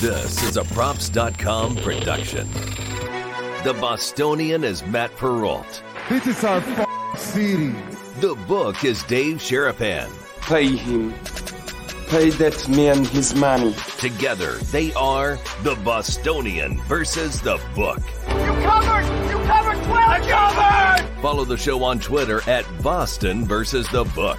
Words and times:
This 0.00 0.42
is 0.44 0.56
a 0.56 0.64
Props.com 0.64 1.76
production. 1.76 2.50
The 3.64 3.76
Bostonian 3.78 4.64
is 4.64 4.82
Matt 4.86 5.14
Perrault. 5.16 5.82
This 6.08 6.26
is 6.26 6.42
our 6.42 6.56
f- 6.56 7.18
city. 7.18 7.74
The 8.20 8.34
book 8.48 8.82
is 8.82 9.02
Dave 9.02 9.36
Sharapan. 9.36 10.08
Pay 10.40 10.74
him. 10.76 11.12
Pay 12.08 12.30
that 12.30 12.66
man 12.70 13.04
his 13.04 13.34
money. 13.34 13.74
Together, 13.98 14.52
they 14.72 14.90
are 14.94 15.38
the 15.62 15.74
Bostonian 15.84 16.80
versus 16.84 17.42
the 17.42 17.60
book. 17.74 18.00
You 18.26 18.52
covered! 18.64 19.04
You 19.28 19.36
covered 19.46 19.84
12! 19.84 19.90
I 19.90 21.00
covered! 21.02 21.20
Follow 21.20 21.44
the 21.44 21.58
show 21.58 21.84
on 21.84 22.00
Twitter 22.00 22.40
at 22.48 22.64
Boston 22.82 23.44
versus 23.44 23.86
the 23.90 24.04
book. 24.04 24.38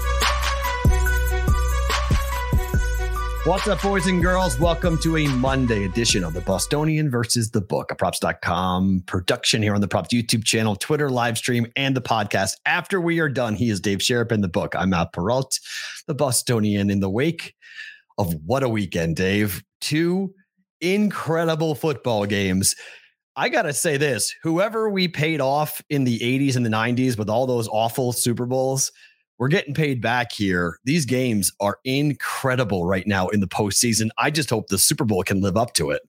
What's 3.43 3.67
up, 3.67 3.81
boys 3.81 4.05
and 4.05 4.21
girls? 4.21 4.59
Welcome 4.59 4.99
to 4.99 5.17
a 5.17 5.25
Monday 5.25 5.85
edition 5.85 6.23
of 6.23 6.35
the 6.35 6.41
Bostonian 6.41 7.09
versus 7.09 7.49
the 7.49 7.59
Book, 7.59 7.91
a 7.91 7.95
props.com 7.95 9.01
production 9.07 9.63
here 9.63 9.73
on 9.73 9.81
the 9.81 9.87
Props 9.87 10.13
YouTube 10.13 10.45
channel, 10.45 10.75
Twitter 10.75 11.09
live 11.09 11.39
stream, 11.39 11.65
and 11.75 11.97
the 11.97 12.03
podcast. 12.03 12.57
After 12.67 13.01
we 13.01 13.19
are 13.19 13.27
done, 13.27 13.55
he 13.55 13.71
is 13.71 13.79
Dave 13.79 13.97
Sharapan 13.97 14.43
the 14.43 14.47
book. 14.47 14.75
I'm 14.75 14.91
Matt 14.91 15.11
Perrault, 15.13 15.59
the 16.05 16.13
Bostonian 16.13 16.91
in 16.91 16.99
the 16.99 17.09
wake 17.09 17.55
of 18.19 18.31
what 18.45 18.61
a 18.61 18.69
weekend, 18.69 19.15
Dave. 19.15 19.63
Two 19.79 20.35
incredible 20.79 21.73
football 21.73 22.27
games. 22.27 22.75
I 23.35 23.49
got 23.49 23.63
to 23.63 23.73
say 23.73 23.97
this 23.97 24.35
whoever 24.43 24.87
we 24.87 25.07
paid 25.07 25.41
off 25.41 25.81
in 25.89 26.03
the 26.03 26.19
80s 26.19 26.57
and 26.57 26.65
the 26.65 26.69
90s 26.69 27.17
with 27.17 27.27
all 27.27 27.47
those 27.47 27.67
awful 27.69 28.11
Super 28.11 28.45
Bowls, 28.45 28.91
we're 29.41 29.47
getting 29.47 29.73
paid 29.73 29.99
back 30.01 30.31
here. 30.31 30.77
These 30.83 31.07
games 31.07 31.51
are 31.59 31.79
incredible 31.83 32.85
right 32.85 33.07
now 33.07 33.27
in 33.29 33.39
the 33.39 33.47
postseason. 33.47 34.11
I 34.19 34.29
just 34.29 34.51
hope 34.51 34.67
the 34.67 34.77
Super 34.77 35.03
Bowl 35.03 35.23
can 35.23 35.41
live 35.41 35.57
up 35.57 35.73
to 35.73 35.89
it. 35.89 36.03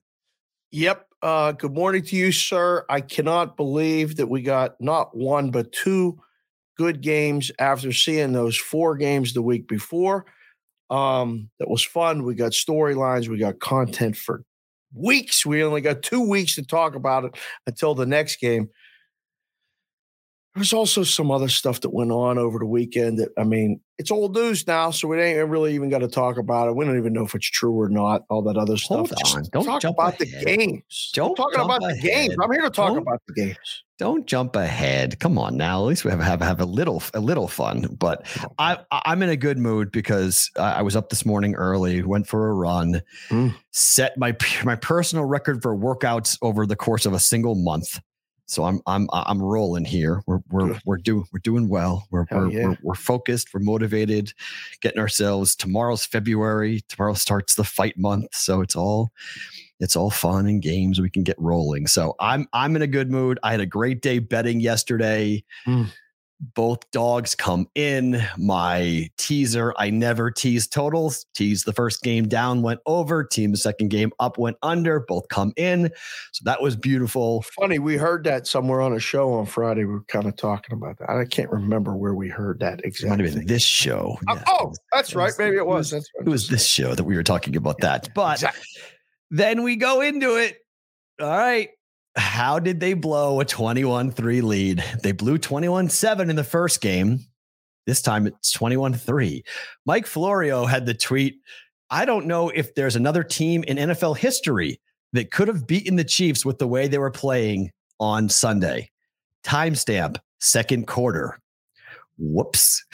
Yep. 0.69 1.07
Uh, 1.23 1.51
good 1.53 1.73
morning 1.73 2.03
to 2.03 2.15
you, 2.15 2.31
sir. 2.31 2.85
I 2.89 3.01
cannot 3.01 3.57
believe 3.57 4.17
that 4.17 4.27
we 4.27 4.43
got 4.43 4.79
not 4.79 5.17
one, 5.17 5.49
but 5.49 5.71
two 5.71 6.21
good 6.77 7.01
games 7.01 7.49
after 7.57 7.91
seeing 7.91 8.33
those 8.33 8.55
four 8.55 8.95
games 8.97 9.33
the 9.33 9.41
week 9.41 9.67
before. 9.67 10.27
Um, 10.91 11.49
that 11.57 11.71
was 11.71 11.83
fun. 11.83 12.25
We 12.25 12.35
got 12.35 12.51
storylines, 12.51 13.29
we 13.29 13.39
got 13.39 13.59
content 13.59 14.15
for 14.15 14.43
weeks. 14.93 15.43
We 15.43 15.63
only 15.63 15.81
got 15.81 16.03
two 16.03 16.21
weeks 16.21 16.53
to 16.53 16.63
talk 16.63 16.93
about 16.93 17.25
it 17.25 17.35
until 17.65 17.95
the 17.95 18.05
next 18.05 18.35
game. 18.35 18.69
There's 20.55 20.71
also 20.73 21.01
some 21.03 21.31
other 21.31 21.47
stuff 21.49 21.81
that 21.81 21.89
went 21.93 22.11
on 22.11 22.37
over 22.37 22.59
the 22.59 22.65
weekend 22.67 23.17
that 23.17 23.29
I 23.39 23.43
mean, 23.43 23.79
it's 23.97 24.11
old 24.11 24.35
news 24.35 24.67
now, 24.67 24.91
so 24.91 25.07
we 25.07 25.19
ain't 25.19 25.49
really 25.49 25.73
even 25.73 25.89
got 25.89 25.99
to 25.99 26.07
talk 26.07 26.37
about 26.37 26.67
it. 26.67 26.75
We 26.75 26.85
don't 26.85 26.97
even 26.97 27.11
know 27.13 27.25
if 27.25 27.33
it's 27.33 27.49
true 27.49 27.73
or 27.79 27.89
not. 27.89 28.21
All 28.29 28.43
that 28.43 28.55
other 28.57 28.75
Hold 28.85 29.07
stuff. 29.07 29.33
on. 29.33 29.41
Just 29.41 29.51
Don't 29.51 29.65
talk 29.65 29.81
jump 29.81 29.97
about 29.97 30.21
ahead. 30.21 30.45
the 30.45 30.45
games. 30.55 31.09
Don't 31.13 31.31
I'm 31.31 31.35
talking 31.35 31.59
about 31.61 31.81
the 31.81 31.99
games. 31.99 32.35
I'm 32.41 32.51
here 32.51 32.61
to 32.61 32.69
talk 32.69 32.89
Don't- 32.89 32.97
about 32.99 33.21
the 33.27 33.33
games. 33.33 33.83
Don't 33.99 34.25
jump 34.27 34.55
ahead. 34.55 35.19
Come 35.19 35.37
on 35.37 35.55
now. 35.55 35.81
At 35.83 35.85
least 35.87 36.03
we 36.05 36.11
have 36.11 36.19
have, 36.19 36.41
have 36.41 36.59
a 36.59 36.65
little 36.65 37.01
a 37.13 37.19
little 37.19 37.47
fun. 37.47 37.95
But 37.99 38.25
I 38.59 38.77
I'm 38.91 39.23
in 39.23 39.29
a 39.29 39.35
good 39.37 39.57
mood 39.57 39.91
because 39.91 40.51
I 40.57 40.73
I 40.73 40.81
was 40.81 40.95
up 40.95 41.09
this 41.09 41.25
morning 41.25 41.55
early, 41.55 42.01
went 42.03 42.27
for 42.27 42.49
a 42.49 42.53
run, 42.53 43.01
Mm. 43.29 43.55
set 43.71 44.17
my 44.17 44.35
my 44.63 44.75
personal 44.75 45.25
record 45.25 45.61
for 45.63 45.75
workouts 45.77 46.37
over 46.41 46.65
the 46.65 46.75
course 46.75 47.05
of 47.05 47.13
a 47.13 47.19
single 47.19 47.55
month. 47.55 47.99
So 48.45 48.65
I'm 48.65 48.81
I'm 48.85 49.07
I'm 49.13 49.41
rolling 49.41 49.85
here. 49.85 50.21
We're 50.27 50.39
we're 50.49 50.79
we're 50.85 50.97
doing 50.97 51.25
we're 51.31 51.39
doing 51.39 51.69
well. 51.69 52.07
We're 52.11 52.25
we're, 52.29 52.49
yeah. 52.49 52.65
we're 52.67 52.77
we're 52.83 52.95
focused. 52.95 53.53
We're 53.53 53.61
motivated. 53.61 54.33
Getting 54.81 54.99
ourselves. 54.99 55.55
Tomorrow's 55.55 56.05
February. 56.05 56.81
Tomorrow 56.89 57.13
starts 57.13 57.55
the 57.55 57.63
fight 57.63 57.97
month. 57.97 58.35
So 58.35 58.61
it's 58.61 58.75
all 58.75 59.11
it's 59.79 59.95
all 59.95 60.09
fun 60.09 60.45
and 60.47 60.61
games. 60.61 60.99
We 60.99 61.09
can 61.09 61.23
get 61.23 61.35
rolling. 61.39 61.87
So 61.87 62.15
I'm 62.19 62.47
I'm 62.53 62.75
in 62.75 62.81
a 62.81 62.87
good 62.87 63.09
mood. 63.09 63.39
I 63.43 63.51
had 63.51 63.61
a 63.61 63.65
great 63.65 64.01
day 64.01 64.19
betting 64.19 64.59
yesterday. 64.59 65.43
Mm. 65.65 65.87
Both 66.55 66.89
dogs 66.91 67.35
come 67.35 67.69
in. 67.73 68.21
My 68.37 69.09
teaser, 69.17 69.73
I 69.77 69.89
never 69.89 70.29
tease 70.29 70.67
totals. 70.67 71.25
Tease 71.35 71.63
the 71.63 71.71
first 71.71 72.03
game 72.03 72.27
down, 72.27 72.61
went 72.61 72.81
over. 72.85 73.23
Team 73.23 73.51
the 73.51 73.57
second 73.57 73.89
game 73.89 74.11
up, 74.19 74.37
went 74.37 74.57
under. 74.61 74.99
Both 74.99 75.29
come 75.29 75.53
in. 75.55 75.89
So 76.33 76.41
that 76.43 76.61
was 76.61 76.75
beautiful. 76.75 77.43
Funny, 77.59 77.79
we 77.79 77.95
heard 77.95 78.25
that 78.25 78.45
somewhere 78.45 78.81
on 78.81 78.93
a 78.93 78.99
show 78.99 79.31
on 79.33 79.45
Friday. 79.45 79.85
We 79.85 79.93
were 79.93 80.03
kind 80.03 80.25
of 80.25 80.35
talking 80.35 80.73
about 80.75 80.97
that. 80.99 81.09
I 81.09 81.23
can't 81.25 81.49
remember 81.49 81.95
where 81.95 82.13
we 82.15 82.27
heard 82.27 82.59
that 82.59 82.83
exactly. 82.83 83.07
It 83.07 83.09
might 83.09 83.25
have 83.25 83.35
been 83.35 83.47
this 83.47 83.63
show. 83.63 84.17
Oh, 84.27 84.35
Yeah. 84.35 84.43
oh, 84.47 84.73
that's 84.91 85.15
right. 85.15 85.31
Maybe 85.39 85.55
it 85.55 85.65
was. 85.65 85.91
That's 85.91 86.09
right. 86.19 86.27
It 86.27 86.29
was 86.29 86.49
this 86.49 86.65
show 86.67 86.93
that 86.95 87.03
we 87.05 87.15
were 87.15 87.23
talking 87.23 87.55
about 87.55 87.79
that. 87.79 88.09
But 88.13 88.33
Exactly. 88.39 88.63
then 89.31 89.63
we 89.63 89.75
go 89.77 90.01
into 90.01 90.35
it. 90.35 90.57
All 91.21 91.27
right. 91.29 91.69
How 92.15 92.59
did 92.59 92.79
they 92.79 92.93
blow 92.93 93.39
a 93.39 93.45
21 93.45 94.11
3 94.11 94.41
lead? 94.41 94.83
They 95.01 95.11
blew 95.11 95.37
21 95.37 95.89
7 95.89 96.29
in 96.29 96.35
the 96.35 96.43
first 96.43 96.81
game. 96.81 97.19
This 97.85 98.01
time 98.01 98.27
it's 98.27 98.51
21 98.51 98.93
3. 98.93 99.43
Mike 99.85 100.05
Florio 100.05 100.65
had 100.65 100.85
the 100.85 100.93
tweet 100.93 101.39
I 101.89 102.05
don't 102.05 102.25
know 102.25 102.49
if 102.49 102.73
there's 102.73 102.95
another 102.95 103.23
team 103.23 103.63
in 103.63 103.77
NFL 103.77 104.17
history 104.17 104.81
that 105.11 105.29
could 105.29 105.47
have 105.47 105.67
beaten 105.67 105.95
the 105.95 106.03
Chiefs 106.03 106.43
with 106.43 106.57
the 106.57 106.67
way 106.67 106.87
they 106.87 106.97
were 106.97 107.11
playing 107.11 107.71
on 107.99 108.29
Sunday. 108.29 108.89
Timestamp, 109.43 110.17
second 110.39 110.87
quarter. 110.87 111.39
Whoops. 112.17 112.83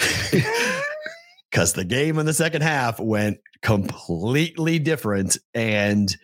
Because 1.49 1.73
the 1.73 1.83
game 1.83 2.19
in 2.19 2.27
the 2.27 2.33
second 2.33 2.61
half 2.61 2.99
went 2.99 3.39
completely 3.63 4.77
different. 4.77 5.37
And 5.53 6.15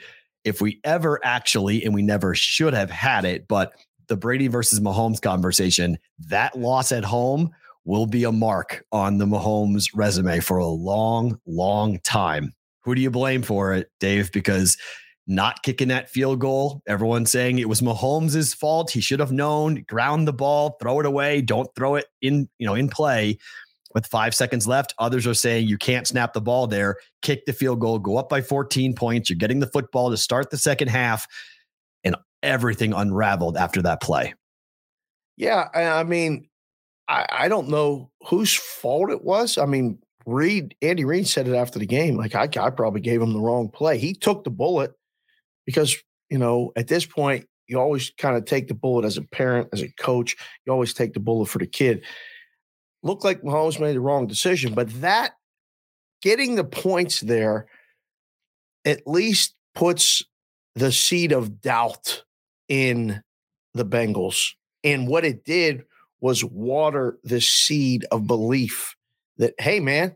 if 0.45 0.61
we 0.61 0.79
ever 0.83 1.19
actually, 1.23 1.83
and 1.83 1.93
we 1.93 2.01
never 2.01 2.35
should 2.35 2.73
have 2.73 2.89
had 2.89 3.25
it, 3.25 3.47
but 3.47 3.73
the 4.07 4.15
Brady 4.15 4.47
versus 4.47 4.79
Mahomes 4.79 5.21
conversation, 5.21 5.97
that 6.27 6.57
loss 6.57 6.91
at 6.91 7.03
home 7.03 7.49
will 7.83 8.05
be 8.05 8.23
a 8.23 8.31
mark 8.31 8.85
on 8.91 9.17
the 9.17 9.25
Mahomes 9.25 9.89
resume 9.93 10.39
for 10.39 10.57
a 10.57 10.65
long, 10.65 11.39
long 11.45 11.99
time. 12.03 12.53
Who 12.83 12.95
do 12.95 13.01
you 13.01 13.11
blame 13.11 13.41
for 13.41 13.73
it, 13.73 13.89
Dave? 13.99 14.31
Because 14.31 14.77
not 15.27 15.63
kicking 15.63 15.87
that 15.87 16.09
field 16.09 16.39
goal, 16.39 16.83
everyone's 16.87 17.31
saying 17.31 17.57
it 17.57 17.69
was 17.69 17.81
Mahomes' 17.81 18.55
fault. 18.55 18.91
He 18.91 19.01
should 19.01 19.19
have 19.19 19.31
known, 19.31 19.83
ground 19.87 20.27
the 20.27 20.33
ball, 20.33 20.77
throw 20.79 20.99
it 20.99 21.05
away, 21.07 21.41
don't 21.41 21.69
throw 21.75 21.95
it 21.95 22.05
in, 22.21 22.47
you 22.59 22.67
know, 22.67 22.75
in 22.75 22.89
play 22.89 23.39
with 23.95 24.05
five 24.05 24.35
seconds 24.35 24.67
left. 24.67 24.93
Others 24.99 25.25
are 25.25 25.33
saying 25.33 25.67
you 25.67 25.77
can't 25.77 26.05
snap 26.05 26.33
the 26.33 26.41
ball 26.41 26.67
there, 26.67 26.97
kick 27.23 27.45
the 27.45 27.53
field 27.53 27.79
goal, 27.79 27.97
go 27.97 28.17
up 28.17 28.29
by 28.29 28.41
14 28.41 28.93
points. 28.93 29.29
You're 29.29 29.37
getting 29.37 29.61
the 29.61 29.67
football 29.67 30.11
to 30.11 30.17
start 30.17 30.51
the 30.51 30.57
second 30.57 30.89
half, 30.89 31.25
and 32.03 32.15
everything 32.43 32.93
unraveled 32.93 33.57
after 33.57 33.81
that 33.81 34.01
play. 34.01 34.35
Yeah, 35.37 35.69
I 35.73 36.03
mean, 36.03 36.47
I, 37.07 37.25
I 37.31 37.47
don't 37.47 37.69
know 37.69 38.11
whose 38.27 38.53
fault 38.53 39.09
it 39.09 39.23
was. 39.23 39.57
I 39.57 39.65
mean, 39.65 39.97
Reid, 40.25 40.75
Andy 40.81 41.05
Reid 41.05 41.27
said 41.27 41.47
it 41.47 41.55
after 41.55 41.79
the 41.79 41.85
game. 41.85 42.17
Like 42.17 42.35
I, 42.35 42.49
I 42.59 42.69
probably 42.69 43.01
gave 43.01 43.21
him 43.21 43.33
the 43.33 43.41
wrong 43.41 43.69
play. 43.69 43.97
He 43.97 44.13
took 44.13 44.43
the 44.43 44.49
bullet 44.49 44.93
because 45.65 45.95
you 46.29 46.37
know 46.37 46.71
at 46.75 46.87
this 46.87 47.05
point 47.05 47.47
you 47.67 47.79
always 47.79 48.11
kind 48.17 48.35
of 48.35 48.45
take 48.45 48.67
the 48.67 48.73
bullet 48.73 49.05
as 49.05 49.17
a 49.17 49.21
parent, 49.21 49.69
as 49.71 49.81
a 49.81 49.91
coach. 49.93 50.35
You 50.65 50.73
always 50.73 50.93
take 50.93 51.13
the 51.13 51.19
bullet 51.19 51.47
for 51.47 51.59
the 51.59 51.67
kid. 51.67 52.03
Looked 53.05 53.23
like 53.23 53.43
Mahomes 53.43 53.79
made 53.79 53.95
the 53.95 54.01
wrong 54.01 54.25
decision, 54.25 54.73
but 54.73 54.89
that 55.01 55.33
getting 56.23 56.55
the 56.55 56.63
points 56.63 57.21
there 57.21 57.67
at 58.83 59.05
least 59.05 59.53
puts 59.75 60.23
the 60.73 60.91
seed 60.91 61.31
of 61.31 61.61
doubt 61.61 62.23
in 62.67 63.21
the 63.75 63.85
Bengals. 63.85 64.53
And 64.83 65.07
what 65.07 65.23
it 65.23 65.45
did 65.45 65.83
was 66.19 66.43
water 66.43 67.19
the 67.23 67.41
seed 67.41 68.05
of 68.11 68.25
belief 68.25 68.95
that, 69.37 69.53
hey, 69.59 69.79
man, 69.79 70.15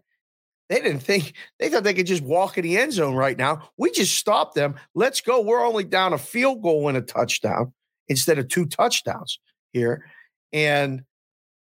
they 0.70 0.82
didn't 0.82 1.02
think, 1.02 1.34
they 1.60 1.70
thought 1.70 1.84
they 1.84 1.94
could 1.94 2.08
just 2.08 2.24
walk 2.24 2.58
in 2.58 2.64
the 2.64 2.80
end 2.80 2.94
zone 2.94 3.14
right 3.14 3.38
now. 3.38 3.70
We 3.78 3.92
just 3.92 4.18
stopped 4.18 4.56
them. 4.56 4.74
Let's 4.96 5.22
go. 5.22 5.42
We're 5.42 5.64
only 5.64 5.84
down 5.84 6.14
a 6.14 6.18
field 6.18 6.64
goal 6.64 6.88
and 6.88 6.98
a 6.98 7.02
touchdown 7.02 7.72
instead 8.08 8.40
of 8.40 8.48
two 8.48 8.66
touchdowns 8.66 9.40
here. 9.74 10.06
And 10.52 11.04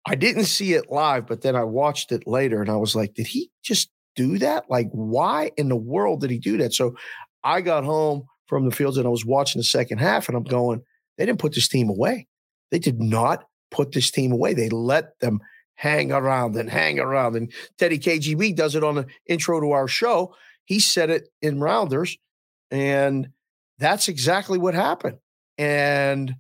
I 0.06 0.16
didn't 0.16 0.46
see 0.46 0.74
it 0.74 0.92
live, 0.92 1.26
but 1.28 1.42
then 1.42 1.56
I 1.56 1.64
watched 1.64 2.12
it 2.12 2.28
later 2.28 2.62
and 2.62 2.70
I 2.70 2.76
was 2.76 2.96
like, 2.96 3.16
did 3.16 3.28
he 3.28 3.50
just 3.64 3.90
do 4.16 4.38
that? 4.38 4.66
Like, 4.70 4.90
why 4.92 5.52
in 5.58 5.70
the 5.70 5.76
world 5.76 6.22
did 6.22 6.30
he 6.30 6.38
do 6.38 6.58
that? 6.58 6.74
So 6.74 6.96
I 7.44 7.62
got 7.62 7.84
home 7.84 8.26
from 8.48 8.66
the 8.66 8.76
fields 8.76 8.98
and 8.98 9.08
I 9.08 9.10
was 9.10 9.26
watching 9.26 9.60
the 9.60 9.64
second 9.64 9.98
half 9.98 10.28
and 10.28 10.38
I'm 10.38 10.44
going, 10.44 10.82
they 11.18 11.26
didn't 11.26 11.40
put 11.40 11.56
this 11.56 11.68
team 11.68 11.90
away. 11.90 12.28
They 12.72 12.80
did 12.80 13.02
not 13.02 13.46
put 13.72 13.92
this 13.92 14.12
team 14.12 14.32
away. 14.32 14.54
They 14.54 14.70
let 14.70 15.20
them 15.20 15.40
hang 15.76 16.12
around 16.12 16.56
and 16.56 16.70
hang 16.70 17.00
around. 17.00 17.36
And 17.36 17.52
Teddy 17.78 18.00
KGB 18.00 18.56
does 18.56 18.76
it 18.76 18.84
on 18.84 18.96
the 18.96 19.06
intro 19.28 19.60
to 19.60 19.72
our 19.72 19.88
show. 19.88 20.36
he 20.66 20.80
said 20.80 21.10
it 21.12 21.30
in 21.42 21.60
rounders, 21.60 22.18
and 22.72 23.30
that's 23.78 24.08
exactly 24.08 24.58
what 24.58 24.74
happened. 24.74 25.18
And 25.58 26.36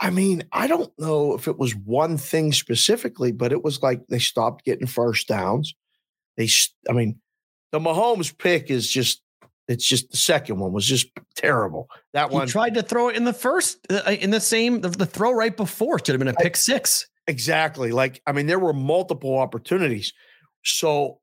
I 0.00 0.10
mean, 0.10 0.42
I 0.52 0.66
don't 0.66 0.92
know 0.98 1.34
if 1.34 1.46
it 1.46 1.58
was 1.58 1.74
one 1.74 2.16
thing 2.16 2.52
specifically, 2.52 3.32
but 3.32 3.52
it 3.52 3.62
was 3.62 3.82
like 3.82 4.06
they 4.08 4.18
stopped 4.18 4.64
getting 4.64 4.86
first 4.86 5.28
downs. 5.28 5.74
They, 6.36 6.48
I 6.88 6.92
mean, 6.92 7.20
the 7.70 7.78
Mahomes 7.78 8.36
pick 8.36 8.70
is 8.70 8.90
just 8.90 9.22
it's 9.68 9.86
just 9.86 10.10
the 10.10 10.16
second 10.16 10.58
one 10.58 10.72
was 10.72 10.86
just 10.86 11.08
terrible. 11.36 11.88
That 12.12 12.30
he 12.30 12.34
one 12.34 12.46
tried 12.46 12.74
to 12.74 12.82
throw 12.82 13.08
it 13.08 13.16
in 13.16 13.24
the 13.24 13.32
first, 13.32 13.78
uh, 13.90 14.02
uh 14.06 14.10
in 14.10 14.30
the 14.30 14.40
same, 14.40 14.80
the, 14.80 14.90
the, 14.90 15.06
throw 15.06 15.32
right 15.32 15.56
before 15.56 15.98
should 15.98 16.08
have 16.08 16.18
been 16.18 16.28
a 16.28 16.34
pick 16.34 16.56
six. 16.56 17.06
Exactly. 17.26 17.90
Like, 17.90 18.20
I 18.26 18.32
mean, 18.32 18.46
there 18.46 18.58
were 18.58 18.74
multiple 18.74 19.38
opportunities. 19.38 20.12
So 20.64 21.20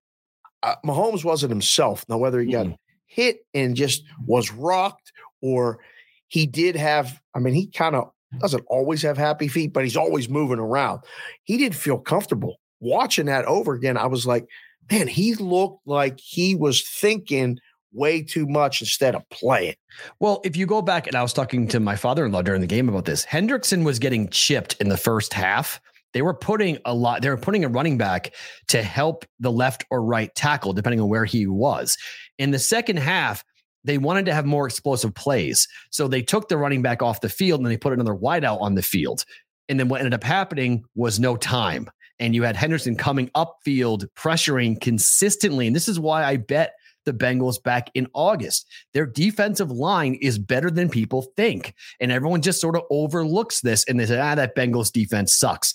uh, 0.63 0.75
Mahomes 0.83 1.23
wasn't 1.23 1.51
himself. 1.51 2.03
Now, 2.09 2.17
whether 2.17 2.39
he 2.39 2.51
got 2.51 2.65
mm. 2.65 2.75
hit 3.05 3.45
and 3.53 3.75
just 3.75 4.03
was 4.25 4.51
rocked 4.51 5.11
or 5.41 5.79
he 6.27 6.47
did 6.47 6.75
have, 6.75 7.21
I 7.35 7.39
mean, 7.39 7.53
he 7.53 7.67
kind 7.67 7.95
of 7.95 8.11
doesn't 8.39 8.63
always 8.67 9.01
have 9.01 9.17
happy 9.17 9.47
feet, 9.47 9.73
but 9.73 9.83
he's 9.83 9.97
always 9.97 10.29
moving 10.29 10.59
around. 10.59 11.01
He 11.43 11.57
didn't 11.57 11.75
feel 11.75 11.97
comfortable 11.97 12.59
watching 12.79 13.25
that 13.27 13.45
over 13.45 13.73
again. 13.73 13.97
I 13.97 14.07
was 14.07 14.25
like, 14.25 14.45
man, 14.91 15.07
he 15.07 15.35
looked 15.35 15.85
like 15.85 16.19
he 16.19 16.55
was 16.55 16.87
thinking 16.87 17.59
way 17.93 18.21
too 18.21 18.47
much 18.47 18.81
instead 18.81 19.15
of 19.15 19.27
playing. 19.29 19.75
Well, 20.19 20.41
if 20.43 20.55
you 20.55 20.65
go 20.65 20.81
back, 20.81 21.07
and 21.07 21.15
I 21.15 21.21
was 21.21 21.33
talking 21.33 21.67
to 21.69 21.79
my 21.79 21.95
father 21.95 22.25
in 22.25 22.31
law 22.31 22.41
during 22.41 22.61
the 22.61 22.67
game 22.67 22.89
about 22.89 23.05
this, 23.05 23.25
Hendrickson 23.25 23.83
was 23.83 23.99
getting 23.99 24.29
chipped 24.29 24.75
in 24.79 24.89
the 24.89 24.97
first 24.97 25.33
half. 25.33 25.81
They 26.13 26.21
were 26.21 26.33
putting 26.33 26.77
a 26.85 26.93
lot, 26.93 27.21
they 27.21 27.29
were 27.29 27.37
putting 27.37 27.63
a 27.63 27.69
running 27.69 27.97
back 27.97 28.33
to 28.69 28.81
help 28.81 29.25
the 29.39 29.51
left 29.51 29.85
or 29.89 30.03
right 30.03 30.33
tackle, 30.35 30.73
depending 30.73 30.99
on 30.99 31.09
where 31.09 31.25
he 31.25 31.47
was. 31.47 31.97
In 32.37 32.51
the 32.51 32.59
second 32.59 32.97
half, 32.97 33.43
they 33.83 33.97
wanted 33.97 34.25
to 34.25 34.33
have 34.33 34.45
more 34.45 34.67
explosive 34.67 35.13
plays. 35.13 35.67
So 35.89 36.07
they 36.07 36.21
took 36.21 36.49
the 36.49 36.57
running 36.57 36.81
back 36.81 37.01
off 37.01 37.21
the 37.21 37.29
field 37.29 37.61
and 37.61 37.69
they 37.69 37.77
put 37.77 37.93
another 37.93 38.15
wideout 38.15 38.61
on 38.61 38.75
the 38.75 38.81
field. 38.81 39.25
And 39.69 39.79
then 39.79 39.89
what 39.89 40.01
ended 40.01 40.13
up 40.13 40.23
happening 40.23 40.83
was 40.95 41.19
no 41.19 41.35
time. 41.35 41.89
And 42.19 42.35
you 42.35 42.43
had 42.43 42.55
Henderson 42.55 42.95
coming 42.95 43.29
upfield, 43.29 44.05
pressuring 44.15 44.79
consistently. 44.79 45.65
And 45.65 45.75
this 45.75 45.87
is 45.87 45.99
why 45.99 46.23
I 46.23 46.37
bet 46.37 46.73
the 47.05 47.13
Bengals 47.13 47.61
back 47.61 47.89
in 47.95 48.07
August. 48.13 48.67
Their 48.93 49.07
defensive 49.07 49.71
line 49.71 50.15
is 50.21 50.37
better 50.37 50.69
than 50.69 50.89
people 50.89 51.23
think. 51.35 51.73
And 51.99 52.11
everyone 52.11 52.41
just 52.41 52.61
sort 52.61 52.75
of 52.75 52.83
overlooks 52.91 53.61
this 53.61 53.83
and 53.85 53.99
they 53.99 54.05
say, 54.05 54.19
ah, 54.19 54.35
that 54.35 54.55
Bengals 54.55 54.91
defense 54.91 55.33
sucks. 55.33 55.73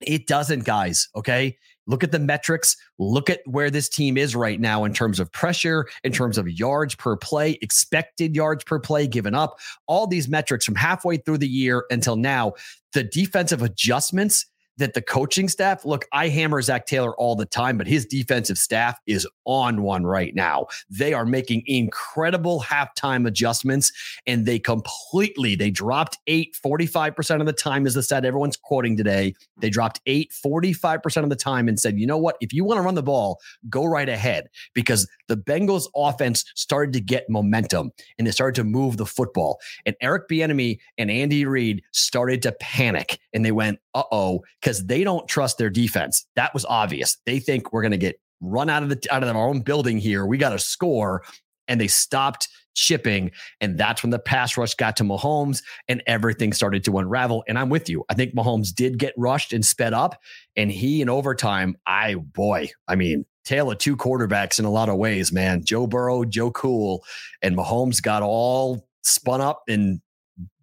It 0.00 0.26
doesn't, 0.26 0.64
guys. 0.64 1.08
Okay. 1.14 1.58
Look 1.86 2.04
at 2.04 2.12
the 2.12 2.18
metrics. 2.18 2.76
Look 2.98 3.28
at 3.28 3.40
where 3.44 3.70
this 3.70 3.88
team 3.88 4.16
is 4.16 4.36
right 4.36 4.60
now 4.60 4.84
in 4.84 4.92
terms 4.92 5.18
of 5.18 5.32
pressure, 5.32 5.86
in 6.04 6.12
terms 6.12 6.38
of 6.38 6.48
yards 6.48 6.94
per 6.94 7.16
play, 7.16 7.58
expected 7.62 8.36
yards 8.36 8.64
per 8.64 8.78
play 8.78 9.06
given 9.06 9.34
up, 9.34 9.58
all 9.86 10.06
these 10.06 10.28
metrics 10.28 10.64
from 10.64 10.76
halfway 10.76 11.16
through 11.16 11.38
the 11.38 11.48
year 11.48 11.84
until 11.90 12.16
now. 12.16 12.52
The 12.92 13.04
defensive 13.04 13.62
adjustments 13.62 14.46
that 14.78 14.94
the 14.94 15.02
coaching 15.02 15.48
staff 15.48 15.84
look, 15.84 16.06
I 16.12 16.28
hammer 16.28 16.62
Zac 16.62 16.86
Taylor 16.86 17.14
all 17.16 17.36
the 17.36 17.46
time, 17.46 17.78
but 17.78 17.86
his 17.86 18.06
defensive 18.06 18.58
staff 18.58 18.98
is 19.06 19.26
on 19.44 19.82
one 19.82 20.04
right 20.04 20.34
now. 20.34 20.66
They 20.88 21.12
are 21.12 21.26
making 21.26 21.62
incredible 21.66 22.60
halftime 22.62 23.26
adjustments 23.26 23.92
and 24.26 24.46
they 24.46 24.58
completely 24.58 25.54
they 25.54 25.70
dropped 25.70 26.18
eight 26.26 26.56
45% 26.64 27.40
of 27.40 27.46
the 27.46 27.52
time 27.52 27.86
is 27.86 27.94
the 27.94 28.02
stat 28.02 28.24
everyone's 28.24 28.56
quoting 28.56 28.96
today. 28.96 29.34
They 29.58 29.70
dropped 29.70 30.00
eight 30.06 30.32
45% 30.44 31.22
of 31.22 31.30
the 31.30 31.36
time 31.36 31.68
and 31.68 31.78
said, 31.78 31.98
you 31.98 32.06
know 32.06 32.18
what? 32.18 32.36
If 32.40 32.52
you 32.52 32.64
want 32.64 32.78
to 32.78 32.82
run 32.82 32.94
the 32.94 33.02
ball, 33.02 33.40
go 33.68 33.84
right 33.84 34.08
ahead 34.08 34.48
because 34.74 35.08
the 35.28 35.36
Bengals 35.36 35.86
offense 35.94 36.44
started 36.54 36.92
to 36.94 37.00
get 37.00 37.28
momentum 37.28 37.90
and 38.18 38.26
they 38.26 38.32
started 38.32 38.54
to 38.56 38.64
move 38.64 38.96
the 38.96 39.06
football. 39.06 39.60
And 39.86 39.96
Eric 40.00 40.28
Bieniemy 40.28 40.78
and 40.98 41.10
Andy 41.10 41.44
Reid 41.44 41.82
started 41.92 42.42
to 42.42 42.52
panic 42.52 43.18
and 43.32 43.44
they 43.44 43.52
went, 43.52 43.78
uh 43.94 44.04
oh, 44.10 44.42
because 44.62 44.86
they 44.86 45.02
don't 45.04 45.26
trust 45.28 45.58
their 45.58 45.70
defense. 45.70 46.24
That 46.36 46.54
was 46.54 46.64
obvious. 46.64 47.18
They 47.26 47.38
think 47.38 47.72
we're 47.72 47.82
going 47.82 47.92
to 47.92 47.98
get 47.98 48.20
run 48.40 48.70
out 48.70 48.82
of 48.82 48.88
the 48.88 49.00
out 49.10 49.22
of 49.22 49.36
our 49.36 49.48
own 49.48 49.60
building 49.60 49.98
here. 49.98 50.24
We 50.24 50.38
got 50.38 50.50
to 50.50 50.58
score, 50.58 51.24
and 51.68 51.80
they 51.80 51.88
stopped 51.88 52.48
chipping, 52.74 53.30
and 53.60 53.76
that's 53.76 54.02
when 54.02 54.10
the 54.10 54.18
pass 54.18 54.56
rush 54.56 54.74
got 54.74 54.96
to 54.96 55.04
Mahomes, 55.04 55.62
and 55.88 56.02
everything 56.06 56.52
started 56.52 56.84
to 56.84 56.98
unravel. 56.98 57.44
And 57.48 57.58
I'm 57.58 57.68
with 57.68 57.88
you. 57.88 58.04
I 58.08 58.14
think 58.14 58.34
Mahomes 58.34 58.74
did 58.74 58.98
get 58.98 59.14
rushed 59.16 59.52
and 59.52 59.64
sped 59.64 59.92
up, 59.92 60.20
and 60.56 60.70
he 60.70 61.02
in 61.02 61.08
overtime. 61.08 61.76
I 61.86 62.14
boy, 62.14 62.70
I 62.88 62.94
mean. 62.94 63.26
Tale 63.44 63.72
of 63.72 63.78
two 63.78 63.96
quarterbacks 63.96 64.60
in 64.60 64.64
a 64.66 64.70
lot 64.70 64.88
of 64.88 64.98
ways, 64.98 65.32
man. 65.32 65.64
Joe 65.64 65.88
Burrow, 65.88 66.24
Joe 66.24 66.52
Cool, 66.52 67.02
and 67.42 67.56
Mahomes 67.56 68.00
got 68.00 68.22
all 68.22 68.86
spun 69.02 69.40
up 69.40 69.62
and 69.66 70.00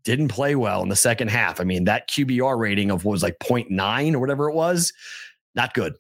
didn't 0.04 0.30
play 0.30 0.56
well 0.56 0.82
in 0.82 0.90
the 0.90 0.96
second 0.96 1.30
half. 1.30 1.60
I 1.60 1.64
mean, 1.64 1.86
that 1.86 2.10
QBR 2.10 2.58
rating 2.58 2.92
of 2.92 3.06
what 3.06 3.12
was 3.12 3.24
like 3.24 3.38
0.9 3.40 4.14
or 4.14 4.20
whatever 4.20 4.50
it 4.50 4.56
was, 4.56 4.94
not 5.56 5.74
good. 5.74 5.96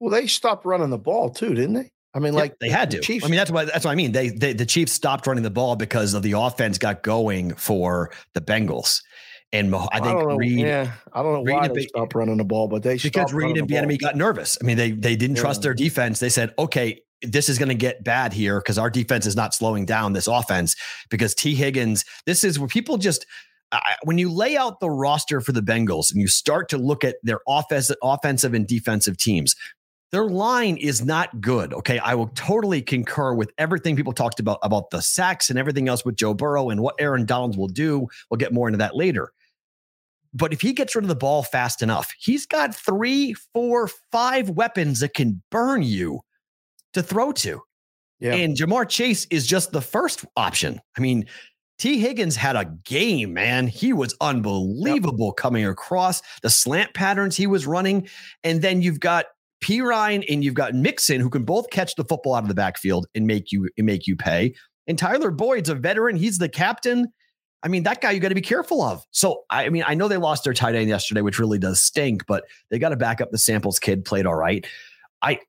Well, 0.00 0.10
they 0.10 0.26
stopped 0.26 0.64
running 0.66 0.90
the 0.90 0.98
ball 0.98 1.30
too, 1.30 1.54
didn't 1.54 1.74
they? 1.74 1.90
I 2.14 2.18
mean, 2.18 2.32
like 2.32 2.58
they 2.60 2.70
had 2.70 2.90
to. 2.92 3.00
Chiefs. 3.00 3.26
I 3.26 3.28
mean, 3.28 3.36
that's 3.36 3.50
what 3.50 3.66
that's 3.66 3.84
what 3.84 3.90
I 3.90 3.94
mean. 3.94 4.12
They, 4.12 4.30
they 4.30 4.54
the 4.54 4.64
Chiefs 4.64 4.92
stopped 4.92 5.26
running 5.26 5.42
the 5.42 5.50
ball 5.50 5.76
because 5.76 6.14
of 6.14 6.22
the 6.22 6.32
offense 6.32 6.78
got 6.78 7.02
going 7.02 7.54
for 7.54 8.10
the 8.32 8.40
Bengals. 8.40 9.02
And 9.52 9.74
I 9.74 10.00
think 10.00 10.18
I 10.18 10.34
Reid, 10.34 10.58
yeah, 10.58 10.92
I 11.12 11.22
don't 11.22 11.32
know 11.34 11.42
Reid 11.42 11.56
why 11.56 11.68
they 11.68 11.86
stopped 11.86 12.14
running 12.14 12.36
the 12.36 12.44
ball, 12.44 12.68
but 12.68 12.82
they 12.82 12.96
because 12.96 13.32
Reid 13.32 13.56
and 13.58 13.68
Bieniemy 13.68 14.00
got 14.00 14.16
nervous. 14.16 14.58
I 14.60 14.64
mean, 14.64 14.76
they 14.76 14.90
they 14.90 15.14
didn't 15.14 15.36
yeah. 15.36 15.42
trust 15.42 15.62
their 15.62 15.74
defense. 15.74 16.18
They 16.18 16.28
said, 16.28 16.52
okay, 16.58 17.00
this 17.22 17.48
is 17.48 17.58
going 17.58 17.68
to 17.68 17.74
get 17.74 18.04
bad 18.04 18.32
here 18.32 18.60
because 18.60 18.78
our 18.78 18.90
defense 18.90 19.26
is 19.26 19.36
not 19.36 19.54
slowing 19.54 19.86
down 19.86 20.12
this 20.12 20.26
offense 20.26 20.76
because 21.10 21.34
T. 21.34 21.54
Higgins. 21.54 22.04
This 22.26 22.44
is 22.44 22.58
where 22.58 22.68
people 22.68 22.98
just 22.98 23.26
when 24.04 24.18
you 24.18 24.30
lay 24.30 24.56
out 24.56 24.80
the 24.80 24.90
roster 24.90 25.40
for 25.40 25.52
the 25.52 25.60
Bengals 25.60 26.12
and 26.12 26.20
you 26.20 26.28
start 26.28 26.68
to 26.68 26.78
look 26.78 27.04
at 27.04 27.16
their 27.22 27.40
offensive, 27.48 27.96
offensive 28.02 28.54
and 28.54 28.66
defensive 28.66 29.16
teams, 29.16 29.56
their 30.12 30.26
line 30.26 30.76
is 30.76 31.04
not 31.04 31.40
good. 31.40 31.74
Okay. 31.74 31.98
I 31.98 32.14
will 32.14 32.28
totally 32.28 32.80
concur 32.80 33.34
with 33.34 33.50
everything 33.58 33.96
people 33.96 34.12
talked 34.12 34.38
about, 34.38 34.58
about 34.62 34.90
the 34.90 35.02
sacks 35.02 35.50
and 35.50 35.58
everything 35.58 35.88
else 35.88 36.04
with 36.04 36.16
Joe 36.16 36.32
Burrow 36.32 36.70
and 36.70 36.80
what 36.80 36.94
Aaron 36.98 37.26
Donald 37.26 37.56
will 37.56 37.68
do. 37.68 38.06
We'll 38.30 38.38
get 38.38 38.52
more 38.52 38.68
into 38.68 38.78
that 38.78 38.96
later. 38.96 39.32
But 40.32 40.52
if 40.52 40.60
he 40.60 40.72
gets 40.72 40.94
rid 40.94 41.04
of 41.04 41.08
the 41.08 41.16
ball 41.16 41.42
fast 41.42 41.82
enough, 41.82 42.12
he's 42.18 42.46
got 42.46 42.74
three, 42.74 43.34
four, 43.52 43.88
five 44.12 44.50
weapons 44.50 45.00
that 45.00 45.14
can 45.14 45.42
burn 45.50 45.82
you 45.82 46.20
to 46.92 47.02
throw 47.02 47.32
to. 47.32 47.60
Yeah. 48.20 48.34
And 48.34 48.56
Ja'Marr 48.56 48.88
Chase 48.88 49.26
is 49.30 49.46
just 49.46 49.72
the 49.72 49.80
first 49.80 50.24
option. 50.36 50.80
I 50.96 51.00
mean, 51.00 51.26
T. 51.78 51.98
Higgins 51.98 52.36
had 52.36 52.56
a 52.56 52.64
game, 52.84 53.34
man. 53.34 53.66
He 53.66 53.92
was 53.92 54.16
unbelievable 54.20 55.28
yep. 55.28 55.36
coming 55.36 55.66
across 55.66 56.22
the 56.40 56.48
slant 56.48 56.94
patterns 56.94 57.36
he 57.36 57.46
was 57.46 57.66
running. 57.66 58.08
And 58.42 58.62
then 58.62 58.80
you've 58.80 59.00
got 59.00 59.26
Perine 59.62 60.24
and 60.30 60.42
you've 60.42 60.54
got 60.54 60.74
Mixon 60.74 61.20
who 61.20 61.28
can 61.28 61.44
both 61.44 61.68
catch 61.70 61.94
the 61.96 62.04
football 62.04 62.34
out 62.34 62.44
of 62.44 62.48
the 62.48 62.54
backfield 62.54 63.06
and 63.14 63.26
make 63.26 63.52
you 63.52 63.68
and 63.76 63.86
make 63.86 64.06
you 64.06 64.16
pay. 64.16 64.54
And 64.86 64.98
Tyler 64.98 65.30
Boyd's 65.30 65.68
a 65.68 65.74
veteran. 65.74 66.16
He's 66.16 66.38
the 66.38 66.48
captain. 66.48 67.12
I 67.62 67.68
mean, 67.68 67.82
that 67.82 68.00
guy 68.00 68.12
you 68.12 68.20
got 68.20 68.28
to 68.28 68.34
be 68.34 68.40
careful 68.40 68.80
of. 68.80 69.04
So, 69.10 69.44
I 69.50 69.68
mean, 69.70 69.82
I 69.86 69.94
know 69.94 70.08
they 70.08 70.18
lost 70.18 70.44
their 70.44 70.54
tight 70.54 70.74
end 70.74 70.88
yesterday, 70.88 71.22
which 71.22 71.38
really 71.38 71.58
does 71.58 71.80
stink, 71.80 72.24
but 72.26 72.44
they 72.70 72.78
got 72.78 72.90
to 72.90 72.96
back 72.96 73.20
up 73.20 73.32
the 73.32 73.38
samples 73.38 73.78
kid 73.78 74.04
played 74.04 74.24
all 74.24 74.34
right. 74.34 74.64
I 75.22 75.40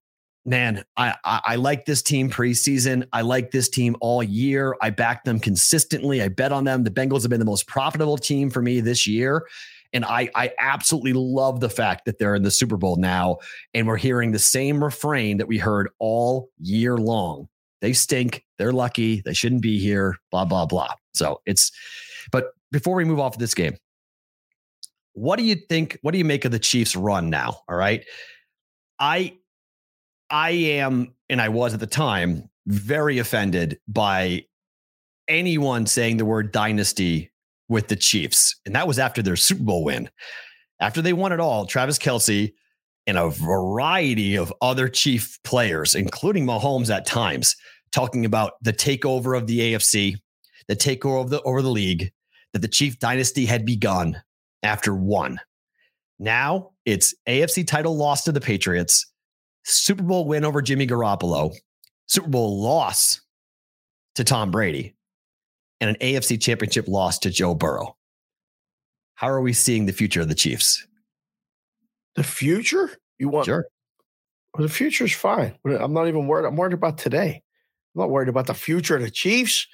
man, 0.47 0.83
I, 0.95 1.13
I, 1.25 1.41
I 1.45 1.55
like 1.57 1.85
this 1.85 2.01
team 2.01 2.29
preseason. 2.29 3.05
I 3.11 3.21
like 3.21 3.51
this 3.51 3.67
team 3.67 3.97
all 3.99 4.23
year. 4.23 4.75
I 4.81 4.89
back 4.89 5.25
them 5.25 5.39
consistently. 5.39 6.23
I 6.23 6.29
bet 6.29 6.53
on 6.53 6.63
them. 6.63 6.85
The 6.85 6.89
Bengals 6.89 7.21
have 7.23 7.29
been 7.29 7.39
the 7.39 7.45
most 7.45 7.67
profitable 7.67 8.17
team 8.17 8.49
for 8.49 8.61
me 8.61 8.79
this 8.79 9.05
year. 9.05 9.45
And 9.93 10.05
I, 10.05 10.29
I 10.35 10.53
absolutely 10.57 11.13
love 11.13 11.59
the 11.59 11.69
fact 11.69 12.05
that 12.05 12.17
they're 12.17 12.35
in 12.35 12.43
the 12.43 12.51
Super 12.51 12.77
Bowl 12.77 12.95
now. 12.95 13.37
And 13.73 13.87
we're 13.87 13.97
hearing 13.97 14.31
the 14.31 14.39
same 14.39 14.81
refrain 14.81 15.37
that 15.37 15.47
we 15.47 15.57
heard 15.57 15.89
all 15.99 16.49
year 16.59 16.97
long. 16.97 17.49
They 17.81 17.93
stink. 17.93 18.45
They're 18.57 18.73
lucky. 18.73 19.21
They 19.25 19.33
shouldn't 19.33 19.61
be 19.61 19.79
here. 19.79 20.15
Blah, 20.31 20.45
blah, 20.45 20.65
blah. 20.65 20.93
So 21.13 21.41
it's, 21.45 21.71
but 22.31 22.51
before 22.71 22.95
we 22.95 23.05
move 23.05 23.19
off 23.19 23.35
of 23.35 23.39
this 23.39 23.53
game, 23.53 23.75
what 25.13 25.37
do 25.37 25.43
you 25.43 25.55
think? 25.55 25.97
What 26.03 26.11
do 26.11 26.17
you 26.17 26.25
make 26.25 26.45
of 26.45 26.51
the 26.51 26.59
Chiefs 26.59 26.95
run 26.95 27.29
now? 27.29 27.61
All 27.67 27.75
right. 27.75 28.05
I 28.99 29.37
I 30.29 30.51
am, 30.51 31.13
and 31.29 31.41
I 31.41 31.50
was 31.50 31.74
at 31.74 31.79
the 31.79 31.88
time, 31.88 32.50
very 32.65 33.17
offended 33.17 33.79
by 33.88 34.46
anyone 35.27 35.86
saying 35.86 36.17
the 36.17 36.25
word 36.25 36.51
dynasty 36.51 37.31
with 37.69 37.88
the 37.88 37.96
Chiefs. 37.96 38.55
And 38.65 38.75
that 38.75 38.88
was 38.88 39.00
after 39.00 39.22
their 39.22 39.36
Super 39.36 39.63
Bowl 39.63 39.84
win. 39.84 40.10
After 40.79 41.01
they 41.01 41.13
won 41.13 41.31
it 41.31 41.39
all, 41.39 41.65
Travis 41.65 41.98
Kelce 41.98 42.53
and 43.05 43.17
a 43.17 43.29
variety 43.29 44.36
of 44.36 44.53
other 44.62 44.89
Chief 44.89 45.39
players, 45.43 45.96
including 45.96 46.46
Mahomes 46.46 46.93
at 46.93 47.05
times, 47.05 47.55
talking 47.91 48.25
about 48.25 48.53
the 48.62 48.74
takeover 48.74 49.38
of 49.38 49.48
the 49.48 49.60
AFC, 49.60 50.17
the 50.67 50.75
takeover 50.75 51.22
of 51.22 51.29
the 51.29 51.41
over 51.43 51.62
the 51.62 51.69
league, 51.69 52.12
that 52.53 52.60
the 52.60 52.67
Chief 52.67 53.00
dynasty 53.00 53.46
had 53.46 53.65
begun 53.65 54.22
after 54.63 54.93
one. 54.93 55.39
Now 56.19 56.72
it's 56.86 57.13
AFC 57.27 57.65
title 57.65 57.96
lost 57.96 58.25
to 58.25 58.31
the 58.31 58.41
Patriots, 58.41 59.05
Super 59.67 60.03
Bowl 60.03 60.25
win 60.25 60.45
over 60.45 60.62
Jimmy 60.62 60.88
Garoppolo, 60.88 61.53
Super 62.07 62.29
Bowl 62.29 62.62
loss 62.62 63.21
to 64.15 64.24
Tom 64.24 64.50
Brady 64.50 64.95
and 65.81 65.89
an 65.89 65.97
AFC 66.01 66.41
championship 66.41 66.88
loss 66.88 67.19
to 67.19 67.29
Joe 67.29 67.53
Burrow. 67.53 67.97
How 69.15 69.29
are 69.29 69.41
we 69.41 69.53
seeing 69.53 69.86
the 69.86 69.91
future 69.91 70.21
of 70.21 70.29
the 70.29 70.36
Chiefs? 70.36 70.88
The 72.15 72.24
future? 72.24 72.91
You 73.19 73.29
want 73.29 73.45
Sure. 73.45 73.67
Well, 74.55 74.65
the 74.65 74.74
future's 74.74 75.13
fine. 75.13 75.55
I'm 75.65 75.93
not 75.93 76.07
even 76.07 76.27
worried. 76.27 76.47
I'm 76.47 76.55
worried 76.55 76.74
about 76.74 76.97
today. 76.97 77.43
I'm 77.95 78.01
not 78.01 78.09
worried 78.09 78.29
about 78.29 78.47
the 78.47 78.53
future 78.53 78.95
of 78.95 79.01
the 79.01 79.12
Chiefs. 79.12 79.67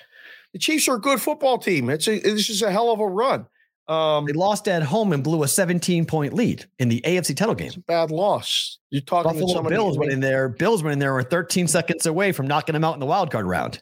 The 0.54 0.60
Chiefs 0.60 0.88
are 0.88 0.96
a 0.96 1.02
good 1.02 1.22
football 1.22 1.58
team. 1.58 1.90
It's 1.90 2.08
a, 2.08 2.20
this 2.20 2.50
is 2.50 2.62
a 2.62 2.72
hell 2.72 2.92
of 2.92 3.00
a 3.00 3.08
run. 3.08 3.46
Um, 3.88 4.26
They 4.26 4.34
lost 4.34 4.68
at 4.68 4.82
home 4.82 5.12
and 5.12 5.24
blew 5.24 5.44
a 5.44 5.48
17 5.48 6.06
point 6.06 6.34
lead 6.34 6.66
in 6.80 6.88
the 6.90 7.02
AFC 7.02 7.36
title 7.36 7.56
game. 7.56 7.72
a 7.76 7.80
bad 7.82 8.12
loss. 8.12 8.80
You're 8.92 9.02
talking 9.02 9.32
to 9.34 9.40
Buffalo 9.40 9.54
somebody. 9.54 9.76
Bills 9.76 9.98
I 9.98 10.00
went 10.00 10.12
in 10.14 10.20
there. 10.20 10.50
Bills 10.50 10.84
went 10.84 10.94
in 10.94 11.00
there 11.00 11.14
were 11.14 11.24
13 11.24 11.68
seconds 11.68 12.06
away 12.06 12.32
from 12.32 12.48
knocking 12.48 12.74
them 12.74 12.84
out 12.84 12.94
in 12.94 13.00
the 13.00 13.06
wild 13.06 13.32
card 13.32 13.46
round. 13.46 13.82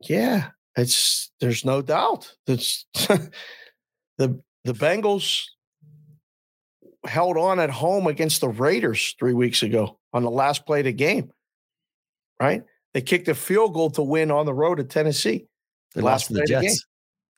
Yeah, 0.00 0.50
it's 0.76 1.30
there's 1.40 1.64
no 1.64 1.82
doubt. 1.82 2.32
It's 2.46 2.86
the 2.94 4.40
the 4.64 4.72
Bengals 4.72 5.44
held 7.04 7.36
on 7.36 7.60
at 7.60 7.70
home 7.70 8.06
against 8.06 8.40
the 8.40 8.48
Raiders 8.48 9.14
three 9.18 9.34
weeks 9.34 9.62
ago 9.62 9.98
on 10.14 10.22
the 10.22 10.30
last 10.30 10.64
play 10.64 10.80
of 10.80 10.86
the 10.86 10.92
game. 10.92 11.30
Right? 12.40 12.62
They 12.94 13.02
kicked 13.02 13.28
a 13.28 13.34
field 13.34 13.74
goal 13.74 13.90
to 13.90 14.02
win 14.02 14.30
on 14.30 14.46
the 14.46 14.54
road 14.54 14.80
at 14.80 14.88
Tennessee. 14.88 15.46
They 15.94 16.00
Last 16.00 16.12
lost 16.12 16.26
to 16.28 16.32
the 16.32 16.38
play 16.38 16.42
of 16.42 16.48
the 16.48 16.54
game. 16.54 16.70
Jets. 16.70 16.86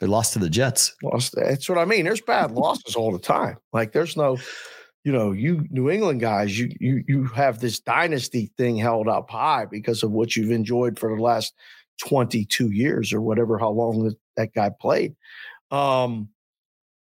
They 0.00 0.06
lost 0.06 0.32
to 0.34 0.38
the 0.38 0.50
Jets. 0.50 0.94
Lost. 1.02 1.34
That's 1.36 1.68
what 1.68 1.78
I 1.78 1.84
mean. 1.84 2.04
There's 2.04 2.20
bad 2.20 2.50
losses 2.52 2.94
all 2.96 3.12
the 3.12 3.18
time. 3.18 3.56
Like 3.72 3.92
there's 3.92 4.16
no, 4.16 4.38
you 5.04 5.12
know, 5.12 5.32
you 5.32 5.66
New 5.70 5.88
England 5.90 6.20
guys, 6.20 6.58
you 6.58 6.70
you 6.80 7.02
you 7.08 7.24
have 7.26 7.60
this 7.60 7.80
dynasty 7.80 8.52
thing 8.58 8.76
held 8.76 9.08
up 9.08 9.30
high 9.30 9.64
because 9.64 10.02
of 10.02 10.10
what 10.10 10.36
you've 10.36 10.50
enjoyed 10.50 10.98
for 10.98 11.14
the 11.16 11.22
last 11.22 11.54
22 12.06 12.72
years 12.72 13.12
or 13.12 13.22
whatever 13.22 13.58
how 13.58 13.70
long 13.70 14.04
that, 14.04 14.16
that 14.36 14.52
guy 14.54 14.70
played. 14.80 15.14
Um 15.70 16.28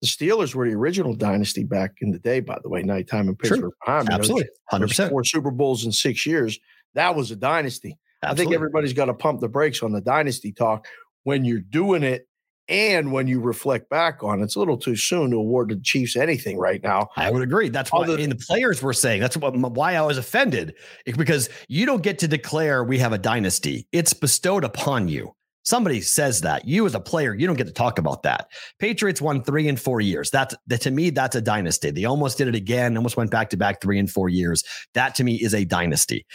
the 0.02 0.06
Steelers 0.08 0.54
were 0.54 0.68
the 0.68 0.74
original 0.74 1.14
dynasty 1.14 1.64
back 1.64 1.94
in 2.02 2.10
the 2.10 2.18
day, 2.18 2.40
by 2.40 2.58
the 2.62 2.68
way, 2.68 2.82
nighttime 2.82 3.26
in 3.28 3.36
Sure. 3.42 3.56
Pittsburgh. 3.56 3.72
Those- 3.86 4.06
Absolutely. 4.10 4.48
those 4.70 4.80
100%. 4.92 5.08
Four 5.08 5.24
Super 5.24 5.50
Bowls 5.50 5.86
in 5.86 5.92
six 5.92 6.26
years. 6.26 6.58
That 6.92 7.16
was 7.16 7.30
a 7.30 7.36
dynasty. 7.36 7.96
I 8.22 8.34
think 8.34 8.52
everybody's 8.52 8.92
got 8.92 9.06
to 9.06 9.14
pump 9.14 9.40
the 9.40 9.48
brakes 9.48 9.82
on 9.82 9.92
the 9.92 10.00
dynasty 10.02 10.52
talk 10.52 10.86
when 11.22 11.44
you're 11.46 11.60
doing 11.60 12.02
it 12.02 12.28
and 12.68 13.12
when 13.12 13.26
you 13.26 13.40
reflect 13.40 13.88
back 13.90 14.22
on 14.22 14.40
it. 14.40 14.44
It's 14.44 14.56
a 14.56 14.58
little 14.58 14.78
too 14.78 14.96
soon 14.96 15.30
to 15.30 15.36
award 15.36 15.68
the 15.70 15.76
Chiefs 15.76 16.16
anything 16.16 16.58
right 16.58 16.82
now. 16.82 17.08
I 17.16 17.30
would 17.30 17.42
agree. 17.42 17.68
That's 17.68 17.92
what 17.92 18.08
Other- 18.08 18.16
the 18.16 18.34
players 18.34 18.82
were 18.82 18.92
saying. 18.92 19.20
That's 19.20 19.36
what, 19.36 19.54
why 19.54 19.94
I 19.94 20.02
was 20.02 20.18
offended 20.18 20.74
because 21.04 21.48
you 21.68 21.86
don't 21.86 22.02
get 22.02 22.18
to 22.20 22.28
declare 22.28 22.84
we 22.84 22.98
have 22.98 23.12
a 23.12 23.18
dynasty. 23.18 23.86
It's 23.92 24.12
bestowed 24.12 24.64
upon 24.64 25.08
you. 25.08 25.34
Somebody 25.64 26.02
says 26.02 26.42
that 26.42 26.66
you 26.68 26.84
as 26.84 26.94
a 26.94 27.00
player, 27.00 27.34
you 27.34 27.46
don't 27.46 27.56
get 27.56 27.66
to 27.66 27.72
talk 27.72 27.98
about 27.98 28.22
that. 28.24 28.48
Patriots 28.78 29.22
won 29.22 29.42
three 29.42 29.66
and 29.66 29.80
four 29.80 30.02
years. 30.02 30.30
That's 30.30 30.54
that 30.66 30.82
to 30.82 30.90
me, 30.90 31.08
that's 31.08 31.36
a 31.36 31.40
dynasty. 31.40 31.90
They 31.90 32.04
almost 32.04 32.36
did 32.36 32.48
it 32.48 32.54
again, 32.54 32.96
almost 32.98 33.16
went 33.16 33.30
back 33.30 33.48
to 33.50 33.56
back 33.56 33.80
three 33.80 33.98
and 33.98 34.10
four 34.10 34.28
years. 34.28 34.62
That 34.92 35.14
to 35.14 35.24
me 35.24 35.36
is 35.36 35.54
a 35.54 35.64
dynasty. 35.64 36.26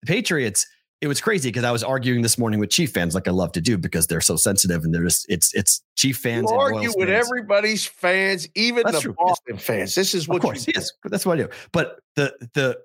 The 0.00 0.06
Patriots, 0.06 0.66
it 1.02 1.08
was 1.08 1.20
crazy 1.20 1.48
because 1.48 1.64
I 1.64 1.72
was 1.72 1.82
arguing 1.82 2.22
this 2.22 2.38
morning 2.38 2.60
with 2.60 2.70
Chief 2.70 2.92
fans, 2.92 3.12
like 3.12 3.26
I 3.26 3.32
love 3.32 3.50
to 3.52 3.60
do, 3.60 3.76
because 3.76 4.06
they're 4.06 4.20
so 4.20 4.36
sensitive 4.36 4.84
and 4.84 4.94
they're 4.94 5.02
just 5.02 5.26
it's 5.28 5.52
it's 5.52 5.82
Chief 5.96 6.16
fans. 6.16 6.48
You 6.48 6.54
and 6.54 6.62
argue 6.62 6.92
with 6.96 7.08
fans. 7.08 7.26
everybody's 7.26 7.84
fans, 7.84 8.48
even 8.54 8.84
That's 8.84 8.98
the 8.98 9.02
true. 9.02 9.14
Boston 9.18 9.58
fans. 9.58 9.96
This 9.96 10.14
is 10.14 10.28
what 10.28 10.36
of 10.36 10.42
course, 10.42 10.64
you 10.68 10.74
yes, 10.76 10.92
that's 11.04 11.26
what 11.26 11.40
I 11.40 11.42
do. 11.42 11.48
But 11.72 11.98
the 12.14 12.32
the 12.54 12.78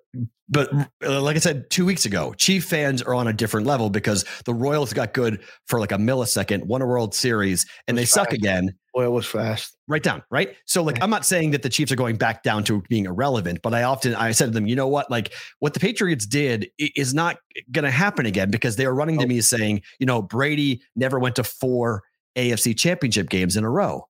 but 0.49 0.71
uh, 1.03 1.21
like 1.21 1.35
I 1.35 1.39
said 1.39 1.69
two 1.69 1.85
weeks 1.85 2.05
ago, 2.05 2.33
Chief 2.37 2.63
fans 2.63 3.01
are 3.01 3.13
on 3.13 3.27
a 3.27 3.33
different 3.33 3.67
level 3.67 3.89
because 3.89 4.23
the 4.45 4.53
Royals 4.53 4.93
got 4.93 5.13
good 5.13 5.41
for 5.65 5.79
like 5.79 5.91
a 5.91 5.97
millisecond, 5.97 6.65
won 6.65 6.81
a 6.81 6.85
World 6.85 7.13
Series, 7.13 7.65
and 7.87 7.97
they 7.97 8.03
That's 8.03 8.13
suck 8.13 8.33
again. 8.33 8.73
Boy, 8.93 9.05
it 9.05 9.11
was 9.11 9.25
fast. 9.25 9.75
Right 9.87 10.01
down, 10.01 10.23
right? 10.31 10.55
So 10.65 10.83
like 10.83 11.01
I'm 11.01 11.09
not 11.09 11.25
saying 11.25 11.51
that 11.51 11.63
the 11.63 11.69
Chiefs 11.69 11.91
are 11.91 11.97
going 11.97 12.15
back 12.15 12.43
down 12.43 12.63
to 12.65 12.81
being 12.89 13.05
irrelevant, 13.05 13.59
but 13.61 13.73
I 13.73 13.83
often 13.83 14.15
I 14.15 14.31
said 14.31 14.45
to 14.45 14.51
them, 14.51 14.67
you 14.67 14.75
know 14.75 14.87
what? 14.87 15.11
Like 15.11 15.33
what 15.59 15.73
the 15.73 15.79
Patriots 15.79 16.25
did 16.25 16.69
is 16.77 17.13
not 17.13 17.37
going 17.71 17.83
to 17.85 17.91
happen 17.91 18.25
again 18.25 18.49
because 18.49 18.77
they 18.77 18.85
are 18.85 18.95
running 18.95 19.19
to 19.19 19.27
me 19.27 19.41
saying, 19.41 19.81
you 19.99 20.05
know, 20.05 20.21
Brady 20.21 20.81
never 20.95 21.19
went 21.19 21.35
to 21.35 21.43
four 21.43 22.03
AFC 22.37 22.77
championship 22.77 23.29
games 23.29 23.57
in 23.57 23.63
a 23.63 23.69
row. 23.69 24.07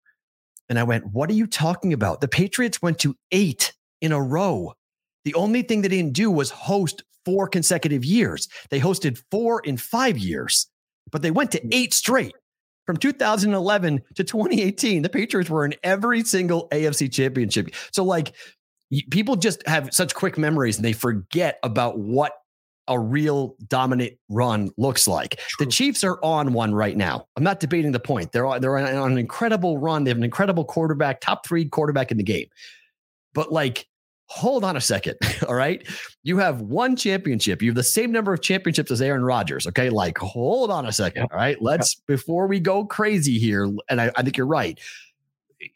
And 0.69 0.77
I 0.77 0.83
went, 0.83 1.05
what 1.07 1.29
are 1.29 1.33
you 1.33 1.47
talking 1.47 1.93
about? 1.93 2.21
The 2.21 2.27
Patriots 2.27 2.81
went 2.81 2.99
to 2.99 3.15
eight 3.31 3.73
in 4.01 4.11
a 4.11 4.21
row. 4.21 4.73
The 5.27 5.33
only 5.33 5.61
thing 5.61 5.81
they 5.81 5.89
didn't 5.89 6.13
do 6.13 6.31
was 6.31 6.49
host 6.49 7.03
four 7.25 7.49
consecutive 7.49 8.05
years. 8.05 8.47
They 8.69 8.79
hosted 8.79 9.21
four 9.29 9.59
in 9.65 9.75
five 9.75 10.17
years, 10.17 10.67
but 11.11 11.21
they 11.21 11.31
went 11.31 11.51
to 11.51 11.75
eight 11.75 11.93
straight. 11.93 12.31
From 12.85 12.95
2011 12.95 14.01
to 14.15 14.23
2018, 14.23 15.01
the 15.01 15.09
Patriots 15.09 15.49
were 15.49 15.65
in 15.65 15.75
every 15.83 16.23
single 16.23 16.69
AFC 16.69 17.11
championship. 17.11 17.71
So, 17.91 18.05
like, 18.05 18.35
people 19.11 19.35
just 19.35 19.67
have 19.67 19.93
such 19.93 20.15
quick 20.15 20.37
memories 20.37 20.77
and 20.77 20.85
they 20.85 20.93
forget 20.93 21.59
about 21.61 21.99
what 21.99 22.31
a 22.87 22.97
real 22.97 23.57
dominant 23.67 24.13
run 24.29 24.71
looks 24.77 25.09
like. 25.09 25.41
The 25.59 25.65
Chiefs 25.65 26.05
are 26.05 26.23
on 26.23 26.53
one 26.53 26.73
right 26.73 26.95
now. 26.95 27.27
I'm 27.35 27.43
not 27.43 27.59
debating 27.59 27.91
the 27.91 27.99
point. 27.99 28.31
They're 28.31 28.45
on, 28.45 28.61
they're 28.61 28.77
on 28.77 29.11
an 29.11 29.17
incredible 29.17 29.77
run. 29.77 30.05
They 30.05 30.09
have 30.09 30.17
an 30.17 30.23
incredible 30.23 30.63
quarterback, 30.63 31.19
top 31.19 31.45
three 31.45 31.65
quarterback 31.65 32.11
in 32.11 32.17
the 32.17 32.23
game. 32.23 32.47
But 33.33 33.51
like, 33.51 33.87
hold 34.27 34.63
on 34.63 34.75
a 34.77 34.81
second. 34.81 35.17
All 35.47 35.55
right. 35.55 35.85
You 36.23 36.37
have 36.37 36.61
one 36.61 36.95
championship. 36.95 37.61
You 37.61 37.69
have 37.69 37.75
the 37.75 37.83
same 37.83 38.11
number 38.11 38.33
of 38.33 38.41
championships 38.41 38.91
as 38.91 39.01
Aaron 39.01 39.23
Rodgers. 39.23 39.65
Okay. 39.67 39.89
Like, 39.89 40.17
hold 40.17 40.69
on 40.69 40.85
a 40.85 40.91
second. 40.91 41.27
All 41.31 41.37
right. 41.37 41.61
Let's, 41.61 41.95
before 41.95 42.47
we 42.47 42.59
go 42.59 42.85
crazy 42.85 43.39
here, 43.39 43.69
and 43.89 44.01
I, 44.01 44.11
I 44.15 44.21
think 44.21 44.37
you're 44.37 44.45
right. 44.45 44.79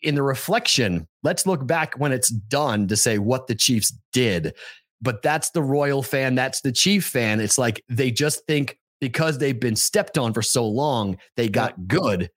In 0.04 0.16
the 0.16 0.24
reflection, 0.24 1.08
let's 1.24 1.48
look 1.48 1.66
back 1.66 1.96
when 1.98 2.12
it's 2.12 2.30
done 2.30 2.88
to 2.88 2.96
say 2.96 3.18
what 3.18 3.48
the 3.48 3.56
Chiefs 3.56 3.98
did. 4.14 4.54
But 5.02 5.24
that's 5.24 5.50
the 5.50 5.64
Royal 5.64 6.04
fan. 6.04 6.36
That's 6.36 6.62
the 6.62 6.72
Chief 6.72 7.06
fan. 7.06 7.40
It's 7.40 7.58
like 7.58 7.84
they 7.90 8.12
just 8.12 8.46
think 8.46 8.78
because 9.00 9.40
they've 9.40 9.60
been 9.60 9.76
stepped 9.76 10.18
on 10.18 10.34
for 10.34 10.44
so 10.44 10.68
long, 10.68 11.18
they 11.36 11.50
got 11.50 11.88
good. 11.88 12.30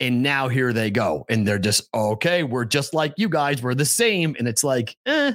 And 0.00 0.22
now 0.22 0.48
here 0.48 0.72
they 0.72 0.90
go. 0.90 1.24
And 1.30 1.48
they're 1.48 1.58
just, 1.58 1.88
okay, 1.94 2.42
we're 2.42 2.66
just 2.66 2.92
like 2.92 3.14
you 3.16 3.28
guys. 3.28 3.62
We're 3.62 3.74
the 3.74 3.84
same. 3.84 4.36
And 4.38 4.46
it's 4.46 4.64
like, 4.64 4.96
eh, 5.06 5.32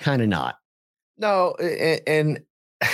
kind 0.00 0.22
of 0.22 0.28
not. 0.28 0.56
No, 1.16 1.54
a- 1.60 2.02
and, 2.08 2.40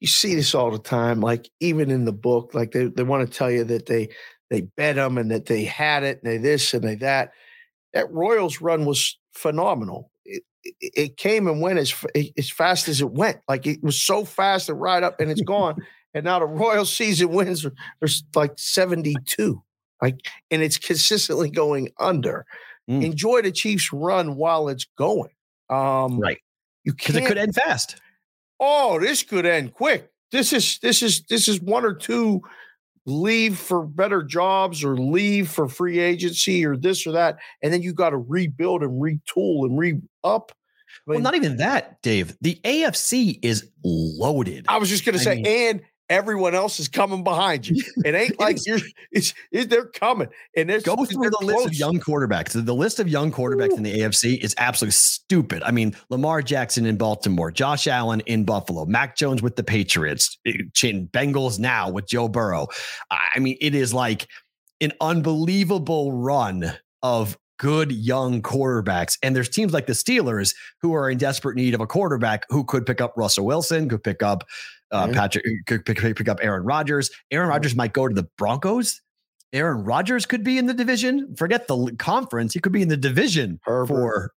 you 0.00 0.08
see 0.08 0.34
this 0.34 0.54
all 0.54 0.70
the 0.70 0.78
time. 0.78 1.20
Like 1.20 1.48
even 1.60 1.90
in 1.90 2.04
the 2.04 2.12
book, 2.12 2.54
like 2.54 2.72
they, 2.72 2.86
they 2.86 3.02
want 3.02 3.30
to 3.30 3.38
tell 3.38 3.50
you 3.50 3.64
that 3.64 3.86
they 3.86 4.08
they 4.48 4.62
bet 4.62 4.96
them 4.96 5.16
and 5.16 5.30
that 5.30 5.46
they 5.46 5.64
had 5.64 6.02
it 6.02 6.20
and 6.22 6.32
they 6.32 6.38
this 6.38 6.74
and 6.74 6.82
they 6.82 6.96
that. 6.96 7.32
That 7.92 8.10
Royals 8.12 8.60
run 8.60 8.84
was 8.84 9.18
phenomenal. 9.32 10.10
It, 10.24 10.42
it, 10.64 10.92
it 10.96 11.16
came 11.16 11.46
and 11.46 11.60
went 11.60 11.78
as 11.78 11.94
as 12.36 12.50
fast 12.50 12.88
as 12.88 13.00
it 13.00 13.10
went. 13.10 13.38
Like 13.48 13.66
it 13.66 13.82
was 13.82 14.00
so 14.00 14.24
fast 14.24 14.68
and 14.68 14.80
right 14.80 15.02
up 15.02 15.20
and 15.20 15.30
it's 15.30 15.42
gone. 15.42 15.76
and 16.14 16.24
now 16.24 16.38
the 16.38 16.46
Royal 16.46 16.84
season 16.86 17.28
wins 17.28 17.64
are, 17.64 17.74
are 18.02 18.08
like 18.34 18.52
seventy 18.56 19.16
two. 19.26 19.62
Like 20.00 20.26
and 20.50 20.62
it's 20.62 20.78
consistently 20.78 21.50
going 21.50 21.90
under. 21.98 22.46
Mm. 22.88 23.04
Enjoy 23.04 23.42
the 23.42 23.52
Chiefs 23.52 23.92
run 23.92 24.36
while 24.36 24.68
it's 24.68 24.86
going. 24.96 25.30
Um, 25.70 26.18
Right. 26.18 26.38
You 26.84 26.92
Because 26.94 27.16
it 27.16 27.26
could 27.26 27.38
end 27.38 27.54
fast. 27.54 28.00
oh, 28.58 28.98
this 29.00 29.22
could 29.22 29.46
end 29.46 29.72
quick. 29.74 30.10
This 30.32 30.52
is 30.52 30.78
this 30.80 31.02
is 31.02 31.22
this 31.28 31.48
is 31.48 31.60
one 31.60 31.84
or 31.84 31.94
two 31.94 32.40
leave 33.06 33.58
for 33.58 33.84
better 33.84 34.22
jobs 34.22 34.84
or 34.84 34.96
leave 34.96 35.48
for 35.50 35.68
free 35.68 35.98
agency 35.98 36.64
or 36.64 36.76
this 36.76 37.06
or 37.06 37.12
that, 37.12 37.38
and 37.62 37.72
then 37.72 37.82
you 37.82 37.92
got 37.92 38.10
to 38.10 38.16
rebuild 38.18 38.82
and 38.82 39.00
retool 39.00 39.64
and 39.64 39.78
re 39.78 39.98
up. 40.24 40.52
I, 41.08 41.12
Well, 41.12 41.20
not 41.20 41.34
even 41.34 41.56
that, 41.58 42.00
Dave. 42.02 42.36
The 42.40 42.60
AFC 42.64 43.38
is 43.42 43.68
loaded. 43.84 44.66
I 44.68 44.78
was 44.78 44.88
just 44.88 45.04
gonna 45.04 45.18
say, 45.18 45.36
mean- 45.36 45.46
and 45.46 45.80
everyone 46.10 46.54
else 46.54 46.80
is 46.80 46.88
coming 46.88 47.24
behind 47.24 47.66
you. 47.66 47.82
It 48.04 48.14
ain't 48.14 48.40
like 48.40 48.58
you're 48.66 48.80
it's, 49.12 49.34
it's 49.52 49.66
they're 49.68 49.86
coming 49.86 50.28
and 50.56 50.68
there's 50.68 50.82
Go 50.82 51.04
through 51.04 51.30
the 51.30 51.44
list 51.44 51.66
of 51.66 51.74
young 51.74 52.00
quarterbacks. 52.00 52.52
The 52.52 52.74
list 52.74 52.98
of 52.98 53.08
young 53.08 53.30
quarterbacks 53.30 53.76
in 53.76 53.82
the 53.82 54.00
AFC 54.00 54.42
is 54.42 54.54
absolutely 54.58 54.92
stupid. 54.92 55.62
I 55.62 55.70
mean, 55.70 55.94
Lamar 56.08 56.42
Jackson 56.42 56.86
in 56.86 56.96
Baltimore, 56.96 57.50
Josh 57.50 57.86
Allen 57.86 58.20
in 58.26 58.44
Buffalo, 58.44 58.84
Mac 58.86 59.16
Jones 59.16 59.42
with 59.42 59.56
the 59.56 59.62
Patriots, 59.62 60.38
eh, 60.46 60.54
Chin 60.74 61.08
Bengals 61.12 61.58
now 61.58 61.90
with 61.90 62.06
Joe 62.06 62.26
Burrow. 62.28 62.66
I 63.10 63.38
mean, 63.38 63.56
it 63.60 63.74
is 63.74 63.94
like 63.94 64.26
an 64.80 64.92
unbelievable 65.00 66.12
run 66.12 66.72
of 67.02 67.38
good 67.58 67.92
young 67.92 68.40
quarterbacks. 68.40 69.18
And 69.22 69.36
there's 69.36 69.50
teams 69.50 69.74
like 69.74 69.86
the 69.86 69.92
Steelers 69.92 70.54
who 70.80 70.94
are 70.94 71.10
in 71.10 71.18
desperate 71.18 71.56
need 71.56 71.74
of 71.74 71.80
a 71.80 71.86
quarterback 71.86 72.46
who 72.48 72.64
could 72.64 72.86
pick 72.86 73.02
up 73.02 73.12
Russell 73.16 73.44
Wilson, 73.44 73.88
could 73.88 74.02
pick 74.02 74.22
up 74.22 74.44
uh. 74.92 75.08
Patrick, 75.08 75.44
could 75.66 75.84
pick, 75.84 75.98
pick 75.98 76.28
up 76.28 76.38
Aaron 76.42 76.64
Rodgers. 76.64 77.10
Aaron 77.30 77.48
Rodgers 77.48 77.74
might 77.74 77.92
go 77.92 78.08
to 78.08 78.14
the 78.14 78.28
Broncos. 78.36 79.00
Aaron 79.52 79.84
Rodgers 79.84 80.26
could 80.26 80.44
be 80.44 80.58
in 80.58 80.66
the 80.66 80.74
division. 80.74 81.34
Forget 81.36 81.66
the 81.66 81.94
conference. 81.98 82.54
He 82.54 82.60
could 82.60 82.72
be 82.72 82.82
in 82.82 82.88
the 82.88 82.96
division 82.96 83.60
Herbert. 83.64 83.88
for 83.88 84.32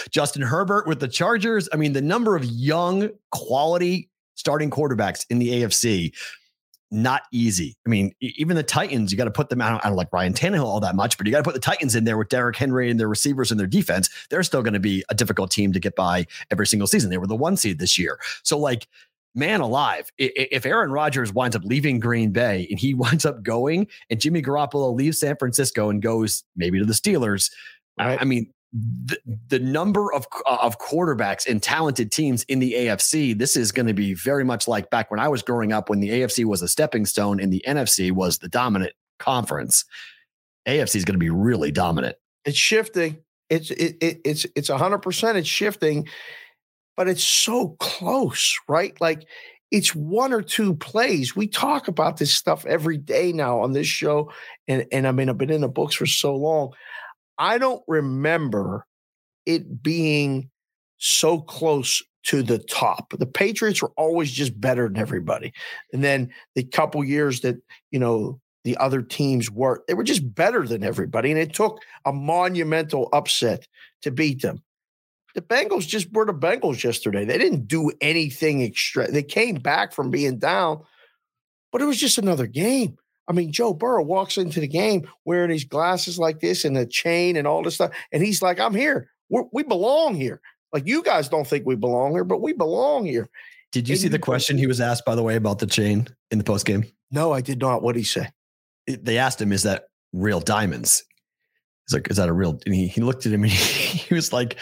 Justin 0.10 0.42
Herbert 0.42 0.86
with 0.86 1.00
the 1.00 1.08
Chargers. 1.08 1.68
I 1.72 1.76
mean, 1.76 1.92
the 1.92 2.02
number 2.02 2.36
of 2.36 2.44
young 2.44 3.10
quality 3.30 4.10
starting 4.34 4.70
quarterbacks 4.70 5.24
in 5.30 5.38
the 5.38 5.62
AFC. 5.62 6.12
Not 6.94 7.22
easy. 7.32 7.74
I 7.86 7.88
mean, 7.88 8.12
even 8.20 8.54
the 8.54 8.62
Titans, 8.62 9.10
you 9.10 9.16
got 9.16 9.24
to 9.24 9.30
put 9.30 9.48
them 9.48 9.62
out. 9.62 9.82
I 9.82 9.88
don't 9.88 9.96
like 9.96 10.12
Ryan 10.12 10.34
Tannehill 10.34 10.64
all 10.64 10.80
that 10.80 10.94
much, 10.94 11.16
but 11.16 11.26
you 11.26 11.30
got 11.30 11.38
to 11.38 11.44
put 11.44 11.54
the 11.54 11.60
Titans 11.60 11.94
in 11.94 12.04
there 12.04 12.18
with 12.18 12.28
Derrick 12.28 12.56
Henry 12.56 12.90
and 12.90 13.00
their 13.00 13.08
receivers 13.08 13.50
and 13.50 13.58
their 13.58 13.66
defense. 13.66 14.10
They're 14.28 14.42
still 14.42 14.60
going 14.60 14.74
to 14.74 14.80
be 14.80 15.02
a 15.08 15.14
difficult 15.14 15.50
team 15.50 15.72
to 15.72 15.80
get 15.80 15.96
by 15.96 16.26
every 16.50 16.66
single 16.66 16.86
season. 16.86 17.08
They 17.08 17.16
were 17.16 17.26
the 17.26 17.34
one 17.34 17.56
seed 17.56 17.78
this 17.78 17.98
year. 17.98 18.18
So, 18.42 18.58
like, 18.58 18.88
man 19.34 19.60
alive, 19.60 20.10
if 20.18 20.66
Aaron 20.66 20.92
Rodgers 20.92 21.32
winds 21.32 21.56
up 21.56 21.62
leaving 21.64 22.00
Green 22.00 22.30
Bay 22.32 22.66
and 22.70 22.78
he 22.78 22.94
winds 22.94 23.24
up 23.24 23.42
going 23.42 23.86
and 24.10 24.20
Jimmy 24.20 24.42
Garoppolo 24.42 24.94
leaves 24.94 25.18
San 25.20 25.36
Francisco 25.36 25.90
and 25.90 26.02
goes 26.02 26.44
maybe 26.56 26.78
to 26.78 26.84
the 26.84 26.92
Steelers, 26.92 27.50
right. 27.98 28.20
I 28.20 28.24
mean, 28.24 28.52
the, 28.72 29.18
the 29.48 29.58
number 29.58 30.12
of 30.12 30.26
uh, 30.46 30.58
of 30.62 30.78
quarterbacks 30.78 31.46
and 31.46 31.62
talented 31.62 32.10
teams 32.10 32.42
in 32.44 32.58
the 32.58 32.72
AFC, 32.72 33.36
this 33.36 33.56
is 33.56 33.70
going 33.70 33.86
to 33.86 33.94
be 33.94 34.14
very 34.14 34.44
much 34.44 34.66
like 34.66 34.88
back 34.90 35.10
when 35.10 35.20
I 35.20 35.28
was 35.28 35.42
growing 35.42 35.72
up 35.72 35.90
when 35.90 36.00
the 36.00 36.08
AFC 36.08 36.44
was 36.44 36.62
a 36.62 36.68
stepping 36.68 37.04
stone 37.04 37.38
and 37.38 37.52
the 37.52 37.62
NFC 37.66 38.10
was 38.10 38.38
the 38.38 38.48
dominant 38.48 38.94
conference. 39.18 39.84
AFC 40.66 40.96
is 40.96 41.04
going 41.04 41.14
to 41.14 41.18
be 41.18 41.30
really 41.30 41.70
dominant. 41.70 42.16
It's 42.44 42.56
shifting. 42.56 43.18
It's 43.50 43.70
it, 43.70 43.96
it 44.00 44.20
it's 44.24 44.46
it's 44.56 44.70
hundred 44.70 45.00
percent. 45.00 45.36
It's 45.36 45.48
shifting, 45.48 46.08
but 46.96 47.08
it's 47.08 47.24
so 47.24 47.76
close, 47.80 48.58
right? 48.68 48.98
Like 49.00 49.26
it's 49.70 49.94
one 49.94 50.32
or 50.32 50.42
two 50.42 50.74
plays. 50.74 51.34
We 51.34 51.46
talk 51.46 51.88
about 51.88 52.18
this 52.18 52.34
stuff 52.34 52.66
every 52.66 52.98
day 52.98 53.32
now 53.32 53.60
on 53.60 53.72
this 53.72 53.86
show. 53.86 54.30
And, 54.68 54.86
and 54.92 55.08
I 55.08 55.12
mean, 55.12 55.28
I've 55.28 55.38
been 55.38 55.50
in 55.50 55.62
the 55.62 55.68
books 55.68 55.94
for 55.94 56.06
so 56.06 56.36
long. 56.36 56.72
I 57.38 57.58
don't 57.58 57.82
remember 57.88 58.86
it 59.46 59.82
being 59.82 60.50
so 60.98 61.40
close 61.40 62.02
to 62.24 62.42
the 62.42 62.58
top. 62.58 63.14
The 63.18 63.26
Patriots 63.26 63.82
were 63.82 63.92
always 63.96 64.30
just 64.30 64.60
better 64.60 64.88
than 64.88 64.98
everybody. 64.98 65.52
And 65.92 66.04
then 66.04 66.32
the 66.54 66.62
couple 66.62 67.02
years 67.02 67.40
that, 67.40 67.56
you 67.90 67.98
know, 67.98 68.40
the 68.64 68.76
other 68.76 69.02
teams 69.02 69.50
were, 69.50 69.82
they 69.88 69.94
were 69.94 70.04
just 70.04 70.34
better 70.34 70.66
than 70.66 70.84
everybody. 70.84 71.32
And 71.32 71.40
it 71.40 71.54
took 71.54 71.80
a 72.04 72.12
monumental 72.12 73.08
upset 73.12 73.66
to 74.02 74.12
beat 74.12 74.42
them 74.42 74.62
the 75.34 75.42
Bengals 75.42 75.86
just 75.86 76.12
were 76.12 76.26
the 76.26 76.34
Bengals 76.34 76.82
yesterday. 76.82 77.24
They 77.24 77.38
didn't 77.38 77.66
do 77.66 77.90
anything 78.00 78.62
extra. 78.62 79.10
They 79.10 79.22
came 79.22 79.56
back 79.56 79.92
from 79.92 80.10
being 80.10 80.38
down, 80.38 80.82
but 81.70 81.82
it 81.82 81.86
was 81.86 81.98
just 81.98 82.18
another 82.18 82.46
game. 82.46 82.98
I 83.28 83.32
mean, 83.32 83.52
Joe 83.52 83.72
Burrow 83.72 84.02
walks 84.02 84.36
into 84.36 84.60
the 84.60 84.68
game 84.68 85.08
wearing 85.24 85.50
his 85.50 85.64
glasses 85.64 86.18
like 86.18 86.40
this 86.40 86.64
and 86.64 86.76
a 86.76 86.84
chain 86.84 87.36
and 87.36 87.46
all 87.46 87.62
this 87.62 87.76
stuff. 87.76 87.92
And 88.12 88.22
he's 88.22 88.42
like, 88.42 88.58
I'm 88.58 88.74
here. 88.74 89.10
We're, 89.30 89.44
we 89.52 89.62
belong 89.62 90.14
here. 90.14 90.40
Like, 90.72 90.86
you 90.86 91.02
guys 91.02 91.28
don't 91.28 91.46
think 91.46 91.64
we 91.64 91.76
belong 91.76 92.12
here, 92.12 92.24
but 92.24 92.40
we 92.40 92.52
belong 92.52 93.06
here. 93.06 93.28
Did 93.72 93.88
you 93.88 93.94
and 93.94 94.00
see 94.00 94.08
the 94.08 94.18
question 94.18 94.58
he 94.58 94.66
was 94.66 94.80
asked, 94.80 95.04
by 95.04 95.14
the 95.14 95.22
way, 95.22 95.36
about 95.36 95.58
the 95.58 95.66
chain 95.66 96.08
in 96.30 96.38
the 96.38 96.44
post 96.44 96.66
game? 96.66 96.84
No, 97.10 97.32
I 97.32 97.40
did 97.40 97.60
not. 97.60 97.82
What 97.82 97.94
did 97.94 98.00
he 98.00 98.04
say? 98.04 98.28
They 98.86 99.18
asked 99.18 99.40
him, 99.40 99.52
Is 99.52 99.62
that 99.62 99.84
real 100.12 100.40
diamonds? 100.40 101.04
He's 101.86 101.94
like, 101.94 102.10
Is 102.10 102.16
that 102.16 102.28
a 102.28 102.32
real? 102.32 102.58
And 102.66 102.74
he, 102.74 102.88
he 102.88 103.00
looked 103.00 103.24
at 103.24 103.32
him 103.32 103.44
and 103.44 103.52
he, 103.52 103.98
he 103.98 104.14
was 104.14 104.32
like, 104.32 104.58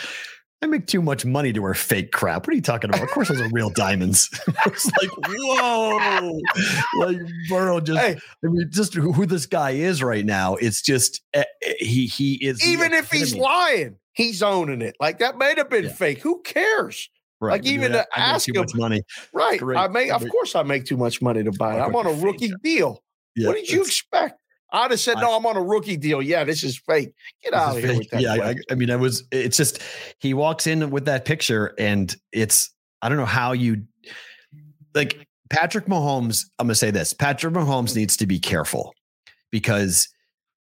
I 0.62 0.66
make 0.66 0.86
too 0.86 1.00
much 1.00 1.24
money 1.24 1.54
to 1.54 1.60
wear 1.60 1.72
fake 1.72 2.12
crap. 2.12 2.46
What 2.46 2.52
are 2.52 2.56
you 2.56 2.60
talking 2.60 2.90
about? 2.90 3.02
Of 3.02 3.10
course, 3.10 3.28
those 3.28 3.40
are 3.40 3.48
real 3.50 3.70
diamonds. 3.70 4.28
it's 4.66 4.90
like, 5.00 5.10
whoa, 5.26 6.38
like 6.98 7.16
Burrow 7.48 7.80
just. 7.80 7.98
Hey, 7.98 8.18
I 8.44 8.46
mean, 8.46 8.68
just 8.70 8.94
who 8.94 9.24
this 9.24 9.46
guy 9.46 9.70
is 9.70 10.02
right 10.02 10.24
now. 10.24 10.56
It's 10.56 10.82
just 10.82 11.22
uh, 11.34 11.44
he 11.78 12.06
he 12.06 12.34
is. 12.34 12.62
Even 12.66 12.92
if 12.92 13.10
he's 13.10 13.34
lying, 13.34 13.96
he's 14.12 14.42
owning 14.42 14.82
it. 14.82 14.96
Like 15.00 15.18
that 15.20 15.38
might 15.38 15.56
have 15.56 15.70
been 15.70 15.84
yeah. 15.84 15.92
fake. 15.92 16.18
Who 16.18 16.42
cares? 16.42 17.08
Right. 17.40 17.52
Like 17.52 17.66
even 17.66 17.92
to 17.92 18.06
I 18.14 18.20
ask 18.20 18.44
too 18.44 18.52
him, 18.52 18.60
much 18.60 18.74
money. 18.74 19.02
Right. 19.32 19.58
Great. 19.58 19.78
I 19.78 19.88
make. 19.88 20.12
Of 20.12 20.28
course, 20.28 20.54
I 20.54 20.62
make 20.62 20.84
too 20.84 20.98
much 20.98 21.22
money 21.22 21.42
to 21.42 21.52
buy 21.52 21.78
it. 21.78 21.80
I'm 21.80 21.96
on 21.96 22.06
a 22.06 22.12
rookie 22.12 22.52
deal. 22.62 23.02
Yeah, 23.34 23.48
what 23.48 23.56
did 23.56 23.70
you 23.70 23.80
expect? 23.80 24.38
I'd 24.72 24.90
have 24.90 25.00
said, 25.00 25.18
no, 25.18 25.36
I'm 25.36 25.44
on 25.46 25.56
a 25.56 25.62
rookie 25.62 25.96
deal. 25.96 26.22
Yeah, 26.22 26.44
this 26.44 26.62
is 26.62 26.78
fake. 26.78 27.12
Get 27.42 27.54
out 27.54 27.76
of 27.76 27.82
here 27.82 27.98
with 27.98 28.10
that. 28.10 28.20
Yeah, 28.20 28.34
I, 28.34 28.54
I, 28.70 28.74
mean, 28.74 28.90
I 28.90 28.96
was, 28.96 29.24
it's 29.32 29.56
just, 29.56 29.82
he 30.18 30.34
walks 30.34 30.66
in 30.66 30.90
with 30.90 31.06
that 31.06 31.24
picture 31.24 31.74
and 31.78 32.14
it's, 32.32 32.70
I 33.02 33.08
don't 33.08 33.18
know 33.18 33.24
how 33.24 33.52
you, 33.52 33.84
like 34.94 35.26
Patrick 35.48 35.86
Mahomes, 35.86 36.46
I'm 36.58 36.66
going 36.66 36.72
to 36.72 36.76
say 36.76 36.90
this 36.90 37.12
Patrick 37.12 37.54
Mahomes 37.54 37.96
needs 37.96 38.16
to 38.18 38.26
be 38.26 38.38
careful 38.38 38.94
because 39.50 40.08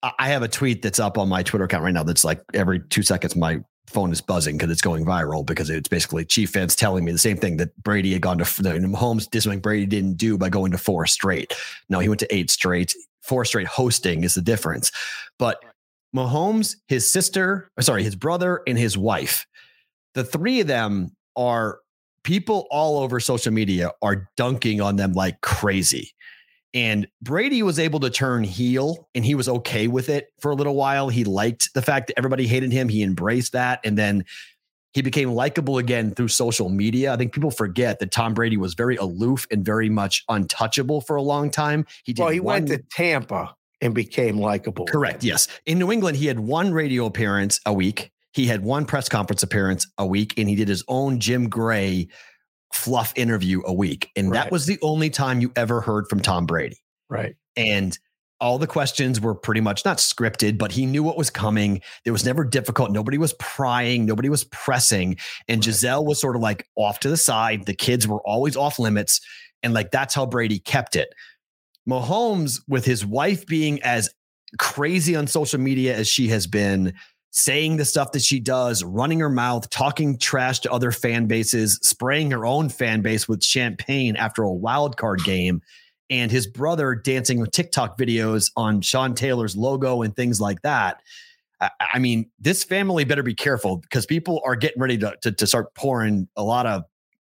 I 0.02 0.28
have 0.28 0.42
a 0.42 0.48
tweet 0.48 0.82
that's 0.82 0.98
up 0.98 1.18
on 1.18 1.28
my 1.28 1.42
Twitter 1.42 1.64
account 1.64 1.84
right 1.84 1.94
now 1.94 2.02
that's 2.02 2.24
like 2.24 2.42
every 2.54 2.80
two 2.80 3.02
seconds, 3.02 3.36
my 3.36 3.60
phone 3.86 4.10
is 4.10 4.20
buzzing 4.20 4.56
because 4.56 4.70
it's 4.70 4.80
going 4.80 5.04
viral 5.04 5.44
because 5.44 5.68
it's 5.68 5.88
basically 5.88 6.24
Chief 6.24 6.50
fans 6.50 6.74
telling 6.74 7.04
me 7.04 7.12
the 7.12 7.18
same 7.18 7.36
thing 7.36 7.58
that 7.58 7.76
Brady 7.82 8.12
had 8.12 8.22
gone 8.22 8.38
to 8.38 8.44
Mahomes 8.44 9.28
did 9.28 9.42
something 9.42 9.60
Brady 9.60 9.86
didn't 9.86 10.14
do 10.14 10.38
by 10.38 10.48
going 10.48 10.72
to 10.72 10.78
four 10.78 11.06
straight. 11.06 11.52
No, 11.88 11.98
he 11.98 12.08
went 12.08 12.20
to 12.20 12.34
eight 12.34 12.50
straight 12.50 12.94
four 13.22 13.44
straight 13.44 13.66
hosting 13.66 14.24
is 14.24 14.34
the 14.34 14.42
difference. 14.42 14.92
But 15.38 15.62
Mahomes, 16.14 16.76
his 16.88 17.10
sister, 17.10 17.70
uh, 17.78 17.82
sorry, 17.82 18.02
his 18.02 18.16
brother, 18.16 18.62
and 18.66 18.78
his 18.78 18.98
wife, 18.98 19.46
the 20.14 20.24
three 20.24 20.60
of 20.60 20.66
them 20.66 21.12
are 21.36 21.80
people 22.24 22.66
all 22.70 22.98
over 22.98 23.18
social 23.18 23.52
media 23.52 23.90
are 24.02 24.28
dunking 24.36 24.80
on 24.80 24.96
them 24.96 25.12
like 25.12 25.40
crazy. 25.40 26.12
And 26.74 27.06
Brady 27.20 27.62
was 27.62 27.78
able 27.78 28.00
to 28.00 28.10
turn 28.10 28.44
heel 28.44 29.08
and 29.14 29.24
he 29.24 29.34
was 29.34 29.48
okay 29.48 29.88
with 29.88 30.08
it 30.08 30.28
for 30.40 30.50
a 30.50 30.54
little 30.54 30.74
while. 30.74 31.10
He 31.10 31.24
liked 31.24 31.74
the 31.74 31.82
fact 31.82 32.06
that 32.06 32.18
everybody 32.18 32.46
hated 32.46 32.72
him. 32.72 32.88
He 32.88 33.02
embraced 33.02 33.52
that. 33.52 33.80
And 33.84 33.98
then 33.98 34.24
he 34.92 35.02
became 35.02 35.30
likable 35.30 35.78
again 35.78 36.14
through 36.14 36.28
social 36.28 36.68
media. 36.68 37.12
I 37.12 37.16
think 37.16 37.32
people 37.32 37.50
forget 37.50 37.98
that 38.00 38.10
Tom 38.10 38.34
Brady 38.34 38.56
was 38.56 38.74
very 38.74 38.96
aloof 38.96 39.46
and 39.50 39.64
very 39.64 39.88
much 39.88 40.24
untouchable 40.28 41.00
for 41.00 41.16
a 41.16 41.22
long 41.22 41.50
time. 41.50 41.86
He 42.04 42.12
did 42.12 42.22
well, 42.22 42.30
he 42.30 42.40
one, 42.40 42.66
went 42.66 42.68
to 42.68 42.78
Tampa 42.90 43.54
and 43.80 43.94
became 43.94 44.38
likable. 44.38 44.86
Correct. 44.86 45.24
Yes. 45.24 45.48
In 45.66 45.78
New 45.78 45.90
England, 45.90 46.16
he 46.16 46.26
had 46.26 46.38
one 46.38 46.72
radio 46.72 47.06
appearance 47.06 47.60
a 47.66 47.72
week. 47.72 48.10
He 48.32 48.46
had 48.46 48.62
one 48.62 48.86
press 48.86 49.08
conference 49.08 49.42
appearance 49.42 49.86
a 49.98 50.06
week, 50.06 50.34
and 50.38 50.48
he 50.48 50.54
did 50.54 50.68
his 50.68 50.84
own 50.88 51.20
Jim 51.20 51.48
Gray 51.48 52.08
fluff 52.72 53.12
interview 53.16 53.60
a 53.66 53.72
week. 53.72 54.10
And 54.16 54.30
right. 54.30 54.44
that 54.44 54.52
was 54.52 54.66
the 54.66 54.78
only 54.82 55.10
time 55.10 55.40
you 55.40 55.52
ever 55.56 55.80
heard 55.80 56.08
from 56.08 56.20
Tom 56.20 56.46
Brady. 56.46 56.78
Right. 57.10 57.34
And 57.56 57.98
all 58.42 58.58
the 58.58 58.66
questions 58.66 59.20
were 59.20 59.36
pretty 59.36 59.60
much 59.60 59.84
not 59.84 59.98
scripted, 59.98 60.58
but 60.58 60.72
he 60.72 60.84
knew 60.84 61.04
what 61.04 61.16
was 61.16 61.30
coming. 61.30 61.80
It 62.04 62.10
was 62.10 62.24
never 62.24 62.44
difficult. 62.44 62.90
Nobody 62.90 63.16
was 63.16 63.34
prying, 63.34 64.04
nobody 64.04 64.28
was 64.28 64.42
pressing. 64.44 65.16
And 65.46 65.58
right. 65.58 65.64
Gisele 65.64 66.04
was 66.04 66.20
sort 66.20 66.34
of 66.34 66.42
like 66.42 66.66
off 66.74 66.98
to 67.00 67.08
the 67.08 67.16
side. 67.16 67.66
The 67.66 67.74
kids 67.74 68.06
were 68.06 68.20
always 68.26 68.56
off 68.56 68.80
limits. 68.80 69.20
And 69.62 69.72
like 69.72 69.92
that's 69.92 70.12
how 70.12 70.26
Brady 70.26 70.58
kept 70.58 70.96
it. 70.96 71.14
Mahomes, 71.88 72.60
with 72.66 72.84
his 72.84 73.06
wife 73.06 73.46
being 73.46 73.80
as 73.82 74.10
crazy 74.58 75.14
on 75.14 75.28
social 75.28 75.60
media 75.60 75.96
as 75.96 76.08
she 76.08 76.26
has 76.28 76.48
been, 76.48 76.94
saying 77.30 77.76
the 77.76 77.84
stuff 77.84 78.10
that 78.12 78.22
she 78.22 78.40
does, 78.40 78.82
running 78.82 79.20
her 79.20 79.30
mouth, 79.30 79.70
talking 79.70 80.18
trash 80.18 80.58
to 80.60 80.72
other 80.72 80.90
fan 80.90 81.26
bases, 81.26 81.78
spraying 81.82 82.32
her 82.32 82.44
own 82.44 82.68
fan 82.68 83.02
base 83.02 83.28
with 83.28 83.42
champagne 83.42 84.16
after 84.16 84.42
a 84.42 84.52
wild 84.52 84.96
card 84.96 85.22
game 85.22 85.62
and 86.12 86.30
his 86.30 86.46
brother 86.46 86.94
dancing 86.94 87.40
with 87.40 87.52
TikTok 87.52 87.96
videos 87.96 88.50
on 88.54 88.82
Sean 88.82 89.14
Taylor's 89.14 89.56
logo 89.56 90.02
and 90.02 90.14
things 90.14 90.42
like 90.42 90.60
that. 90.60 91.00
I, 91.58 91.70
I 91.94 91.98
mean, 91.98 92.30
this 92.38 92.62
family 92.64 93.04
better 93.04 93.22
be 93.22 93.34
careful 93.34 93.78
because 93.78 94.04
people 94.04 94.42
are 94.44 94.54
getting 94.54 94.82
ready 94.82 94.98
to, 94.98 95.16
to, 95.22 95.32
to 95.32 95.46
start 95.46 95.74
pouring 95.74 96.28
a 96.36 96.42
lot 96.42 96.66
of 96.66 96.84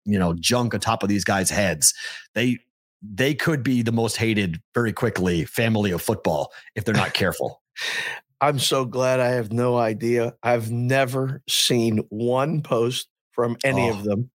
you 0.03 0.19
know 0.19 0.33
junk 0.33 0.73
on 0.73 0.81
top 0.81 1.03
of 1.03 1.09
these 1.09 1.23
guys' 1.23 1.49
heads. 1.49 1.93
They 2.33 2.59
they 3.01 3.33
could 3.33 3.63
be 3.63 3.81
the 3.81 3.93
most 3.93 4.17
hated 4.17 4.61
very 4.73 4.91
quickly 4.91 5.45
family 5.45 5.91
of 5.91 6.01
football 6.01 6.51
if 6.75 6.83
they're 6.83 6.93
not 6.93 7.13
careful. 7.13 7.61
I'm 8.41 8.59
so 8.59 8.83
glad 8.83 9.21
I 9.21 9.29
have 9.29 9.53
no 9.53 9.77
idea. 9.77 10.35
I've 10.43 10.69
never 10.69 11.41
seen 11.47 11.99
one 12.09 12.61
post 12.61 13.07
from 13.31 13.55
any 13.63 13.89
oh. 13.89 13.93
of 13.93 14.03
them 14.03 14.29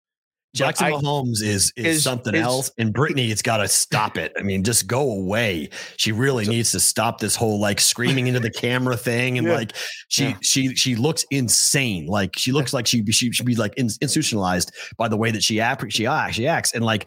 Jackson 0.57 0.87
I, 0.87 0.91
Mahomes 0.93 1.43
is, 1.43 1.73
is, 1.77 1.87
is 1.87 2.03
something 2.03 2.35
is, 2.35 2.43
else, 2.43 2.71
and 2.79 2.93
Brittany, 2.93 3.31
it's 3.31 3.43
got 3.43 3.59
to 3.59 3.69
stop 3.69 4.17
it. 4.17 4.33
I 4.39 4.43
mean, 4.43 4.65
just 4.65 4.87
go 4.87 5.13
away. 5.13 5.69
She 5.97 6.13
really 6.13 6.47
so, 6.47 6.51
needs 6.51 6.73
to 6.73 6.81
stop 6.81 7.21
this 7.21 7.37
whole 7.37 7.61
like 7.61 7.81
screaming 7.81 8.27
into 8.27 8.41
the 8.41 8.51
camera 8.51 8.97
thing, 8.97 9.39
and 9.39 9.47
yeah, 9.47 9.55
like 9.55 9.73
she 10.09 10.25
yeah. 10.25 10.37
she 10.41 10.75
she 10.75 10.97
looks 10.97 11.25
insane. 11.31 12.07
Like 12.07 12.37
she 12.37 12.53
looks 12.53 12.73
like 12.73 12.87
she 12.87 13.05
she 13.13 13.31
should 13.33 13.47
be 13.47 13.55
like 13.55 13.75
institutionalized 13.77 14.73
by 14.97 15.09
the 15.09 15.17
way 15.17 15.31
that 15.31 15.43
she 15.43 15.61
act 15.61 15.85
she 15.93 16.09
she 16.33 16.47
acts, 16.47 16.73
and 16.73 16.85
like. 16.85 17.07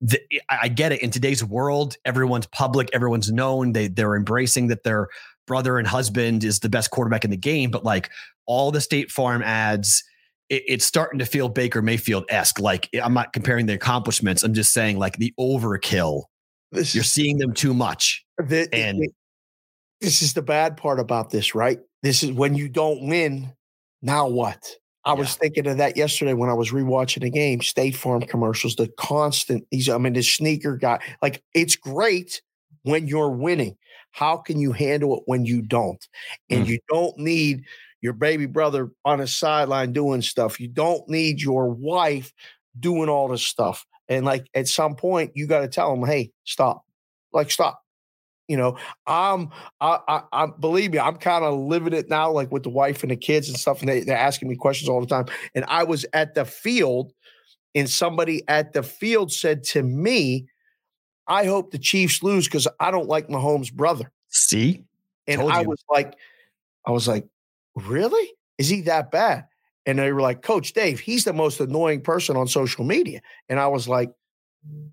The, 0.00 0.20
I 0.50 0.68
get 0.68 0.92
it. 0.92 1.00
In 1.00 1.10
today's 1.10 1.42
world, 1.42 1.96
everyone's 2.04 2.46
public, 2.48 2.90
everyone's 2.92 3.32
known. 3.32 3.72
They 3.72 3.88
they're 3.88 4.16
embracing 4.16 4.66
that 4.66 4.82
their 4.82 5.08
brother 5.46 5.78
and 5.78 5.86
husband 5.86 6.44
is 6.44 6.60
the 6.60 6.68
best 6.68 6.90
quarterback 6.90 7.24
in 7.24 7.30
the 7.30 7.38
game. 7.38 7.70
But 7.70 7.84
like 7.84 8.10
all 8.46 8.70
the 8.70 8.82
State 8.82 9.10
Farm 9.10 9.42
ads, 9.42 10.04
it, 10.48 10.62
it's 10.66 10.84
starting 10.84 11.18
to 11.18 11.26
feel 11.26 11.48
Baker 11.48 11.82
Mayfield 11.82 12.24
esque. 12.28 12.60
Like 12.60 12.88
I'm 13.02 13.14
not 13.14 13.32
comparing 13.32 13.66
the 13.66 13.74
accomplishments. 13.74 14.42
I'm 14.42 14.54
just 14.54 14.72
saying 14.72 14.98
like 14.98 15.16
the 15.16 15.32
overkill. 15.38 16.24
This 16.72 16.94
You're 16.94 17.04
seeing 17.04 17.38
them 17.38 17.52
too 17.52 17.72
much. 17.72 18.24
The, 18.38 18.68
and 18.72 19.00
this 20.00 20.22
is 20.22 20.34
the 20.34 20.42
bad 20.42 20.76
part 20.76 20.98
about 20.98 21.30
this, 21.30 21.54
right? 21.54 21.78
This 22.02 22.22
is 22.22 22.32
when 22.32 22.54
you 22.54 22.68
don't 22.68 23.06
win. 23.08 23.52
Now 24.02 24.28
what? 24.28 24.58
I 25.06 25.12
was 25.12 25.36
thinking 25.36 25.66
of 25.66 25.76
that 25.76 25.96
yesterday 25.96 26.32
when 26.32 26.48
I 26.48 26.54
was 26.54 26.70
rewatching 26.70 27.22
the 27.22 27.30
game. 27.30 27.60
State 27.60 27.94
Farm 27.94 28.22
commercials, 28.22 28.74
the 28.76 28.88
constant. 28.98 29.66
He's, 29.70 29.88
I 29.88 29.98
mean, 29.98 30.14
the 30.14 30.22
sneaker 30.22 30.76
guy. 30.76 30.98
Like, 31.20 31.42
it's 31.52 31.76
great 31.76 32.40
when 32.82 33.06
you're 33.06 33.30
winning. 33.30 33.76
How 34.12 34.38
can 34.38 34.58
you 34.58 34.72
handle 34.72 35.16
it 35.18 35.22
when 35.26 35.44
you 35.44 35.60
don't? 35.60 36.06
And 36.48 36.64
mm. 36.64 36.68
you 36.68 36.78
don't 36.88 37.18
need 37.18 37.64
your 38.04 38.12
baby 38.12 38.44
brother 38.44 38.90
on 39.06 39.22
a 39.22 39.26
sideline 39.26 39.94
doing 39.94 40.20
stuff. 40.20 40.60
You 40.60 40.68
don't 40.68 41.08
need 41.08 41.40
your 41.40 41.70
wife 41.70 42.34
doing 42.78 43.08
all 43.08 43.28
this 43.28 43.42
stuff. 43.42 43.86
And 44.10 44.26
like 44.26 44.46
at 44.52 44.68
some 44.68 44.94
point, 44.94 45.32
you 45.34 45.46
got 45.46 45.60
to 45.60 45.68
tell 45.68 45.96
them, 45.96 46.06
hey, 46.06 46.30
stop. 46.44 46.84
Like, 47.32 47.50
stop. 47.50 47.80
You 48.46 48.58
know, 48.58 48.76
I'm, 49.06 49.48
I, 49.80 50.00
I, 50.06 50.22
I 50.32 50.46
believe 50.60 50.92
me, 50.92 50.98
I'm 50.98 51.16
kind 51.16 51.46
of 51.46 51.58
living 51.58 51.94
it 51.94 52.10
now, 52.10 52.30
like 52.30 52.52
with 52.52 52.62
the 52.62 52.68
wife 52.68 53.02
and 53.02 53.10
the 53.10 53.16
kids 53.16 53.48
and 53.48 53.58
stuff. 53.58 53.80
And 53.80 53.88
they, 53.88 54.00
they're 54.00 54.18
asking 54.18 54.50
me 54.50 54.56
questions 54.56 54.90
all 54.90 55.00
the 55.00 55.06
time. 55.06 55.24
And 55.54 55.64
I 55.66 55.84
was 55.84 56.04
at 56.12 56.34
the 56.34 56.44
field, 56.44 57.10
and 57.74 57.88
somebody 57.88 58.42
at 58.48 58.74
the 58.74 58.82
field 58.82 59.32
said 59.32 59.64
to 59.64 59.82
me, 59.82 60.46
I 61.26 61.46
hope 61.46 61.70
the 61.70 61.78
Chiefs 61.78 62.22
lose 62.22 62.44
because 62.44 62.68
I 62.78 62.90
don't 62.90 63.08
like 63.08 63.28
Mahomes' 63.28 63.72
brother. 63.72 64.12
See? 64.28 64.84
And 65.26 65.40
Told 65.40 65.52
I 65.52 65.62
you. 65.62 65.70
was 65.70 65.82
like, 65.88 66.12
I 66.86 66.90
was 66.90 67.08
like, 67.08 67.26
really? 67.74 68.32
Is 68.58 68.68
he 68.68 68.82
that 68.82 69.10
bad? 69.10 69.46
And 69.86 69.98
they 69.98 70.12
were 70.12 70.20
like, 70.20 70.42
Coach 70.42 70.72
Dave, 70.72 71.00
he's 71.00 71.24
the 71.24 71.32
most 71.32 71.60
annoying 71.60 72.00
person 72.00 72.36
on 72.36 72.46
social 72.48 72.84
media. 72.84 73.20
And 73.48 73.60
I 73.60 73.66
was 73.66 73.88
like, 73.88 74.10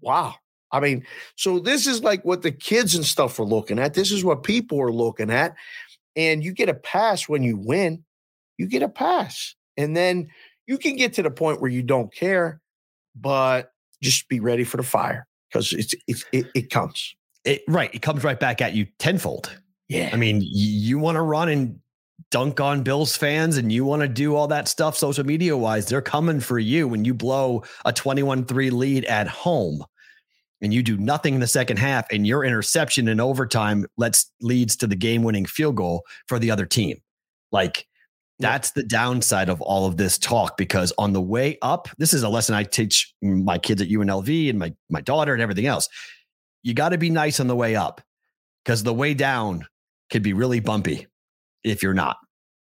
wow. 0.02 0.36
I 0.72 0.80
mean, 0.80 1.06
so 1.36 1.60
this 1.60 1.88
is 1.88 2.02
like 2.02 2.24
what 2.24 2.41
the 2.41 2.52
kids 2.52 2.96
and 2.96 3.06
stuff 3.06 3.39
are 3.39 3.46
looking 3.46 3.80
at. 3.80 3.94
This 3.94 4.12
is 4.12 4.24
what 4.24 4.44
people 4.44 4.82
are 4.82 4.91
looking 4.91 5.30
at. 5.30 5.56
And 6.15 6.44
you 6.44 6.54
get 6.54 6.70
a 6.70 6.74
pass 6.74 7.30
when 7.30 7.44
you 7.44 7.58
win, 7.58 8.04
you 8.58 8.67
get 8.67 8.84
a 8.84 8.89
pass. 8.89 9.56
And 9.78 9.96
then 9.96 10.30
you 10.67 10.78
can 10.78 10.96
get 10.96 11.13
to 11.13 11.24
the 11.24 11.32
point 11.32 11.62
where 11.62 11.72
you 11.72 11.84
don't 11.84 12.13
care, 12.13 12.62
but 13.15 13.72
just 14.02 14.28
be 14.30 14.39
ready 14.39 14.63
for 14.63 14.78
the 14.78 14.84
fire 14.84 15.28
because 15.50 15.74
it's, 15.74 15.94
it's 16.08 16.26
it, 16.32 16.48
it 16.54 16.70
comes. 16.70 17.15
It, 17.44 17.63
right. 17.67 17.94
It 17.94 18.02
comes 18.02 18.24
right 18.24 18.39
back 18.39 18.62
at 18.62 18.74
you 18.74 18.88
tenfold. 19.00 19.58
Yeah. 19.89 20.10
I 20.13 20.15
mean, 20.15 20.41
you 20.41 21.00
want 21.00 21.15
to 21.15 21.22
run 21.22 21.50
and 21.50 21.81
dunk 22.32 22.60
on 22.60 22.82
Bills 22.82 23.15
fans 23.15 23.58
and 23.58 23.72
you 23.72 23.86
want 23.86 24.02
to 24.02 24.08
do 24.08 24.36
all 24.36 24.48
that 24.48 24.67
stuff 24.67 24.98
social 24.98 25.26
media 25.26 25.56
wise, 25.56 25.86
they're 25.86 26.02
coming 26.02 26.39
for 26.39 26.58
you 26.58 26.88
when 26.88 27.06
you 27.06 27.13
blow 27.13 27.63
a 27.86 27.94
21 27.94 28.46
3 28.46 28.70
lead 28.72 29.06
at 29.06 29.28
home 29.28 29.84
and 30.62 30.74
you 30.74 30.82
do 30.82 30.98
nothing 30.98 31.36
in 31.36 31.39
the 31.39 31.48
second 31.48 31.78
half 31.78 32.08
and 32.12 32.26
your 32.26 32.44
interception 32.44 33.08
in 33.08 33.20
overtime 33.20 33.86
lets 33.98 34.32
leads 34.41 34.76
to 34.78 34.88
the 34.88 34.96
game 34.96 35.24
winning 35.24 35.46
field 35.46 35.76
goal 35.76 36.04
for 36.28 36.39
the 36.39 36.50
other 36.50 36.65
team. 36.65 36.98
Like, 37.52 37.86
that's 38.39 38.72
the 38.72 38.84
downside 38.84 39.50
of 39.50 39.62
all 39.62 39.86
of 39.86 39.98
this 39.98 40.17
talk 40.17 40.58
because 40.58 40.91
on 40.98 41.13
the 41.13 41.22
way 41.22 41.60
up, 41.62 41.88
this 42.00 42.12
is 42.12 42.24
a 42.24 42.30
lesson 42.30 42.56
I 42.56 42.63
teach 42.63 43.13
my 43.22 43.60
kids 43.60 43.82
at 43.84 43.89
UNLV 43.89 44.50
and 44.50 44.58
my 44.58 44.74
my 44.89 45.02
daughter 45.02 45.34
and 45.34 45.44
everything 45.44 45.67
else. 45.67 45.88
You 46.63 46.74
got 46.74 46.89
to 46.89 46.98
be 46.98 47.12
nice 47.12 47.39
on 47.39 47.46
the 47.46 47.56
way 47.56 47.76
up 47.76 48.02
because 48.63 48.82
the 48.82 48.94
way 48.94 49.13
down 49.13 49.67
could 50.10 50.24
be 50.24 50.34
really 50.34 50.60
bumpy 50.60 51.08
if 51.63 51.84
you're 51.84 51.93
not. 51.93 52.17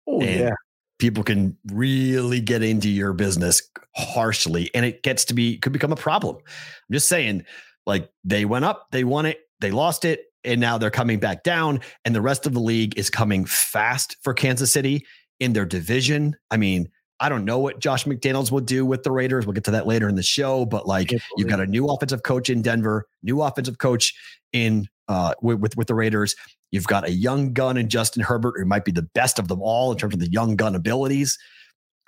Oh, 0.07 0.21
and 0.21 0.41
yeah. 0.41 0.55
People 0.99 1.23
can 1.23 1.57
really 1.73 2.41
get 2.41 2.63
into 2.63 2.89
your 2.89 3.13
business 3.13 3.63
harshly, 3.95 4.71
and 4.75 4.85
it 4.85 5.03
gets 5.05 5.25
to 5.27 5.35
be 5.35 5.59
could 5.59 5.73
become 5.73 5.93
a 5.93 5.97
problem. 5.97 6.37
I'm 6.37 6.93
just 6.93 7.09
saying, 7.09 7.45
like 7.87 8.11
they 8.25 8.45
went 8.45 8.65
up, 8.65 8.87
they 8.91 9.05
won 9.05 9.25
it, 9.25 9.39
they 9.61 9.71
lost 9.71 10.05
it, 10.05 10.23
and 10.43 10.61
now 10.61 10.77
they're 10.77 10.91
coming 10.91 11.21
back 11.21 11.45
down, 11.45 11.81
and 12.05 12.15
the 12.15 12.21
rest 12.21 12.47
of 12.47 12.55
the 12.55 12.61
league 12.61 12.99
is 12.99 13.11
coming 13.11 13.45
fast 13.45 14.17
for 14.23 14.35
Kansas 14.35 14.73
City 14.73 15.07
in 15.39 15.53
their 15.53 15.65
division. 15.65 16.35
I 16.51 16.57
mean, 16.57 16.89
I 17.21 17.29
don't 17.29 17.45
know 17.45 17.59
what 17.59 17.81
Josh 17.81 18.05
McDaniels 18.05 18.51
will 18.51 18.61
do 18.61 18.87
with 18.87 19.03
the 19.03 19.11
Raiders. 19.11 19.47
We'll 19.47 19.55
get 19.55 19.65
to 19.65 19.71
that 19.73 19.87
later 19.87 20.09
in 20.09 20.15
the 20.15 20.23
show, 20.23 20.65
but 20.65 20.87
like 20.87 21.13
you've 21.37 21.49
got 21.49 21.61
a 21.61 21.67
new 21.67 21.87
offensive 21.87 22.23
coach 22.23 22.49
in 22.49 22.63
Denver, 22.63 23.07
new 23.23 23.43
offensive 23.43 23.79
coach 23.79 24.15
in 24.53 24.87
uh, 25.09 25.35
with, 25.43 25.59
with, 25.59 25.77
with 25.77 25.87
the 25.89 25.95
Raiders. 25.95 26.37
You've 26.71 26.87
got 26.87 27.07
a 27.07 27.13
young 27.13 27.53
gun 27.53 27.77
in 27.77 27.89
Justin 27.89 28.23
Herbert, 28.23 28.55
who 28.59 28.65
might 28.65 28.85
be 28.85 28.93
the 28.93 29.09
best 29.15 29.39
of 29.39 29.49
them 29.49 29.63
all 29.63 29.91
in 29.93 29.99
terms 29.99 30.15
of 30.15 30.21
the 30.21 30.31
young 30.31 30.57
gun 30.57 30.75
abilities. 30.75 31.39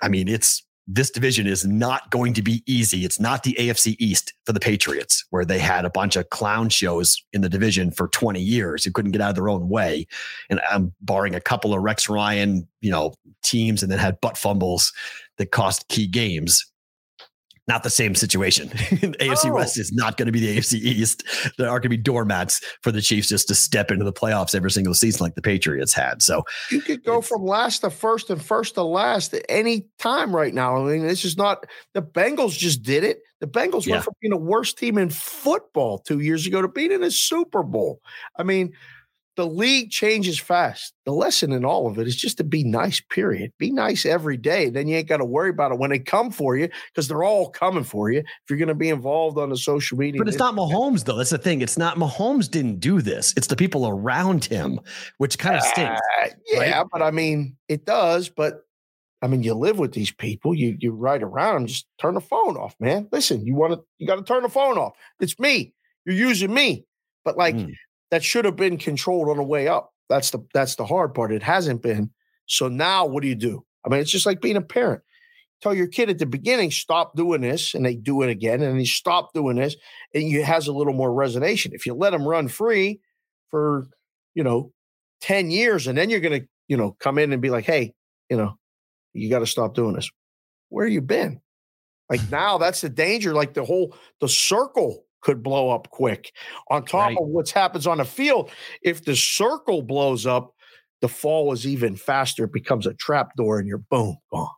I 0.01 0.07
mean, 0.07 0.27
it's 0.27 0.63
this 0.87 1.11
division 1.11 1.47
is 1.47 1.65
not 1.65 2.09
going 2.11 2.33
to 2.33 2.41
be 2.41 2.63
easy. 2.65 3.05
It's 3.05 3.19
not 3.19 3.43
the 3.43 3.55
AFC 3.59 3.95
East 3.99 4.33
for 4.45 4.51
the 4.51 4.59
Patriots, 4.59 5.23
where 5.29 5.45
they 5.45 5.59
had 5.59 5.85
a 5.85 5.89
bunch 5.89 6.15
of 6.15 6.29
clown 6.31 6.69
shows 6.69 7.21
in 7.33 7.41
the 7.41 7.49
division 7.49 7.91
for 7.91 8.07
20 8.07 8.41
years 8.41 8.83
who 8.83 8.91
couldn't 8.91 9.11
get 9.11 9.21
out 9.21 9.29
of 9.29 9.35
their 9.35 9.49
own 9.49 9.69
way. 9.69 10.07
And 10.49 10.59
I'm 10.69 10.93
barring 11.01 11.35
a 11.35 11.41
couple 11.41 11.73
of 11.73 11.81
Rex 11.81 12.09
Ryan, 12.09 12.67
you 12.81 12.91
know, 12.91 13.13
teams 13.43 13.83
and 13.83 13.91
then 13.91 13.99
had 13.99 14.19
butt 14.21 14.37
fumbles 14.37 14.91
that 15.37 15.51
cost 15.51 15.87
key 15.87 16.07
games 16.07 16.70
not 17.71 17.83
the 17.83 17.89
same 17.89 18.15
situation. 18.15 18.67
AFC 18.69 19.49
oh. 19.49 19.53
West 19.53 19.79
is 19.79 19.93
not 19.93 20.17
going 20.17 20.25
to 20.25 20.31
be 20.31 20.41
the 20.41 20.57
AFC 20.57 20.73
East. 20.73 21.23
There 21.57 21.69
are 21.69 21.79
going 21.79 21.83
to 21.83 21.89
be 21.89 21.97
doormats 21.97 22.59
for 22.81 22.91
the 22.91 23.01
Chiefs 23.01 23.29
just 23.29 23.47
to 23.47 23.55
step 23.55 23.91
into 23.91 24.03
the 24.03 24.11
playoffs 24.11 24.53
every 24.53 24.71
single 24.71 24.93
season 24.93 25.23
like 25.23 25.35
the 25.35 25.41
Patriots 25.41 25.93
had. 25.93 26.21
So 26.21 26.43
you 26.69 26.81
could 26.81 27.01
go 27.03 27.21
from 27.21 27.45
last 27.45 27.79
to 27.79 27.89
first 27.89 28.29
and 28.29 28.43
first 28.43 28.75
to 28.75 28.83
last 28.83 29.33
at 29.33 29.45
any 29.47 29.87
time 29.99 30.35
right 30.35 30.53
now. 30.53 30.75
I 30.75 30.91
mean, 30.91 31.07
this 31.07 31.23
is 31.23 31.37
not 31.37 31.65
the 31.93 32.01
Bengals 32.01 32.57
just 32.57 32.83
did 32.83 33.05
it. 33.05 33.21
The 33.39 33.47
Bengals 33.47 33.85
yeah. 33.85 33.93
went 33.93 34.03
from 34.03 34.13
being 34.21 34.31
the 34.31 34.37
worst 34.37 34.77
team 34.77 34.97
in 34.97 35.09
football 35.09 35.99
two 35.99 36.19
years 36.19 36.45
ago 36.45 36.61
to 36.61 36.67
being 36.67 36.91
in 36.91 37.03
a 37.03 37.11
Super 37.11 37.63
Bowl. 37.63 38.01
I 38.37 38.43
mean, 38.43 38.73
the 39.41 39.47
league 39.47 39.89
changes 39.89 40.39
fast. 40.39 40.93
The 41.03 41.11
lesson 41.11 41.51
in 41.51 41.65
all 41.65 41.87
of 41.87 41.97
it 41.97 42.05
is 42.05 42.15
just 42.15 42.37
to 42.37 42.43
be 42.43 42.63
nice, 42.63 43.01
period. 43.01 43.51
Be 43.57 43.71
nice 43.71 44.05
every 44.05 44.37
day. 44.37 44.69
Then 44.69 44.87
you 44.87 44.97
ain't 44.97 45.07
got 45.07 45.17
to 45.17 45.25
worry 45.25 45.49
about 45.49 45.71
it 45.71 45.79
when 45.79 45.89
they 45.89 45.97
come 45.97 46.29
for 46.29 46.55
you 46.55 46.69
because 46.93 47.07
they're 47.07 47.23
all 47.23 47.49
coming 47.49 47.83
for 47.83 48.11
you. 48.11 48.19
If 48.19 48.25
you're 48.47 48.59
going 48.59 48.67
to 48.67 48.75
be 48.75 48.89
involved 48.89 49.39
on 49.39 49.49
the 49.49 49.57
social 49.57 49.97
media. 49.97 50.19
But 50.19 50.27
it's 50.27 50.37
not 50.37 50.53
Mahomes, 50.53 51.05
though. 51.05 51.15
That's 51.15 51.31
the 51.31 51.39
thing. 51.39 51.63
It's 51.63 51.75
not 51.75 51.97
Mahomes 51.97 52.51
didn't 52.51 52.81
do 52.81 53.01
this. 53.01 53.33
It's 53.35 53.47
the 53.47 53.55
people 53.55 53.87
around 53.87 54.45
him, 54.45 54.79
which 55.17 55.39
kind 55.39 55.55
of 55.55 55.63
stinks. 55.63 55.99
Uh, 56.21 56.27
yeah, 56.45 56.77
right? 56.77 56.87
but 56.91 57.01
I 57.01 57.09
mean, 57.09 57.57
it 57.67 57.83
does. 57.83 58.29
But 58.29 58.63
I 59.23 59.27
mean, 59.27 59.41
you 59.41 59.55
live 59.55 59.79
with 59.79 59.93
these 59.93 60.11
people. 60.11 60.53
You 60.53 60.77
you 60.79 60.91
ride 60.91 61.23
around 61.23 61.55
them. 61.55 61.65
Just 61.65 61.87
turn 61.99 62.13
the 62.13 62.21
phone 62.21 62.57
off, 62.57 62.75
man. 62.79 63.07
Listen, 63.11 63.43
you 63.43 63.55
want 63.55 63.73
to, 63.73 63.81
you 63.97 64.05
got 64.05 64.17
to 64.17 64.23
turn 64.23 64.43
the 64.43 64.49
phone 64.49 64.77
off. 64.77 64.93
It's 65.19 65.39
me. 65.39 65.73
You're 66.05 66.13
using 66.13 66.53
me. 66.53 66.85
But 67.25 67.37
like, 67.37 67.55
mm 67.55 67.73
that 68.11 68.23
should 68.23 68.45
have 68.45 68.55
been 68.55 68.77
controlled 68.77 69.29
on 69.29 69.37
the 69.37 69.43
way 69.43 69.67
up. 69.67 69.93
That's 70.09 70.31
the 70.31 70.39
that's 70.53 70.75
the 70.75 70.85
hard 70.85 71.13
part. 71.13 71.31
It 71.31 71.41
hasn't 71.43 71.81
been. 71.81 72.11
So 72.45 72.67
now 72.67 73.05
what 73.05 73.23
do 73.23 73.29
you 73.29 73.35
do? 73.35 73.65
I 73.85 73.89
mean, 73.89 74.01
it's 74.01 74.11
just 74.11 74.25
like 74.25 74.41
being 74.41 74.57
a 74.57 74.61
parent. 74.61 75.01
Tell 75.61 75.73
your 75.73 75.87
kid 75.87 76.09
at 76.09 76.17
the 76.17 76.25
beginning, 76.25 76.71
stop 76.71 77.15
doing 77.15 77.41
this, 77.41 77.75
and 77.75 77.85
they 77.85 77.95
do 77.95 78.23
it 78.23 78.29
again, 78.29 78.61
and 78.63 78.79
they 78.79 78.85
stop 78.85 79.31
doing 79.33 79.57
this, 79.57 79.75
and 80.13 80.23
you 80.23 80.43
has 80.43 80.67
a 80.67 80.73
little 80.73 80.93
more 80.93 81.11
resonation. 81.11 81.73
If 81.73 81.85
you 81.85 81.93
let 81.93 82.11
them 82.11 82.27
run 82.27 82.47
free 82.47 82.99
for, 83.49 83.87
you 84.33 84.43
know, 84.43 84.71
10 85.21 85.51
years, 85.51 85.85
and 85.85 85.95
then 85.95 86.09
you're 86.09 86.19
gonna, 86.19 86.41
you 86.67 86.77
know, 86.77 86.95
come 86.99 87.19
in 87.19 87.31
and 87.31 87.43
be 87.43 87.51
like, 87.51 87.65
hey, 87.65 87.93
you 88.29 88.37
know, 88.37 88.57
you 89.13 89.29
got 89.29 89.39
to 89.39 89.45
stop 89.45 89.75
doing 89.75 89.93
this. 89.93 90.09
Where 90.69 90.87
you 90.87 91.01
been? 91.01 91.41
Like 92.09 92.21
now, 92.31 92.57
that's 92.57 92.81
the 92.81 92.89
danger. 92.89 93.33
Like 93.33 93.53
the 93.53 93.65
whole 93.65 93.95
the 94.19 94.29
circle 94.29 95.05
could 95.21 95.43
blow 95.43 95.69
up 95.69 95.89
quick. 95.89 96.31
On 96.69 96.83
top 96.83 97.09
right. 97.09 97.17
of 97.17 97.27
what 97.27 97.49
happens 97.49 97.87
on 97.87 97.97
the 97.99 98.05
field, 98.05 98.51
if 98.81 99.03
the 99.05 99.15
circle 99.15 99.81
blows 99.81 100.25
up, 100.25 100.53
the 101.01 101.07
fall 101.07 101.51
is 101.51 101.65
even 101.65 101.95
faster. 101.95 102.45
It 102.45 102.53
becomes 102.53 102.85
a 102.85 102.93
trap 102.93 103.35
door 103.35 103.59
and 103.59 103.67
you're 103.67 103.79
boom, 103.79 104.17
gone. 104.31 104.49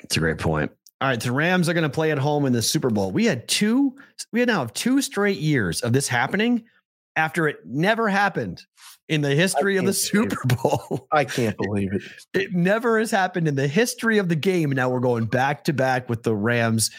It's 0.00 0.16
a 0.16 0.20
great 0.20 0.38
point. 0.38 0.70
All 1.00 1.08
right, 1.08 1.20
the 1.20 1.32
Rams 1.32 1.68
are 1.68 1.74
going 1.74 1.84
to 1.84 1.88
play 1.88 2.10
at 2.10 2.18
home 2.18 2.44
in 2.44 2.52
the 2.52 2.62
Super 2.62 2.90
Bowl. 2.90 3.12
We 3.12 3.24
had 3.24 3.46
two, 3.46 3.94
we 4.32 4.44
now 4.44 4.60
have 4.60 4.72
two 4.72 5.00
straight 5.00 5.38
years 5.38 5.80
of 5.80 5.92
this 5.92 6.08
happening 6.08 6.64
after 7.14 7.46
it 7.46 7.58
never 7.64 8.08
happened 8.08 8.62
in 9.08 9.22
the 9.22 9.34
history 9.34 9.76
of 9.76 9.86
the 9.86 9.92
Super 9.92 10.40
Bowl. 10.62 11.06
I 11.12 11.24
can't 11.24 11.56
believe 11.56 11.92
it. 11.92 12.02
It 12.34 12.52
never 12.52 12.98
has 12.98 13.10
happened 13.10 13.48
in 13.48 13.54
the 13.54 13.68
history 13.68 14.18
of 14.18 14.28
the 14.28 14.36
game. 14.36 14.70
Now 14.70 14.88
we're 14.88 15.00
going 15.00 15.26
back 15.26 15.64
to 15.64 15.72
back 15.72 16.08
with 16.08 16.24
the 16.24 16.34
Rams 16.34 16.90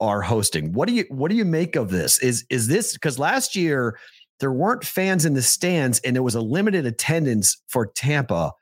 are 0.00 0.22
hosting. 0.22 0.72
What 0.72 0.88
do 0.88 0.94
you 0.94 1.04
what 1.08 1.30
do 1.30 1.36
you 1.36 1.44
make 1.44 1.76
of 1.76 1.90
this? 1.90 2.18
Is 2.20 2.44
is 2.50 2.68
this 2.68 2.92
because 2.92 3.18
last 3.18 3.56
year 3.56 3.98
there 4.40 4.52
weren't 4.52 4.84
fans 4.84 5.24
in 5.24 5.34
the 5.34 5.42
stands 5.42 5.98
and 6.00 6.14
there 6.14 6.22
was 6.22 6.34
a 6.34 6.40
limited 6.40 6.86
attendance 6.86 7.62
for 7.68 7.86
Tampa 7.86 8.52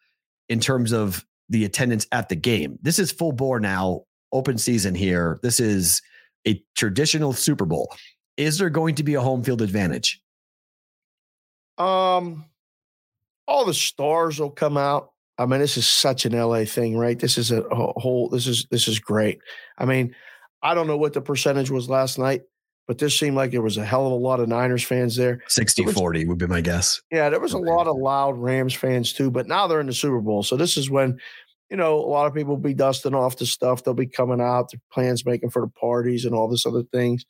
in 0.49 0.61
terms 0.61 0.93
of 0.93 1.25
the 1.49 1.65
attendance 1.65 2.07
at 2.13 2.29
the 2.29 2.37
game. 2.37 2.79
This 2.83 2.99
is 2.99 3.11
full 3.11 3.33
bore 3.33 3.61
now, 3.61 4.03
open 4.33 4.57
season 4.59 4.95
here. 4.95 5.39
This 5.43 5.59
is 5.59 6.01
a 6.47 6.63
traditional 6.77 7.33
Super 7.33 7.65
Bowl. 7.65 7.93
Is 8.37 8.59
there 8.59 8.71
going 8.71 8.95
to 8.97 9.03
be 9.03 9.15
a 9.15 9.21
home 9.21 9.43
field 9.43 9.63
advantage? 9.63 10.21
Um 11.79 12.45
all 13.47 13.65
the 13.65 13.75
stars 13.75 14.41
will 14.41 14.51
come 14.51 14.77
out. 14.77 15.11
I 15.37 15.47
mean, 15.47 15.61
this 15.61 15.77
is 15.77 15.87
such 15.87 16.25
an 16.25 16.33
LA 16.33 16.65
thing, 16.65 16.97
right? 16.97 17.19
This 17.19 17.37
is 17.37 17.51
a, 17.51 17.63
whole 17.71 18.29
this 18.29 18.47
is 18.47 18.67
this 18.71 18.87
is 18.87 18.99
great. 18.99 19.41
I 19.79 19.85
mean, 19.85 20.15
I 20.65 20.75
don't 20.75 20.87
know 20.87 20.97
what 20.97 21.13
the 21.13 21.21
percentage 21.21 21.71
was 21.71 21.91
last 21.91 22.19
night, 22.19 22.43
but 22.89 22.97
this 22.97 23.19
seemed 23.19 23.37
like 23.37 23.51
there 23.51 23.63
was 23.63 23.77
a 23.77 23.85
hell 23.85 24.07
of 24.07 24.13
a 24.13 24.17
lot 24.17 24.41
of 24.41 24.49
Niners 24.49 24.83
fans 24.83 25.15
there. 25.15 25.43
60 25.47 25.85
was, 25.85 25.95
40 25.95 26.25
would 26.25 26.39
be 26.39 26.47
my 26.47 26.63
guess. 26.63 27.03
Yeah, 27.13 27.29
there 27.29 27.39
was 27.39 27.53
a 27.53 27.59
lot 27.59 27.87
of 27.87 27.97
loud 27.97 28.39
Rams 28.39 28.73
fans 28.73 29.13
too, 29.13 29.31
but 29.31 29.47
now 29.47 29.67
they're 29.67 29.81
in 29.81 29.87
the 29.87 29.93
Super 29.93 30.21
Bowl. 30.21 30.43
So 30.43 30.57
this 30.57 30.79
is 30.79 30.89
when, 30.91 31.19
you 31.71 31.77
know, 31.77 31.97
a 31.97 32.09
lot 32.09 32.27
of 32.27 32.35
people 32.35 32.55
will 32.55 32.63
be 32.63 32.73
dusting 32.73 33.15
off 33.15 33.37
the 33.37 33.45
stuff. 33.45 33.85
They'll 33.85 33.93
be 33.93 34.07
coming 34.07 34.41
out, 34.41 34.71
their 34.71 34.81
plans 34.91 35.27
making 35.27 35.51
for 35.51 35.61
the 35.61 35.73
parties 35.79 36.25
and 36.25 36.35
all 36.35 36.49
this 36.49 36.65
other 36.65 36.83
things. 36.83 37.27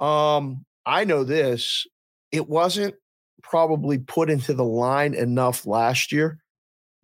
Um, 0.00 0.64
I 0.84 1.04
know 1.04 1.22
this. 1.22 1.86
It 2.32 2.48
wasn't 2.48 2.96
probably 3.42 3.98
put 3.98 4.30
into 4.30 4.52
the 4.52 4.64
line 4.64 5.14
enough 5.14 5.64
last 5.64 6.10
year 6.10 6.40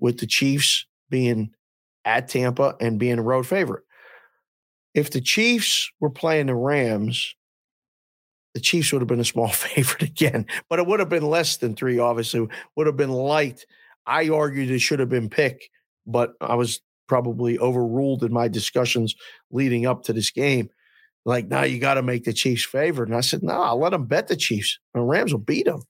with 0.00 0.18
the 0.18 0.26
Chiefs 0.26 0.84
being 1.10 1.50
at 2.04 2.28
Tampa 2.28 2.76
and 2.80 2.98
being 2.98 3.18
a 3.18 3.22
road 3.22 3.46
favorite. 3.46 3.83
If 4.94 5.10
the 5.10 5.20
Chiefs 5.20 5.90
were 6.00 6.10
playing 6.10 6.46
the 6.46 6.54
Rams, 6.54 7.34
the 8.54 8.60
Chiefs 8.60 8.92
would 8.92 9.02
have 9.02 9.08
been 9.08 9.20
a 9.20 9.24
small 9.24 9.48
favorite 9.52 10.02
again, 10.02 10.46
but 10.70 10.78
it 10.78 10.86
would 10.86 11.00
have 11.00 11.08
been 11.08 11.28
less 11.28 11.56
than 11.56 11.74
three, 11.74 11.98
obviously, 11.98 12.46
would 12.76 12.86
have 12.86 12.96
been 12.96 13.10
light. 13.10 13.66
I 14.06 14.28
argued 14.28 14.70
it 14.70 14.78
should 14.80 15.00
have 15.00 15.08
been 15.08 15.28
pick, 15.28 15.70
but 16.06 16.34
I 16.40 16.54
was 16.54 16.80
probably 17.08 17.58
overruled 17.58 18.22
in 18.22 18.32
my 18.32 18.48
discussions 18.48 19.14
leading 19.50 19.86
up 19.86 20.04
to 20.04 20.12
this 20.12 20.30
game. 20.30 20.70
Like, 21.26 21.48
now 21.48 21.62
you 21.62 21.78
got 21.78 21.94
to 21.94 22.02
make 22.02 22.24
the 22.24 22.32
Chiefs 22.32 22.64
favorite. 22.64 23.08
And 23.08 23.16
I 23.16 23.22
said, 23.22 23.42
no, 23.42 23.52
I'll 23.52 23.78
let 23.78 23.90
them 23.90 24.04
bet 24.04 24.28
the 24.28 24.36
Chiefs. 24.36 24.78
The 24.92 25.00
Rams 25.00 25.32
will 25.32 25.40
beat 25.40 25.66
them. 25.66 25.82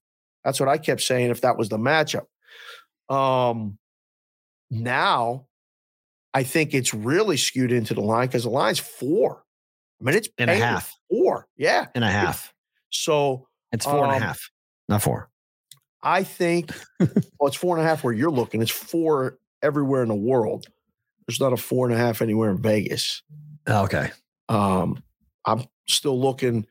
That's 0.45 0.61
what 0.61 0.69
I 0.69 0.79
kept 0.79 1.01
saying 1.01 1.31
if 1.31 1.41
that 1.41 1.59
was 1.59 1.69
the 1.69 1.79
matchup. 1.79 2.27
Um, 3.13 3.79
now 4.71 5.47
I 6.35 6.43
think 6.43 6.75
it's 6.75 6.93
really 6.93 7.37
skewed 7.37 7.73
into 7.73 7.95
the 7.95 8.01
line 8.01 8.27
because 8.27 8.43
the 8.43 8.51
line's 8.51 8.81
four. 8.81 9.45
I 10.01 10.05
mean, 10.05 10.17
it's 10.17 10.29
and 10.37 10.51
a 10.51 10.57
half. 10.57 10.95
Four. 11.09 11.47
Yeah. 11.57 11.87
And 11.95 12.05
a 12.05 12.11
half. 12.11 12.53
So 12.91 13.49
it's 13.73 13.85
four 13.85 13.99
um, 13.99 14.05
and 14.05 14.13
a 14.13 14.17
um 14.17 14.23
half, 14.23 14.51
not 14.89 15.03
four. 15.03 15.31
I 16.03 16.25
think, 16.25 16.71
well, 17.01 17.49
it's 17.49 17.57
four 17.57 17.77
and 17.77 17.85
a 17.85 17.89
half 17.89 18.05
where 18.05 18.13
you're 18.13 18.31
looking. 18.31 18.61
It's 18.61 18.71
four 18.71 19.39
everywhere 19.63 20.03
in 20.03 20.09
the 20.09 20.15
world. 20.15 20.67
There's 21.27 21.41
not 21.41 21.53
a 21.53 21.57
four 21.57 21.87
and 21.87 21.95
a 21.95 21.99
half 21.99 22.21
anywhere 22.21 22.51
in 22.51 22.61
Vegas. 22.61 23.23
Oh, 23.67 23.85
okay. 23.85 24.11
Um, 24.49 25.03
I'm 25.47 25.65
still 25.87 26.21
looking 26.21 26.67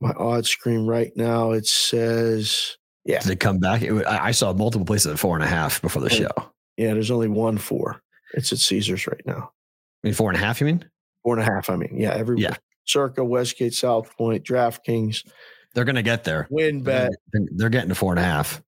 my 0.00 0.12
odd 0.12 0.46
screen 0.46 0.86
right 0.86 1.12
now. 1.16 1.52
It 1.52 1.66
says, 1.66 2.76
yeah. 3.04 3.20
Did 3.20 3.32
it 3.32 3.40
come 3.40 3.58
back? 3.58 3.82
It, 3.82 4.06
I 4.06 4.30
saw 4.30 4.52
multiple 4.54 4.86
places 4.86 5.12
at 5.12 5.18
four 5.18 5.36
and 5.36 5.44
a 5.44 5.48
half 5.48 5.82
before 5.82 6.00
the 6.00 6.10
show. 6.10 6.30
Yeah, 6.76 6.94
there's 6.94 7.10
only 7.10 7.28
one 7.28 7.58
four. 7.58 8.00
It's 8.34 8.52
at 8.52 8.58
Caesars 8.58 9.06
right 9.06 9.22
now. 9.26 9.50
I 10.02 10.06
mean, 10.08 10.14
four 10.14 10.30
and 10.30 10.36
a 10.36 10.44
half, 10.44 10.60
you 10.60 10.66
mean? 10.66 10.84
Four 11.22 11.38
and 11.38 11.42
a 11.42 11.50
half, 11.50 11.70
I 11.70 11.76
mean. 11.76 11.96
Yeah, 11.98 12.12
every 12.12 12.38
yeah. 12.38 12.56
Circa, 12.84 13.24
Westgate, 13.24 13.74
South 13.74 14.14
Point, 14.16 14.44
DraftKings. 14.44 15.24
They're 15.74 15.84
going 15.84 15.96
to 15.96 16.02
get 16.02 16.24
there. 16.24 16.46
Win 16.50 16.82
bet. 16.82 17.10
They're, 17.32 17.70
getting 17.70 17.88
to 17.88 17.94
four 17.94 18.12
and 18.12 18.20
a 18.20 18.24
half. 18.24 18.62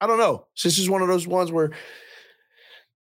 I 0.00 0.06
don't 0.06 0.18
know. 0.18 0.46
So 0.54 0.68
this 0.68 0.78
is 0.78 0.88
one 0.88 1.02
of 1.02 1.08
those 1.08 1.26
ones 1.26 1.50
where 1.50 1.72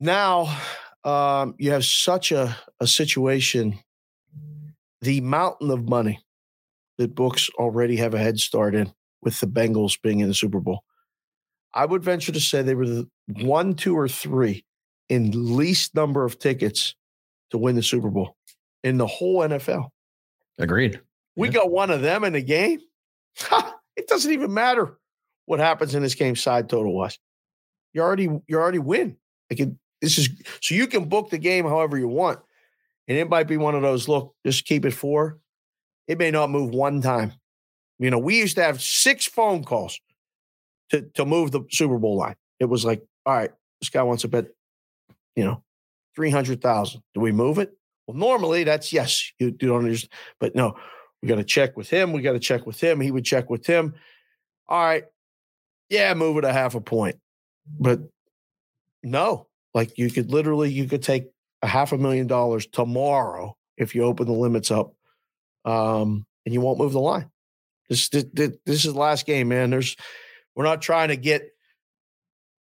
now 0.01 0.59
um, 1.05 1.55
you 1.59 1.71
have 1.73 1.85
such 1.85 2.33
a, 2.33 2.57
a 2.81 2.87
situation. 2.87 3.79
The 5.03 5.21
mountain 5.21 5.71
of 5.71 5.89
money 5.89 6.25
that 6.99 7.15
books 7.15 7.51
already 7.59 7.97
have 7.97 8.15
a 8.15 8.19
head 8.19 8.39
start 8.39 8.75
in 8.75 8.93
with 9.21 9.39
the 9.41 9.47
Bengals 9.47 10.01
being 10.01 10.21
in 10.21 10.29
the 10.29 10.35
Super 10.35 10.61
Bowl. 10.61 10.83
I 11.75 11.85
would 11.85 12.03
venture 12.03 12.33
to 12.33 12.41
say 12.41 12.63
they 12.63 12.75
were 12.75 12.87
the 12.87 13.09
one, 13.27 13.75
two, 13.75 13.97
or 13.97 14.09
three 14.09 14.65
in 15.09 15.57
least 15.57 15.95
number 15.95 16.25
of 16.25 16.39
tickets 16.39 16.95
to 17.51 17.59
win 17.59 17.77
the 17.77 17.83
Super 17.83 18.11
Bowl 18.11 18.37
in 18.83 18.99
the 18.99 19.07
whole 19.07 19.39
NFL. 19.39 19.89
Agreed. 20.59 21.01
We 21.37 21.49
yeah. 21.49 21.55
got 21.55 21.71
one 21.71 21.91
of 21.91 22.01
them 22.03 22.25
in 22.25 22.33
the 22.33 22.43
game. 22.43 22.81
it 23.97 24.07
doesn't 24.09 24.33
even 24.33 24.55
matter 24.55 24.99
what 25.47 25.61
happens 25.61 25.95
in 25.95 26.03
this 26.03 26.15
game 26.15 26.37
side 26.37 26.69
total 26.69 26.95
wise. 26.95 27.19
You 27.93 28.03
already 28.03 28.25
you 28.25 28.57
already 28.57 28.79
win. 28.79 29.17
Like 29.51 29.61
it, 29.61 29.71
this 30.01 30.19
is 30.19 30.29
so 30.61 30.75
you 30.75 30.87
can 30.87 31.09
book 31.09 31.31
the 31.31 31.39
game 31.39 31.65
however 31.65 31.99
you 31.99 32.09
want. 32.09 32.41
And 33.07 33.19
it 33.19 33.29
might 33.29 33.49
be 33.49 33.57
one 33.57 33.75
of 33.75 33.83
those, 33.83 34.09
look, 34.09 34.35
just 34.47 34.65
keep 34.65 34.85
it 34.85 34.93
four. 34.93 35.39
It 36.09 36.19
may 36.19 36.31
not 36.31 36.51
move 36.51 36.71
one 36.71 37.03
time. 37.03 37.33
You 37.99 38.11
know, 38.11 38.19
we 38.19 38.39
used 38.39 38.57
to 38.57 38.63
have 38.63 38.83
six 38.83 39.27
phone 39.27 39.63
calls 39.63 40.01
to, 40.91 41.03
to 41.15 41.25
move 41.25 41.51
the 41.51 41.65
Super 41.71 41.99
Bowl 41.99 42.17
line. 42.17 42.37
It 42.61 42.67
was 42.67 42.85
like, 42.85 43.03
all 43.27 43.35
right, 43.35 43.51
this 43.81 43.91
guy 43.91 44.03
wants 44.03 44.23
to 44.23 44.29
bet, 44.29 44.47
you 45.37 45.45
know, 45.45 45.63
300,000. 46.17 47.03
Do 47.15 47.21
we 47.21 47.33
move 47.33 47.59
it? 47.59 47.73
Well, 48.07 48.17
normally 48.17 48.65
that's 48.65 48.93
yes, 48.93 49.33
you, 49.39 49.51
don't 49.51 49.85
understand. 49.85 50.13
But 50.39 50.55
no, 50.55 50.77
we 51.23 51.29
got 51.29 51.37
to 51.37 51.45
check 51.45 51.77
with 51.77 51.89
him. 51.89 52.13
We 52.13 52.23
got 52.23 52.33
to 52.33 52.39
check 52.39 52.67
with 52.67 52.81
him. 52.81 53.01
He 53.01 53.11
would 53.11 53.25
check 53.25 53.49
with 53.49 53.67
him. 53.67 53.95
All 54.69 54.83
right. 54.83 55.05
Yeah, 55.89 56.15
move 56.15 56.39
it 56.39 56.45
a 56.45 56.53
half 56.53 56.75
a 56.75 56.81
point. 56.81 57.17
But 57.79 58.01
no, 59.03 59.49
like 59.73 59.97
you 59.99 60.11
could 60.11 60.31
literally, 60.31 60.71
you 60.71 60.87
could 60.87 61.03
take 61.03 61.27
a 61.63 61.67
half 61.67 61.93
a 61.93 61.99
million 61.99 62.27
dollars 62.27 62.67
tomorrow 62.67 63.57
if 63.77 63.95
you 63.95 64.05
open 64.05 64.27
the 64.27 64.33
limits 64.33 64.71
up 64.71 64.95
um, 65.65 66.27
and 66.45 66.53
you 66.53 66.61
won't 66.61 66.79
move 66.79 66.93
the 66.93 67.01
line. 67.01 67.31
This, 67.89 68.09
this, 68.09 68.25
this 68.33 68.85
is 68.85 68.93
the 68.93 68.99
last 68.99 69.27
game, 69.27 69.49
man. 69.49 69.71
There's, 69.71 69.97
we're 70.55 70.65
not 70.65 70.83
trying 70.83 71.09
to 71.09 71.17
get 71.17 71.54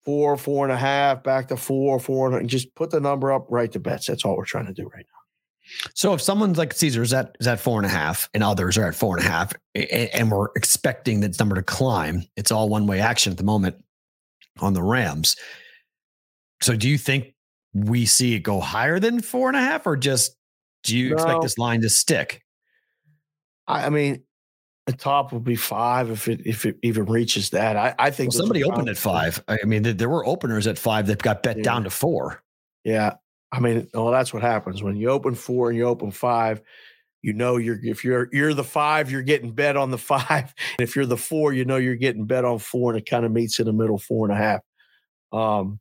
four, 0.09 0.37
four 0.37 0.65
and 0.65 0.73
a 0.73 0.77
half, 0.77 1.21
back 1.21 1.47
to 1.49 1.55
four, 1.55 1.99
four, 1.99 2.35
and 2.35 2.49
just 2.49 2.73
put 2.73 2.89
the 2.89 2.99
number 2.99 3.31
up 3.31 3.45
right 3.47 3.71
to 3.71 3.79
bets. 3.79 4.07
That's 4.07 4.25
all 4.25 4.35
we're 4.35 4.43
trying 4.43 4.65
to 4.65 4.73
do 4.73 4.87
right 4.87 5.05
now. 5.05 5.89
So 5.93 6.15
if 6.15 6.21
someone's 6.21 6.57
like 6.57 6.73
Caesars 6.73 7.13
at 7.13 7.35
is 7.39 7.45
at 7.45 7.59
four 7.59 7.77
and 7.77 7.85
a 7.85 7.89
half, 7.89 8.27
and 8.33 8.43
others 8.43 8.75
are 8.75 8.87
at 8.87 8.95
four 8.95 9.17
and 9.17 9.23
a 9.23 9.29
half, 9.29 9.53
and, 9.75 9.85
and 9.91 10.31
we're 10.31 10.47
expecting 10.55 11.19
that 11.19 11.37
number 11.37 11.53
to 11.53 11.61
climb, 11.61 12.23
it's 12.35 12.51
all 12.51 12.69
one 12.69 12.87
way 12.87 12.99
action 12.99 13.31
at 13.31 13.37
the 13.37 13.43
moment 13.43 13.75
on 14.59 14.73
the 14.73 14.81
Rams. 14.81 15.35
So 16.63 16.75
do 16.75 16.89
you 16.89 16.97
think 16.97 17.35
we 17.75 18.07
see 18.07 18.33
it 18.33 18.39
go 18.39 18.59
higher 18.59 18.99
than 18.99 19.21
four 19.21 19.47
and 19.47 19.57
a 19.57 19.61
half, 19.61 19.85
or 19.85 19.95
just 19.95 20.35
do 20.81 20.97
you 20.97 21.09
no. 21.09 21.17
expect 21.17 21.43
this 21.43 21.59
line 21.59 21.81
to 21.81 21.89
stick? 21.89 22.41
I, 23.67 23.85
I 23.85 23.89
mean, 23.91 24.23
the 24.89 24.97
top 24.97 25.31
will 25.31 25.39
be 25.39 25.55
five 25.55 26.09
if 26.09 26.27
it 26.27 26.41
if 26.45 26.65
it 26.65 26.77
even 26.81 27.05
reaches 27.05 27.51
that. 27.51 27.75
I, 27.75 27.93
I 27.99 28.09
think 28.09 28.31
well, 28.31 28.39
somebody 28.39 28.63
opened 28.63 28.89
at 28.89 28.97
five. 28.97 29.43
I 29.47 29.63
mean, 29.65 29.83
there 29.83 30.09
were 30.09 30.25
openers 30.25 30.65
at 30.65 30.79
five 30.79 31.07
that 31.07 31.21
got 31.21 31.43
bet 31.43 31.57
yeah. 31.57 31.63
down 31.63 31.83
to 31.83 31.91
four. 31.91 32.41
Yeah, 32.83 33.15
I 33.51 33.59
mean, 33.59 33.87
well, 33.93 34.09
that's 34.09 34.33
what 34.33 34.41
happens 34.41 34.81
when 34.81 34.95
you 34.95 35.09
open 35.09 35.35
four 35.35 35.69
and 35.69 35.77
you 35.77 35.85
open 35.85 36.09
five. 36.09 36.61
You 37.21 37.33
know, 37.33 37.57
you're 37.57 37.79
if 37.83 38.03
you're 38.03 38.29
you're 38.31 38.55
the 38.55 38.63
five, 38.63 39.11
you're 39.11 39.21
getting 39.21 39.51
bet 39.51 39.77
on 39.77 39.91
the 39.91 39.97
five. 39.99 40.53
And 40.79 40.79
if 40.79 40.95
you're 40.95 41.05
the 41.05 41.17
four, 41.17 41.53
you 41.53 41.65
know 41.65 41.77
you're 41.77 41.95
getting 41.95 42.25
bet 42.25 42.45
on 42.45 42.57
four, 42.57 42.91
and 42.91 42.99
it 42.99 43.07
kind 43.07 43.25
of 43.25 43.31
meets 43.31 43.59
in 43.59 43.67
the 43.67 43.73
middle, 43.73 43.99
four 43.99 44.27
and 44.27 44.33
a 44.35 44.41
half. 44.41 44.61
Um, 45.31 45.79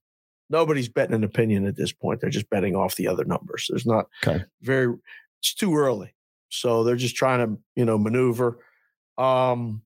nobody's 0.50 0.90
betting 0.90 1.14
an 1.14 1.24
opinion 1.24 1.66
at 1.66 1.76
this 1.76 1.92
point. 1.92 2.20
They're 2.20 2.28
just 2.28 2.50
betting 2.50 2.76
off 2.76 2.96
the 2.96 3.08
other 3.08 3.24
numbers. 3.24 3.68
There's 3.70 3.86
not 3.86 4.06
okay. 4.22 4.44
very. 4.60 4.94
It's 5.40 5.54
too 5.54 5.74
early. 5.76 6.14
So 6.50 6.84
they're 6.84 6.96
just 6.96 7.16
trying 7.16 7.46
to, 7.46 7.58
you 7.76 7.84
know, 7.84 7.96
maneuver. 7.96 8.58
Um, 9.18 9.82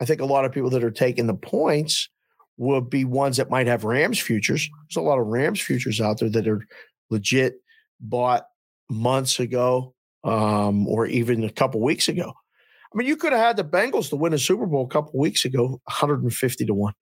I 0.00 0.04
think 0.04 0.20
a 0.20 0.26
lot 0.26 0.44
of 0.44 0.52
people 0.52 0.70
that 0.70 0.84
are 0.84 0.90
taking 0.90 1.26
the 1.26 1.34
points 1.34 2.08
will 2.56 2.80
be 2.80 3.04
ones 3.04 3.38
that 3.38 3.50
might 3.50 3.66
have 3.66 3.84
Rams 3.84 4.20
futures. 4.20 4.68
There's 4.88 5.02
a 5.02 5.06
lot 5.06 5.18
of 5.18 5.26
Rams 5.26 5.60
futures 5.60 6.00
out 6.00 6.20
there 6.20 6.30
that 6.30 6.46
are 6.46 6.64
legit 7.10 7.56
bought 8.00 8.44
months 8.90 9.40
ago 9.40 9.94
um, 10.22 10.86
or 10.86 11.06
even 11.06 11.42
a 11.42 11.50
couple 11.50 11.80
weeks 11.80 12.08
ago. 12.08 12.32
I 12.32 12.96
mean, 12.96 13.08
you 13.08 13.16
could 13.16 13.32
have 13.32 13.40
had 13.40 13.56
the 13.56 13.64
Bengals 13.64 14.10
to 14.10 14.16
win 14.16 14.34
a 14.34 14.38
Super 14.38 14.66
Bowl 14.66 14.84
a 14.84 14.88
couple 14.88 15.18
weeks 15.18 15.44
ago, 15.44 15.80
150 15.84 16.66
to 16.66 16.74
1. 16.74 16.94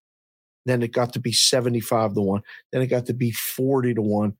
Then 0.65 0.81
it 0.81 0.91
got 0.91 1.13
to 1.13 1.19
be 1.19 1.31
75 1.31 2.13
to 2.15 2.21
1. 2.21 2.41
Then 2.71 2.81
it 2.81 2.87
got 2.87 3.05
to 3.07 3.13
be 3.13 3.31
40 3.31 3.95
to 3.95 4.01
1. 4.01 4.33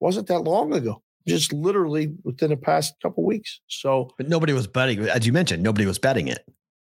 Wasn't 0.00 0.26
that 0.28 0.40
long 0.40 0.72
ago 0.72 1.02
just 1.28 1.52
literally 1.52 2.14
within 2.24 2.50
the 2.50 2.56
past 2.56 2.94
couple 3.02 3.24
weeks. 3.24 3.60
So, 3.68 4.10
but 4.16 4.28
nobody 4.28 4.52
was 4.52 4.66
betting, 4.66 5.00
as 5.08 5.26
you 5.26 5.32
mentioned, 5.32 5.62
nobody 5.62 5.86
was 5.86 5.98
betting 5.98 6.28
it. 6.28 6.44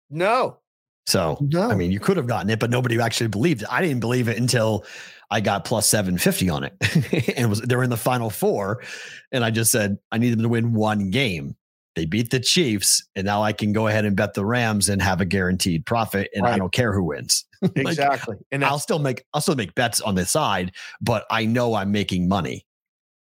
No. 0.10 0.60
So, 1.06 1.38
no. 1.42 1.70
I 1.70 1.76
mean, 1.76 1.92
you 1.92 2.00
could 2.00 2.18
have 2.18 2.28
gotten 2.28 2.50
it, 2.50 2.60
but 2.60 2.70
nobody 2.70 3.00
actually 3.00 3.28
believed 3.28 3.64
it. 3.64 3.68
I 3.70 3.82
didn't 3.82 4.00
believe 4.00 4.28
it 4.28 4.38
until 4.38 4.86
I 5.30 5.42
got 5.42 5.66
plus 5.66 5.88
750 5.88 6.50
on 6.50 6.64
it. 6.64 6.74
and 6.82 7.06
it 7.38 7.50
was 7.50 7.62
they 7.62 7.76
were 7.76 7.84
in 7.84 7.90
the 7.90 7.98
final 7.98 8.30
four. 8.30 8.84
And 9.32 9.44
I 9.44 9.52
just 9.52 9.72
said, 9.72 9.98
I 10.12 10.18
need 10.18 10.32
them 10.32 10.42
to 10.44 10.50
win 10.50 10.74
one 10.74 11.10
game. 11.10 11.56
They 11.96 12.06
beat 12.06 12.32
the 12.32 12.40
Chiefs, 12.40 13.08
and 13.16 13.24
now 13.24 13.44
I 13.44 13.54
can 13.54 13.72
go 13.72 13.86
ahead 13.86 14.04
and 14.04 14.16
bet 14.16 14.34
the 14.34 14.44
Rams 14.44 14.90
and 14.90 15.00
have 15.00 15.22
a 15.22 15.26
guaranteed 15.26 15.86
profit, 15.86 16.28
and 16.34 16.44
right. 16.44 16.54
I 16.54 16.58
don't 16.58 16.74
care 16.74 16.92
who 16.92 17.04
wins. 17.04 17.46
like, 17.62 17.72
exactly. 17.78 18.38
And 18.52 18.66
I'll 18.66 18.80
still 18.80 18.98
make 18.98 19.26
I'll 19.32 19.42
still 19.42 19.56
make 19.56 19.76
bets 19.76 20.02
on 20.02 20.16
the 20.16 20.26
side, 20.26 20.72
but 21.02 21.26
I 21.30 21.46
know 21.46 21.76
I'm 21.76 21.92
making 21.92 22.28
money. 22.28 22.66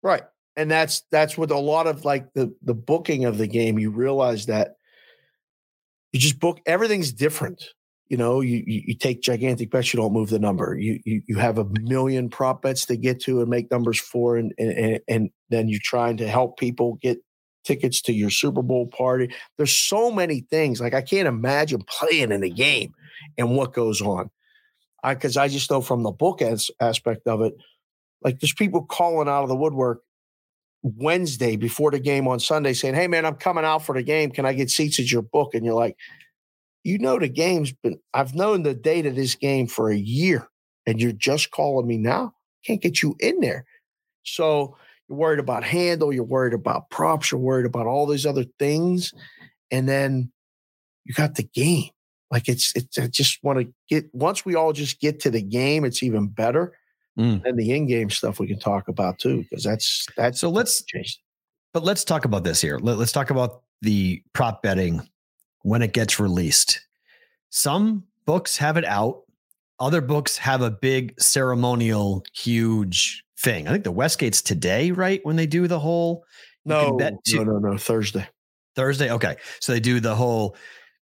Right 0.03 0.23
and 0.57 0.71
that's 0.71 1.03
that's 1.11 1.39
with 1.39 1.51
a 1.51 1.59
lot 1.59 1.87
of 1.87 2.05
like 2.05 2.33
the 2.35 2.55
the 2.63 2.75
booking 2.75 3.25
of 3.25 3.39
the 3.39 3.47
game 3.47 3.79
you 3.79 3.91
realize 3.91 4.47
that 4.47 4.77
you 6.13 6.21
just 6.21 6.39
book 6.39 6.61
everything's 6.67 7.13
different. 7.13 7.65
You 8.09 8.19
know 8.19 8.41
you, 8.43 8.63
you, 8.67 8.83
you 8.89 8.95
take 8.95 9.23
gigantic 9.23 9.71
bets 9.71 9.95
you 9.95 9.99
don't 9.99 10.13
move 10.13 10.29
the 10.29 10.39
number. 10.39 10.77
You, 10.79 11.01
you 11.05 11.23
you 11.27 11.37
have 11.37 11.59
a 11.59 11.65
million 11.81 12.29
prop 12.29 12.63
bets 12.63 12.85
to 12.87 12.97
get 12.97 13.21
to 13.23 13.41
and 13.41 13.49
make 13.49 13.71
numbers 13.71 13.99
for 13.99 14.37
and 14.37 14.53
and 14.59 15.01
and 15.09 15.31
then 15.49 15.69
you're 15.69 15.81
trying 15.83 16.19
to 16.19 16.29
help 16.29 16.59
people 16.59 16.99
get 17.01 17.19
tickets 17.65 18.03
to 18.03 18.13
your 18.13 18.31
super 18.31 18.63
bowl 18.63 18.87
party. 18.89 19.33
There's 19.57 19.77
so 19.77 20.11
many 20.11 20.41
things 20.51 20.81
like 20.81 20.95
i 20.95 21.01
can't 21.01 21.29
imagine 21.29 21.83
playing 21.89 22.33
in 22.33 22.43
a 22.43 22.51
game 22.51 22.93
and 23.39 23.57
what 23.57 23.73
goes 23.73 24.03
on. 24.03 24.31
I 25.03 25.15
because 25.15 25.39
I, 25.39 25.45
I 25.45 25.49
just 25.49 25.71
know 25.71 25.81
from 25.81 26.03
the 26.03 26.13
book 26.13 26.43
as, 26.43 26.71
aspect 26.81 27.27
of 27.27 27.41
it 27.41 27.55
Like 28.23 28.41
there's 28.41 28.53
people 28.53 28.85
calling 28.85 29.29
out 29.29 29.43
of 29.43 29.49
the 29.49 29.57
woodwork 29.57 30.03
Wednesday 30.83 31.57
before 31.57 31.91
the 31.91 32.01
game 32.01 32.27
on 32.27 32.41
Sunday 32.41 32.73
saying, 32.73 32.95
Hey 32.95 33.07
man, 33.07 33.25
I'm 33.25 33.37
coming 33.37 33.65
out 33.65 33.85
for 33.85 33.95
the 33.95 34.03
game. 34.03 34.31
Can 34.31 34.47
I 34.47 34.53
get 34.53 34.71
seats 34.71 34.99
at 34.99 35.11
your 35.11 35.23
book? 35.23 35.55
And 35.55 35.65
you're 35.65 35.75
like, 35.75 35.97
you 36.85 36.99
know 36.99 37.19
the 37.19 37.29
game's 37.29 37.73
been 37.73 37.99
I've 38.13 38.35
known 38.35 38.63
the 38.63 38.75
date 38.75 39.07
of 39.07 39.15
this 39.15 39.35
game 39.35 39.67
for 39.67 39.91
a 39.91 39.97
year 39.97 40.49
and 40.87 41.01
you're 41.01 41.13
just 41.13 41.51
calling 41.51 41.87
me 41.87 41.97
now. 41.97 42.35
Can't 42.67 42.83
get 42.83 43.03
you 43.03 43.17
in 43.21 43.41
there. 43.41 43.65
So 44.25 44.77
you're 45.09 45.19
worried 45.19 45.39
about 45.39 45.65
handle, 45.65 46.13
you're 46.13 46.25
worried 46.25 46.55
about 46.55 46.91
props, 46.91 47.31
you're 47.31 47.41
worried 47.41 47.67
about 47.67 47.87
all 47.87 48.07
these 48.07 48.27
other 48.27 48.45
things. 48.59 49.13
And 49.71 49.89
then 49.89 50.33
you 51.05 51.15
got 51.15 51.37
the 51.37 51.45
game. 51.45 51.91
Like 52.31 52.49
it's 52.49 52.73
it's 52.75 52.99
I 52.99 53.09
just 53.09 53.43
want 53.45 53.61
to 53.61 53.73
get 53.89 54.07
once 54.15 54.45
we 54.45 54.55
all 54.55 54.73
just 54.73 55.01
get 55.01 55.21
to 55.21 55.31
the 55.31 55.43
game, 55.43 55.85
it's 55.85 56.03
even 56.03 56.29
better. 56.29 56.73
Mm. 57.19 57.45
And 57.45 57.59
the 57.59 57.73
in-game 57.73 58.11
stuff 58.11 58.41
we 58.41 58.47
can 58.47 58.59
talk 58.59 58.89
about 58.89 59.19
too, 59.19 59.43
because 59.43 59.65
that's 59.65 60.07
that's 60.17 60.41
So 60.41 60.49
let's 60.49 60.83
changed. 60.85 61.19
But 61.75 61.85
let's 61.85 62.05
talk 62.05 62.25
about 62.25 62.45
this 62.45 62.61
here. 62.61 62.79
Let, 62.79 62.99
us 62.99 63.13
talk 63.13 63.31
about 63.31 63.63
the 63.81 64.23
prop 64.33 64.63
betting 64.63 65.09
when 65.63 65.83
it 65.83 65.93
gets 65.93 66.21
released. 66.21 66.81
Some 67.51 68.05
books 68.27 68.57
have 68.59 68.77
it 68.77 68.85
out. 68.85 69.23
Other 69.81 70.01
books 70.01 70.37
have 70.37 70.63
a 70.63 70.71
big 70.71 71.21
ceremonial, 71.21 72.25
huge 72.35 73.25
thing. 73.39 73.67
I 73.67 73.73
think 73.73 73.85
the 73.85 73.93
Westgate's 73.93 74.43
today, 74.43 74.91
right? 74.91 75.21
When 75.25 75.37
they 75.37 75.47
do 75.47 75.67
the 75.67 75.79
whole 75.79 76.25
No, 76.65 76.97
no, 76.99 77.43
no, 77.43 77.59
no, 77.59 77.79
Thursday. 77.79 78.27
Thursday. 78.77 79.11
Okay. 79.11 79.37
So 79.61 79.73
they 79.73 79.81
do 79.81 80.01
the 80.01 80.15
whole 80.15 80.57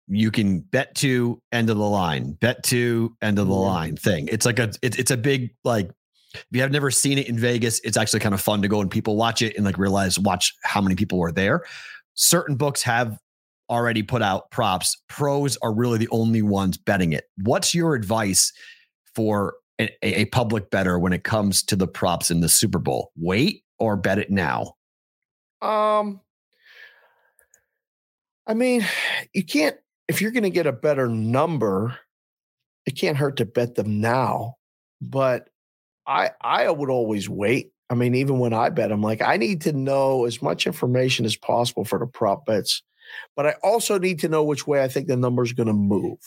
you 0.07 0.31
can 0.31 0.59
bet 0.59 0.93
to 0.95 1.41
end 1.51 1.69
of 1.69 1.77
the 1.77 1.83
line, 1.87 2.33
bet 2.33 2.63
to 2.63 3.15
end 3.21 3.39
of 3.39 3.47
the 3.47 3.53
Yeah. 3.53 3.59
line 3.59 3.95
thing. 3.95 4.27
It's 4.31 4.45
like 4.45 4.59
a 4.59 4.71
it, 4.81 4.99
it's 4.99 5.11
a 5.11 5.17
big 5.17 5.51
like 5.63 5.89
if 6.33 6.45
you 6.51 6.61
have 6.61 6.71
never 6.71 6.91
seen 6.91 7.17
it 7.17 7.27
in 7.29 7.39
Vegas, 7.39 7.79
it's 7.83 7.95
actually 7.97 8.19
kind 8.19 8.35
of 8.35 8.41
fun 8.41 8.61
to 8.61 8.67
go 8.67 8.81
and 8.81 8.91
people 8.91 9.15
watch 9.15 9.41
it 9.41 9.55
and 9.55 9.65
like 9.65 9.77
realize 9.77 10.19
watch 10.19 10.53
how 10.63 10.81
many 10.81 10.95
people 10.95 11.17
were 11.17 11.31
there. 11.31 11.63
Certain 12.13 12.55
books 12.55 12.81
have 12.83 13.17
already 13.69 14.03
put 14.03 14.21
out 14.21 14.51
props. 14.51 15.01
Pros 15.07 15.57
are 15.63 15.73
really 15.73 15.97
the 15.97 16.09
only 16.09 16.41
ones 16.41 16.77
betting 16.77 17.13
it. 17.13 17.25
What's 17.43 17.73
your 17.73 17.95
advice 17.95 18.51
for 19.15 19.55
a, 19.79 19.89
a 20.03 20.25
public 20.25 20.69
better 20.69 20.99
when 20.99 21.13
it 21.13 21.23
comes 21.23 21.63
to 21.63 21.75
the 21.75 21.87
props 21.87 22.29
in 22.29 22.41
the 22.41 22.49
Super 22.49 22.79
Bowl? 22.79 23.11
Wait 23.17 23.63
or 23.79 23.95
bet 23.95 24.19
it 24.19 24.29
now? 24.29 24.75
Um, 25.61 26.19
I 28.45 28.53
mean, 28.53 28.85
you 29.33 29.43
can't 29.43 29.77
if 30.07 30.21
you're 30.21 30.31
going 30.31 30.43
to 30.43 30.49
get 30.49 30.67
a 30.67 30.71
better 30.71 31.07
number, 31.07 31.97
it 32.85 32.91
can't 32.91 33.17
hurt 33.17 33.37
to 33.37 33.45
bet 33.45 33.75
them 33.75 34.01
now. 34.01 34.55
But 35.01 35.49
I 36.07 36.31
I 36.41 36.69
would 36.69 36.89
always 36.89 37.29
wait. 37.29 37.71
I 37.89 37.95
mean, 37.95 38.15
even 38.15 38.39
when 38.39 38.53
I 38.53 38.69
bet, 38.69 38.91
I'm 38.91 39.01
like, 39.01 39.21
I 39.21 39.37
need 39.37 39.61
to 39.61 39.73
know 39.73 40.25
as 40.25 40.41
much 40.41 40.65
information 40.65 41.25
as 41.25 41.35
possible 41.35 41.85
for 41.85 41.99
the 41.99 42.07
prop 42.07 42.45
bets, 42.45 42.81
but 43.35 43.45
I 43.45 43.55
also 43.63 43.99
need 43.99 44.19
to 44.19 44.29
know 44.29 44.43
which 44.43 44.65
way 44.65 44.83
I 44.83 44.87
think 44.87 45.07
the 45.07 45.15
number 45.15 45.43
is 45.43 45.53
going 45.53 45.67
to 45.67 45.73
move. 45.73 46.17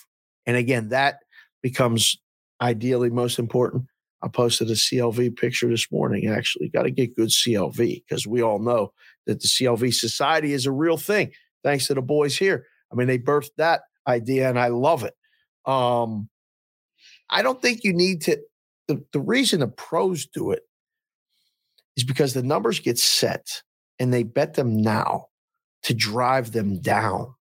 And 0.46 0.56
again, 0.56 0.90
that 0.90 1.20
becomes 1.62 2.16
ideally 2.60 3.10
most 3.10 3.38
important. 3.38 3.86
I 4.22 4.28
posted 4.28 4.68
a 4.70 4.74
CLV 4.74 5.36
picture 5.36 5.68
this 5.68 5.90
morning. 5.90 6.28
Actually, 6.28 6.68
got 6.68 6.82
to 6.82 6.90
get 6.90 7.16
good 7.16 7.28
CLV 7.28 7.76
because 7.76 8.26
we 8.26 8.42
all 8.42 8.58
know 8.58 8.92
that 9.26 9.40
the 9.40 9.48
CLV 9.48 9.94
Society 9.94 10.52
is 10.52 10.66
a 10.66 10.72
real 10.72 10.96
thing. 10.96 11.32
Thanks 11.62 11.86
to 11.88 11.94
the 11.94 12.02
boys 12.02 12.36
here. 12.36 12.66
I 12.90 12.94
mean, 12.94 13.06
they 13.06 13.18
birthed 13.18 13.50
that 13.56 13.82
idea, 14.06 14.48
and 14.48 14.58
I 14.58 14.68
love 14.68 15.04
it. 15.04 15.14
Um, 15.70 16.28
I 17.30 17.42
don't 17.42 17.60
think 17.60 17.84
you 17.84 17.92
need 17.92 18.22
to. 18.22 18.38
The, 18.86 19.04
the 19.12 19.20
reason 19.20 19.60
the 19.60 19.68
pros 19.68 20.26
do 20.26 20.50
it 20.50 20.62
is 21.96 22.04
because 22.04 22.32
the 22.32 22.42
numbers 22.42 22.80
get 22.80 22.98
set 22.98 23.62
and 23.98 24.12
they 24.14 24.22
bet 24.22 24.54
them 24.54 24.80
now 24.80 25.26
to 25.82 25.94
drive 25.94 26.52
them 26.52 26.80
down. 26.80 27.34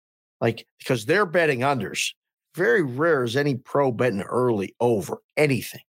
Like, 0.42 0.66
because 0.80 1.06
they're 1.06 1.26
betting 1.26 1.60
unders. 1.60 2.12
Very 2.56 2.82
rare 2.82 3.24
is 3.24 3.36
any 3.36 3.56
pro 3.56 3.92
betting 3.92 4.22
early 4.22 4.76
over 4.80 5.22
anything. 5.38 5.82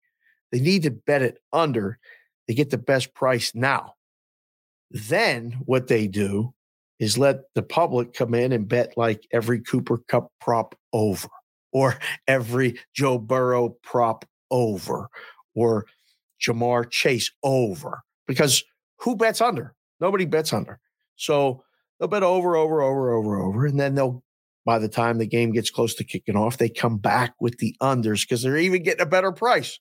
They 0.52 0.60
need 0.60 0.84
to 0.84 0.92
bet 0.92 1.22
it 1.22 1.40
under. 1.54 2.00
They 2.48 2.54
get 2.54 2.70
the 2.70 2.78
best 2.78 3.14
price 3.14 3.54
now. 3.54 3.94
Then 4.92 5.58
what 5.66 5.88
they 5.88 6.08
do 6.08 6.54
is 7.00 7.18
let 7.18 7.42
the 7.56 7.64
public 7.64 8.14
come 8.14 8.34
in 8.34 8.52
and 8.52 8.68
bet 8.68 8.94
like 8.96 9.28
every 9.32 9.62
Cooper 9.62 9.98
Kupp 10.08 10.32
prop 10.40 10.76
over, 10.94 11.28
or 11.72 12.00
every 12.28 12.80
Joe 12.94 13.18
Burrow 13.18 13.78
prop 13.84 14.26
over, 14.52 15.10
or 15.56 15.86
Ja'Marr 16.42 16.90
Chase 16.90 17.32
over. 17.44 18.02
Because 18.28 18.64
who 19.00 19.16
bets 19.16 19.42
under? 19.42 19.74
Nobody 20.00 20.26
bets 20.26 20.54
under. 20.54 20.80
So 21.16 21.64
they'll 22.00 22.08
bet 22.08 22.24
over, 22.24 22.56
over, 22.56 22.82
over, 22.82 23.14
over, 23.14 23.42
over. 23.42 23.66
And 23.66 23.80
then 23.80 23.96
they'll, 23.96 24.24
by 24.66 24.80
the 24.80 24.90
time 24.90 25.18
the 25.18 25.28
game 25.28 25.52
gets 25.52 25.70
close 25.70 25.94
to 25.96 26.04
kicking 26.04 26.36
off, 26.36 26.58
they 26.58 26.70
come 26.70 26.98
back 26.98 27.36
with 27.40 27.58
the 27.60 27.76
unders 27.82 28.22
because 28.22 28.42
they're 28.42 28.58
even 28.58 28.84
getting 28.84 29.02
a 29.02 29.06
better 29.06 29.32
price. 29.32 29.80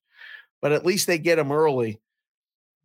But 0.61 0.73
at 0.73 0.87
least 0.87 1.07
they 1.07 1.19
get 1.19 1.37
them 1.37 1.53
early. 1.53 2.01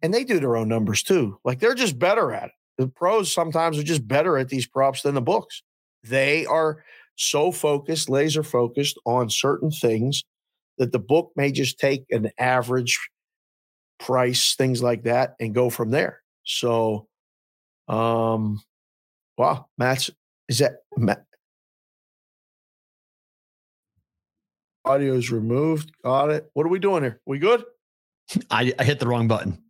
And 0.01 0.13
they 0.13 0.23
do 0.23 0.39
their 0.39 0.55
own 0.55 0.69
numbers 0.69 1.03
too. 1.03 1.39
Like 1.43 1.59
they're 1.59 1.75
just 1.75 1.99
better 1.99 2.31
at 2.31 2.45
it. 2.45 2.51
The 2.79 2.87
pros 2.87 3.33
sometimes 3.33 3.77
are 3.77 3.83
just 3.83 4.07
better 4.07 4.37
at 4.37 4.47
these 4.47 4.65
props 4.65 5.01
than 5.01 5.13
the 5.13 5.21
books. 5.21 5.63
They 6.01 6.45
are 6.45 6.81
so 7.17 7.51
focused, 7.51 8.09
laser 8.09 8.41
focused 8.41 8.97
on 9.05 9.29
certain 9.29 9.69
things 9.69 10.23
that 10.77 10.93
the 10.93 10.99
book 10.99 11.33
may 11.35 11.51
just 11.51 11.77
take 11.77 12.05
an 12.09 12.31
average 12.39 12.97
price, 13.99 14.55
things 14.55 14.81
like 14.81 15.03
that, 15.03 15.35
and 15.41 15.53
go 15.53 15.69
from 15.69 15.91
there. 15.91 16.21
So, 16.45 17.07
um, 17.89 18.61
wow, 19.37 19.65
Matt's 19.77 20.09
is 20.47 20.59
that 20.59 20.77
Matt? 20.95 21.25
Audio 24.85 25.15
is 25.15 25.29
removed. 25.29 25.91
Got 26.01 26.29
it. 26.29 26.49
What 26.53 26.65
are 26.65 26.69
we 26.69 26.79
doing 26.79 27.03
here? 27.03 27.19
We 27.25 27.39
good? 27.39 27.65
I, 28.49 28.73
I 28.79 28.85
hit 28.85 29.01
the 29.01 29.07
wrong 29.07 29.27
button. 29.27 29.61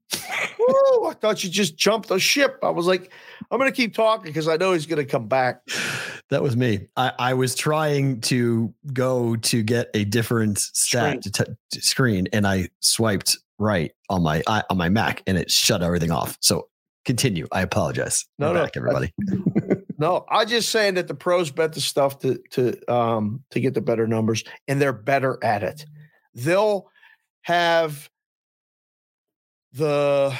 Woo, 1.19 1.27
I 1.27 1.33
thought 1.33 1.43
you 1.43 1.49
just 1.49 1.77
jumped 1.77 2.09
the 2.09 2.19
ship. 2.19 2.59
I 2.63 2.69
was 2.69 2.85
like, 2.85 3.11
I'm 3.51 3.59
going 3.59 3.71
to 3.71 3.75
keep 3.75 3.93
talking 3.93 4.25
because 4.25 4.47
I 4.47 4.57
know 4.57 4.73
he's 4.73 4.85
going 4.85 5.05
to 5.05 5.09
come 5.09 5.27
back. 5.27 5.61
That 6.29 6.43
was 6.43 6.55
me. 6.55 6.87
I, 6.95 7.11
I 7.19 7.33
was 7.33 7.55
trying 7.55 8.21
to 8.21 8.73
go 8.93 9.35
to 9.35 9.63
get 9.63 9.89
a 9.93 10.05
different 10.05 10.59
stat 10.59 11.21
to 11.23 11.31
t- 11.31 11.53
to 11.71 11.81
screen, 11.81 12.27
and 12.31 12.45
I 12.45 12.69
swiped 12.81 13.37
right 13.57 13.91
on 14.09 14.23
my 14.23 14.43
I, 14.47 14.63
on 14.69 14.77
my 14.77 14.89
Mac, 14.89 15.23
and 15.27 15.37
it 15.37 15.49
shut 15.49 15.81
everything 15.81 16.11
off. 16.11 16.37
So 16.39 16.69
continue. 17.05 17.47
I 17.51 17.61
apologize. 17.61 18.25
No, 18.37 18.49
We're 18.49 18.53
no, 18.53 18.63
back, 18.63 18.77
everybody. 18.77 19.13
No, 19.99 20.25
I'm 20.29 20.47
just 20.47 20.69
saying 20.69 20.93
that 20.93 21.09
the 21.09 21.13
pros 21.13 21.51
bet 21.51 21.73
the 21.73 21.81
stuff 21.81 22.19
to 22.19 22.39
to 22.51 22.91
um 22.91 23.43
to 23.51 23.59
get 23.59 23.73
the 23.73 23.81
better 23.81 24.07
numbers, 24.07 24.45
and 24.67 24.81
they're 24.81 24.93
better 24.93 25.37
at 25.43 25.61
it. 25.61 25.85
They'll 26.33 26.89
have 27.41 28.09
the 29.73 30.33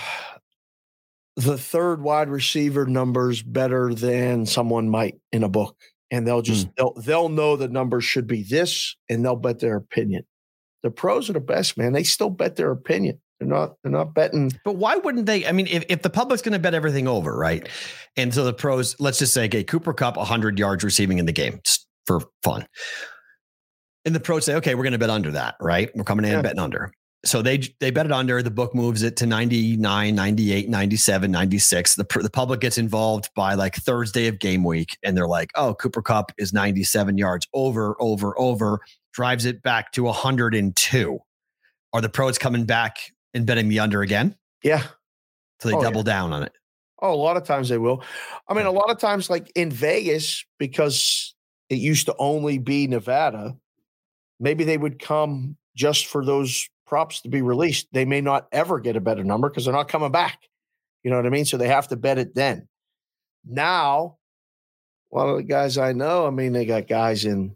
the 1.40 1.58
third 1.58 2.02
wide 2.02 2.30
receiver 2.30 2.86
numbers 2.86 3.42
better 3.42 3.94
than 3.94 4.46
someone 4.46 4.90
might 4.90 5.16
in 5.32 5.44
a 5.44 5.50
book, 5.50 5.76
and 6.12 6.28
they'll 6.28 6.42
just 6.42 6.68
hmm. 6.68 6.72
they'll 6.78 6.94
they'll 7.02 7.30
know 7.30 7.56
the 7.56 7.68
numbers 7.68 8.04
should 8.04 8.28
be 8.28 8.44
this, 8.44 8.96
and 9.10 9.24
they'll 9.24 9.36
bet 9.36 9.60
their 9.60 9.78
opinion. 9.78 10.26
The 10.84 10.92
pros 10.92 11.30
are 11.30 11.34
the 11.34 11.40
best, 11.40 11.78
man. 11.78 11.94
They 11.94 12.04
still 12.04 12.30
bet 12.30 12.56
their 12.56 12.72
opinion. 12.72 13.20
They're 13.40 13.48
not 13.48 13.76
they're 13.84 13.92
not 13.92 14.14
betting. 14.14 14.52
But 14.66 14.76
why 14.76 14.98
wouldn't 14.98 15.26
they? 15.26 15.46
I 15.48 15.54
mean, 15.54 15.68
if, 15.68 15.86
if 15.88 16.02
the 16.02 16.10
public's 16.10 16.42
going 16.42 16.54
to 16.54 16.60
bet 16.60 16.74
everything 16.74 17.08
over, 17.08 17.36
right? 17.36 17.68
And 18.18 18.34
so 18.34 18.44
the 18.44 18.54
pros, 18.54 18.98
let's 19.00 19.20
just 19.20 19.34
say, 19.34 19.46
okay, 19.46 19.64
Cooper 19.64 19.94
Kupp, 19.94 20.18
100 20.18 20.60
yards 20.60 20.84
receiving 20.84 21.20
in 21.20 21.26
the 21.26 21.32
game, 21.32 21.62
just 21.64 21.88
for 22.06 22.20
fun. 22.44 22.66
And 24.04 24.14
the 24.14 24.20
pros 24.20 24.46
say, 24.46 24.56
okay, 24.56 24.76
we're 24.76 24.84
going 24.84 24.94
to 24.94 25.00
bet 25.00 25.10
under 25.10 25.32
that, 25.32 25.56
right? 25.62 25.90
We're 25.96 26.04
coming 26.04 26.26
in 26.26 26.32
Yeah. 26.32 26.38
and 26.38 26.44
betting 26.44 26.60
under. 26.60 26.92
So 27.26 27.42
they 27.42 27.58
they 27.80 27.92
bet 27.92 28.06
it 28.06 28.12
under. 28.14 28.42
The 28.42 28.50
book 28.52 28.74
moves 28.74 29.04
it 29.04 29.18
to 29.18 29.26
99, 29.26 30.16
98, 30.16 30.70
97, 30.70 31.30
96. 31.32 31.96
The, 31.96 32.06
the 32.22 32.30
public 32.30 32.62
gets 32.62 32.78
involved 32.78 33.30
by 33.36 33.56
like 33.56 33.76
Thursday 33.76 34.28
of 34.28 34.40
game 34.40 34.64
week. 34.64 34.98
And 35.04 35.18
they're 35.18 35.28
like, 35.28 35.52
oh, 35.56 35.74
Cooper 35.74 36.02
Kupp 36.02 36.32
is 36.38 36.54
97 36.54 37.18
yards 37.18 37.46
over, 37.54 37.98
over, 38.00 38.40
over, 38.40 38.80
drives 39.12 39.44
it 39.46 39.62
back 39.62 39.92
to 39.94 40.04
102. 40.04 41.20
Are 41.92 42.02
the 42.02 42.10
pros 42.10 42.38
coming 42.38 42.64
back 42.66 42.98
and 43.34 43.46
betting 43.46 43.68
the 43.68 43.80
under 43.80 44.02
again? 44.02 44.36
Yeah. 44.64 44.84
So 45.60 45.68
they 45.70 45.76
Oh, 45.76 45.80
yeah. 45.80 45.84
double 45.84 46.04
down 46.04 46.32
on 46.32 46.44
it. 46.44 46.54
Oh, 47.02 47.14
a 47.14 47.16
lot 47.16 47.36
of 47.38 47.44
times 47.44 47.68
they 47.70 47.78
will. 47.78 48.04
I 48.48 48.54
mean, 48.54 48.66
a 48.66 48.72
lot 48.72 48.90
of 48.92 48.98
times, 48.98 49.30
like 49.30 49.52
in 49.56 49.72
Vegas, 49.72 50.46
because 50.58 51.34
it 51.70 51.80
used 51.80 52.06
to 52.08 52.16
only 52.18 52.58
be 52.60 52.88
Nevada, 52.88 53.56
maybe 54.40 54.64
they 54.64 54.78
would 54.78 55.00
come 55.00 55.58
just 55.76 56.08
for 56.08 56.24
those 56.26 56.70
props 56.90 57.22
to 57.22 57.30
be 57.30 57.42
released. 57.42 57.88
They 57.94 58.04
may 58.04 58.20
not 58.20 58.48
ever 58.52 58.80
get 58.80 58.96
a 58.98 59.02
better 59.02 59.24
number 59.24 59.50
because 59.50 59.64
they're 59.66 59.74
not 59.74 59.88
coming 59.88 60.12
back. 60.12 60.40
You 61.04 61.12
know 61.12 61.18
what 61.18 61.26
I 61.28 61.30
mean? 61.30 61.46
So 61.46 61.56
they 61.56 61.68
have 61.70 61.88
to 61.90 61.96
bet 61.96 62.18
it 62.18 62.36
then. 62.36 62.68
Now, 63.48 64.18
a 65.14 65.16
lot 65.16 65.30
of 65.30 65.38
the 65.38 65.44
guys 65.44 65.78
I 65.78 65.94
know, 65.94 66.28
I 66.28 66.32
mean, 66.32 66.52
they 66.52 66.66
got 66.66 66.88
guys 66.88 67.24
in 67.24 67.56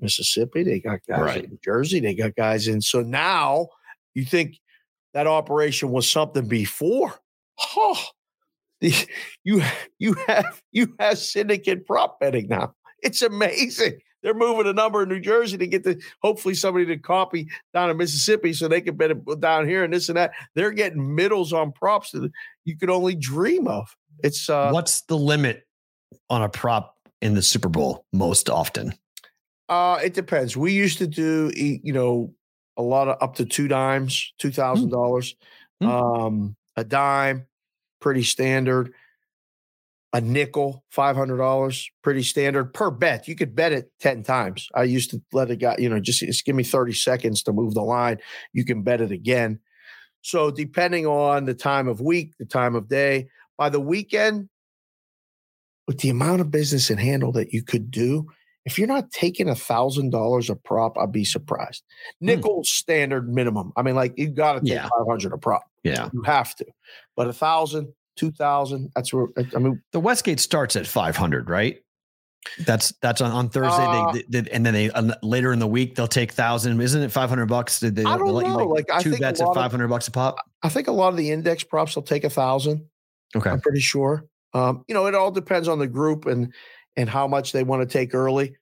Mississippi, 0.00 0.62
they 0.62 0.78
got 0.80 1.00
guys 1.08 1.20
Right. 1.20 1.44
in 1.44 1.58
Jersey, 1.62 2.00
they 2.00 2.14
got 2.14 2.34
guys 2.36 2.68
in. 2.68 2.80
So 2.80 3.02
now 3.02 3.68
you 4.14 4.24
think 4.24 4.58
that 5.12 5.26
operation 5.26 5.90
was 5.90 6.08
something 6.08 6.46
before. 6.46 7.14
Oh, 7.76 8.00
you 8.80 9.62
you 9.98 10.14
have 10.28 10.62
you 10.70 10.94
have 11.00 11.18
syndicate 11.18 11.84
prop 11.84 12.20
betting 12.20 12.46
now. 12.48 12.74
It's 13.02 13.22
amazing. 13.22 13.98
They're 14.22 14.34
moving 14.34 14.66
a 14.66 14.72
number 14.72 15.02
in 15.02 15.08
New 15.08 15.20
Jersey 15.20 15.58
to 15.58 15.66
get 15.66 15.84
the 15.84 16.00
hopefully 16.22 16.54
somebody 16.54 16.86
to 16.86 16.96
copy 16.98 17.48
down 17.72 17.90
in 17.90 17.96
Mississippi 17.96 18.52
so 18.52 18.66
they 18.66 18.80
can 18.80 18.96
bet 18.96 19.10
it 19.10 19.40
down 19.40 19.68
here 19.68 19.84
and 19.84 19.92
this 19.92 20.08
and 20.08 20.16
that. 20.16 20.32
They're 20.54 20.72
getting 20.72 21.14
middles 21.14 21.52
on 21.52 21.72
props 21.72 22.10
that 22.12 22.30
you 22.64 22.76
could 22.76 22.90
only 22.90 23.14
dream 23.14 23.68
of. 23.68 23.94
It's 24.22 24.50
uh 24.50 24.70
what's 24.70 25.02
the 25.02 25.16
limit 25.16 25.66
on 26.30 26.42
a 26.42 26.48
prop 26.48 26.96
in 27.22 27.34
the 27.34 27.42
Super 27.42 27.68
Bowl 27.68 28.06
most 28.12 28.50
often? 28.50 28.92
Uh 29.68 30.00
it 30.02 30.14
depends. 30.14 30.56
We 30.56 30.72
used 30.72 30.98
to 30.98 31.06
do 31.06 31.52
you 31.54 31.92
know 31.92 32.34
a 32.76 32.82
lot 32.82 33.08
of 33.08 33.16
up 33.20 33.36
to 33.36 33.44
two 33.44 33.68
dimes, 33.68 34.32
two 34.38 34.50
thousand 34.50 34.90
dollars. 34.90 35.36
Mm. 35.82 35.88
Um 35.88 36.56
a 36.76 36.84
dime, 36.84 37.46
pretty 38.00 38.22
standard 38.22 38.94
a 40.12 40.20
nickel, 40.20 40.84
five 40.90 41.16
hundred 41.16 41.36
dollars, 41.36 41.90
pretty 42.02 42.22
standard 42.22 42.72
per 42.72 42.90
bet. 42.90 43.28
You 43.28 43.36
could 43.36 43.54
bet 43.54 43.72
it 43.72 43.90
ten 44.00 44.22
times. 44.22 44.68
I 44.74 44.84
used 44.84 45.10
to 45.10 45.22
let 45.32 45.50
a 45.50 45.56
guy, 45.56 45.76
you 45.78 45.88
know, 45.88 46.00
just, 46.00 46.20
just 46.20 46.44
give 46.44 46.56
me 46.56 46.64
thirty 46.64 46.94
seconds 46.94 47.42
to 47.44 47.52
move 47.52 47.74
the 47.74 47.82
line. 47.82 48.18
You 48.52 48.64
can 48.64 48.82
bet 48.82 49.00
it 49.00 49.12
again. 49.12 49.60
So 50.22 50.50
depending 50.50 51.06
on 51.06 51.44
the 51.44 51.54
time 51.54 51.88
of 51.88 52.00
week, 52.00 52.32
the 52.38 52.44
time 52.44 52.74
of 52.74 52.88
day, 52.88 53.28
by 53.56 53.68
the 53.68 53.80
weekend, 53.80 54.48
with 55.86 55.98
the 55.98 56.10
amount 56.10 56.40
of 56.40 56.50
business 56.50 56.90
and 56.90 57.00
handle 57.00 57.32
that 57.32 57.52
you 57.52 57.62
could 57.62 57.90
do, 57.90 58.26
if 58.64 58.78
you're 58.78 58.86
not 58.86 59.10
taking 59.10 59.48
a 59.48 59.54
thousand 59.54 60.10
dollars 60.10 60.50
a 60.50 60.56
prop, 60.56 60.98
I'd 60.98 61.12
be 61.12 61.24
surprised. 61.24 61.82
Hmm. 62.20 62.26
Nickel 62.26 62.64
standard 62.64 63.28
minimum. 63.32 63.72
I 63.76 63.82
mean, 63.82 63.94
like 63.94 64.14
you 64.16 64.28
got 64.28 64.54
to 64.54 64.60
take 64.60 64.72
yeah. 64.72 64.82
five 64.82 65.06
hundred 65.08 65.32
a 65.32 65.38
prop. 65.38 65.64
Yeah, 65.84 66.08
you 66.12 66.22
have 66.22 66.54
to. 66.56 66.66
But 67.16 67.28
a 67.28 67.32
thousand, 67.32 67.92
two 68.18 68.30
thousand. 68.30 68.90
That's 68.94 69.12
where 69.12 69.28
I 69.54 69.58
mean 69.58 69.82
the 69.92 70.00
Westgate 70.00 70.40
starts 70.40 70.76
at 70.76 70.86
five 70.86 71.16
hundred, 71.16 71.48
right? 71.48 71.78
That's 72.66 72.92
that's 73.02 73.20
on, 73.20 73.30
on 73.30 73.48
Thursday. 73.48 73.82
Uh, 73.82 74.12
they, 74.12 74.40
they, 74.40 74.50
and 74.50 74.64
then 74.64 74.74
they 74.74 74.90
uh, 74.90 75.14
later 75.22 75.52
in 75.52 75.58
the 75.58 75.66
week 75.66 75.94
they'll 75.94 76.06
take 76.06 76.32
thousand. 76.32 76.80
Isn't 76.80 77.02
it 77.02 77.12
five 77.12 77.28
hundred 77.28 77.46
bucks? 77.46 77.80
Did 77.80 77.96
they, 77.96 78.04
I 78.04 78.16
don't 78.16 78.26
know. 78.26 78.66
like, 78.66 78.86
two 79.00 79.16
bets 79.18 79.40
at 79.40 79.52
five 79.54 79.70
hundred 79.70 79.88
bucks 79.88 80.08
a 80.08 80.10
pop? 80.10 80.36
I 80.62 80.68
think 80.68 80.88
a 80.88 80.92
lot 80.92 81.08
of 81.08 81.16
the 81.16 81.30
index 81.30 81.62
props 81.62 81.94
will 81.94 82.02
take 82.02 82.24
a 82.24 82.30
thousand. 82.30 82.84
Okay, 83.36 83.50
I'm 83.50 83.60
pretty 83.60 83.80
sure. 83.80 84.26
Um, 84.54 84.84
you 84.88 84.94
know, 84.94 85.06
it 85.06 85.14
all 85.14 85.30
depends 85.30 85.68
on 85.68 85.78
the 85.78 85.86
group 85.86 86.26
and 86.26 86.52
and 86.96 87.08
how 87.08 87.28
much 87.28 87.52
they 87.52 87.64
want 87.64 87.88
to 87.88 87.92
take 87.92 88.14
early. 88.14 88.56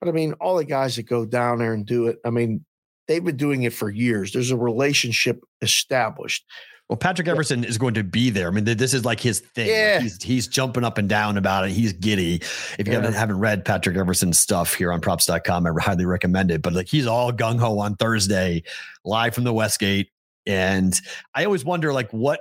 But 0.00 0.08
I 0.08 0.12
mean, 0.12 0.32
all 0.34 0.56
the 0.56 0.64
guys 0.64 0.96
that 0.96 1.04
go 1.04 1.24
down 1.24 1.58
there 1.58 1.72
and 1.72 1.86
do 1.86 2.08
it, 2.08 2.18
I 2.24 2.30
mean, 2.30 2.64
they've 3.06 3.24
been 3.24 3.36
doing 3.36 3.62
it 3.62 3.72
for 3.72 3.90
years. 3.90 4.32
There's 4.32 4.50
a 4.50 4.56
relationship 4.56 5.40
established. 5.62 6.44
Well, 6.88 6.98
Patrick 6.98 7.28
Everson 7.28 7.62
yeah. 7.62 7.68
is 7.68 7.78
going 7.78 7.94
to 7.94 8.04
be 8.04 8.28
there. 8.28 8.48
I 8.48 8.50
mean, 8.50 8.64
this 8.64 8.92
is 8.92 9.06
like 9.06 9.18
his 9.18 9.40
thing. 9.40 9.68
Yeah. 9.68 10.00
He's, 10.00 10.22
he's 10.22 10.46
jumping 10.46 10.84
up 10.84 10.98
and 10.98 11.08
down 11.08 11.38
about 11.38 11.64
it. 11.64 11.70
He's 11.70 11.94
giddy. 11.94 12.36
If 12.78 12.86
you 12.86 12.92
yeah. 12.92 12.98
haven't, 13.00 13.14
haven't 13.14 13.38
read 13.38 13.64
Patrick 13.64 13.96
Everson's 13.96 14.38
stuff 14.38 14.74
here 14.74 14.92
on 14.92 15.00
props.com, 15.00 15.66
I 15.66 15.70
highly 15.80 16.04
recommend 16.04 16.50
it. 16.50 16.60
But 16.60 16.74
like 16.74 16.88
he's 16.88 17.06
all 17.06 17.32
gung 17.32 17.58
ho 17.58 17.78
on 17.78 17.96
Thursday, 17.96 18.64
live 19.04 19.34
from 19.34 19.44
the 19.44 19.52
Westgate. 19.52 20.10
And 20.46 20.98
I 21.34 21.46
always 21.46 21.64
wonder, 21.64 21.90
like, 21.90 22.10
what 22.10 22.40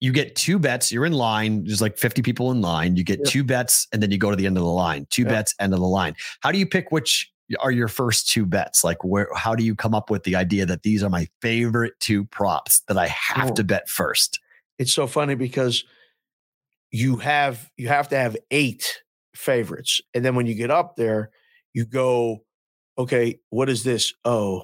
you 0.00 0.12
get 0.12 0.34
two 0.34 0.58
bets, 0.58 0.90
you're 0.90 1.06
in 1.06 1.12
line, 1.12 1.64
there's 1.64 1.80
like 1.80 1.98
50 1.98 2.22
people 2.22 2.50
in 2.50 2.60
line. 2.60 2.96
You 2.96 3.04
get 3.04 3.24
two 3.24 3.44
bets, 3.44 3.86
and 3.92 4.02
then 4.02 4.10
you 4.10 4.18
go 4.18 4.30
to 4.30 4.36
the 4.36 4.46
end 4.46 4.56
of 4.56 4.64
the 4.64 4.70
line. 4.70 5.06
Two 5.10 5.24
bets, 5.24 5.54
end 5.60 5.72
of 5.72 5.78
the 5.78 5.86
line. 5.86 6.14
How 6.40 6.50
do 6.50 6.58
you 6.58 6.66
pick 6.66 6.90
which 6.90 7.30
are 7.60 7.70
your 7.70 7.88
first 7.88 8.28
two 8.28 8.46
bets? 8.46 8.84
Like 8.84 9.02
where 9.04 9.28
how 9.34 9.54
do 9.54 9.64
you 9.64 9.74
come 9.74 9.94
up 9.94 10.10
with 10.10 10.24
the 10.24 10.36
idea 10.36 10.66
that 10.66 10.82
these 10.82 11.02
are 11.02 11.10
my 11.10 11.28
favorite 11.40 11.94
two 12.00 12.24
props 12.24 12.80
that 12.88 12.98
I 12.98 13.06
have 13.06 13.50
oh. 13.50 13.54
to 13.54 13.64
bet 13.64 13.88
first? 13.88 14.40
It's 14.78 14.92
so 14.92 15.06
funny 15.06 15.34
because 15.34 15.84
you 16.90 17.16
have 17.16 17.70
you 17.76 17.88
have 17.88 18.08
to 18.08 18.16
have 18.16 18.36
eight 18.50 19.02
favorites. 19.34 20.00
And 20.14 20.24
then 20.24 20.34
when 20.34 20.46
you 20.46 20.54
get 20.54 20.70
up 20.70 20.96
there, 20.96 21.30
you 21.72 21.84
go, 21.84 22.44
okay, 22.98 23.38
what 23.50 23.68
is 23.68 23.84
this? 23.84 24.12
Oh, 24.24 24.62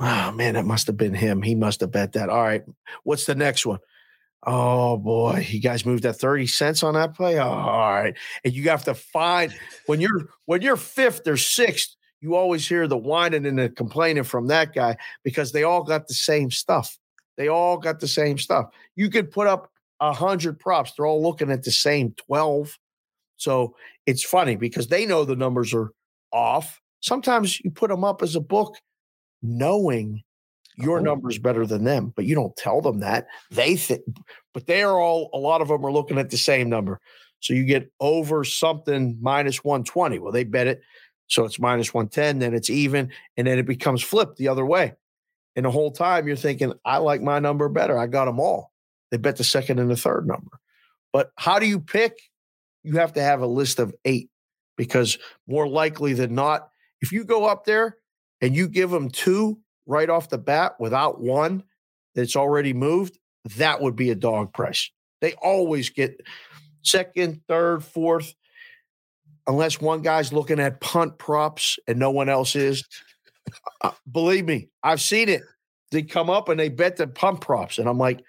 oh 0.00 0.32
man, 0.32 0.54
that 0.54 0.64
must 0.64 0.86
have 0.86 0.96
been 0.96 1.14
him. 1.14 1.42
He 1.42 1.54
must 1.54 1.80
have 1.80 1.92
bet 1.92 2.12
that. 2.12 2.28
All 2.28 2.42
right. 2.42 2.64
What's 3.04 3.26
the 3.26 3.34
next 3.34 3.66
one? 3.66 3.78
Oh 4.46 4.96
boy, 4.96 5.46
you 5.48 5.60
guys 5.60 5.84
moved 5.84 6.04
that 6.04 6.14
30 6.14 6.46
cents 6.46 6.82
on 6.82 6.94
that 6.94 7.14
play. 7.14 7.38
Oh, 7.38 7.48
all 7.48 7.92
right. 7.92 8.14
And 8.44 8.54
you 8.54 8.68
have 8.70 8.84
to 8.84 8.94
find 8.94 9.52
when 9.86 10.00
you're 10.00 10.28
when 10.44 10.62
you're 10.62 10.76
fifth 10.76 11.26
or 11.26 11.36
sixth, 11.36 11.96
you 12.26 12.34
always 12.34 12.66
hear 12.66 12.88
the 12.88 12.96
whining 12.96 13.46
and 13.46 13.56
the 13.56 13.68
complaining 13.68 14.24
from 14.24 14.48
that 14.48 14.74
guy 14.74 14.96
because 15.22 15.52
they 15.52 15.62
all 15.62 15.84
got 15.84 16.08
the 16.08 16.14
same 16.14 16.50
stuff. 16.50 16.98
They 17.36 17.46
all 17.46 17.76
got 17.76 18.00
the 18.00 18.08
same 18.08 18.36
stuff. 18.36 18.66
You 18.96 19.10
could 19.10 19.30
put 19.30 19.46
up 19.46 19.70
a 20.00 20.12
hundred 20.12 20.58
props; 20.58 20.92
they're 20.92 21.06
all 21.06 21.22
looking 21.22 21.52
at 21.52 21.62
the 21.62 21.70
same 21.70 22.16
twelve. 22.26 22.76
So 23.36 23.76
it's 24.06 24.24
funny 24.24 24.56
because 24.56 24.88
they 24.88 25.06
know 25.06 25.24
the 25.24 25.36
numbers 25.36 25.72
are 25.72 25.92
off. 26.32 26.80
Sometimes 26.98 27.60
you 27.60 27.70
put 27.70 27.90
them 27.90 28.02
up 28.02 28.22
as 28.22 28.34
a 28.34 28.40
book, 28.40 28.74
knowing 29.40 30.24
your 30.78 30.98
oh. 30.98 31.02
numbers 31.02 31.38
better 31.38 31.64
than 31.64 31.84
them, 31.84 32.12
but 32.16 32.24
you 32.24 32.34
don't 32.34 32.56
tell 32.56 32.80
them 32.80 32.98
that. 33.00 33.28
They 33.52 33.76
think, 33.76 34.02
but 34.52 34.66
they 34.66 34.82
are 34.82 35.00
all. 35.00 35.30
A 35.32 35.38
lot 35.38 35.60
of 35.60 35.68
them 35.68 35.86
are 35.86 35.92
looking 35.92 36.18
at 36.18 36.30
the 36.30 36.38
same 36.38 36.68
number. 36.68 36.98
So 37.38 37.54
you 37.54 37.64
get 37.64 37.88
over 38.00 38.42
something 38.42 39.16
minus 39.20 39.62
120. 39.62 40.18
Well, 40.18 40.32
they 40.32 40.42
bet 40.42 40.66
it 40.66 40.80
so 41.28 41.44
it's 41.44 41.58
minus 41.58 41.92
110, 41.92 42.38
then 42.38 42.54
it's 42.54 42.70
even, 42.70 43.10
and 43.36 43.46
then 43.46 43.58
it 43.58 43.66
becomes 43.66 44.02
flipped 44.02 44.36
the 44.36 44.48
other 44.48 44.64
way. 44.64 44.94
And 45.54 45.64
the 45.64 45.70
whole 45.70 45.90
time 45.90 46.26
you're 46.26 46.36
thinking, 46.36 46.72
I 46.84 46.98
like 46.98 47.22
my 47.22 47.38
number 47.38 47.68
better. 47.68 47.98
I 47.98 48.06
got 48.06 48.26
them 48.26 48.38
all. 48.38 48.72
They 49.10 49.16
bet 49.16 49.36
the 49.36 49.44
second 49.44 49.78
and 49.78 49.90
the 49.90 49.96
third 49.96 50.26
number. 50.26 50.60
But 51.12 51.30
how 51.36 51.58
do 51.58 51.66
you 51.66 51.80
pick? 51.80 52.18
You 52.82 52.98
have 52.98 53.14
to 53.14 53.22
have 53.22 53.40
a 53.40 53.46
list 53.46 53.78
of 53.78 53.94
eight 54.04 54.30
because 54.76 55.18
more 55.46 55.66
likely 55.66 56.12
than 56.12 56.34
not, 56.34 56.68
if 57.00 57.10
you 57.10 57.24
go 57.24 57.46
up 57.46 57.64
there 57.64 57.96
and 58.40 58.54
you 58.54 58.68
give 58.68 58.90
them 58.90 59.08
two 59.08 59.58
right 59.86 60.10
off 60.10 60.28
the 60.28 60.38
bat 60.38 60.74
without 60.78 61.20
one 61.20 61.62
that's 62.14 62.36
already 62.36 62.72
moved, 62.72 63.18
that 63.56 63.80
would 63.80 63.96
be 63.96 64.10
a 64.10 64.14
dog 64.14 64.52
price. 64.52 64.90
They 65.20 65.32
always 65.34 65.88
get 65.88 66.20
second, 66.82 67.40
third, 67.48 67.82
fourth 67.82 68.34
unless 69.46 69.80
one 69.80 70.02
guy's 70.02 70.32
looking 70.32 70.60
at 70.60 70.80
punt 70.80 71.18
props 71.18 71.78
and 71.86 71.98
no 71.98 72.10
one 72.10 72.28
else 72.28 72.56
is. 72.56 72.84
Uh, 73.82 73.92
believe 74.10 74.44
me, 74.44 74.68
I've 74.82 75.00
seen 75.00 75.28
it. 75.28 75.42
They 75.92 76.02
come 76.02 76.28
up 76.28 76.48
and 76.48 76.58
they 76.58 76.68
bet 76.68 76.96
the 76.96 77.06
punt 77.06 77.40
props, 77.40 77.78
and 77.78 77.88
I'm 77.88 77.98
like, 77.98 78.20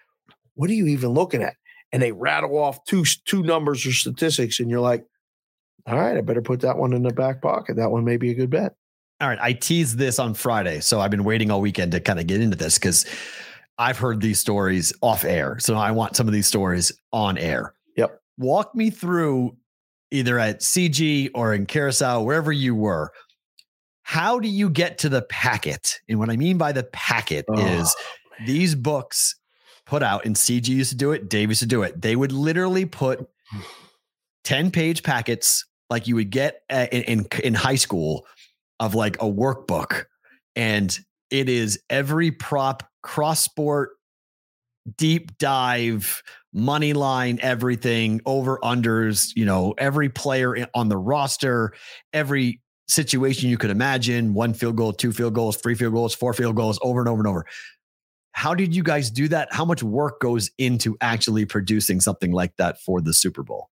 "What 0.53 0.69
are 0.69 0.73
you 0.73 0.87
even 0.87 1.09
looking 1.09 1.41
at?" 1.41 1.55
And 1.91 2.01
they 2.01 2.11
rattle 2.11 2.57
off 2.57 2.83
two 2.85 3.03
two 3.25 3.41
numbers 3.41 3.85
or 3.85 3.91
statistics, 3.91 4.59
and 4.59 4.69
you're 4.69 4.79
like, 4.79 5.03
"All 5.87 5.97
right, 5.97 6.15
I 6.15 6.21
better 6.21 6.43
put 6.43 6.59
that 6.61 6.77
one 6.77 6.93
in 6.93 7.01
the 7.01 7.13
back 7.13 7.41
pocket. 7.41 7.77
That 7.77 7.91
one 7.91 8.03
may 8.05 8.17
be 8.17 8.29
a 8.29 8.35
good 8.35 8.51
bet." 8.51 8.75
All 9.19 9.27
right, 9.27 9.39
I 9.41 9.53
teased 9.53 9.97
this 9.97 10.19
on 10.19 10.35
Friday, 10.35 10.79
so 10.79 10.99
I've 11.01 11.09
been 11.09 11.23
waiting 11.23 11.49
all 11.49 11.61
weekend 11.61 11.91
to 11.93 11.99
kind 11.99 12.19
of 12.19 12.27
get 12.27 12.39
into 12.39 12.55
this 12.55 12.77
because 12.77 13.07
I've 13.79 13.97
heard 13.97 14.21
these 14.21 14.39
stories 14.39 14.93
off 15.01 15.25
air. 15.25 15.57
So 15.59 15.75
I 15.75 15.91
want 15.91 16.15
some 16.15 16.27
of 16.27 16.33
these 16.33 16.45
stories 16.45 16.91
on 17.11 17.39
air. 17.39 17.73
Yep. 17.95 18.21
Walk 18.37 18.75
me 18.75 18.91
through 18.91 19.57
either 20.11 20.39
at 20.39 20.61
CG 20.61 21.29
or 21.33 21.53
in 21.53 21.65
Carousel, 21.65 22.25
wherever 22.25 22.51
you 22.51 22.75
were, 22.75 23.11
how 24.03 24.39
do 24.39 24.47
you 24.47 24.69
get 24.69 24.99
to 24.99 25.09
the 25.09 25.21
packet? 25.23 25.99
And 26.07 26.19
what 26.19 26.29
I 26.29 26.37
mean 26.37 26.57
by 26.57 26.71
the 26.71 26.83
packet 26.83 27.45
oh, 27.49 27.59
is 27.59 27.95
man. 28.39 28.47
these 28.47 28.73
books 28.73 29.35
put 29.85 30.03
out, 30.03 30.25
and 30.25 30.35
CG 30.35 30.67
used 30.67 30.91
to 30.91 30.97
do 30.97 31.11
it, 31.11 31.29
Dave 31.29 31.49
used 31.49 31.61
to 31.61 31.67
do 31.67 31.83
it. 31.83 32.01
They 32.01 32.15
would 32.15 32.31
literally 32.31 32.85
put 32.85 33.27
10 34.43 34.71
page 34.71 35.03
packets 35.03 35.65
like 35.89 36.07
you 36.07 36.15
would 36.15 36.29
get 36.29 36.61
uh, 36.69 36.87
in, 36.91 37.03
in, 37.03 37.27
in 37.43 37.53
high 37.53 37.75
school 37.75 38.25
of 38.79 38.95
like 38.95 39.17
a 39.17 39.25
workbook. 39.25 40.05
And 40.55 40.97
it 41.29 41.49
is 41.49 41.79
every 41.89 42.31
prop, 42.31 42.83
cross 43.03 43.41
sport, 43.41 43.91
deep 44.95 45.37
dive, 45.37 46.21
money 46.53 46.93
line, 46.93 47.39
everything, 47.41 48.21
over 48.25 48.59
unders, 48.63 49.31
you 49.35 49.45
know, 49.45 49.73
every 49.77 50.09
player 50.09 50.67
on 50.73 50.89
the 50.89 50.97
roster, 50.97 51.73
every 52.13 52.61
situation 52.87 53.49
you 53.49 53.57
could 53.57 53.69
imagine 53.69 54.33
one 54.33 54.53
field 54.53 54.75
goal, 54.75 54.93
two 54.93 55.11
field 55.11 55.33
goals, 55.33 55.57
three 55.57 55.75
field 55.75 55.93
goals, 55.93 56.15
four 56.15 56.33
field 56.33 56.55
goals, 56.55 56.79
over 56.81 56.99
and 56.99 57.09
over 57.09 57.19
and 57.19 57.27
over. 57.27 57.45
How 58.31 58.53
did 58.53 58.75
you 58.75 58.83
guys 58.83 59.09
do 59.09 59.27
that? 59.29 59.49
How 59.51 59.65
much 59.65 59.81
work 59.81 60.19
goes 60.19 60.51
into 60.57 60.95
actually 61.01 61.45
producing 61.45 61.99
something 61.99 62.31
like 62.31 62.55
that 62.57 62.79
for 62.79 63.01
the 63.01 63.13
Super 63.13 63.43
Bowl? 63.43 63.69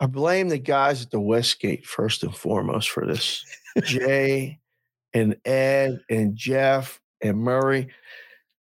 I 0.00 0.06
blame 0.06 0.48
the 0.48 0.58
guys 0.58 1.02
at 1.02 1.10
the 1.10 1.20
Westgate 1.20 1.86
first 1.86 2.22
and 2.22 2.34
foremost 2.34 2.90
for 2.90 3.06
this. 3.06 3.44
Jay 3.82 4.58
and 5.12 5.36
Ed 5.44 6.00
and 6.08 6.34
Jeff 6.34 7.00
and 7.22 7.38
Murray 7.38 7.88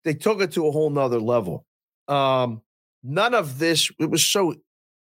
they 0.05 0.15
took 0.15 0.41
it 0.41 0.53
to 0.53 0.67
a 0.67 0.71
whole 0.71 0.91
nother 0.91 1.21
level. 1.21 1.65
Um, 2.09 2.63
none 3.03 3.35
of 3.35 3.59
this, 3.59 3.91
it 3.99 4.11
was 4.11 4.25
so 4.25 4.55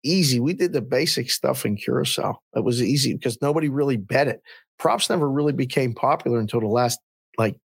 easy. 0.03 0.39
We 0.39 0.53
did 0.53 0.73
the 0.73 0.81
basic 0.81 1.31
stuff 1.31 1.65
in 1.65 1.77
Curacao. 1.77 2.39
It 2.55 2.63
was 2.63 2.81
easy 2.81 3.13
because 3.13 3.41
nobody 3.41 3.69
really 3.69 3.97
bet 3.97 4.27
it. 4.27 4.41
Props 4.77 5.09
never 5.09 5.29
really 5.29 5.53
became 5.53 5.93
popular 5.93 6.39
until 6.39 6.59
the 6.59 6.67
last 6.67 6.99
like 7.37 7.55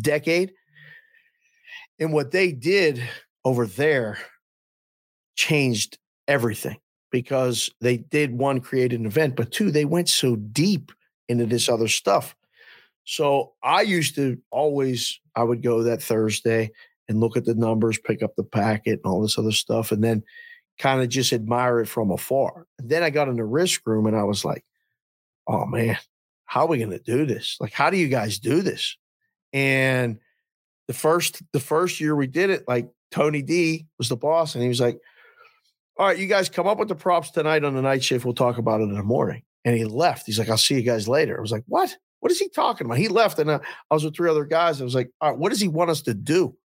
decade. 0.00 0.52
And 1.98 2.12
what 2.12 2.30
they 2.30 2.52
did 2.52 3.02
over 3.44 3.66
there 3.66 4.18
changed 5.36 5.98
everything 6.28 6.78
because 7.10 7.70
they 7.80 7.98
did 7.98 8.38
one 8.38 8.60
create 8.60 8.92
an 8.92 9.06
event, 9.06 9.36
but 9.36 9.50
two, 9.50 9.70
they 9.70 9.84
went 9.84 10.08
so 10.08 10.36
deep 10.36 10.92
into 11.28 11.46
this 11.46 11.68
other 11.68 11.88
stuff. 11.88 12.34
So 13.04 13.52
I 13.62 13.82
used 13.82 14.14
to 14.16 14.38
always, 14.50 15.18
I 15.34 15.42
would 15.42 15.62
go 15.62 15.82
that 15.82 16.02
Thursday 16.02 16.70
and 17.08 17.20
look 17.20 17.36
at 17.36 17.44
the 17.44 17.54
numbers, 17.54 17.98
pick 17.98 18.22
up 18.22 18.36
the 18.36 18.44
packet 18.44 19.00
and 19.02 19.06
all 19.12 19.20
this 19.20 19.38
other 19.38 19.52
stuff, 19.52 19.90
and 19.90 20.02
then 20.04 20.22
kind 20.78 21.02
of 21.02 21.08
just 21.08 21.32
admire 21.32 21.80
it 21.80 21.86
from 21.86 22.10
afar. 22.10 22.66
And 22.78 22.88
then 22.88 23.02
I 23.02 23.10
got 23.10 23.28
in 23.28 23.36
the 23.36 23.44
risk 23.44 23.86
room 23.86 24.06
and 24.06 24.16
I 24.16 24.22
was 24.22 24.44
like, 24.44 24.64
oh 25.46 25.66
man, 25.66 25.98
how 26.44 26.62
are 26.62 26.68
we 26.68 26.78
going 26.78 26.90
to 26.90 26.98
do 26.98 27.26
this? 27.26 27.56
Like, 27.60 27.72
how 27.72 27.90
do 27.90 27.96
you 27.96 28.08
guys 28.08 28.38
do 28.38 28.62
this? 28.62 28.96
And 29.52 30.18
the 30.86 30.94
first, 30.94 31.42
the 31.52 31.60
first 31.60 32.00
year 32.00 32.14
we 32.14 32.26
did 32.26 32.50
it, 32.50 32.64
like 32.68 32.88
Tony 33.10 33.42
D 33.42 33.86
was 33.98 34.08
the 34.08 34.16
boss, 34.16 34.54
and 34.54 34.62
he 34.62 34.68
was 34.68 34.80
like, 34.80 34.98
all 35.96 36.06
right, 36.06 36.18
you 36.18 36.28
guys 36.28 36.48
come 36.48 36.66
up 36.66 36.78
with 36.78 36.88
the 36.88 36.94
props 36.94 37.30
tonight 37.30 37.64
on 37.64 37.74
the 37.74 37.82
night 37.82 38.02
shift. 38.02 38.24
We'll 38.24 38.34
talk 38.34 38.56
about 38.56 38.80
it 38.80 38.84
in 38.84 38.94
the 38.94 39.02
morning. 39.02 39.42
And 39.64 39.76
he 39.76 39.84
left. 39.84 40.26
He's 40.26 40.38
like, 40.38 40.48
I'll 40.48 40.56
see 40.56 40.76
you 40.76 40.82
guys 40.82 41.06
later. 41.06 41.36
I 41.36 41.40
was 41.40 41.52
like, 41.52 41.64
what? 41.66 41.94
What 42.20 42.32
is 42.32 42.38
he 42.38 42.48
talking 42.48 42.86
about? 42.86 42.98
He 42.98 43.08
left. 43.08 43.38
And 43.38 43.50
uh, 43.50 43.60
I 43.90 43.94
was 43.94 44.04
with 44.04 44.14
three 44.14 44.30
other 44.30 44.44
guys. 44.44 44.80
I 44.80 44.84
was 44.84 44.94
like, 44.94 45.10
all 45.20 45.30
right, 45.30 45.38
what 45.38 45.50
does 45.50 45.60
he 45.60 45.68
want 45.68 45.90
us 45.90 46.02
to 46.02 46.14
do? 46.14 46.56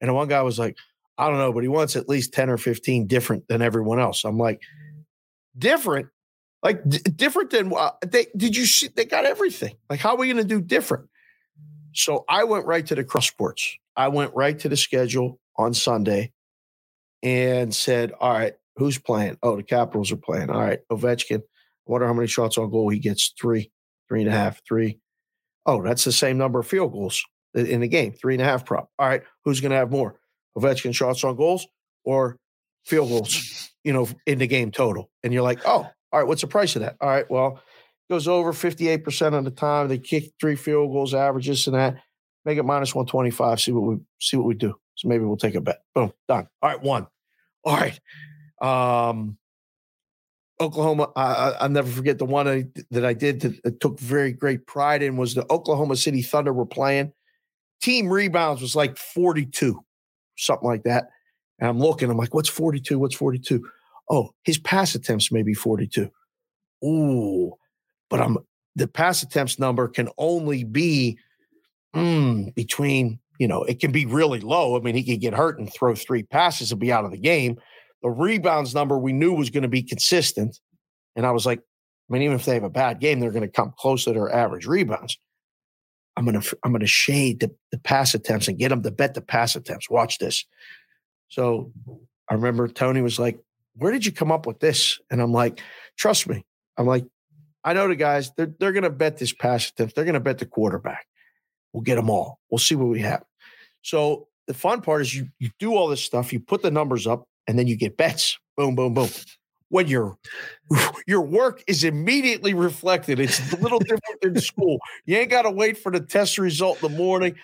And 0.00 0.14
one 0.14 0.28
guy 0.28 0.42
was 0.42 0.58
like, 0.58 0.76
I 1.16 1.28
don't 1.28 1.38
know, 1.38 1.52
but 1.52 1.62
he 1.62 1.68
wants 1.68 1.96
at 1.96 2.08
least 2.08 2.32
10 2.32 2.50
or 2.50 2.56
15 2.56 3.06
different 3.06 3.46
than 3.48 3.62
everyone 3.62 4.00
else. 4.00 4.24
I'm 4.24 4.38
like, 4.38 4.62
different? 5.56 6.08
Like 6.62 6.86
d- 6.88 6.98
different 6.98 7.50
than 7.50 7.72
uh, 7.74 7.92
they 8.06 8.26
did 8.36 8.56
you 8.56 8.66
see 8.66 8.88
they 8.88 9.04
got 9.04 9.24
everything. 9.24 9.76
Like, 9.88 10.00
how 10.00 10.10
are 10.10 10.16
we 10.16 10.26
going 10.26 10.36
to 10.36 10.44
do 10.44 10.60
different? 10.60 11.08
So 11.92 12.24
I 12.28 12.44
went 12.44 12.66
right 12.66 12.86
to 12.86 12.94
the 12.94 13.04
cross 13.04 13.26
sports. 13.26 13.76
I 13.96 14.08
went 14.08 14.34
right 14.34 14.58
to 14.60 14.68
the 14.68 14.76
schedule 14.76 15.40
on 15.56 15.74
Sunday 15.74 16.32
and 17.22 17.74
said, 17.74 18.12
All 18.20 18.32
right, 18.32 18.54
who's 18.76 18.98
playing? 18.98 19.38
Oh, 19.42 19.56
the 19.56 19.62
Capitals 19.62 20.12
are 20.12 20.16
playing. 20.16 20.50
All 20.50 20.60
right, 20.60 20.80
Ovechkin. 20.90 21.40
I 21.40 21.92
wonder 21.92 22.06
how 22.06 22.12
many 22.12 22.28
shots 22.28 22.58
on 22.58 22.70
goal 22.70 22.88
he 22.88 22.98
gets. 22.98 23.32
Three, 23.40 23.70
three 24.10 24.22
and 24.22 24.28
a 24.28 24.32
half, 24.32 24.60
three. 24.66 24.98
Oh, 25.64 25.82
that's 25.82 26.04
the 26.04 26.12
same 26.12 26.36
number 26.36 26.58
of 26.58 26.66
field 26.66 26.92
goals 26.92 27.24
in 27.54 27.80
the 27.80 27.88
game. 27.88 28.12
Three 28.12 28.34
and 28.34 28.42
a 28.42 28.44
half 28.44 28.66
prop. 28.66 28.90
All 28.98 29.08
right, 29.08 29.22
who's 29.44 29.60
going 29.60 29.70
to 29.70 29.76
have 29.76 29.90
more? 29.90 30.18
Ovechkin 30.58 30.94
shots 30.94 31.22
on 31.22 31.36
goals 31.36 31.66
or 32.04 32.36
field 32.84 33.08
goals, 33.08 33.70
you 33.84 33.92
know, 33.92 34.08
in 34.26 34.38
the 34.38 34.48
game 34.48 34.72
total. 34.72 35.10
And 35.22 35.32
you're 35.32 35.44
like, 35.44 35.60
oh, 35.64 35.86
all 36.12 36.18
right, 36.18 36.26
what's 36.26 36.40
the 36.40 36.48
price 36.48 36.74
of 36.74 36.82
that? 36.82 36.96
All 37.00 37.08
right, 37.08 37.30
well, 37.30 37.60
it 38.08 38.12
goes 38.12 38.26
over 38.26 38.52
58% 38.52 39.38
of 39.38 39.44
the 39.44 39.50
time. 39.52 39.86
They 39.86 39.98
kick 39.98 40.32
three 40.40 40.56
field 40.56 40.90
goals, 40.90 41.14
averages 41.14 41.68
and 41.68 41.76
that. 41.76 41.96
Make 42.44 42.58
it 42.58 42.64
minus 42.64 42.94
125. 42.94 43.60
See 43.60 43.70
what 43.70 43.82
we 43.82 43.98
see 44.18 44.36
what 44.36 44.46
we 44.46 44.54
do. 44.54 44.74
So 44.96 45.08
maybe 45.08 45.24
we'll 45.24 45.36
take 45.36 45.54
a 45.54 45.60
bet. 45.60 45.82
Boom, 45.94 46.12
done. 46.26 46.48
All 46.62 46.70
right, 46.70 46.82
one. 46.82 47.06
All 47.64 47.76
right. 47.76 48.00
Um, 48.60 49.38
Oklahoma, 50.60 51.10
I, 51.16 51.56
will 51.62 51.70
never 51.70 51.90
forget 51.90 52.18
the 52.18 52.26
one 52.26 52.46
I, 52.46 52.66
that 52.90 53.04
I 53.04 53.14
did 53.14 53.40
that 53.40 53.80
took 53.80 53.98
very 53.98 54.32
great 54.32 54.66
pride 54.66 55.02
in 55.02 55.16
was 55.16 55.34
the 55.34 55.50
Oklahoma 55.50 55.96
City 55.96 56.22
Thunder 56.22 56.52
were 56.52 56.66
playing. 56.66 57.12
Team 57.80 58.08
rebounds 58.08 58.60
was 58.60 58.76
like 58.76 58.98
42, 58.98 59.80
something 60.36 60.68
like 60.68 60.82
that. 60.82 61.08
And 61.58 61.68
I'm 61.68 61.78
looking, 61.78 62.10
I'm 62.10 62.18
like, 62.18 62.34
what's 62.34 62.48
42? 62.48 62.98
What's 62.98 63.14
42? 63.14 63.66
Oh, 64.10 64.30
his 64.44 64.58
pass 64.58 64.94
attempts 64.94 65.32
may 65.32 65.42
be 65.42 65.54
42. 65.54 66.10
Ooh, 66.84 67.54
but 68.10 68.20
I'm 68.20 68.38
the 68.76 68.88
pass 68.88 69.22
attempts 69.22 69.58
number 69.58 69.88
can 69.88 70.08
only 70.18 70.64
be 70.64 71.18
mm, 71.94 72.54
between, 72.54 73.18
you 73.38 73.48
know, 73.48 73.62
it 73.64 73.80
can 73.80 73.92
be 73.92 74.06
really 74.06 74.40
low. 74.40 74.76
I 74.76 74.80
mean, 74.80 74.94
he 74.94 75.04
could 75.04 75.20
get 75.20 75.34
hurt 75.34 75.58
and 75.58 75.72
throw 75.72 75.94
three 75.94 76.22
passes 76.22 76.70
and 76.70 76.80
be 76.80 76.92
out 76.92 77.04
of 77.04 77.10
the 77.10 77.18
game. 77.18 77.58
The 78.02 78.10
rebounds 78.10 78.74
number 78.74 78.98
we 78.98 79.12
knew 79.12 79.34
was 79.34 79.50
going 79.50 79.62
to 79.62 79.68
be 79.68 79.82
consistent. 79.82 80.58
And 81.16 81.26
I 81.26 81.32
was 81.32 81.44
like, 81.44 81.58
I 81.58 82.12
mean, 82.12 82.22
even 82.22 82.36
if 82.36 82.44
they 82.44 82.54
have 82.54 82.64
a 82.64 82.70
bad 82.70 83.00
game, 83.00 83.20
they're 83.20 83.30
going 83.30 83.42
to 83.42 83.48
come 83.48 83.74
close 83.76 84.04
to 84.04 84.12
their 84.12 84.32
average 84.34 84.66
rebounds. 84.66 85.18
I'm 86.16 86.24
gonna 86.24 86.42
I'm 86.64 86.72
gonna 86.72 86.86
shade 86.86 87.40
the, 87.40 87.50
the 87.70 87.78
pass 87.78 88.14
attempts 88.14 88.48
and 88.48 88.58
get 88.58 88.68
them 88.68 88.82
to 88.82 88.90
bet 88.90 89.14
the 89.14 89.20
pass 89.20 89.56
attempts. 89.56 89.88
Watch 89.88 90.18
this. 90.18 90.44
So 91.28 91.72
I 92.28 92.34
remember 92.34 92.68
Tony 92.68 93.00
was 93.00 93.18
like, 93.18 93.38
"Where 93.74 93.92
did 93.92 94.04
you 94.04 94.12
come 94.12 94.30
up 94.30 94.46
with 94.46 94.60
this?" 94.60 94.98
And 95.10 95.22
I'm 95.22 95.32
like, 95.32 95.62
"Trust 95.96 96.28
me." 96.28 96.44
I'm 96.76 96.86
like, 96.86 97.06
"I 97.64 97.72
know 97.72 97.88
the 97.88 97.96
guys. 97.96 98.32
They're 98.36 98.52
they're 98.58 98.72
gonna 98.72 98.90
bet 98.90 99.16
this 99.16 99.32
pass 99.32 99.70
attempt. 99.70 99.94
They're 99.94 100.04
gonna 100.04 100.20
bet 100.20 100.38
the 100.38 100.46
quarterback. 100.46 101.06
We'll 101.72 101.84
get 101.84 101.94
them 101.94 102.10
all. 102.10 102.40
We'll 102.50 102.58
see 102.58 102.74
what 102.74 102.88
we 102.88 103.00
have." 103.00 103.24
So 103.82 104.28
the 104.46 104.54
fun 104.54 104.82
part 104.82 105.00
is 105.02 105.14
you 105.14 105.28
you 105.38 105.50
do 105.58 105.74
all 105.74 105.88
this 105.88 106.02
stuff. 106.02 106.32
You 106.32 106.40
put 106.40 106.60
the 106.60 106.70
numbers 106.70 107.06
up, 107.06 107.28
and 107.50 107.58
then 107.58 107.66
you 107.66 107.76
get 107.76 107.96
bets. 107.96 108.38
Boom, 108.56 108.76
boom, 108.76 108.94
boom 108.94 109.08
when 109.70 109.88
your 109.88 110.18
your 111.06 111.22
work 111.22 111.64
is 111.66 111.82
immediately 111.82 112.52
reflected. 112.54 113.18
It's 113.18 113.52
a 113.52 113.56
little 113.56 113.78
different 113.78 114.20
than 114.20 114.40
school. 114.40 114.78
You 115.06 115.16
ain't 115.16 115.30
got 115.30 115.42
to 115.42 115.50
wait 115.50 115.78
for 115.78 115.90
the 115.90 116.00
test 116.00 116.38
result 116.38 116.82
in 116.82 116.92
the 116.92 116.98
morning. 116.98 117.36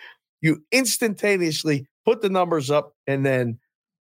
You 0.42 0.62
instantaneously 0.70 1.86
put 2.04 2.20
the 2.20 2.28
numbers 2.28 2.70
up, 2.70 2.94
and 3.06 3.24
then 3.24 3.58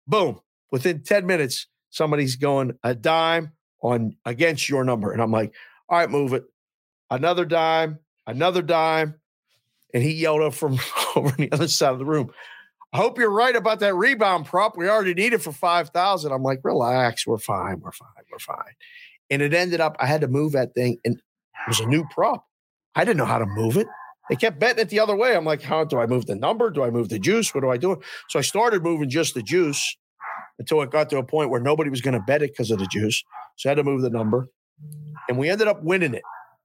boom, 0.07 0.39
within 0.71 1.03
10 1.03 1.25
minutes, 1.25 1.67
somebody's 1.89 2.35
going 2.37 2.77
a 2.83 2.95
dime 2.95 3.51
on 3.81 4.15
against 4.25 4.69
your 4.69 4.83
number. 4.83 5.11
And 5.11 5.21
I'm 5.21 5.31
like, 5.31 5.53
all 5.89 5.99
right, 5.99 6.09
move 6.09 6.33
it. 6.33 6.43
Another 7.09 7.45
dime, 7.45 7.99
another 8.25 8.61
dime. 8.61 9.15
And 9.93 10.01
he 10.01 10.13
yelled 10.13 10.41
up 10.41 10.53
from 10.53 10.79
over 11.15 11.29
on 11.29 11.35
the 11.37 11.51
other 11.51 11.67
side 11.67 11.91
of 11.91 11.99
the 11.99 12.05
room. 12.05 12.31
I 12.93 12.97
hope 12.97 13.17
you're 13.17 13.31
right 13.31 13.55
about 13.55 13.79
that 13.79 13.95
rebound 13.95 14.45
prop. 14.45 14.77
We 14.77 14.89
already 14.89 15.13
need 15.13 15.33
it 15.33 15.41
for 15.41 15.51
5,000. 15.51 16.31
I'm 16.31 16.43
like, 16.43 16.59
relax. 16.63 17.25
We're 17.25 17.37
fine. 17.37 17.79
We're 17.79 17.91
fine. 17.93 18.09
We're 18.29 18.39
fine. 18.39 18.73
And 19.29 19.41
it 19.41 19.53
ended 19.53 19.79
up, 19.79 19.95
I 19.99 20.07
had 20.07 20.21
to 20.21 20.27
move 20.27 20.51
that 20.51 20.73
thing 20.73 20.97
and 21.05 21.15
it 21.15 21.67
was 21.67 21.79
a 21.79 21.85
new 21.85 22.05
prop. 22.11 22.45
I 22.95 23.05
didn't 23.05 23.17
know 23.17 23.25
how 23.25 23.39
to 23.39 23.45
move 23.45 23.77
it. 23.77 23.87
They 24.29 24.35
kept 24.35 24.59
betting 24.59 24.81
it 24.81 24.89
the 24.89 24.99
other 24.99 25.15
way. 25.15 25.35
I'm 25.35 25.45
like, 25.45 25.61
how 25.61 25.83
do 25.85 25.99
I 25.99 26.05
move 26.05 26.25
the 26.25 26.35
number? 26.35 26.69
Do 26.69 26.83
I 26.83 26.89
move 26.89 27.09
the 27.09 27.19
juice? 27.19 27.53
What 27.53 27.61
do 27.61 27.69
I 27.69 27.77
do? 27.77 28.01
So 28.29 28.39
I 28.39 28.41
started 28.41 28.83
moving 28.83 29.09
just 29.09 29.33
the 29.33 29.41
juice 29.41 29.97
until 30.59 30.81
it 30.81 30.91
got 30.91 31.09
to 31.09 31.17
a 31.17 31.23
point 31.23 31.49
where 31.49 31.61
nobody 31.61 31.89
was 31.89 32.01
going 32.01 32.13
to 32.13 32.19
bet 32.19 32.41
it 32.41 32.51
because 32.51 32.71
of 32.71 32.79
the 32.79 32.87
juice. 32.87 33.23
So 33.57 33.69
I 33.69 33.71
had 33.71 33.75
to 33.75 33.83
move 33.83 34.01
the 34.01 34.09
number. 34.09 34.49
And 35.29 35.37
we 35.37 35.49
ended 35.49 35.67
up 35.67 35.81
winning 35.83 36.13
it. 36.13 36.23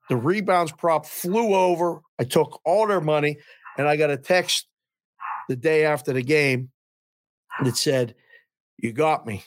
The 0.08 0.16
rebounds 0.16 0.72
prop 0.72 1.06
flew 1.06 1.54
over. 1.54 2.00
I 2.18 2.24
took 2.24 2.60
all 2.64 2.86
their 2.86 3.00
money 3.00 3.38
and 3.78 3.88
I 3.88 3.96
got 3.96 4.10
a 4.10 4.16
text 4.16 4.66
the 5.48 5.56
day 5.56 5.84
after 5.84 6.12
the 6.12 6.22
game 6.22 6.70
that 7.64 7.76
said, 7.76 8.14
You 8.78 8.92
got 8.92 9.26
me. 9.26 9.44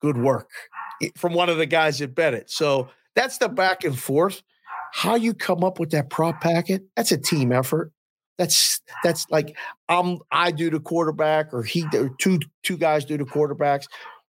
Good 0.00 0.16
work 0.18 0.50
from 1.16 1.34
one 1.34 1.48
of 1.48 1.56
the 1.56 1.66
guys 1.66 1.98
that 1.98 2.14
bet 2.14 2.34
it. 2.34 2.50
So 2.50 2.88
that's 3.14 3.38
the 3.38 3.48
back 3.48 3.84
and 3.84 3.98
forth. 3.98 4.42
How 4.92 5.16
you 5.16 5.34
come 5.34 5.64
up 5.64 5.80
with 5.80 5.90
that 5.90 6.10
prop 6.10 6.40
packet, 6.40 6.84
that's 6.96 7.12
a 7.12 7.18
team 7.18 7.52
effort. 7.52 7.92
That's 8.38 8.80
that's 9.04 9.26
like 9.30 9.56
um 9.88 10.18
I 10.30 10.50
do 10.50 10.70
the 10.70 10.80
quarterback 10.80 11.52
or 11.52 11.62
he 11.62 11.84
or 11.94 12.10
two 12.18 12.40
two 12.62 12.76
guys 12.76 13.04
do 13.04 13.16
the 13.16 13.24
quarterbacks. 13.24 13.86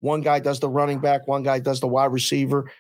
One 0.02 0.22
guy 0.22 0.40
does 0.40 0.60
the 0.60 0.70
running 0.70 1.00
back, 1.00 1.28
one 1.28 1.44
guy 1.44 1.60
does 1.60 1.80
the 1.82 1.88
wide 1.88 2.12
receiver. 2.12 2.72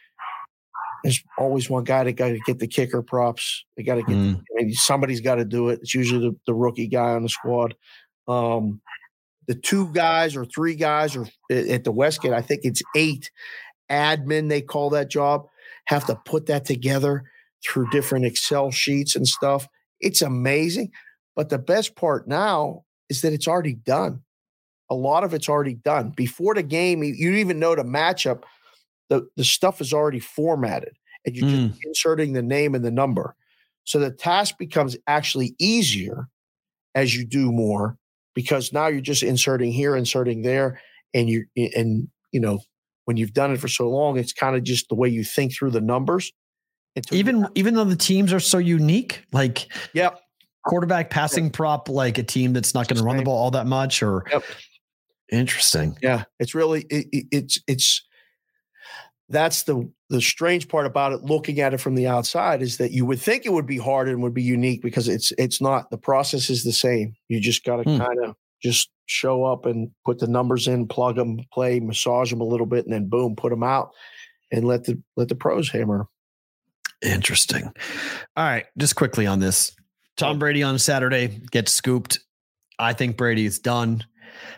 There's 1.03 1.23
always 1.37 1.69
one 1.69 1.85
guy 1.85 2.03
that 2.03 2.13
got 2.13 2.29
to 2.29 2.39
get 2.45 2.59
the 2.59 2.67
kicker 2.67 3.01
props. 3.01 3.63
They 3.77 3.83
got 3.83 3.95
to 3.95 4.03
get 4.03 4.15
mm. 4.15 4.41
I 4.59 4.63
mean, 4.63 4.73
somebody's 4.73 5.21
got 5.21 5.35
to 5.35 5.45
do 5.45 5.69
it. 5.69 5.79
It's 5.81 5.95
usually 5.95 6.29
the, 6.29 6.35
the 6.45 6.53
rookie 6.53 6.87
guy 6.87 7.11
on 7.11 7.23
the 7.23 7.29
squad. 7.29 7.73
Um, 8.29 8.81
the 9.47 9.55
two 9.55 9.91
guys 9.93 10.35
or 10.35 10.45
three 10.45 10.75
guys 10.75 11.15
or 11.15 11.27
at 11.51 11.83
the 11.83 11.91
Westgate, 11.91 12.33
I 12.33 12.41
think 12.41 12.61
it's 12.63 12.83
eight 12.95 13.31
admin, 13.89 14.47
they 14.47 14.61
call 14.61 14.91
that 14.91 15.09
job, 15.09 15.47
have 15.85 16.05
to 16.05 16.15
put 16.25 16.45
that 16.45 16.65
together 16.65 17.23
through 17.65 17.89
different 17.89 18.25
Excel 18.25 18.71
sheets 18.71 19.15
and 19.15 19.27
stuff. 19.27 19.67
It's 19.99 20.21
amazing. 20.21 20.91
But 21.35 21.49
the 21.49 21.57
best 21.57 21.95
part 21.95 22.27
now 22.27 22.83
is 23.09 23.21
that 23.21 23.33
it's 23.33 23.47
already 23.47 23.73
done. 23.73 24.21
A 24.89 24.95
lot 24.95 25.23
of 25.23 25.33
it's 25.33 25.49
already 25.49 25.75
done. 25.75 26.11
Before 26.11 26.53
the 26.53 26.63
game, 26.63 27.03
you 27.03 27.33
even 27.33 27.59
know 27.59 27.75
the 27.75 27.83
matchup, 27.83 28.43
the, 29.09 29.27
the 29.35 29.43
stuff 29.43 29.81
is 29.81 29.93
already 29.93 30.19
formatted 30.19 30.93
and 31.25 31.35
you're 31.35 31.47
mm. 31.47 31.69
just 31.69 31.85
inserting 31.85 32.33
the 32.33 32.41
name 32.41 32.75
and 32.75 32.83
the 32.83 32.91
number. 32.91 33.35
So 33.83 33.99
the 33.99 34.11
task 34.11 34.57
becomes 34.57 34.95
actually 35.07 35.55
easier 35.59 36.27
as 36.95 37.15
you 37.15 37.25
do 37.25 37.51
more 37.51 37.97
because 38.39 38.71
now 38.71 38.87
you're 38.87 39.01
just 39.01 39.21
inserting 39.21 39.69
here, 39.69 39.97
inserting 39.97 40.43
there, 40.43 40.79
and 41.13 41.27
you 41.27 41.43
and 41.57 42.07
you 42.31 42.39
know 42.39 42.61
when 43.03 43.17
you've 43.17 43.33
done 43.33 43.51
it 43.51 43.59
for 43.59 43.67
so 43.67 43.89
long, 43.89 44.17
it's 44.17 44.31
kind 44.31 44.55
of 44.55 44.63
just 44.63 44.87
the 44.87 44.95
way 44.95 45.09
you 45.09 45.25
think 45.25 45.53
through 45.53 45.71
the 45.71 45.81
numbers. 45.81 46.31
Even 47.11 47.49
even 47.53 47.73
though 47.73 47.83
the 47.83 47.97
teams 47.97 48.31
are 48.31 48.39
so 48.39 48.57
unique, 48.57 49.25
like 49.33 49.67
yeah, 49.93 50.11
quarterback 50.65 51.09
passing 51.09 51.45
yep. 51.45 51.53
prop, 51.53 51.89
like 51.89 52.17
a 52.17 52.23
team 52.23 52.53
that's 52.53 52.73
not 52.73 52.87
going 52.87 52.95
to 52.95 53.03
run 53.03 53.17
the 53.17 53.23
ball 53.23 53.37
all 53.37 53.51
that 53.51 53.67
much, 53.67 54.01
or 54.01 54.23
yep. 54.31 54.45
interesting. 55.29 55.97
Yeah, 56.01 56.23
it's 56.39 56.55
really 56.55 56.85
it, 56.89 57.07
it, 57.11 57.25
it's 57.29 57.59
it's 57.67 58.07
that's 59.29 59.63
the 59.63 59.89
the 60.09 60.21
strange 60.21 60.67
part 60.67 60.87
about 60.87 61.13
it 61.13 61.23
looking 61.23 61.59
at 61.59 61.73
it 61.73 61.79
from 61.79 61.95
the 61.95 62.07
outside 62.07 62.61
is 62.61 62.77
that 62.77 62.91
you 62.91 63.05
would 63.05 63.19
think 63.19 63.45
it 63.45 63.53
would 63.53 63.67
be 63.67 63.77
hard 63.77 64.09
and 64.09 64.23
would 64.23 64.33
be 64.33 64.41
unique 64.41 64.81
because 64.81 65.07
it's 65.07 65.31
it's 65.37 65.61
not 65.61 65.89
the 65.91 65.97
process 65.97 66.49
is 66.49 66.63
the 66.63 66.73
same 66.73 67.13
you 67.27 67.39
just 67.39 67.63
got 67.63 67.77
to 67.77 67.83
hmm. 67.83 67.97
kind 67.97 68.19
of 68.23 68.35
just 68.61 68.89
show 69.05 69.43
up 69.43 69.65
and 69.65 69.89
put 70.05 70.19
the 70.19 70.27
numbers 70.27 70.67
in, 70.67 70.87
plug 70.87 71.15
them, 71.15 71.39
play, 71.51 71.79
massage 71.79 72.29
them 72.29 72.41
a 72.41 72.45
little 72.45 72.65
bit, 72.65 72.85
and 72.85 72.93
then 72.93 73.09
boom, 73.09 73.35
put 73.35 73.49
them 73.49 73.63
out, 73.63 73.91
and 74.51 74.65
let 74.65 74.83
the 74.83 75.01
let 75.15 75.27
the 75.27 75.35
pros 75.35 75.69
hammer. 75.69 76.07
Interesting. 77.01 77.71
All 78.35 78.43
right, 78.43 78.65
just 78.77 78.95
quickly 78.95 79.25
on 79.25 79.39
this. 79.39 79.75
Tom 80.17 80.37
Brady 80.37 80.63
on 80.63 80.77
Saturday 80.77 81.39
gets 81.51 81.71
scooped. 81.71 82.19
I 82.77 82.93
think 82.93 83.15
Brady 83.15 83.45
is 83.45 83.57
done. 83.57 84.03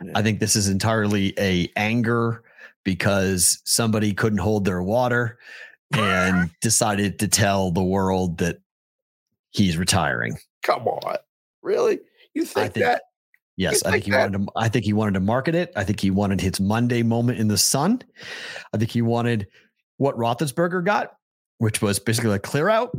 Yeah. 0.03 0.11
I 0.15 0.23
think 0.23 0.39
this 0.39 0.55
is 0.55 0.67
entirely 0.67 1.33
a 1.39 1.71
anger 1.75 2.43
because 2.83 3.61
somebody 3.65 4.13
couldn't 4.13 4.39
hold 4.39 4.65
their 4.65 4.81
water 4.81 5.37
and 5.93 6.49
decided 6.61 7.19
to 7.19 7.27
tell 7.27 7.71
the 7.71 7.83
world 7.83 8.37
that 8.39 8.57
he's 9.51 9.77
retiring. 9.77 10.37
Come 10.63 10.87
on, 10.87 11.17
really? 11.61 11.99
You 12.33 12.45
think, 12.45 12.73
think- 12.73 12.85
that? 12.85 13.03
Yes, 13.57 13.83
I 13.83 13.91
think 13.91 13.93
think 13.93 14.05
he 14.05 14.11
that- 14.11 14.31
wanted 14.31 14.45
to. 14.47 14.51
I 14.55 14.69
think 14.69 14.85
he 14.85 14.93
wanted 14.93 15.13
to 15.15 15.19
market 15.19 15.53
it. 15.55 15.71
I 15.75 15.83
think 15.83 15.99
he 15.99 16.09
wanted 16.09 16.39
his 16.41 16.59
Monday 16.59 17.03
moment 17.03 17.37
in 17.39 17.47
the 17.47 17.57
sun. 17.57 18.01
I 18.73 18.77
think 18.77 18.89
he 18.89 19.01
wanted 19.01 19.47
what 19.97 20.15
Roethlisberger 20.15 20.83
got, 20.85 21.15
which 21.59 21.81
was 21.81 21.99
basically 21.99 22.33
a 22.33 22.39
clear 22.39 22.69
out. 22.69 22.91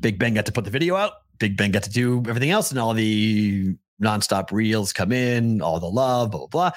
Big 0.00 0.18
Ben 0.18 0.34
got 0.34 0.46
to 0.46 0.52
put 0.52 0.64
the 0.64 0.70
video 0.70 0.94
out. 0.94 1.12
Big 1.38 1.56
Ben 1.56 1.72
got 1.72 1.82
to 1.84 1.90
do 1.90 2.18
everything 2.28 2.50
else, 2.50 2.70
and 2.70 2.78
all 2.78 2.92
the 2.94 3.74
nonstop 4.00 4.52
reels 4.52 4.92
come 4.92 5.10
in, 5.10 5.60
all 5.62 5.80
the 5.80 5.86
love, 5.90 6.30
blah 6.30 6.40
blah 6.40 6.46
blah. 6.48 6.70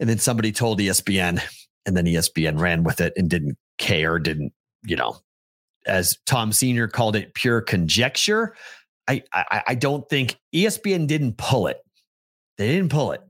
And 0.00 0.08
then 0.08 0.18
somebody 0.18 0.50
told 0.50 0.80
ESPN, 0.80 1.40
and 1.86 1.96
then 1.96 2.06
ESPN 2.06 2.58
ran 2.58 2.82
with 2.82 3.00
it 3.00 3.12
and 3.16 3.30
didn't 3.30 3.56
care, 3.78 4.18
didn't 4.18 4.52
you 4.82 4.96
know? 4.96 5.16
As 5.86 6.18
Tom 6.26 6.52
Senior 6.52 6.88
called 6.88 7.16
it, 7.16 7.34
pure 7.34 7.60
conjecture. 7.60 8.54
I, 9.08 9.22
I 9.32 9.62
I 9.68 9.74
don't 9.74 10.08
think 10.08 10.36
ESPN 10.54 11.06
didn't 11.06 11.36
pull 11.36 11.66
it. 11.68 11.78
They 12.58 12.68
didn't 12.68 12.90
pull 12.90 13.12
it. 13.12 13.20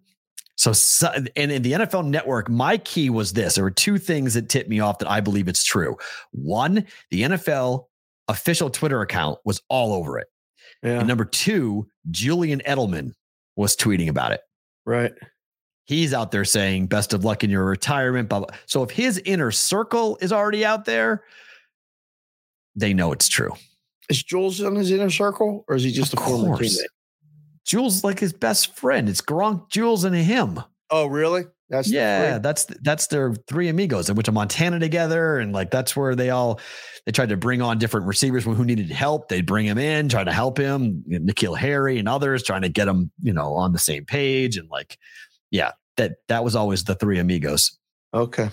So, 0.57 0.73
so 0.73 1.11
and 1.37 1.51
in 1.51 1.63
the 1.63 1.73
NFL 1.73 2.07
network, 2.07 2.51
my 2.51 2.77
key 2.77 3.09
was 3.09 3.33
this. 3.33 3.55
There 3.55 3.65
were 3.65 3.71
two 3.71 3.97
things 3.97 4.35
that 4.35 4.49
tipped 4.49 4.69
me 4.69 4.81
off 4.81 4.99
that 4.99 5.09
I 5.09 5.21
believe 5.21 5.49
it's 5.49 5.65
true. 5.65 5.97
One, 6.33 6.87
the 7.11 7.23
NFL 7.23 7.87
official 8.29 8.69
Twitter 8.69 9.01
account 9.01 9.39
was 9.45 9.63
all 9.69 9.95
over 9.95 10.19
it. 10.19 10.29
Yeah, 10.83 10.99
And 10.99 11.09
number 11.09 11.25
two, 11.25 11.89
Julian 12.11 12.61
Edelman 12.67 13.13
was 13.57 13.75
tweeting 13.77 14.09
about 14.09 14.33
it. 14.33 14.41
right. 14.85 15.13
He's 15.91 16.15
out 16.15 16.31
there 16.31 16.45
saying, 16.45 16.87
best 16.87 17.13
of 17.13 17.25
luck 17.25 17.43
in 17.43 17.51
your 17.51 17.65
retirement. 17.65 18.29
Blah, 18.29 18.39
blah. 18.39 18.57
So 18.67 18.85
if 18.85 18.93
his 18.93 19.19
inner 19.25 19.51
circle 19.51 20.17
is 20.21 20.33
already 20.33 20.65
out 20.65 20.85
there, 20.85 21.25
they 22.77 22.95
know 22.95 23.11
it's 23.11 23.27
true. 23.29 23.51
Is 24.09 24.23
Jules 24.23 24.61
in 24.61 24.77
his 24.77 24.93
inner 24.93 25.11
circle, 25.11 25.65
or 25.67 25.75
is 25.75 25.83
he 25.83 25.91
just 25.91 26.13
Of 26.13 26.21
a 26.21 26.23
former 26.23 26.57
course. 26.57 26.79
teammate? 26.81 26.87
Jules 27.67 27.97
is 27.97 28.05
like 28.05 28.21
his 28.21 28.33
best 28.33 28.77
friend. 28.77 29.09
It's 29.09 29.21
Gronk, 29.21 29.69
Jules, 29.69 30.05
and 30.05 30.15
him. 30.15 30.61
Oh, 30.91 31.07
really? 31.07 31.47
That's 31.71 31.91
yeah, 31.91 32.39
that's 32.39 32.67
that's 32.83 33.09
their 33.09 33.35
three 33.49 33.69
amigos. 33.69 34.07
They 34.07 34.13
went 34.13 34.27
to 34.27 34.33
Montana 34.33 34.79
together, 34.79 35.39
and 35.39 35.53
like 35.53 35.73
that's 35.73 35.97
where 35.97 36.15
they 36.15 36.31
all 36.31 36.61
they 37.05 37.11
tried 37.11 37.31
to 37.31 37.37
bring 37.37 37.63
on 37.63 37.79
different 37.79 38.07
receivers 38.07 38.45
who 38.45 38.65
needed 38.65 38.91
help. 38.91 39.29
They'd 39.29 39.47
bring 39.47 39.67
him 39.67 39.79
in, 39.79 40.09
try 40.09 40.23
to 40.23 40.33
help 40.33 40.57
him. 40.57 41.03
Nikhil 41.07 41.57
Harry 41.57 41.99
and 41.99 42.09
others 42.09 42.45
trying 42.45 42.63
to 42.63 42.69
get 42.69 42.87
him, 42.87 43.11
you 43.23 43.33
know, 43.33 43.55
on 43.55 43.73
the 43.73 43.79
same 43.81 44.05
page. 44.05 44.57
And 44.57 44.69
like, 44.71 44.99
yeah, 45.51 45.73
that 45.97 46.17
that 46.29 46.45
was 46.45 46.57
always 46.57 46.85
the 46.85 46.95
three 46.95 47.19
amigos. 47.19 47.79
Okay. 48.15 48.51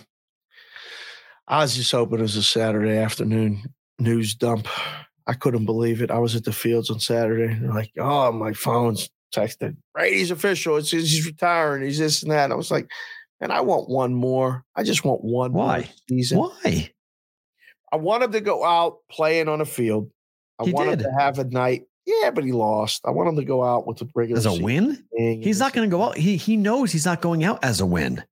I 1.48 1.62
was 1.62 1.76
just 1.76 1.92
hoping 1.92 2.20
it 2.20 2.24
was 2.24 2.36
a 2.36 2.44
Saturday 2.44 2.98
afternoon 2.98 3.64
news 4.00 4.36
dump. 4.36 4.68
I 5.28 5.34
couldn't 5.34 5.66
believe 5.66 6.02
it. 6.02 6.12
I 6.12 6.20
was 6.20 6.36
at 6.36 6.44
the 6.44 6.52
fields 6.52 6.90
on 6.90 7.00
Saturday. 7.00 7.52
And 7.54 7.74
like, 7.74 7.92
oh, 8.00 8.32
my 8.32 8.54
phone's 8.54 9.10
texted. 9.34 9.76
Brady's 9.94 10.32
official. 10.32 10.78
It's 10.78 10.92
he's 10.92 11.26
retiring. 11.26 11.84
He's 11.84 12.00
this 12.00 12.22
and 12.24 12.32
that. 12.32 12.46
And 12.46 12.54
I 12.54 12.56
was 12.56 12.72
like, 12.72 12.90
and 13.40 13.52
I 13.52 13.62
want 13.62 13.90
one 13.90 14.14
more. 14.14 14.64
I 14.76 14.84
just 14.84 15.06
want 15.06 15.24
one 15.24 15.52
more 15.54 15.66
Why? 15.66 15.90
season. 16.10 16.40
Why? 16.40 16.92
I 17.92 17.96
want 17.96 18.24
him 18.24 18.32
to 18.34 18.42
go 18.42 18.66
out 18.66 18.98
playing 19.10 19.48
on 19.48 19.62
a 19.62 19.66
field. 19.66 20.10
I 20.60 20.66
He 20.66 20.72
want 20.74 20.90
did. 20.90 21.00
him 21.02 21.06
to 21.12 21.20
have 21.20 21.40
a 21.40 21.46
night. 21.46 21.84
Yeah, 22.08 22.32
but 22.32 22.46
he 22.46 22.54
lost. 22.54 23.02
I 23.06 23.12
want 23.12 23.28
him 23.28 23.36
to 23.36 23.44
go 23.44 23.66
out 23.66 23.86
with 23.86 23.98
the 23.98 24.08
regular 24.16 24.40
As 24.40 24.46
a 24.46 24.64
win? 24.64 25.04
He's 25.18 25.60
not 25.60 25.74
going 25.74 25.90
to 25.90 25.94
go 25.94 26.04
out. 26.04 26.18
He 26.18 26.38
he 26.38 26.56
knows 26.56 26.92
he's 26.92 27.06
not 27.06 27.22
going 27.22 27.44
out 27.44 27.60
as 27.64 27.82
a 27.82 27.86
win. 27.86 28.24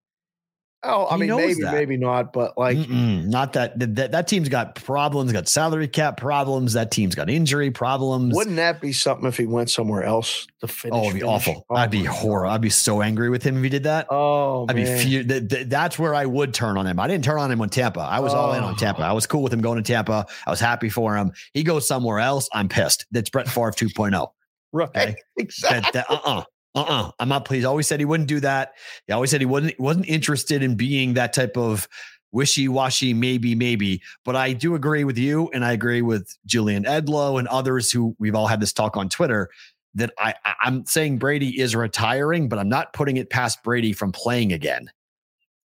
Oh, 0.86 1.06
I 1.06 1.14
he 1.14 1.20
mean, 1.22 1.36
maybe, 1.36 1.62
that. 1.62 1.74
maybe 1.74 1.96
not. 1.96 2.32
But 2.32 2.56
like, 2.56 2.76
Mm-mm, 2.76 3.26
not 3.26 3.54
that, 3.54 3.78
that 3.78 4.12
that 4.12 4.28
team's 4.28 4.48
got 4.48 4.74
problems, 4.74 5.32
got 5.32 5.48
salary 5.48 5.88
cap 5.88 6.16
problems. 6.16 6.74
That 6.74 6.90
team's 6.90 7.14
got 7.14 7.28
injury 7.28 7.70
problems. 7.70 8.34
Wouldn't 8.34 8.56
that 8.56 8.80
be 8.80 8.92
something 8.92 9.26
if 9.26 9.36
he 9.36 9.46
went 9.46 9.70
somewhere 9.70 10.04
else 10.04 10.46
to 10.60 10.68
finish? 10.68 10.96
oh, 10.96 11.02
it'd 11.02 11.14
be 11.14 11.20
finish? 11.20 11.34
awful. 11.34 11.66
Oh 11.68 11.76
I'd 11.76 11.90
be 11.90 12.00
oh, 12.00 12.10
my 12.10 12.16
horrible. 12.16 12.50
I'd 12.52 12.60
be 12.60 12.70
so 12.70 13.02
angry 13.02 13.30
with 13.30 13.42
him 13.42 13.56
if 13.56 13.62
he 13.62 13.68
did 13.68 13.84
that. 13.84 14.06
Oh, 14.10 14.66
I'd 14.68 14.76
be 14.76 14.84
man. 14.84 15.28
Th- 15.28 15.48
th- 15.48 15.68
that's 15.68 15.98
where 15.98 16.14
I 16.14 16.26
would 16.26 16.54
turn 16.54 16.76
on 16.76 16.86
him. 16.86 17.00
I 17.00 17.08
didn't 17.08 17.24
turn 17.24 17.38
on 17.38 17.50
him 17.50 17.60
on 17.60 17.68
Tampa. 17.68 18.00
I 18.00 18.20
was 18.20 18.32
all 18.32 18.52
in 18.52 18.62
on 18.62 18.74
oh. 18.74 18.76
Tampa. 18.76 19.02
Oh. 19.02 19.06
I 19.06 19.12
was 19.12 19.26
cool 19.26 19.42
with 19.42 19.52
him 19.52 19.60
going 19.60 19.82
to 19.82 19.82
Tampa. 19.82 20.26
I 20.46 20.50
was 20.50 20.60
happy 20.60 20.88
for 20.88 21.16
him. 21.16 21.32
He 21.52 21.62
goes 21.62 21.86
somewhere 21.86 22.20
else. 22.20 22.48
I'm 22.52 22.68
pissed. 22.68 23.06
That's 23.10 23.30
Brett 23.30 23.48
Favre 23.48 23.72
2.0. 23.72 24.28
right? 24.72 24.88
okay. 24.88 25.16
Exactly. 25.36 25.80
That, 25.80 25.92
that, 25.92 26.10
uh-uh. 26.10 26.44
Uh-uh. 26.76 27.10
I'm 27.18 27.28
not 27.30 27.46
pleased. 27.46 27.64
Always 27.64 27.86
said 27.86 28.00
he 28.00 28.04
wouldn't 28.06 28.28
do 28.28 28.38
that. 28.40 28.74
He 29.06 29.12
always 29.14 29.30
said 29.30 29.40
he 29.40 29.46
wasn't 29.46 29.80
wasn't 29.80 30.06
interested 30.06 30.62
in 30.62 30.76
being 30.76 31.14
that 31.14 31.32
type 31.32 31.56
of 31.56 31.88
wishy-washy, 32.32 33.14
maybe, 33.14 33.54
maybe. 33.54 34.02
But 34.26 34.36
I 34.36 34.52
do 34.52 34.74
agree 34.74 35.04
with 35.04 35.16
you, 35.16 35.48
and 35.54 35.64
I 35.64 35.72
agree 35.72 36.02
with 36.02 36.36
Julian 36.44 36.84
Edelman 36.84 37.38
and 37.38 37.48
others 37.48 37.90
who 37.90 38.14
we've 38.18 38.34
all 38.34 38.46
had 38.46 38.60
this 38.60 38.74
talk 38.74 38.96
on 38.96 39.08
Twitter. 39.08 39.48
That 39.94 40.12
I, 40.18 40.34
I 40.44 40.54
I'm 40.60 40.84
saying 40.84 41.18
Brady 41.18 41.58
is 41.58 41.74
retiring, 41.74 42.50
but 42.50 42.58
I'm 42.58 42.68
not 42.68 42.92
putting 42.92 43.16
it 43.16 43.30
past 43.30 43.62
Brady 43.62 43.94
from 43.94 44.12
playing 44.12 44.52
again. 44.52 44.90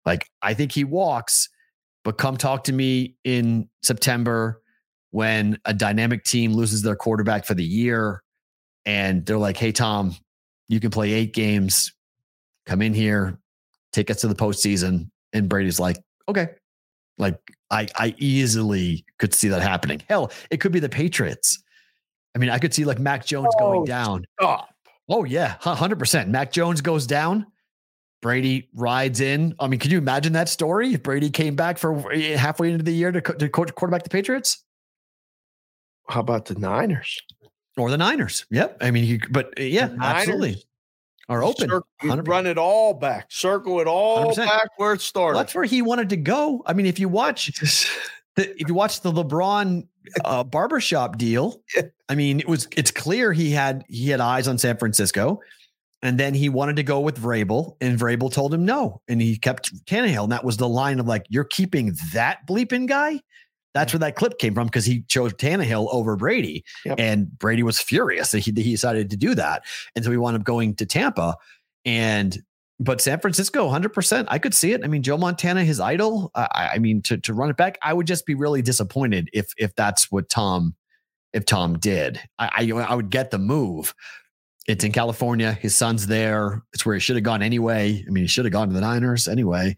Like 0.06 0.30
I 0.42 0.54
think 0.54 0.72
he 0.72 0.86
walks, 0.86 1.50
but 2.06 2.18
come 2.18 2.38
talk 2.38 2.64
to 2.64 2.74
me 2.74 3.18
in 3.26 3.68
September 3.84 4.62
when 5.10 5.60
a 5.66 5.74
dynamic 5.74 6.24
team 6.24 6.54
loses 6.54 6.84
their 6.84 6.96
quarterback 6.96 7.46
for 7.46 7.54
the 7.54 7.66
year 7.66 8.24
and 8.86 9.26
they're 9.26 9.38
like, 9.38 9.58
"Hey 9.58 9.74
Tom, 9.74 10.16
you 10.72 10.80
can 10.80 10.90
play 10.90 11.12
eight 11.12 11.34
games. 11.34 11.94
Come 12.66 12.82
in 12.82 12.94
here, 12.94 13.38
take 13.92 14.10
us 14.10 14.22
to 14.22 14.28
the 14.28 14.36
postseason." 14.36 15.10
And 15.34 15.48
Brady's 15.50 15.80
like, 15.80 15.98
"Okay." 16.28 16.50
Like 17.18 17.40
I, 17.70 17.88
I 17.98 18.16
easily 18.18 19.06
could 19.20 19.34
see 19.34 19.50
that 19.50 19.62
happening. 19.62 20.02
Hell, 20.10 20.32
it 20.50 20.58
could 20.58 20.72
be 20.72 20.80
the 20.80 20.90
Patriots. 20.90 21.62
I 22.36 22.40
mean, 22.40 22.50
I 22.50 22.58
could 22.58 22.74
see 22.74 22.86
like 22.86 23.00
Mac 23.00 23.26
Jones 23.26 23.54
Oh, 23.58 23.60
going 23.60 23.86
down. 23.86 24.26
Stop. 24.40 24.70
Oh 25.10 25.26
yeah, 25.26 25.58
hundred 25.60 26.00
percent. 26.00 26.30
Mac 26.30 26.52
Jones 26.52 26.82
goes 26.82 27.06
down. 27.06 27.46
Brady 28.22 28.70
rides 28.74 29.20
in. 29.20 29.56
I 29.60 29.68
mean, 29.68 29.80
can 29.80 29.92
you 29.92 29.98
imagine 29.98 30.34
that 30.34 30.48
story? 30.48 30.94
If 30.94 31.04
Brady 31.04 31.30
came 31.30 31.56
back 31.56 31.78
for 31.78 32.12
eh, 32.12 32.38
halfway 32.38 32.72
into 32.72 32.84
the 32.84 32.94
year 32.94 33.12
to, 33.12 33.20
to 33.20 33.50
quarterback 33.50 34.04
the 34.04 34.10
Patriots 34.10 34.64
How 36.08 36.22
about 36.22 36.46
the 36.46 36.56
Niners? 36.56 37.20
Or 37.82 37.92
the 37.92 37.98
Niners? 37.98 38.46
Yep. 38.52 38.78
I 38.82 38.92
mean, 38.92 39.06
you, 39.06 39.20
but 39.30 39.48
uh, 39.60 39.64
yeah, 39.64 39.88
Niners 39.88 40.00
absolutely. 40.02 40.64
Are 41.30 41.44
open. 41.44 41.70
Cir- 41.70 41.82
you 42.04 42.12
100%. 42.12 42.28
run 42.28 42.46
it 42.46 42.58
all 42.58 42.94
back, 42.94 43.28
circle 43.30 43.80
it 43.80 43.88
all 43.88 44.34
100%. 44.34 44.36
back 44.38 44.70
where 44.78 44.94
it 44.94 45.02
started. 45.02 45.36
Well, 45.36 45.44
that's 45.44 45.56
where 45.56 45.64
he 45.64 45.82
wanted 45.82 46.10
to 46.10 46.18
go. 46.18 46.62
I 46.66 46.74
mean, 46.74 46.86
if 46.86 47.00
you 47.00 47.08
watch 47.08 47.48
the, 48.36 48.50
if 48.60 48.68
you 48.68 48.74
watch 48.74 49.02
the 49.02 49.12
LeBron 49.12 49.88
uh, 50.26 50.44
barbershop 50.44 51.18
deal, 51.18 51.62
I 52.10 52.16
mean, 52.16 52.40
it 52.42 52.48
was 52.48 52.68
it's 52.76 52.92
clear 52.92 53.32
he 53.32 53.52
had 53.52 53.86
he 53.88 54.10
had 54.10 54.20
eyes 54.20 54.48
on 54.48 54.58
San 54.58 54.78
Francisco, 54.78 55.40
and 56.02 56.20
then 56.20 56.34
he 56.34 56.50
wanted 56.50 56.76
to 56.78 56.84
go 56.84 57.00
with 57.00 57.18
Vrabel, 57.18 57.78
and 57.80 57.98
Vrabel 57.98 58.32
told 58.32 58.54
him 58.54 58.66
no, 58.66 59.02
and 59.08 59.22
he 59.22 59.38
kept 59.38 59.74
Tannehill, 59.86 60.24
and 60.24 60.32
that 60.32 60.44
was 60.44 60.58
the 60.58 60.68
line 60.68 61.00
of 61.00 61.08
like, 61.08 61.26
"You're 61.30 61.46
keeping 61.46 61.96
that 62.14 62.46
bleeping 62.48 62.88
guy." 62.88 63.22
That's 63.74 63.94
where 63.94 64.00
that 64.00 64.16
clip 64.16 64.38
came 64.38 64.54
from 64.54 64.68
because 64.68 64.86
he 64.86 65.04
chose 65.04 65.34
Tannehill 65.34 65.88
over 65.94 66.16
Brady, 66.16 66.64
Yep. 66.86 67.00
and 67.00 67.40
Brady 67.40 67.64
was 67.64 67.80
furious 67.80 68.32
that 68.32 68.40
he, 68.40 68.52
he 68.52 68.72
decided 68.72 69.10
to 69.12 69.18
do 69.18 69.34
that, 69.36 69.64
and 69.96 70.04
so 70.04 70.12
he 70.12 70.18
wound 70.18 70.36
up 70.36 70.44
going 70.44 70.76
to 70.76 70.86
Tampa, 70.86 71.36
and 71.86 72.42
but 72.84 73.00
San 73.00 73.20
Francisco, 73.20 73.70
100%. 73.70 74.26
I 74.30 74.40
could 74.40 74.56
see 74.56 74.72
it. 74.72 74.82
I 74.84 74.88
mean, 74.88 75.04
Joe 75.04 75.16
Montana, 75.16 75.64
his 75.64 75.80
idol. 75.80 76.32
I, 76.34 76.72
I 76.74 76.80
mean, 76.80 77.04
to, 77.04 77.18
to 77.20 77.32
run 77.32 77.52
it 77.52 77.56
back, 77.56 77.78
I 77.84 77.94
would 77.94 78.08
just 78.08 78.26
be 78.26 78.34
really 78.34 78.64
disappointed 78.64 79.30
if 79.34 79.54
if 79.58 79.76
that's 79.76 80.12
what 80.12 80.30
Tom, 80.30 80.76
if 81.32 81.46
Tom 81.46 81.78
did. 81.78 82.20
I 82.40 82.50
I, 82.72 82.72
I 82.72 82.96
would 82.96 83.12
get 83.12 83.30
the 83.30 83.38
move. 83.38 83.94
It's 84.68 84.84
in 84.84 84.92
California. 84.92 85.54
His 85.54 85.76
son's 85.78 86.08
there. 86.08 86.64
It's 86.74 86.84
where 86.84 86.96
he 86.96 87.00
should 87.00 87.16
have 87.18 87.24
gone 87.24 87.44
anyway. 87.44 88.04
I 88.08 88.10
mean, 88.12 88.24
he 88.24 88.28
should 88.28 88.46
have 88.46 88.52
gone 88.52 88.68
to 88.70 88.74
the 88.74 88.82
Niners 88.82 89.28
anyway. 89.28 89.78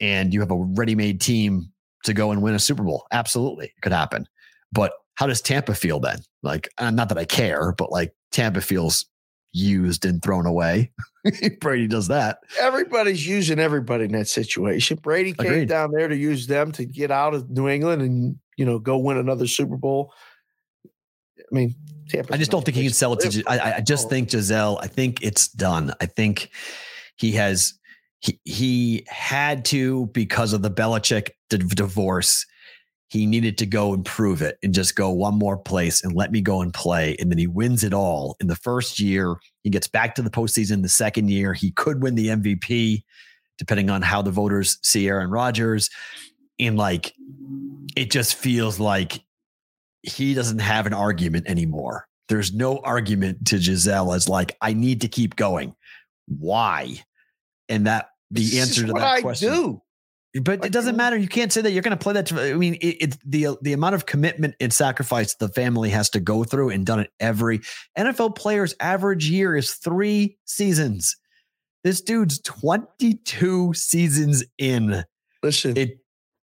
And 0.00 0.32
you 0.32 0.38
have 0.40 0.50
a 0.52 0.56
ready-made 0.56 1.20
team 1.20 1.72
to 2.04 2.12
go 2.14 2.30
and 2.30 2.42
win 2.42 2.54
a 2.54 2.58
Super 2.58 2.82
Bowl. 2.82 3.06
Absolutely, 3.12 3.66
it 3.66 3.80
could 3.82 3.92
happen. 3.92 4.26
But 4.72 4.92
how 5.16 5.26
does 5.26 5.40
Tampa 5.40 5.74
feel 5.74 6.00
then? 6.00 6.18
Like, 6.42 6.68
uh, 6.78 6.90
not 6.90 7.08
that 7.08 7.18
I 7.18 7.24
care, 7.24 7.72
but 7.72 7.90
like 7.92 8.12
Tampa 8.32 8.60
feels 8.60 9.06
used 9.52 10.04
and 10.04 10.20
thrown 10.22 10.46
away. 10.46 10.90
Brady 11.60 11.86
does 11.86 12.08
that. 12.08 12.38
Everybody's 12.58 13.24
using 13.26 13.58
everybody 13.60 14.04
in 14.04 14.12
that 14.12 14.26
situation. 14.28 14.98
Brady 15.00 15.32
came 15.32 15.46
Agreed. 15.46 15.68
down 15.68 15.92
there 15.92 16.08
to 16.08 16.16
use 16.16 16.46
them 16.48 16.72
to 16.72 16.84
get 16.84 17.10
out 17.12 17.34
of 17.34 17.48
New 17.50 17.68
England 17.68 18.02
and 18.02 18.36
you 18.56 18.64
know 18.66 18.78
go 18.78 18.98
win 18.98 19.16
another 19.16 19.46
Super 19.46 19.76
Bowl. 19.76 20.12
I 21.38 21.42
mean, 21.52 21.74
Tampa's 22.08 22.34
I 22.34 22.36
just 22.38 22.50
don't 22.50 22.64
think 22.64 22.76
he 22.76 22.82
can 22.84 22.92
sell 22.92 23.12
it 23.14 23.30
to. 23.30 23.44
I, 23.46 23.76
I 23.76 23.80
just 23.80 24.06
Oh. 24.06 24.08
think 24.10 24.30
Gisele. 24.30 24.78
I 24.82 24.88
think 24.88 25.22
it's 25.22 25.48
done. 25.48 25.92
I 26.00 26.06
think 26.06 26.50
he 27.16 27.32
has. 27.32 27.74
He 28.24 28.40
he 28.44 29.06
had 29.08 29.66
to 29.66 30.06
because 30.06 30.54
of 30.54 30.62
the 30.62 30.70
Belichick 30.70 31.30
divorce. 31.50 32.46
He 33.08 33.26
needed 33.26 33.58
to 33.58 33.66
go 33.66 33.92
and 33.92 34.04
prove 34.04 34.40
it 34.40 34.58
and 34.62 34.72
just 34.72 34.96
go 34.96 35.10
one 35.10 35.34
more 35.34 35.58
place 35.58 36.02
and 36.02 36.14
let 36.14 36.32
me 36.32 36.40
go 36.40 36.62
and 36.62 36.72
play. 36.72 37.16
And 37.20 37.30
then 37.30 37.38
he 37.38 37.46
wins 37.46 37.84
it 37.84 37.92
all 37.92 38.34
in 38.40 38.46
the 38.46 38.56
first 38.56 38.98
year. 38.98 39.36
He 39.62 39.70
gets 39.70 39.86
back 39.86 40.14
to 40.14 40.22
the 40.22 40.30
postseason 40.30 40.82
the 40.82 40.88
second 40.88 41.28
year. 41.28 41.52
He 41.52 41.70
could 41.70 42.02
win 42.02 42.14
the 42.14 42.28
MVP, 42.28 43.04
depending 43.58 43.90
on 43.90 44.00
how 44.00 44.22
the 44.22 44.30
voters 44.30 44.78
see 44.82 45.06
Aaron 45.06 45.30
Rodgers. 45.30 45.90
And 46.58 46.78
like, 46.78 47.12
it 47.94 48.10
just 48.10 48.36
feels 48.36 48.80
like 48.80 49.22
he 50.02 50.32
doesn't 50.32 50.60
have 50.60 50.86
an 50.86 50.94
argument 50.94 51.46
anymore. 51.46 52.08
There's 52.28 52.54
no 52.54 52.78
argument 52.78 53.46
to 53.48 53.58
Gisele 53.58 54.14
as 54.14 54.30
like, 54.30 54.56
I 54.62 54.72
need 54.72 55.02
to 55.02 55.08
keep 55.08 55.36
going. 55.36 55.76
Why? 56.26 57.04
And 57.68 57.86
that 57.86 58.08
the 58.34 58.60
answer 58.60 58.86
to 58.86 58.92
that 58.92 59.02
I 59.02 59.20
question. 59.20 59.52
do. 59.52 59.82
But 60.42 60.60
Like, 60.60 60.66
it 60.66 60.72
doesn't 60.72 60.96
matter. 60.96 61.16
You 61.16 61.28
can't 61.28 61.52
say 61.52 61.60
that 61.60 61.70
you're 61.70 61.82
going 61.82 61.96
to 61.96 62.02
play 62.02 62.14
that. 62.14 62.26
To, 62.26 62.40
I 62.40 62.54
mean, 62.54 62.74
it, 62.74 62.96
it's 63.00 63.18
the 63.24 63.56
the 63.62 63.72
amount 63.72 63.94
of 63.94 64.06
commitment 64.06 64.56
and 64.58 64.72
sacrifice 64.72 65.34
the 65.36 65.48
family 65.48 65.90
has 65.90 66.10
to 66.10 66.20
go 66.20 66.42
through 66.42 66.70
and 66.70 66.84
done 66.84 67.00
it 67.00 67.10
every 67.20 67.60
NFL 67.96 68.34
player's 68.34 68.74
average 68.80 69.30
year 69.30 69.56
is 69.56 69.74
three 69.74 70.36
seasons. 70.44 71.16
This 71.84 72.00
dude's 72.00 72.40
22 72.40 73.74
seasons 73.74 74.44
in. 74.58 75.04
Listen, 75.42 75.76
It 75.76 75.98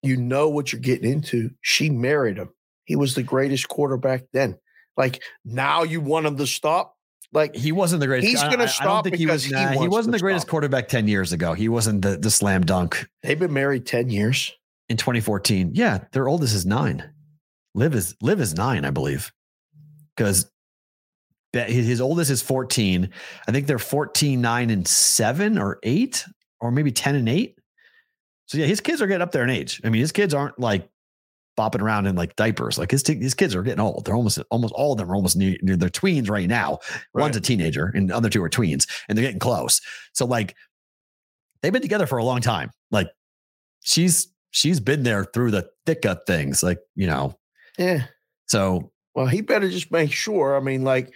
you 0.03 0.17
know 0.17 0.49
what 0.49 0.73
you're 0.73 0.81
getting 0.81 1.11
into. 1.11 1.51
She 1.61 1.91
married 1.91 2.37
him. 2.37 2.51
He 2.85 2.97
was 2.97 3.15
the 3.15 3.23
greatest 3.23 3.69
quarterback 3.69 4.25
then. 4.33 4.59
Like 4.97 5.23
now 5.45 5.83
you 5.83 6.01
want 6.01 6.27
him 6.27 6.37
to 6.37 6.47
stop. 6.47 6.97
Like 7.33 7.57
he 7.57 7.73
wasn't 7.73 8.01
the 8.01 8.07
greatest. 8.07 8.29
He's 8.29 8.43
I 8.43 8.55
don't 8.55 8.69
stop 8.69 9.05
think 9.05 9.17
he 9.17 9.25
because 9.25 9.45
was, 9.45 9.45
he, 9.45 9.53
nah, 9.53 9.71
he 9.73 9.89
wasn't 9.89 10.13
to 10.13 10.19
the 10.19 10.23
greatest 10.23 10.43
stop. 10.43 10.51
quarterback 10.51 10.89
10 10.89 11.09
years 11.09 11.33
ago. 11.33 11.55
He 11.55 11.69
wasn't 11.69 12.03
the 12.03 12.19
the 12.19 12.31
slam 12.31 12.63
dunk 12.63 13.07
they've 13.23 13.39
been 13.39 13.53
married 13.53 13.87
10 13.87 14.11
years. 14.11 14.53
in 14.89 14.97
2014. 14.99 15.71
Yeah, 15.75 16.05
their 16.13 16.29
oldest 16.29 16.55
is 16.55 16.67
nine. 16.67 17.11
Live 17.75 17.95
is 17.95 18.15
Liv 18.21 18.41
is 18.41 18.55
nine, 18.55 18.85
I 18.85 18.91
believe, 18.91 19.33
because 20.15 20.51
his 21.55 22.01
oldest 22.03 22.31
is 22.31 22.43
14. 22.43 23.09
I 23.49 23.53
think 23.53 23.67
they're 23.67 23.79
14, 23.79 24.41
nine, 24.41 24.69
and 24.71 24.87
seven 24.87 25.59
or 25.59 25.79
eight, 25.83 26.25
or 26.61 26.71
maybe 26.71 26.93
10 26.93 27.15
and 27.15 27.29
eight. 27.29 27.59
So 28.47 28.59
yeah, 28.59 28.67
his 28.67 28.81
kids 28.81 29.01
are 29.01 29.07
getting 29.07 29.23
up 29.23 29.33
there 29.33 29.45
in 29.45 29.51
age. 29.51 29.81
I 29.85 29.89
mean, 29.89 30.01
his 30.01 30.13
kids 30.13 30.35
aren't 30.35 30.59
like 30.59 30.87
bopping 31.59 31.81
around 31.83 32.07
in 32.07 32.17
like 32.17 32.35
diapers. 32.37 32.79
Like 32.79 32.91
his 32.91 33.07
his 33.07 33.35
kids 33.35 33.55
are 33.55 33.63
getting 33.63 33.81
old. 33.81 34.05
They're 34.05 34.15
almost 34.15 34.39
almost 34.51 34.73
all 34.75 34.93
of 34.93 34.99
them 34.99 35.11
are 35.11 35.15
almost 35.15 35.37
near, 35.37 35.57
near 35.63 35.77
they're 35.77 35.89
tweens 35.89 36.31
right 36.31 36.49
now. 36.49 36.79
One's 37.15 37.37
a 37.37 37.41
teenager, 37.41 37.87
and 37.95 38.11
the 38.11 38.17
other 38.17 38.29
two 38.31 38.43
are 38.43 38.51
tweens, 38.51 38.89
and 39.09 39.17
they're 39.17 39.25
getting 39.25 39.39
close. 39.39 39.81
So 40.13 40.25
like 40.27 40.55
they've 41.63 41.73
been 41.73 41.83
together 41.83 42.07
for 42.07 42.19
a 42.19 42.25
long 42.25 42.41
time. 42.41 42.71
Like 42.91 43.09
she's 43.81 44.29
she's 44.51 44.81
been 44.81 45.03
there 45.03 45.25
through 45.25 45.51
the 45.51 45.69
thick 45.87 46.05
of 46.05 46.21
things. 46.27 46.63
Like 46.63 46.79
you 46.95 47.07
know, 47.07 47.39
Yeah. 47.79 48.05
so 48.47 48.91
Well, 49.15 49.27
he 49.27 49.41
better 49.43 49.69
just 49.71 49.91
make 49.93 50.13
sure. 50.13 50.57
I 50.57 50.61
mean, 50.61 50.85
like, 50.85 51.13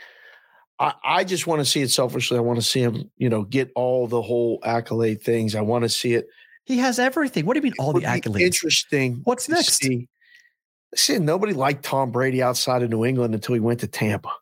I, 0.79 0.93
I 1.03 1.25
just 1.25 1.47
want 1.47 1.61
to 1.61 1.65
see 1.65 1.81
it 1.83 1.91
selfishly. 1.91 2.37
I 2.37 2.41
want 2.43 2.59
to 2.59 2.65
see 2.65 2.81
him, 2.81 3.11
you 3.17 3.29
know, 3.31 3.43
get 3.43 3.71
all 3.75 4.07
the 4.07 4.21
whole 4.23 4.59
accolade 4.65 5.23
things. 5.23 5.55
I 5.55 5.63
want 5.63 5.85
to 5.85 5.89
see 5.89 6.13
it. 6.15 6.27
he 6.65 6.79
has 6.79 6.99
everything. 6.99 7.47
What 7.47 7.55
do 7.55 7.59
you 7.59 7.63
mean 7.63 7.73
all 7.79 7.93
the 7.95 8.01
accolades? 8.01 8.41
Interesting. 8.41 9.21
What's 9.25 9.49
next? 9.49 9.83
See. 9.83 10.09
See, 10.97 11.19
nobody 11.19 11.53
liked 11.53 11.85
Tom 11.85 12.11
Brady 12.11 12.43
outside 12.43 12.83
of 12.83 12.91
New 12.91 13.05
England 13.05 13.35
until 13.35 13.55
he 13.55 13.61
went 13.61 13.81
to 13.81 13.87
Tampa. 13.87 14.33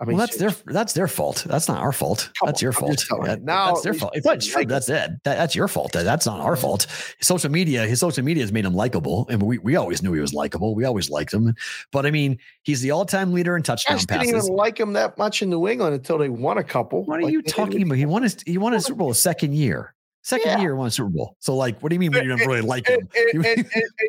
I 0.00 0.04
mean, 0.04 0.16
well, 0.16 0.26
that's 0.26 0.36
their 0.36 0.54
that's 0.66 0.92
their 0.92 1.08
fault. 1.08 1.44
That's 1.48 1.66
not 1.66 1.82
our 1.82 1.90
fault. 1.90 2.30
Come 2.38 2.46
that's 2.46 2.62
on, 2.62 2.66
your 2.66 2.72
fault. 2.72 3.04
That- 3.24 3.42
Now, 3.42 3.66
that's 3.72 3.82
their 3.82 3.94
fault. 3.94 4.12
If 4.14 4.22
that's 4.22 4.46
true, 4.46 4.64
that's 4.64 4.88
it. 4.88 5.10
That, 5.24 5.36
that's 5.36 5.56
your 5.56 5.66
fault. 5.66 5.92
That- 5.92 6.04
That's 6.04 6.24
not 6.24 6.38
our 6.40 6.52
mm-hmm. 6.52 6.60
fault. 6.60 6.86
Social 7.20 7.50
media, 7.50 7.84
his 7.84 7.98
social 7.98 8.24
media 8.24 8.44
has 8.44 8.52
made 8.52 8.64
him 8.64 8.74
likable, 8.74 9.26
and 9.28 9.42
we 9.42 9.58
we 9.58 9.74
always 9.74 10.00
knew 10.00 10.12
he 10.12 10.20
was 10.20 10.32
likable. 10.32 10.76
We 10.76 10.84
always 10.84 11.10
liked 11.10 11.34
him. 11.34 11.52
But 11.90 12.06
I 12.06 12.12
mean, 12.12 12.38
he's 12.62 12.80
the 12.80 12.92
all 12.92 13.06
time 13.06 13.32
leader 13.32 13.56
in 13.56 13.64
touchdown 13.64 13.96
guys 13.96 14.06
didn't 14.06 14.28
even 14.28 14.42
like 14.54 14.78
him 14.78 14.92
that 14.92 15.18
much 15.18 15.42
in 15.42 15.50
New 15.50 15.66
England 15.66 15.94
until 15.94 16.16
they 16.16 16.28
won 16.28 16.58
a 16.58 16.64
couple. 16.64 17.04
What 17.04 17.18
are 17.18 17.22
Like, 17.22 17.32
you 17.32 17.42
talking 17.42 17.82
about? 17.82 17.98
He 17.98 18.06
won 18.06 18.22
his 18.22 18.36
he 18.46 18.56
won 18.56 18.74
a 18.74 18.80
Super 18.80 18.98
Bowl 18.98 19.10
a 19.10 19.16
second 19.16 19.54
year. 19.54 19.94
Second 20.22 20.46
Yeah. 20.50 20.60
year 20.60 20.76
won 20.76 20.88
a 20.88 20.90
Super 20.90 21.08
Bowl. 21.08 21.36
So 21.38 21.56
like, 21.56 21.80
what 21.80 21.88
do 21.90 21.94
you 21.94 22.00
mean 22.00 22.12
we 22.12 22.20
don't 22.26 22.38
really 22.40 22.60
like 22.60 22.86
him? 22.88 23.08
You- 23.32 23.42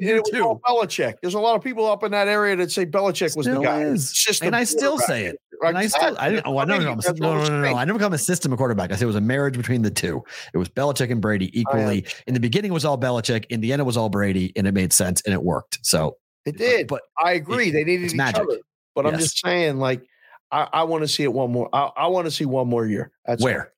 you 0.01 0.17
it 0.17 0.23
was 0.33 0.41
all 0.41 0.59
Belichick. 0.67 1.15
There's 1.21 1.35
a 1.35 1.39
lot 1.39 1.55
of 1.55 1.63
people 1.63 1.85
up 1.85 2.03
in 2.03 2.11
that 2.11 2.27
area 2.27 2.55
that 2.57 2.71
say 2.71 2.85
Belichick 2.85 3.35
was 3.37 3.45
the 3.45 3.59
guy. 3.59 3.95
System 3.95 4.47
And 4.47 4.55
I 4.55 4.63
still 4.63 4.97
say 4.97 5.25
it. 5.25 5.37
Right, 5.61 5.69
And 5.69 5.77
I 5.77 5.87
still, 5.87 6.15
I 6.17 6.29
didn't, 6.29 6.47
oh, 6.47 6.57
I 6.57 6.63
That's 6.65 6.79
never 6.79 6.95
what 6.95 7.03
become 7.03 7.15
a, 7.15 7.19
no, 7.19 7.43
no, 7.43 7.49
no, 7.61 7.71
no. 7.71 7.77
I 7.77 7.83
never 7.83 7.99
become 7.99 8.13
a 8.13 8.17
system 8.17 8.53
of 8.53 8.57
quarterback. 8.57 8.91
I 8.91 8.95
said 8.95 9.03
it 9.03 9.07
was 9.07 9.17
a 9.17 9.21
marriage 9.21 9.57
between 9.57 9.81
the 9.81 9.91
two. 9.91 10.23
It 10.53 10.57
was 10.57 10.69
Belichick 10.69 11.11
and 11.11 11.21
Brady 11.21 11.57
equally. 11.59 12.05
In 12.27 12.33
the 12.33 12.39
beginning, 12.39 12.71
it 12.71 12.73
was 12.73 12.85
all 12.85 12.97
Belichick. 12.97 13.43
In 13.49 13.59
the 13.59 13.73
end, 13.73 13.81
it 13.81 13.83
was 13.85 13.97
all 13.97 14.07
Brady, 14.07 14.53
and 14.55 14.65
it 14.67 14.73
made 14.73 14.93
sense 14.93 15.21
and 15.25 15.33
it 15.33 15.43
worked. 15.43 15.79
So 15.83 16.15
It 16.45 16.57
did. 16.57 16.87
but 16.87 17.01
I 17.21 17.33
agree. 17.33 17.71
they 17.71 17.83
needed 17.83 18.05
each 18.11 18.15
magic. 18.15 18.41
other. 18.41 18.59
But 18.95 19.05
I'm 19.05 19.19
just 19.19 19.37
saying, 19.39 19.79
like, 19.79 20.01
I, 20.49 20.67
I 20.71 20.83
want 20.83 21.03
to 21.03 21.09
see 21.09 21.23
it 21.23 21.33
one 21.33 21.51
more. 21.51 21.69
I, 21.73 21.89
I 21.97 22.07
want 22.07 22.25
to 22.25 22.31
see 22.31 22.45
one 22.45 22.69
more 22.69 22.85
year. 22.85 23.11
That's 23.25 23.43
where 23.43 23.73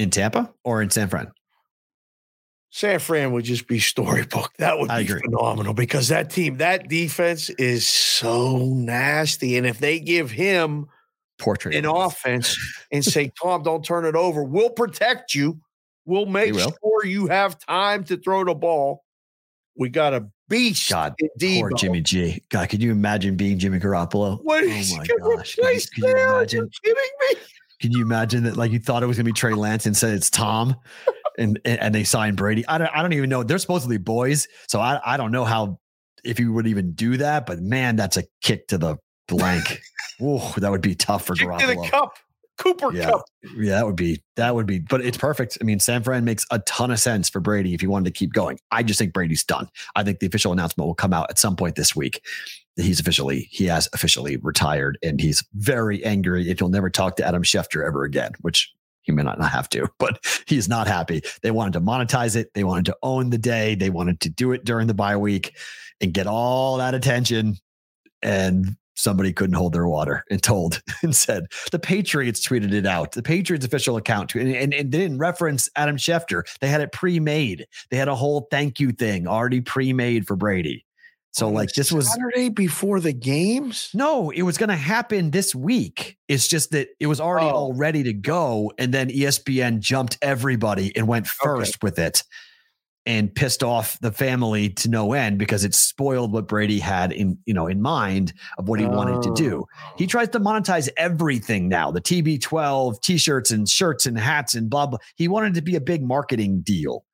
in 0.00 0.10
Tampa 0.10 0.52
or 0.64 0.80
in 0.82 0.90
San 0.90 1.08
Fran? 1.08 1.30
San 2.70 3.00
Fran 3.00 3.32
would 3.32 3.44
just 3.44 3.66
be 3.66 3.78
storybook. 3.78 4.52
That 4.58 4.78
would 4.78 4.90
I 4.90 5.00
be 5.00 5.06
agree. 5.06 5.20
phenomenal 5.22 5.74
because 5.74 6.08
that 6.08 6.30
team, 6.30 6.58
that 6.58 6.88
defense 6.88 7.50
is 7.50 7.88
so 7.88 8.58
nasty. 8.58 9.56
And 9.56 9.66
if 9.66 9.78
they 9.78 10.00
give 10.00 10.30
him 10.30 10.86
Portrait 11.38 11.74
an 11.74 11.84
offense 11.84 12.56
and 12.92 13.04
say, 13.04 13.32
Tom, 13.42 13.62
don't 13.62 13.84
turn 13.84 14.04
it 14.04 14.14
over, 14.14 14.42
we'll 14.42 14.70
protect 14.70 15.34
you. 15.34 15.60
We'll 16.06 16.26
make 16.26 16.54
sure 16.54 17.04
you 17.04 17.26
have 17.26 17.58
time 17.58 18.04
to 18.04 18.16
throw 18.16 18.44
the 18.44 18.54
ball. 18.54 19.04
We 19.76 19.88
got 19.88 20.14
a 20.14 20.28
beast 20.48 20.90
God, 20.90 21.14
Poor 21.40 21.70
Jimmy 21.72 22.00
G. 22.00 22.42
God, 22.48 22.68
could 22.68 22.82
you 22.82 22.90
imagine 22.90 23.36
being 23.36 23.58
Jimmy 23.58 23.78
Garoppolo? 23.78 24.42
What 24.42 24.64
oh 24.64 24.66
is 24.66 24.96
my 24.96 25.02
he 25.02 25.08
gonna 25.08 25.36
gosh! 25.36 25.54
Can 25.56 25.74
you, 25.74 26.14
now? 26.14 26.20
Are 26.20 26.36
imagine? 26.38 26.64
you 26.64 26.70
kidding 26.82 27.10
me? 27.30 27.40
Can 27.80 27.92
you 27.92 28.02
imagine 28.02 28.44
that? 28.44 28.56
Like 28.56 28.72
you 28.72 28.78
thought 28.78 29.02
it 29.02 29.06
was 29.06 29.16
gonna 29.16 29.24
be 29.24 29.32
Trey 29.32 29.54
Lance 29.54 29.86
and 29.86 29.96
said 29.96 30.14
it's 30.14 30.30
Tom, 30.30 30.76
and 31.38 31.58
and, 31.64 31.94
they 31.94 32.04
signed 32.04 32.36
Brady. 32.36 32.66
I 32.68 32.78
don't 32.78 32.90
I 32.94 33.02
don't 33.02 33.12
even 33.14 33.30
know. 33.30 33.42
They're 33.42 33.58
supposedly 33.58 33.98
boys, 33.98 34.46
so 34.68 34.80
I 34.80 35.00
I 35.04 35.16
don't 35.16 35.32
know 35.32 35.44
how 35.44 35.78
if 36.22 36.38
you 36.38 36.52
would 36.52 36.66
even 36.66 36.92
do 36.92 37.16
that. 37.16 37.46
But 37.46 37.60
man, 37.60 37.96
that's 37.96 38.16
a 38.16 38.24
kick 38.42 38.68
to 38.68 38.78
the 38.78 38.96
blank. 39.28 39.80
Whoa, 40.18 40.52
that 40.58 40.70
would 40.70 40.82
be 40.82 40.94
tough 40.94 41.24
for 41.24 41.34
Kick 41.34 41.46
to 41.48 41.52
Garoppolo. 41.54 41.84
the 41.84 41.88
cup. 41.90 42.12
Cooper 42.58 42.92
Yeah. 42.92 43.06
Cup. 43.12 43.22
Yeah, 43.56 43.76
that 43.76 43.86
would 43.86 43.96
be 43.96 44.22
that 44.36 44.54
would 44.54 44.66
be, 44.66 44.80
but 44.80 45.00
it's 45.00 45.16
perfect. 45.16 45.56
I 45.62 45.64
mean, 45.64 45.80
San 45.80 46.02
Fran 46.02 46.26
makes 46.26 46.44
a 46.50 46.58
ton 46.60 46.90
of 46.90 47.00
sense 47.00 47.30
for 47.30 47.40
Brady 47.40 47.72
if 47.72 47.80
he 47.80 47.86
wanted 47.86 48.04
to 48.04 48.10
keep 48.18 48.34
going. 48.34 48.58
I 48.70 48.82
just 48.82 48.98
think 48.98 49.14
Brady's 49.14 49.42
done. 49.42 49.70
I 49.96 50.02
think 50.04 50.18
the 50.18 50.26
official 50.26 50.52
announcement 50.52 50.86
will 50.86 50.94
come 50.94 51.14
out 51.14 51.30
at 51.30 51.38
some 51.38 51.56
point 51.56 51.76
this 51.76 51.96
week. 51.96 52.22
He's 52.76 53.00
officially, 53.00 53.48
he 53.50 53.66
has 53.66 53.88
officially 53.92 54.36
retired, 54.38 54.98
and 55.02 55.20
he's 55.20 55.44
very 55.54 56.04
angry. 56.04 56.48
If 56.48 56.58
he'll 56.58 56.68
never 56.68 56.90
talk 56.90 57.16
to 57.16 57.24
Adam 57.26 57.42
Schefter 57.42 57.86
ever 57.86 58.04
again, 58.04 58.32
which 58.40 58.72
he 59.02 59.12
may 59.12 59.22
not 59.22 59.42
have 59.42 59.68
to, 59.70 59.88
but 59.98 60.24
he's 60.46 60.68
not 60.68 60.86
happy. 60.86 61.22
They 61.42 61.50
wanted 61.50 61.72
to 61.74 61.80
monetize 61.80 62.36
it. 62.36 62.52
They 62.54 62.64
wanted 62.64 62.86
to 62.86 62.96
own 63.02 63.30
the 63.30 63.38
day. 63.38 63.74
They 63.74 63.90
wanted 63.90 64.20
to 64.20 64.30
do 64.30 64.52
it 64.52 64.64
during 64.64 64.86
the 64.86 64.94
bye 64.94 65.16
week 65.16 65.56
and 66.00 66.14
get 66.14 66.26
all 66.26 66.78
that 66.78 66.94
attention. 66.94 67.56
And 68.22 68.76
somebody 69.00 69.32
couldn't 69.32 69.56
hold 69.56 69.72
their 69.72 69.88
water 69.88 70.24
and 70.30 70.42
told 70.42 70.82
and 71.02 71.14
said 71.16 71.46
the 71.72 71.78
Patriots 71.78 72.46
tweeted 72.46 72.72
it 72.72 72.86
out. 72.86 73.12
The 73.12 73.22
Patriots 73.22 73.64
official 73.64 73.96
account 73.96 74.34
and, 74.34 74.54
and, 74.54 74.74
and 74.74 74.92
they 74.92 74.98
didn't 74.98 75.18
reference 75.18 75.68
Adam 75.76 75.96
Schefter. 75.96 76.44
They 76.60 76.68
had 76.68 76.80
it 76.80 76.92
pre-made. 76.92 77.66
They 77.90 77.96
had 77.96 78.08
a 78.08 78.14
whole 78.14 78.46
thank 78.50 78.78
you 78.78 78.92
thing 78.92 79.26
already 79.26 79.60
pre-made 79.60 80.26
for 80.26 80.36
Brady. 80.36 80.84
So 81.32 81.46
On 81.46 81.54
like 81.54 81.70
this 81.72 81.92
was 81.92 82.12
Saturday 82.12 82.48
before 82.48 82.98
the 83.00 83.12
games. 83.12 83.90
no, 83.94 84.30
it 84.30 84.42
was 84.42 84.58
going 84.58 84.68
to 84.68 84.76
happen 84.76 85.30
this 85.30 85.54
week. 85.54 86.18
It's 86.28 86.48
just 86.48 86.72
that 86.72 86.88
it 86.98 87.06
was 87.06 87.20
already 87.20 87.46
Oh. 87.46 87.50
all 87.50 87.72
ready 87.72 88.02
to 88.02 88.12
go, 88.12 88.72
and 88.78 88.92
then 88.92 89.10
ESPN 89.10 89.78
jumped 89.80 90.18
everybody 90.22 90.94
and 90.96 91.06
went 91.06 91.26
first 91.28 91.82
with 91.82 91.98
it, 92.00 92.24
and 93.06 93.34
pissed 93.34 93.62
off 93.62 93.98
the 94.00 94.12
family 94.12 94.68
to 94.70 94.88
no 94.90 95.12
end 95.14 95.38
because 95.38 95.64
it 95.64 95.74
spoiled 95.74 96.32
what 96.32 96.46
Brady 96.48 96.78
had 96.80 97.12
in 97.12 97.38
you 97.46 97.54
know 97.54 97.66
in 97.68 97.80
mind 97.80 98.32
of 98.58 98.68
what 98.68 98.80
he 98.80 98.86
wanted 98.86 99.22
to 99.22 99.32
do. 99.34 99.64
He 99.96 100.04
oh. 100.04 100.08
tries 100.08 100.28
to 100.30 100.40
monetize 100.40 100.88
everything 100.96 101.68
now: 101.68 101.90
the 101.92 102.00
TB12 102.00 103.00
T-shirts 103.02 103.52
and 103.52 103.68
shirts 103.68 104.04
and 104.04 104.18
hats 104.18 104.54
and 104.56 104.68
blah 104.68 104.86
blah. 104.86 104.98
He 105.14 105.28
wanted 105.28 105.54
to 105.54 105.62
be 105.62 105.76
a 105.76 105.80
big 105.80 106.02
marketing 106.02 106.60
deal. 106.62 107.04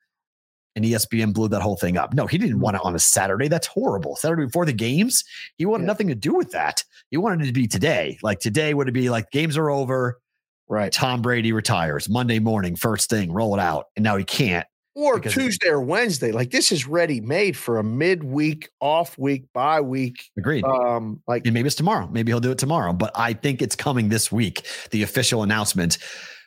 And 0.77 0.85
ESPN 0.85 1.33
blew 1.33 1.49
that 1.49 1.63
whole 1.63 1.77
thing 1.77 1.97
up. 1.97 2.13
No, 2.15 2.27
he 2.27 2.37
didn't 2.39 2.61
want 2.61 2.77
it 2.77 2.83
on 2.85 2.95
a 2.95 2.99
Saturday. 2.99 3.49
That's 3.49 3.67
horrible. 3.67 4.15
Saturday 4.15 4.45
before 4.45 4.67
the 4.67 4.73
games, 4.75 5.25
he 5.57 5.65
wanted 5.67 5.85
Yeah. 5.85 5.87
nothing 5.89 6.09
to 6.09 6.15
do 6.15 6.35
with 6.35 6.53
that. 6.53 6.85
He 7.11 7.17
wanted 7.17 7.43
it 7.43 7.47
to 7.47 7.53
be 7.53 7.67
today. 7.67 8.19
Like 8.23 8.39
today 8.41 8.75
would 8.75 8.87
it 8.89 8.93
be 8.93 9.09
like 9.11 9.31
games 9.33 9.57
are 9.57 9.71
over. 9.71 10.21
Right. 10.69 10.93
Tom 10.93 11.23
Brady 11.23 11.53
retires 11.53 12.09
Monday 12.09 12.41
morning, 12.41 12.77
first 12.77 13.09
thing, 13.09 13.33
roll 13.33 13.55
it 13.55 13.61
out. 13.61 13.87
And 13.97 14.03
now 14.05 14.17
he 14.17 14.25
can't. 14.25 14.67
or 14.95 15.21
Tuesday 15.21 15.69
or 15.69 15.81
Wednesday. 15.81 16.33
Like 16.33 16.51
this 16.51 16.73
is 16.73 16.87
ready 16.87 17.21
made 17.21 17.57
for 17.57 17.79
a 17.79 17.85
midweek, 17.85 18.69
off 18.81 19.17
week, 19.19 19.45
bye 19.55 19.81
week. 19.81 20.25
Agreed. 20.39 20.65
Um, 20.65 21.23
like 21.29 21.45
and 21.47 21.55
maybe 21.55 21.67
it's 21.69 21.77
tomorrow. 21.77 22.09
Maybe 22.11 22.33
he'll 22.33 22.41
do 22.41 22.51
it 22.51 22.59
tomorrow. 22.59 22.93
But 22.93 23.13
I 23.15 23.33
think 23.35 23.63
it's 23.63 23.77
coming 23.77 24.09
this 24.09 24.33
week. 24.33 24.67
The 24.91 25.03
official 25.03 25.43
announcement 25.43 25.99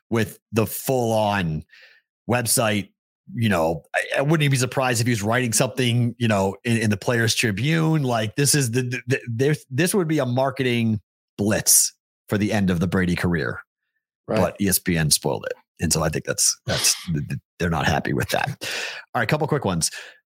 with 0.09 0.37
the 0.51 0.65
full 0.67 1.11
on 1.13 1.63
website. 2.29 2.89
You 3.35 3.49
know, 3.49 3.83
I, 3.95 4.19
I 4.19 4.21
wouldn't 4.21 4.43
even 4.43 4.51
be 4.51 4.57
surprised 4.57 5.01
if 5.01 5.07
he 5.07 5.11
was 5.11 5.23
writing 5.23 5.53
something. 5.53 6.15
You 6.17 6.27
know, 6.27 6.55
in, 6.63 6.77
in 6.77 6.89
the 6.89 6.97
Players 6.97 7.35
Tribune. 7.35 8.03
Like 8.03 8.35
this 8.35 8.55
is 8.55 8.71
the, 8.71 8.83
the, 8.83 9.01
the 9.07 9.19
this 9.29 9.65
this 9.69 9.93
would 9.93 10.07
be 10.07 10.19
a 10.19 10.25
marketing 10.25 10.99
blitz 11.37 11.93
for 12.27 12.37
the 12.37 12.51
end 12.51 12.69
of 12.69 12.79
the 12.79 12.87
Brady 12.87 13.15
career. 13.15 13.61
right. 14.27 14.39
But 14.39 14.59
ESPN 14.59 15.11
spoiled 15.11 15.45
it, 15.49 15.57
and 15.79 15.91
so 15.91 16.03
I 16.03 16.09
think 16.09 16.25
that's 16.25 16.57
that's 16.65 16.95
they're 17.59 17.69
not 17.69 17.85
happy 17.85 18.13
with 18.13 18.29
that. 18.29 18.49
All 19.13 19.21
right, 19.21 19.27
couple 19.27 19.47
quick 19.47 19.65
ones. 19.65 19.89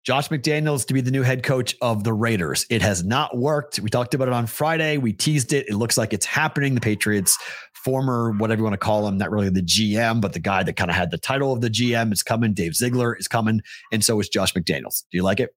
Josh 0.05 0.29
McDaniels 0.29 0.87
to 0.87 0.95
be 0.95 1.01
the 1.01 1.11
new 1.11 1.23
head 1.23 1.43
coach 1.43 1.75
of 1.81 2.05
the 2.05 2.13
Raiders. 2.13 2.67
It 2.69 2.83
has 2.83 3.03
not 3.05 3.39
worked. 3.39 3.81
We 3.81 3.89
talked 3.89 4.13
about 4.13 4.29
it 4.29 4.35
on 4.35 4.47
Friday. 4.47 4.99
We 4.99 5.15
teased 5.15 5.55
it. 5.55 5.67
It 5.67 5.77
looks 5.77 5.97
like 5.97 6.13
it's 6.13 6.27
happening. 6.27 6.75
The 6.75 6.81
Patriots, 6.83 7.39
former, 7.85 8.33
whatever 8.33 8.61
you 8.61 8.65
want 8.65 8.75
to 8.75 8.79
call 8.79 9.07
him, 9.07 9.19
not 9.19 9.31
really 9.31 9.51
the 9.51 9.63
GM, 9.63 10.21
but 10.21 10.33
the 10.33 10.41
guy 10.41 10.63
that 10.63 10.75
kind 10.75 10.91
of 10.91 10.97
had 10.97 11.11
the 11.11 11.19
title 11.19 11.53
of 11.53 11.61
the 11.61 11.69
GM 11.69 12.13
is 12.13 12.23
coming. 12.23 12.55
Dave 12.55 12.75
Ziegler 12.75 13.15
is 13.15 13.29
coming. 13.29 13.61
And 13.93 14.03
so 14.03 14.19
is 14.21 14.29
Josh 14.29 14.55
McDaniels. 14.55 15.05
Do 15.11 15.19
you 15.19 15.23
like 15.23 15.41
it? 15.41 15.55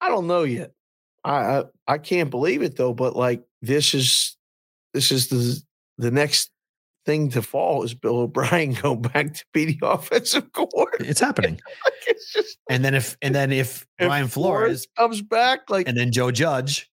I 0.00 0.08
don't 0.08 0.26
know 0.26 0.42
yet. 0.42 0.72
I, 1.24 1.30
I 1.30 1.64
I 1.86 1.98
can't 1.98 2.30
believe 2.30 2.62
it 2.62 2.76
though. 2.76 2.94
But 2.94 3.16
like 3.16 3.42
this 3.62 3.94
is 3.94 4.36
this 4.94 5.10
is 5.10 5.28
the 5.28 5.62
the 5.98 6.10
next 6.10 6.50
thing 7.04 7.30
to 7.30 7.42
fall 7.42 7.82
is 7.82 7.94
Bill 7.94 8.18
O'Brien 8.18 8.72
go 8.82 8.94
back 8.94 9.34
to 9.34 9.44
be 9.52 9.64
the 9.64 9.78
offensive 9.86 10.52
coordinator. 10.52 11.10
It's 11.10 11.20
happening. 11.20 11.60
Like, 11.84 11.94
it's 12.06 12.32
just 12.32 12.58
And 12.68 12.84
then 12.84 12.94
if 12.94 13.16
and 13.22 13.34
then 13.34 13.52
if 13.52 13.86
if 13.98 14.06
Brian 14.06 14.28
Flores 14.28 14.86
comes 14.96 15.22
back, 15.22 15.70
like 15.70 15.88
and 15.88 15.96
then 15.96 16.12
Joe 16.12 16.30
Judge, 16.30 16.90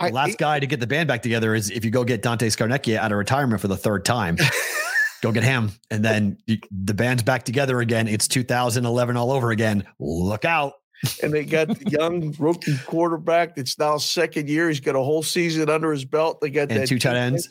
I, 0.00 0.10
last 0.10 0.38
guy 0.38 0.58
to 0.58 0.66
get 0.66 0.80
the 0.80 0.86
band 0.86 1.08
back 1.08 1.22
together 1.22 1.54
is 1.54 1.70
if 1.70 1.84
you 1.84 1.90
go 1.90 2.04
get 2.04 2.22
Dante 2.22 2.48
Scarnecchia 2.48 2.96
out 2.96 3.12
of 3.12 3.18
retirement 3.18 3.60
for 3.60 3.68
the 3.68 3.76
third 3.76 4.04
time. 4.04 4.36
go 5.20 5.32
get 5.32 5.42
him. 5.42 5.70
And 5.90 6.04
then 6.04 6.38
you, 6.46 6.58
the 6.70 6.94
band's 6.94 7.22
back 7.22 7.44
together 7.44 7.80
again. 7.80 8.08
It's 8.08 8.28
2011 8.28 9.16
all 9.16 9.32
over 9.32 9.50
again. 9.50 9.86
Look 9.98 10.44
out. 10.44 10.74
and 11.22 11.32
they 11.32 11.44
got 11.44 11.68
the 11.68 11.90
young 11.90 12.34
rookie 12.38 12.76
quarterback 12.86 13.56
that's 13.56 13.78
now 13.78 13.96
second 13.98 14.48
year. 14.48 14.68
He's 14.68 14.80
got 14.80 14.96
a 14.96 15.00
whole 15.00 15.22
season 15.22 15.68
under 15.70 15.92
his 15.92 16.04
belt. 16.04 16.40
They 16.40 16.50
got 16.50 16.70
And 16.70 16.80
that 16.80 16.88
two 16.88 16.98
tight 16.98 17.16
ends. 17.16 17.48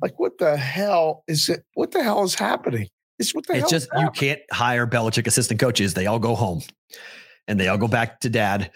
Like 0.00 0.18
what 0.18 0.38
the 0.38 0.56
hell 0.56 1.24
is 1.26 1.48
it? 1.48 1.64
What 1.74 1.90
the 1.90 2.02
hell 2.02 2.22
is 2.22 2.34
happening? 2.34 2.88
It's 3.18 3.34
what 3.34 3.46
the 3.46 3.54
It's 3.54 3.60
hell 3.62 3.70
just 3.70 3.88
is 3.94 4.02
you 4.02 4.10
can't 4.10 4.40
hire 4.52 4.86
Belichick 4.86 5.26
assistant 5.26 5.60
coaches. 5.60 5.94
They 5.94 6.06
all 6.06 6.18
go 6.18 6.34
home 6.34 6.62
and 7.48 7.58
they 7.58 7.68
all 7.68 7.78
go 7.78 7.88
back 7.88 8.20
to 8.20 8.30
dad 8.30 8.70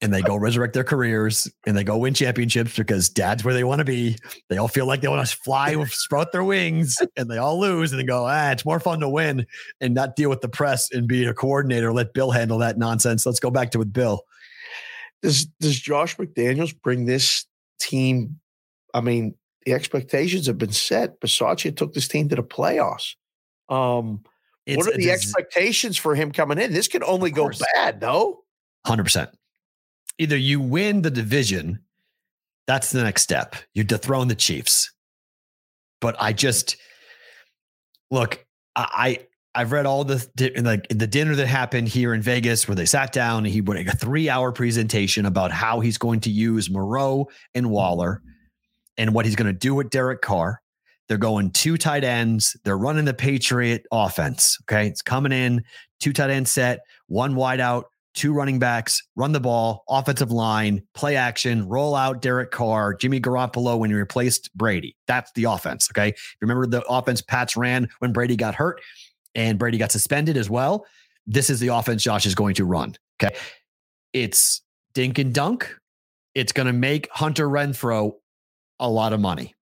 and 0.00 0.14
they 0.14 0.22
go 0.22 0.36
resurrect 0.36 0.74
their 0.74 0.84
careers 0.84 1.50
and 1.66 1.76
they 1.76 1.82
go 1.82 1.98
win 1.98 2.14
championships 2.14 2.76
because 2.76 3.08
dad's 3.08 3.44
where 3.44 3.54
they 3.54 3.64
want 3.64 3.80
to 3.80 3.84
be. 3.84 4.16
They 4.48 4.56
all 4.56 4.68
feel 4.68 4.86
like 4.86 5.00
they 5.00 5.08
want 5.08 5.26
to 5.26 5.36
fly 5.36 5.74
with 5.74 5.92
sprout 5.92 6.30
their 6.30 6.44
wings 6.44 6.96
and 7.16 7.28
they 7.28 7.38
all 7.38 7.58
lose 7.58 7.92
and 7.92 8.00
they 8.00 8.04
go, 8.04 8.26
ah, 8.26 8.50
it's 8.50 8.64
more 8.64 8.78
fun 8.78 9.00
to 9.00 9.08
win 9.08 9.46
and 9.80 9.94
not 9.94 10.14
deal 10.14 10.30
with 10.30 10.40
the 10.40 10.48
press 10.48 10.90
and 10.92 11.08
be 11.08 11.24
a 11.24 11.34
coordinator. 11.34 11.92
Let 11.92 12.14
Bill 12.14 12.30
handle 12.30 12.58
that 12.58 12.78
nonsense. 12.78 13.26
Let's 13.26 13.40
go 13.40 13.50
back 13.50 13.72
to 13.72 13.78
with 13.78 13.92
Bill. 13.92 14.22
Does 15.22 15.46
does 15.60 15.78
Josh 15.78 16.16
McDaniels 16.16 16.74
bring 16.80 17.06
this 17.06 17.44
team? 17.80 18.38
I 18.94 19.00
mean, 19.00 19.34
the 19.66 19.72
expectations 19.72 20.46
have 20.46 20.58
been 20.58 20.72
set. 20.72 21.20
Bisaccia 21.20 21.76
took 21.76 21.92
this 21.92 22.06
team 22.06 22.28
to 22.28 22.36
the 22.36 22.42
playoffs. 22.44 23.16
Um, 23.68 24.22
what 24.66 24.86
are 24.86 24.96
the 24.96 25.10
expectations 25.10 25.96
for 25.96 26.14
him 26.14 26.30
coming 26.30 26.58
in? 26.58 26.72
This 26.72 26.88
could 26.88 27.02
only 27.02 27.30
go 27.32 27.50
bad, 27.74 28.00
no? 28.00 28.42
Hundred 28.86 29.04
percent. 29.04 29.30
Either 30.18 30.36
you 30.36 30.60
win 30.60 31.02
the 31.02 31.10
division, 31.10 31.80
that's 32.66 32.90
the 32.90 33.02
next 33.02 33.22
step. 33.22 33.56
You 33.74 33.84
dethrone 33.84 34.28
the 34.28 34.34
Chiefs. 34.34 34.92
But 36.00 36.16
I 36.20 36.32
just 36.32 36.76
look. 38.10 38.44
I, 38.76 38.88
I 38.92 39.26
I've 39.54 39.72
read 39.72 39.86
all 39.86 40.04
the 40.04 40.24
like 40.62 40.86
the 40.88 41.06
dinner 41.06 41.34
that 41.34 41.46
happened 41.46 41.88
here 41.88 42.14
in 42.14 42.22
Vegas 42.22 42.68
where 42.68 42.76
they 42.76 42.84
sat 42.84 43.12
down 43.12 43.38
and 43.38 43.52
he 43.52 43.60
went 43.60 43.88
a 43.88 43.96
three 43.96 44.28
hour 44.28 44.52
presentation 44.52 45.26
about 45.26 45.50
how 45.50 45.80
he's 45.80 45.98
going 45.98 46.20
to 46.20 46.30
use 46.30 46.70
Moreau 46.70 47.28
and 47.54 47.70
Waller 47.70 48.22
and 48.96 49.14
what 49.14 49.24
he's 49.24 49.34
going 49.34 49.52
to 49.52 49.58
do 49.58 49.74
with 49.74 49.90
Derek 49.90 50.20
Carr. 50.20 50.60
They're 51.08 51.16
going 51.16 51.50
two 51.50 51.76
tight 51.76 52.04
ends. 52.04 52.56
They're 52.64 52.78
running 52.78 53.06
the 53.06 53.14
Patriot 53.14 53.86
offense. 53.90 54.58
Okay. 54.62 54.86
It's 54.86 55.02
coming 55.02 55.32
in, 55.32 55.64
two 55.98 56.12
tight 56.12 56.30
end 56.30 56.46
set, 56.46 56.80
one 57.06 57.34
wide 57.34 57.60
out, 57.60 57.86
two 58.14 58.32
running 58.32 58.58
backs, 58.58 59.02
run 59.16 59.32
the 59.32 59.40
ball, 59.40 59.84
offensive 59.88 60.30
line, 60.30 60.82
play 60.94 61.16
action, 61.16 61.68
roll 61.68 61.94
out 61.94 62.20
Derek 62.20 62.50
Carr, 62.50 62.94
Jimmy 62.94 63.20
Garoppolo 63.20 63.78
when 63.78 63.90
he 63.90 63.96
replaced 63.96 64.50
Brady. 64.54 64.96
That's 65.06 65.30
the 65.32 65.44
offense. 65.44 65.88
Okay. 65.92 66.14
Remember 66.40 66.66
the 66.66 66.82
offense 66.88 67.22
Pats 67.22 67.56
ran 67.56 67.88
when 68.00 68.12
Brady 68.12 68.36
got 68.36 68.54
hurt 68.54 68.80
and 69.34 69.58
Brady 69.58 69.78
got 69.78 69.92
suspended 69.92 70.36
as 70.36 70.50
well. 70.50 70.86
This 71.26 71.50
is 71.50 71.60
the 71.60 71.68
offense 71.68 72.02
Josh 72.02 72.26
is 72.26 72.34
going 72.34 72.54
to 72.54 72.64
run. 72.64 72.94
Okay. 73.22 73.36
It's 74.12 74.62
dink 74.94 75.18
and 75.18 75.32
dunk. 75.34 75.74
It's 76.34 76.52
going 76.52 76.66
to 76.66 76.72
make 76.72 77.08
Hunter 77.12 77.48
Renfrow 77.48 78.12
a 78.80 78.88
lot 78.88 79.12
of 79.12 79.20
money. 79.20 79.54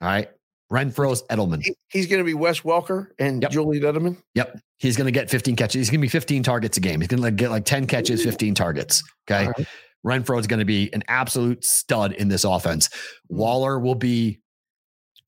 All 0.00 0.08
right. 0.08 0.28
Renfrow's 0.72 1.22
Edelman. 1.24 1.62
He- 1.62 1.74
he's 1.88 2.06
going 2.06 2.18
to 2.18 2.24
be 2.24 2.34
Wes 2.34 2.60
Welker 2.60 3.08
and 3.18 3.42
Yep. 3.42 3.50
Julian 3.50 3.82
Edelman. 3.84 4.16
Yep. 4.34 4.58
He's 4.78 4.96
going 4.96 5.06
to 5.06 5.10
get 5.12 5.30
15 5.30 5.56
catches. 5.56 5.74
He's 5.74 5.90
going 5.90 6.00
to 6.00 6.04
be 6.04 6.08
15 6.08 6.42
targets 6.42 6.76
a 6.76 6.80
game. 6.80 7.00
He's 7.00 7.08
going 7.08 7.22
to 7.22 7.30
get 7.30 7.50
like 7.50 7.64
10 7.64 7.86
catches, 7.86 8.22
15 8.22 8.54
targets. 8.54 9.02
Okay. 9.30 9.46
Right. 9.46 9.66
Renfrow 10.06 10.38
is 10.38 10.46
going 10.46 10.60
to 10.60 10.64
be 10.66 10.92
an 10.92 11.02
absolute 11.08 11.64
stud 11.64 12.12
in 12.12 12.28
this 12.28 12.44
offense. 12.44 12.88
Hmm. 13.30 13.36
Waller 13.36 13.78
will 13.78 13.94
be 13.96 14.40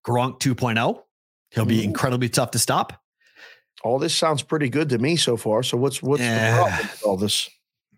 Gronk 0.07 0.41
2.0. 0.41 1.03
He'll 1.51 1.65
be 1.65 1.83
incredibly 1.85 2.29
tough 2.29 2.53
to 2.53 2.59
stop. 2.59 3.01
All 3.83 3.99
this 3.99 4.15
sounds 4.15 4.43
pretty 4.43 4.69
good 4.69 4.91
to 4.91 4.99
me 4.99 5.17
so 5.17 5.37
far. 5.37 5.63
So 5.63 5.77
what's 5.79 6.03
what's 6.03 6.23
Yeah. 6.23 6.51
the 6.55 6.57
problem 6.63 6.81
with 6.93 7.03
all 7.05 7.17
this? 7.17 7.49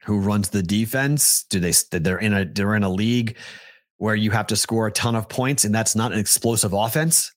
Who 0.04 0.18
runs 0.20 0.48
the 0.48 0.62
defense? 0.62 1.44
Do 1.50 1.60
they 1.60 1.72
they're 1.90 2.18
in 2.18 2.32
a 2.32 2.44
they're 2.44 2.74
in 2.76 2.82
a 2.84 2.88
league 2.88 3.36
where 4.02 4.16
you 4.16 4.32
have 4.32 4.48
to 4.48 4.56
score 4.56 4.88
a 4.88 4.90
ton 4.90 5.14
of 5.14 5.28
points 5.28 5.64
and 5.64 5.72
that's 5.72 5.94
not 5.94 6.10
an 6.12 6.18
explosive 6.18 6.72
offense? 6.72 7.32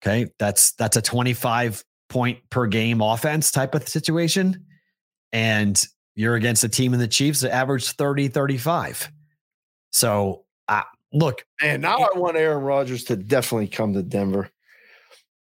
Okay. 0.00 0.30
That's 0.38 0.72
that's 0.74 0.96
a 0.96 1.02
25 1.02 1.82
point 2.08 2.38
per 2.50 2.68
game 2.68 3.00
offense 3.00 3.50
type 3.50 3.74
of 3.74 3.88
situation. 3.88 4.64
And 5.32 5.84
you're 6.14 6.36
against 6.36 6.62
a 6.62 6.68
team 6.68 6.94
in 6.94 7.00
the 7.00 7.08
Chiefs 7.08 7.40
that 7.40 7.52
average 7.52 7.90
30, 7.90 8.28
35. 8.28 9.10
So 9.90 10.44
uh, 10.68 10.82
look, 11.12 11.44
And 11.60 11.82
now 11.82 11.96
I 11.98 12.16
want 12.16 12.36
Aaron 12.36 12.62
Rodgers 12.62 13.02
to 13.04 13.16
definitely 13.16 13.66
come 13.66 13.92
to 13.94 14.04
Denver. 14.04 14.50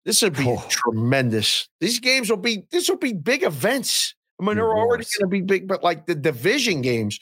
This 0.07 0.22
would 0.22 0.36
be 0.38 0.47
Oh. 0.49 0.64
tremendous. 0.70 1.68
These 1.80 2.01
games 2.01 2.30
will 2.30 2.38
be 2.38 2.62
this 2.70 2.88
will 2.88 2.97
be 2.97 3.12
big 3.12 3.43
events. 3.43 4.14
I 4.41 4.47
mean, 4.47 4.57
they're 4.57 4.72
already 4.74 5.05
going 5.18 5.20
to 5.20 5.26
be 5.26 5.43
big, 5.43 5.68
but 5.68 5.84
like 5.84 6.07
the 6.07 6.14
division 6.14 6.80
games 6.80 7.18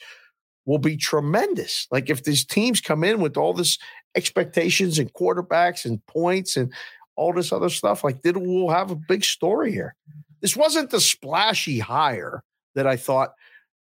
will 0.65 0.77
be 0.77 0.97
tremendous. 0.97 1.87
Like 1.91 2.09
if 2.09 2.23
these 2.23 2.45
teams 2.45 2.81
come 2.81 3.03
in 3.03 3.21
with 3.21 3.37
all 3.37 3.53
this 3.53 3.77
expectations 4.15 4.99
and 4.99 5.13
quarterbacks 5.13 5.85
and 5.85 6.05
points 6.05 6.57
and 6.57 6.73
all 7.15 7.33
this 7.33 7.51
other 7.51 7.69
stuff, 7.69 8.03
like 8.03 8.21
then 8.21 8.39
we'll 8.39 8.69
have 8.69 8.91
a 8.91 8.95
big 8.95 9.23
story 9.23 9.71
here. 9.71 9.95
This 10.41 10.55
wasn't 10.55 10.89
the 10.89 11.01
splashy 11.01 11.79
hire 11.79 12.43
that 12.75 12.87
I 12.87 12.95
thought, 12.95 13.33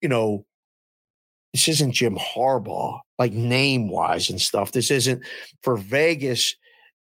you 0.01 0.09
know, 0.09 0.45
this 1.53 1.69
isn't 1.69 1.93
Jim 1.93 2.17
Harbaugh, 2.17 3.01
like 3.19 3.33
name 3.33 3.89
wise 3.89 4.31
and 4.31 4.41
stuff. 4.41 4.73
This 4.73 4.91
isn't 4.91 5.23
for 5.63 5.77
Vegas. 5.77 6.57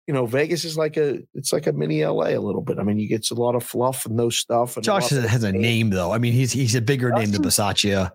You 0.07 0.13
know, 0.15 0.25
Vegas 0.25 0.65
is 0.65 0.77
like 0.77 0.97
a 0.97 1.19
it's 1.35 1.53
like 1.53 1.67
a 1.67 1.73
mini 1.73 2.03
LA 2.03 2.29
a 2.29 2.39
little 2.39 2.61
bit. 2.61 2.79
I 2.79 2.83
mean, 2.83 2.97
you 2.97 3.07
get 3.07 3.29
a 3.29 3.35
lot 3.35 3.55
of 3.55 3.63
fluff 3.63 4.05
and 4.05 4.15
no 4.15 4.29
stuff. 4.29 4.75
And 4.75 4.83
Josh 4.83 5.03
lot 5.03 5.21
has, 5.21 5.29
has 5.29 5.43
a 5.43 5.51
name 5.51 5.91
though. 5.91 6.11
I 6.11 6.17
mean, 6.17 6.33
he's 6.33 6.51
he's 6.51 6.75
a 6.75 6.81
bigger 6.81 7.11
name 7.11 7.31
than 7.31 7.43
Josh 7.43 7.53
Bisaccia. 7.83 8.11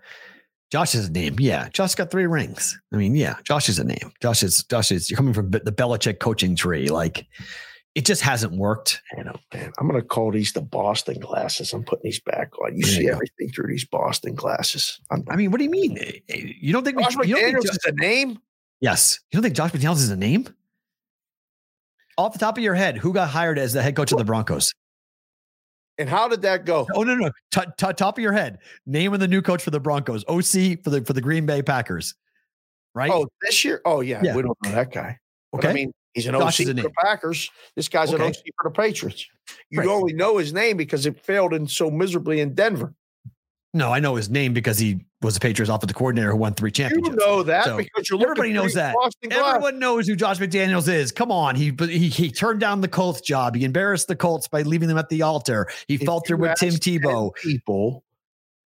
Josh 0.73 0.95
is 0.95 1.09
a 1.09 1.13
name. 1.13 1.37
Yeah. 1.39 1.69
Josh 1.73 1.95
got 1.95 2.11
three 2.11 2.27
rings. 2.27 2.79
I 2.93 2.97
mean, 2.97 3.15
yeah, 3.15 3.37
Josh 3.45 3.69
is 3.69 3.79
a 3.79 3.85
name. 3.85 4.13
Josh 4.21 4.43
is 4.43 4.65
Josh 4.65 4.91
is 4.91 5.09
you're 5.11 5.17
coming 5.17 5.35
from 5.35 5.51
the 5.51 5.61
Belichick 5.61 6.19
coaching 6.19 6.57
tree. 6.57 6.89
Like 6.89 7.27
it 7.95 8.05
just 8.05 8.21
hasn't 8.21 8.53
worked. 8.55 9.01
You 9.17 9.25
know, 9.25 9.37
man, 9.55 9.73
I'm 9.79 9.87
gonna 9.87 10.03
call 10.03 10.33
these 10.33 10.53
the 10.53 10.61
Boston 10.61 11.21
glasses. 11.21 11.73
I'm 11.73 11.85
putting 11.85 12.03
these 12.05 12.21
back 12.21 12.59
on. 12.61 12.77
You 12.77 12.83
There 12.85 12.93
see 12.93 13.03
you 13.05 13.13
everything 13.13 13.49
through 13.55 13.69
these 13.69 13.85
Boston 13.85 14.35
glasses. 14.35 15.01
I'm, 15.11 15.25
I 15.31 15.37
mean, 15.37 15.51
what 15.53 15.59
do 15.59 15.65
you 15.65 15.71
mean? 15.71 15.97
Eh, 15.99 16.13
eh, 16.29 16.53
You 16.61 16.73
don't 16.73 16.85
think, 16.85 16.99
Josh 16.99 17.15
you 17.15 17.37
don't 17.37 17.45
think 17.45 17.57
McDaniels 17.59 17.71
is 17.71 17.79
a 17.87 17.93
name. 17.93 18.39
yes, 18.81 19.21
you 19.31 19.37
don't 19.37 19.43
think 19.45 19.55
Josh 19.55 19.71
McDaniels 19.71 19.97
is 19.97 20.11
a 20.11 20.17
name? 20.17 20.49
Off 22.19 22.33
the 22.33 22.39
top 22.39 22.57
of 22.59 22.65
your 22.65 22.75
head, 22.75 22.97
who 22.97 23.13
got 23.13 23.29
hired 23.29 23.59
as 23.59 23.73
the 23.73 23.83
head 23.83 23.95
coach 23.95 24.11
of 24.11 24.19
the 24.19 24.25
Broncos? 24.25 24.73
And 25.99 26.09
how 26.09 26.29
did 26.29 26.43
that 26.43 26.65
go? 26.67 26.87
Oh 26.95 27.03
no, 27.03 27.15
no, 27.15 27.31
T- 27.51 27.61
t- 27.79 27.93
top 27.95 28.19
of 28.19 28.23
your 28.23 28.33
head, 28.33 28.59
name 28.85 29.15
of 29.15 29.21
the 29.21 29.29
new 29.29 29.41
coach 29.41 29.63
for 29.63 29.71
the 29.71 29.81
Broncos, 29.81 30.25
OC 30.29 30.83
for 30.85 30.91
the 30.91 31.03
for 31.07 31.13
the 31.15 31.23
Green 31.23 31.47
Bay 31.47 31.63
Packers, 31.63 32.15
right? 32.95 33.11
Oh, 33.11 33.27
this 33.43 33.65
year? 33.65 33.81
Oh, 33.85 34.01
yeah. 34.03 34.21
Yeah. 34.23 34.37
We 34.37 34.43
don't 34.43 34.57
know 34.63 34.73
that 34.73 34.93
guy. 34.93 35.19
But 35.53 35.59
okay. 35.59 35.71
I 35.71 35.73
mean, 35.73 35.93
He's 36.13 36.27
an 36.27 36.33
Josh 36.33 36.61
OC 36.61 36.67
for 36.69 36.73
the. 36.75 36.91
Packers. 37.03 37.51
This 37.77 37.89
guy's 37.89 38.11
an 38.11 38.17
Okay. 38.23 38.29
OC 38.29 38.37
for 38.61 38.71
the 38.71 38.71
Patriots. 38.71 39.27
You 39.71 39.81
Right. 39.81 39.89
only 39.89 40.13
know 40.15 40.39
his 40.39 40.53
name 40.53 40.77
because 40.79 41.05
it 41.07 41.19
failed 41.21 41.53
in 41.53 41.67
so 41.67 41.91
miserably 41.91 42.41
in 42.41 42.55
Denver. 42.55 42.95
No, 43.77 43.93
I 43.93 44.01
know 44.01 44.15
his 44.15 44.31
name 44.31 44.55
because 44.55 44.79
he 44.79 45.05
was 45.21 45.37
a 45.37 45.41
Patriots 45.41 45.69
offensive 45.69 45.95
coordinator 45.95 46.31
who 46.31 46.39
won 46.39 46.55
three 46.55 46.71
championships. 46.71 47.11
You 47.11 47.17
know 47.17 47.43
that 47.43 47.65
So, 47.65 47.77
because 47.77 48.09
you're 48.09 48.23
everybody 48.23 48.55
knows 48.55 48.73
that. 48.73 48.97
Everyone 49.31 49.79
knows 49.79 50.09
who 50.09 50.17
Josh 50.17 50.39
McDaniels 50.39 50.89
is. 50.89 51.13
Come 51.13 51.31
on, 51.31 51.57
he 51.57 51.75
he 51.79 52.09
he 52.09 52.31
turned 52.31 52.59
down 52.59 52.81
the 52.81 52.89
Colts 52.89 53.21
job. 53.21 53.55
He 53.55 53.65
embarrassed 53.65 54.09
the 54.09 54.17
Colts 54.17 54.49
by 54.49 54.63
leaving 54.63 54.89
them 54.89 54.97
at 54.97 55.11
the 55.11 55.21
altar. 55.21 55.69
He 55.89 55.97
If 55.97 56.05
faltered 56.05 56.39
you 56.39 56.43
with 56.43 56.59
Tim 56.59 56.73
Tebow, 56.73 57.35
People, 57.35 58.03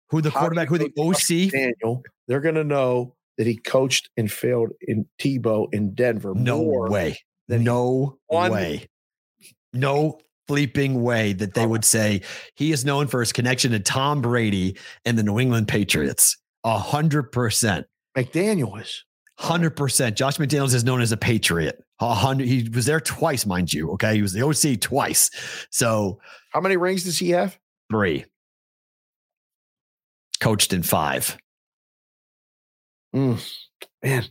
who 0.10 0.22
the 0.22 0.32
quarterback, 0.32 0.70
who 0.70 0.78
the 0.78 0.94
OC. 0.98 1.52
Daniel, 1.52 2.02
they're 2.30 2.40
going 2.40 2.56
to 2.56 2.64
know 2.64 3.16
that 3.38 3.46
he 3.46 3.58
coached 3.58 4.10
and 4.16 4.32
failed 4.32 4.72
in 4.80 5.06
Tebow 5.20 5.68
in 5.74 5.94
Denver. 5.96 6.34
No 6.34 6.62
way. 6.62 7.18
No 7.50 8.20
way. 8.30 8.88
No 9.74 10.20
bleeping 10.48 10.96
way 11.02 11.34
that 11.34 11.54
they 11.54 11.66
would 11.66 11.86
say 11.86 12.22
he 12.56 12.72
is 12.72 12.84
known 12.86 13.08
for 13.08 13.20
his 13.20 13.32
connection 13.32 13.72
to 13.72 13.80
Tom 13.80 14.22
Brady 14.22 14.78
and 15.06 15.18
the 15.18 15.24
New 15.24 15.40
England 15.40 15.68
Patriots. 15.68 16.38
A 16.64 16.78
hundred 16.78 17.32
percent. 17.32 17.86
McDaniels 18.18 18.82
is. 18.82 19.06
Hundred 19.40 19.72
percent. 19.72 20.16
Josh 20.16 20.38
McDaniels 20.38 20.74
is 20.74 20.84
known 20.84 21.02
as 21.02 21.12
a 21.12 21.18
patriot. 21.18 21.84
A 22.00 22.14
hundred. 22.14 22.48
He 22.48 22.70
was 22.74 22.86
there 22.86 23.00
twice, 23.00 23.46
mind 23.46 23.74
you. 23.74 23.92
Okay, 23.92 24.16
he 24.16 24.22
was 24.22 24.34
the 24.34 24.44
OC 24.46 24.80
twice. 24.80 25.30
So 25.72 26.20
How 26.52 26.62
many 26.62 26.78
rings 26.78 27.04
does 27.04 27.18
he 27.18 27.32
have? 27.32 27.58
three. 27.90 28.26
Coached 30.40 30.74
in 30.74 30.84
five. 30.84 31.38
Mm, 33.16 33.40
man, 34.04 34.26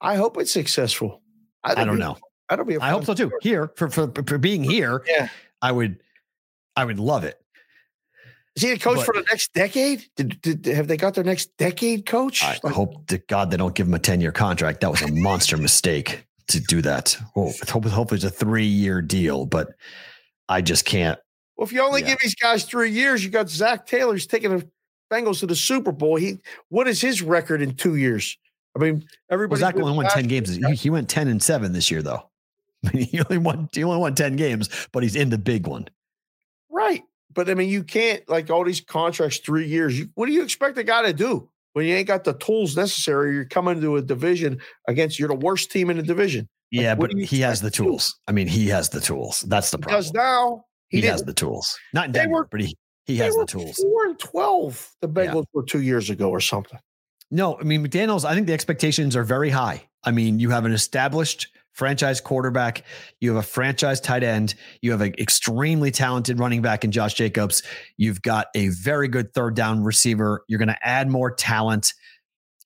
I 0.00 0.16
hope 0.16 0.36
it's 0.38 0.52
successful. 0.52 1.22
I 1.62 1.84
don't 1.84 1.98
know. 1.98 2.16
I 2.48 2.56
don't 2.56 2.66
be. 2.68 2.74
a 2.76 2.80
I 2.80 2.90
hope 2.90 3.04
so 3.04 3.14
too. 3.14 3.30
Here 3.40 3.70
for 3.76 3.88
for, 3.90 4.10
for 4.26 4.38
being 4.38 4.62
here, 4.64 5.02
Yeah. 5.06 5.28
I 5.60 5.72
would, 5.72 6.00
I 6.76 6.84
would 6.84 6.98
love 7.00 7.24
it. 7.24 7.40
Is 8.56 8.62
he 8.62 8.70
a 8.72 8.78
coach 8.78 8.96
But- 8.96 9.06
for 9.06 9.14
the 9.14 9.22
next 9.22 9.52
decade? 9.52 10.04
Did, 10.16 10.40
did 10.40 10.66
have 10.66 10.88
they 10.88 10.96
got 10.96 11.14
their 11.14 11.24
next 11.24 11.56
decade 11.58 12.06
coach? 12.06 12.42
I 12.42 12.58
Like, 12.62 12.72
hope 12.74 13.06
to 13.08 13.18
God 13.18 13.50
they 13.50 13.56
don't 13.56 13.74
give 13.74 13.86
him 13.86 13.94
a 13.94 13.98
10 13.98 14.20
year 14.20 14.32
contract. 14.32 14.80
That 14.80 14.90
was 14.90 15.02
a 15.02 15.12
monster 15.12 15.56
mistake 15.56 16.26
to 16.48 16.60
do 16.60 16.80
that. 16.82 17.16
Well, 17.36 17.52
hope, 17.68 17.84
hopefully 17.84 18.16
it's 18.16 18.24
a 18.24 18.30
three 18.30 18.64
year 18.66 19.00
deal, 19.02 19.46
but 19.46 19.68
I 20.48 20.60
just 20.62 20.84
can't. 20.84 21.18
well, 21.56 21.66
if 21.66 21.72
you 21.72 21.82
only 21.82 22.00
yeah. 22.00 22.08
give 22.08 22.18
these 22.20 22.34
guys 22.34 22.64
three 22.64 22.90
years, 22.90 23.22
you 23.24 23.30
got 23.30 23.48
Zac 23.48 23.86
Taylor. 23.86 24.14
He's 24.14 24.26
taking 24.26 24.56
the 24.56 24.66
Bengals 25.12 25.40
to 25.40 25.46
the 25.46 25.54
Super 25.56 25.92
Bowl. 25.92 26.16
He 26.16 26.38
what 26.68 26.88
is 26.88 27.00
his 27.00 27.22
record 27.22 27.62
in 27.62 27.74
two 27.74 27.94
years? 27.96 28.36
I 28.76 28.80
mean, 28.80 28.94
Well, 28.94 29.02
everybody. 29.30 29.60
Zac 29.60 29.76
only 29.76 29.92
won 29.96 30.06
10 30.08 30.26
games. 30.26 30.54
He, 30.54 30.74
he 30.74 30.90
went 30.90 31.08
10 31.08 31.28
and 31.28 31.42
seven 31.42 31.72
this 31.72 31.90
year, 31.90 32.02
though. 32.02 32.28
He 32.92 33.20
only 33.20 33.38
won, 33.38 33.68
he 33.72 33.82
only 33.84 33.98
won 33.98 34.14
10 34.14 34.36
games, 34.36 34.68
but 34.92 35.02
he's 35.02 35.16
in 35.16 35.30
the 35.30 35.38
big 35.38 35.66
one. 35.66 35.88
Right. 36.70 37.02
But 37.34 37.50
I 37.50 37.54
mean, 37.54 37.68
you 37.68 37.82
can't 37.84 38.26
like 38.28 38.50
all 38.50 38.64
these 38.64 38.80
contracts, 38.80 39.38
three 39.38 39.66
years. 39.66 39.98
You, 39.98 40.08
what 40.14 40.26
do 40.26 40.32
you 40.32 40.42
expect 40.42 40.78
a 40.78 40.84
guy 40.84 41.02
to 41.02 41.12
do 41.12 41.48
when 41.72 41.86
you 41.86 41.94
ain't 41.94 42.06
got 42.08 42.24
the 42.24 42.34
tools 42.34 42.76
necessary? 42.76 43.34
You're 43.34 43.44
coming 43.44 43.80
to 43.80 43.96
a 43.96 44.02
division 44.02 44.60
against 44.86 45.18
you're 45.18 45.28
the 45.28 45.34
worst 45.34 45.70
team 45.70 45.90
in 45.90 45.96
the 45.96 46.02
division. 46.02 46.48
Yeah, 46.70 46.94
what 46.94 47.10
but 47.10 47.20
he 47.20 47.40
has 47.40 47.60
the 47.60 47.68
expect 47.68 47.76
to 47.76 47.82
do? 47.82 47.88
tools. 47.90 48.18
I 48.28 48.32
mean, 48.32 48.46
he 48.46 48.66
has 48.68 48.88
the 48.90 49.00
tools. 49.00 49.40
That's 49.48 49.70
the 49.70 49.78
problem. 49.78 50.00
Because 50.00 50.12
now 50.12 50.64
he 50.88 51.00
he, 51.00 51.06
has 51.06 51.22
the 51.22 51.34
tools. 51.34 51.78
Not 51.94 52.06
in 52.06 52.12
Denver, 52.12 52.34
were- 52.34 52.48
but 52.50 52.60
he, 52.60 52.76
he 53.06 53.16
has 53.18 53.34
the 53.34 53.46
tools. 53.46 53.76
Four 53.76 54.06
and 54.06 54.18
twelve. 54.18 54.88
The 55.00 55.08
Yeah. 55.08 55.32
Bengals 55.32 55.44
were 55.52 55.64
two 55.64 55.82
years 55.82 56.10
ago 56.10 56.30
or 56.30 56.40
something. 56.40 56.78
No, 57.30 57.58
I 57.58 57.62
mean, 57.62 57.86
McDaniels, 57.86 58.24
I 58.24 58.34
think 58.34 58.46
the 58.46 58.52
expectations 58.54 59.14
are 59.16 59.24
very 59.24 59.50
high. 59.50 59.82
I 60.04 60.10
mean, 60.12 60.38
you 60.40 60.48
have 60.50 60.64
an 60.64 60.72
established 60.72 61.48
franchise 61.78 62.20
quarterback, 62.20 62.82
you 63.20 63.32
have 63.32 63.38
a 63.38 63.46
franchise 63.46 64.00
tight 64.00 64.24
end, 64.24 64.56
you 64.82 64.90
have 64.90 65.00
an 65.00 65.14
extremely 65.16 65.92
talented 65.92 66.40
running 66.40 66.60
back 66.60 66.82
in 66.82 66.90
Josh 66.90 67.14
Jacobs, 67.14 67.62
you've 67.96 68.20
got 68.20 68.48
a 68.56 68.68
very 68.68 69.06
good 69.06 69.32
third 69.32 69.54
down 69.54 69.84
receiver. 69.84 70.42
You're 70.48 70.58
going 70.58 70.68
to 70.68 70.86
add 70.86 71.08
more 71.08 71.30
talent. 71.30 71.94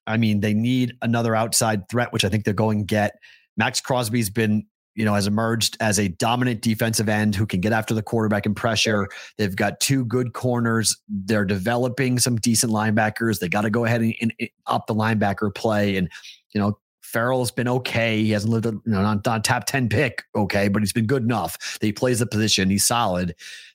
I 0.06 0.16
mean, 0.16 0.40
they 0.40 0.54
need 0.54 0.94
another 1.02 1.36
outside 1.36 1.88
threat, 1.90 2.10
which 2.10 2.24
I 2.24 2.30
think 2.30 2.44
they're 2.44 2.54
going 2.54 2.78
to 2.78 2.84
get. 2.86 3.12
Maxx 3.58 3.82
Crosby's 3.82 4.30
been, 4.30 4.64
you 4.94 5.04
know, 5.04 5.12
has 5.12 5.26
emerged 5.26 5.76
as 5.78 5.98
a 5.98 6.08
dominant 6.08 6.62
defensive 6.62 7.08
end 7.10 7.34
who 7.34 7.44
can 7.46 7.60
get 7.60 7.72
after 7.72 7.92
the 7.92 8.02
quarterback 8.02 8.46
and 8.46 8.56
pressure. 8.56 9.08
They've 9.36 9.54
got 9.54 9.78
two 9.78 10.06
good 10.06 10.32
corners. 10.32 10.96
They're 11.06 11.44
developing 11.44 12.18
some 12.18 12.36
decent 12.36 12.72
linebackers. 12.72 13.40
They 13.40 13.48
got 13.50 13.62
to 13.62 13.70
go 13.70 13.84
ahead 13.84 14.00
and, 14.00 14.14
and- 14.22 14.32
and 14.40 14.48
up 14.66 14.86
the 14.86 14.94
linebacker 14.94 15.54
play. 15.54 15.96
And, 15.96 16.08
you 16.54 16.60
know, 16.60 16.78
Ferrell's 17.12 17.50
been 17.50 17.68
okay. 17.68 18.22
He 18.22 18.30
hasn't 18.30 18.52
lived, 18.52 18.66
you 18.66 18.80
know, 18.86 19.02
not, 19.02 19.24
not 19.26 19.44
top 19.44 19.64
10 19.66 19.88
pick, 19.88 20.24
okay, 20.34 20.68
but 20.68 20.80
he's 20.80 20.92
been 20.92 21.06
good 21.06 21.22
enough. 21.22 21.78
that 21.78 21.86
He 21.86 21.92
plays 21.92 22.20
the 22.20 22.26
position. 22.26 22.70
He's 22.70 22.86
solid. 22.86 23.34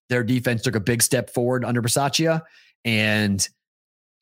Their 0.10 0.24
defense 0.24 0.64
took 0.64 0.76
a 0.76 0.80
big 0.80 1.04
step 1.04 1.30
forward 1.30 1.64
under 1.64 1.82
Bisaccia. 1.82 2.42
And 2.84 3.48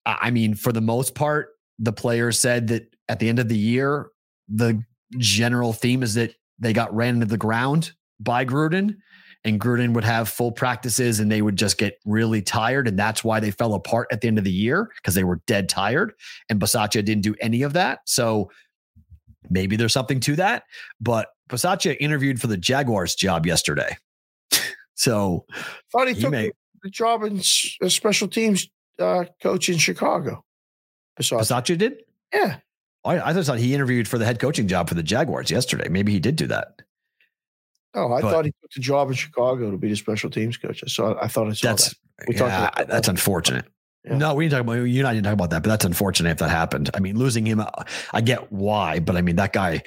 I 0.06 0.18
I 0.22 0.32
mean, 0.32 0.54
for 0.54 0.72
the 0.72 0.82
most 0.82 1.16
part, 1.16 1.50
the 1.80 1.94
players 1.94 2.38
said 2.38 2.68
that 2.68 2.94
at 3.08 3.20
the 3.20 3.30
end 3.30 3.40
of 3.40 3.48
the 3.48 3.58
year, 3.58 4.08
the 4.50 4.84
general 5.18 5.72
theme 5.72 6.04
is 6.04 6.16
that 6.16 6.36
they 6.60 6.74
got 6.74 6.94
ran 6.94 7.16
into 7.16 7.26
the 7.26 7.38
ground 7.38 7.94
by 8.20 8.46
Gruden 8.46 8.98
and 9.46 9.62
Gruden 9.62 9.94
would 9.94 10.04
have 10.04 10.28
full 10.28 10.52
practices 10.52 11.20
and 11.20 11.32
they 11.32 11.42
would 11.42 11.56
just 11.56 11.78
get 11.78 12.00
really 12.04 12.42
tired. 12.42 12.88
And 12.88 12.98
that's 12.98 13.24
why 13.24 13.40
they 13.40 13.52
fell 13.52 13.76
apart 13.76 14.08
at 14.12 14.22
the 14.22 14.28
end 14.28 14.40
of 14.40 14.44
the 14.44 14.52
year 14.52 14.90
because 14.96 15.14
they 15.14 15.24
were 15.24 15.40
dead 15.46 15.70
tired. 15.70 16.14
And 16.50 16.60
Bisaccia 16.60 17.06
didn't 17.06 17.22
do 17.22 17.36
any 17.40 17.62
of 17.62 17.74
that. 17.74 18.00
So 18.06 18.50
maybe 19.50 19.76
there's 19.76 19.94
something 19.94 20.20
to 20.22 20.36
that. 20.38 20.64
But 21.00 21.30
Bisaccia 21.50 21.96
interviewed 22.00 22.40
for 22.42 22.48
the 22.48 22.58
Jaguars 22.58 23.16
job 23.16 23.46
yesterday. 23.46 23.98
so 24.96 25.46
Thought 25.92 26.08
he, 26.10 26.14
He 26.16 26.22
took 26.22 26.32
may- 26.32 26.52
the, 26.84 26.90
job 26.90 27.24
in 27.24 27.40
a 27.82 27.90
special 27.90 28.28
teams 28.28 28.68
uh, 29.00 29.26
coach 29.42 29.70
in 29.70 29.78
Chicago. 29.78 30.44
Bisaccia 31.20 31.78
did? 31.78 32.04
yeah, 32.34 32.58
I, 33.04 33.20
I 33.20 33.34
just 33.34 33.48
thought 33.48 33.58
he 33.60 33.74
interviewed 33.74 34.08
for 34.08 34.18
the 34.18 34.26
head 34.26 34.40
coaching 34.40 34.68
job 34.68 34.90
for 34.90 34.96
the 34.96 35.04
Jaguars 35.04 35.50
yesterday. 35.50 35.88
Maybe 35.90 36.12
he 36.12 36.20
did 36.20 36.36
do 36.36 36.48
that. 36.48 36.82
Oh, 37.94 38.12
I 38.12 38.22
But- 38.22 38.32
thought 38.32 38.46
he 38.46 38.52
took 38.62 38.72
the 38.72 38.82
job 38.82 39.08
in 39.10 39.14
Chicago 39.16 39.72
to 39.72 39.78
be 39.78 39.90
the 39.90 39.96
special 39.96 40.30
teams 40.30 40.58
coach. 40.58 40.84
I 40.84 40.88
saw. 40.88 41.18
I 41.22 41.28
thought 41.28 41.48
I 41.48 41.54
saw 41.54 41.70
That's 41.70 41.90
that. 41.90 41.96
We 42.28 42.36
talked 42.36 42.52
yeah, 42.52 42.64
about 42.64 42.76
that. 42.78 42.88
that's 42.90 43.08
unfortunate. 43.08 43.66
Yeah. 44.06 44.18
No, 44.18 44.34
we 44.36 44.46
didn't 44.46 44.52
talk 44.52 44.62
about 44.62 44.84
you 44.88 45.00
and 45.00 45.08
I 45.08 45.14
didn't 45.14 45.26
talk 45.26 45.34
about 45.34 45.50
that, 45.50 45.64
but 45.64 45.70
that's 45.70 45.86
unfortunate 45.86 46.30
if 46.32 46.38
that 46.38 46.50
happened. 46.50 46.90
I 46.94 47.00
mean, 47.00 47.18
losing 47.18 47.46
him, 47.46 47.62
I 48.14 48.22
get 48.22 48.52
why, 48.52 49.00
but 49.00 49.16
I 49.16 49.22
mean 49.22 49.36
that 49.38 49.54
guy, 49.54 49.82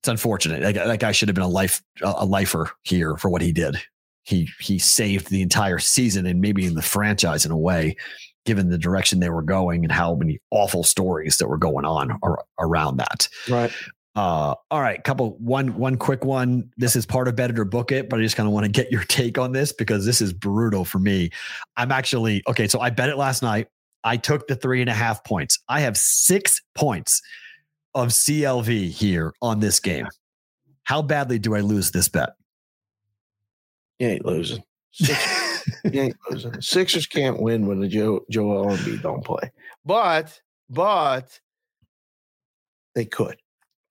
it's 0.00 0.08
unfortunate. 0.08 0.62
That, 0.62 0.74
guy- 0.74 0.86
that 0.86 1.00
guy 1.00 1.12
should 1.12 1.28
have 1.28 1.34
been 1.34 1.44
a 1.44 1.48
life 1.48 1.82
a 2.02 2.24
lifer 2.24 2.70
here 2.82 3.16
for 3.16 3.28
what 3.28 3.42
he 3.42 3.52
did. 3.52 3.76
He 4.24 4.48
he 4.60 4.78
saved 4.78 5.28
the 5.30 5.42
entire 5.42 5.78
season 5.78 6.26
and 6.26 6.40
maybe 6.40 6.64
in 6.64 6.74
the 6.74 6.82
franchise 6.82 7.44
in 7.44 7.50
a 7.50 7.56
way, 7.58 7.96
given 8.44 8.70
the 8.70 8.78
direction 8.78 9.20
they 9.20 9.30
were 9.30 9.42
going 9.42 9.84
and 9.84 9.92
how 9.92 10.14
many 10.14 10.38
awful 10.50 10.84
stories 10.84 11.38
that 11.38 11.48
were 11.48 11.58
going 11.58 11.84
on 11.84 12.18
around 12.58 12.96
that. 12.98 13.28
Right. 13.48 13.72
Uh, 14.14 14.54
all 14.70 14.80
right, 14.80 15.02
couple 15.04 15.36
one 15.38 15.74
one 15.74 15.96
quick 15.96 16.24
one. 16.24 16.70
This 16.76 16.96
is 16.96 17.06
part 17.06 17.28
of 17.28 17.36
Bet 17.36 17.50
It 17.50 17.58
or 17.58 17.64
Book 17.64 17.92
It, 17.92 18.10
but 18.10 18.18
I 18.18 18.22
just 18.22 18.36
kind 18.36 18.46
of 18.46 18.52
want 18.52 18.66
to 18.66 18.70
get 18.70 18.92
your 18.92 19.04
take 19.08 19.38
on 19.38 19.52
this 19.52 19.72
because 19.72 20.04
this 20.04 20.20
is 20.20 20.32
brutal 20.32 20.84
for 20.84 20.98
me. 20.98 21.30
I'm 21.76 21.90
actually 21.90 22.42
okay. 22.46 22.68
So 22.68 22.80
I 22.80 22.90
bet 22.90 23.08
it 23.08 23.16
last 23.16 23.42
night. 23.42 23.68
I 24.04 24.16
took 24.16 24.48
the 24.48 24.56
three 24.56 24.80
and 24.80 24.90
a 24.90 24.94
half 24.94 25.24
points. 25.24 25.58
I 25.68 25.80
have 25.80 25.96
six 25.96 26.60
points 26.74 27.22
of 27.94 28.08
CLV 28.08 28.90
here 28.90 29.32
on 29.40 29.60
this 29.60 29.80
game. 29.80 30.08
How 30.84 31.02
badly 31.02 31.38
do 31.38 31.54
I 31.54 31.60
lose 31.60 31.92
this 31.92 32.08
bet? 32.08 32.30
You 33.98 34.08
ain't 34.08 34.26
losing. 34.26 34.62
Six, 34.90 35.64
you 35.84 36.02
ain't 36.02 36.16
losing. 36.28 36.52
Sixers 36.60 37.06
can't 37.06 37.40
win 37.40 37.66
when 37.66 37.80
the 37.80 37.88
Joe 37.88 38.24
Joel 38.30 38.76
Embiid 38.76 39.00
don't 39.02 39.24
play, 39.24 39.50
but 39.86 40.38
but 40.68 41.40
they 42.94 43.04
could. 43.04 43.36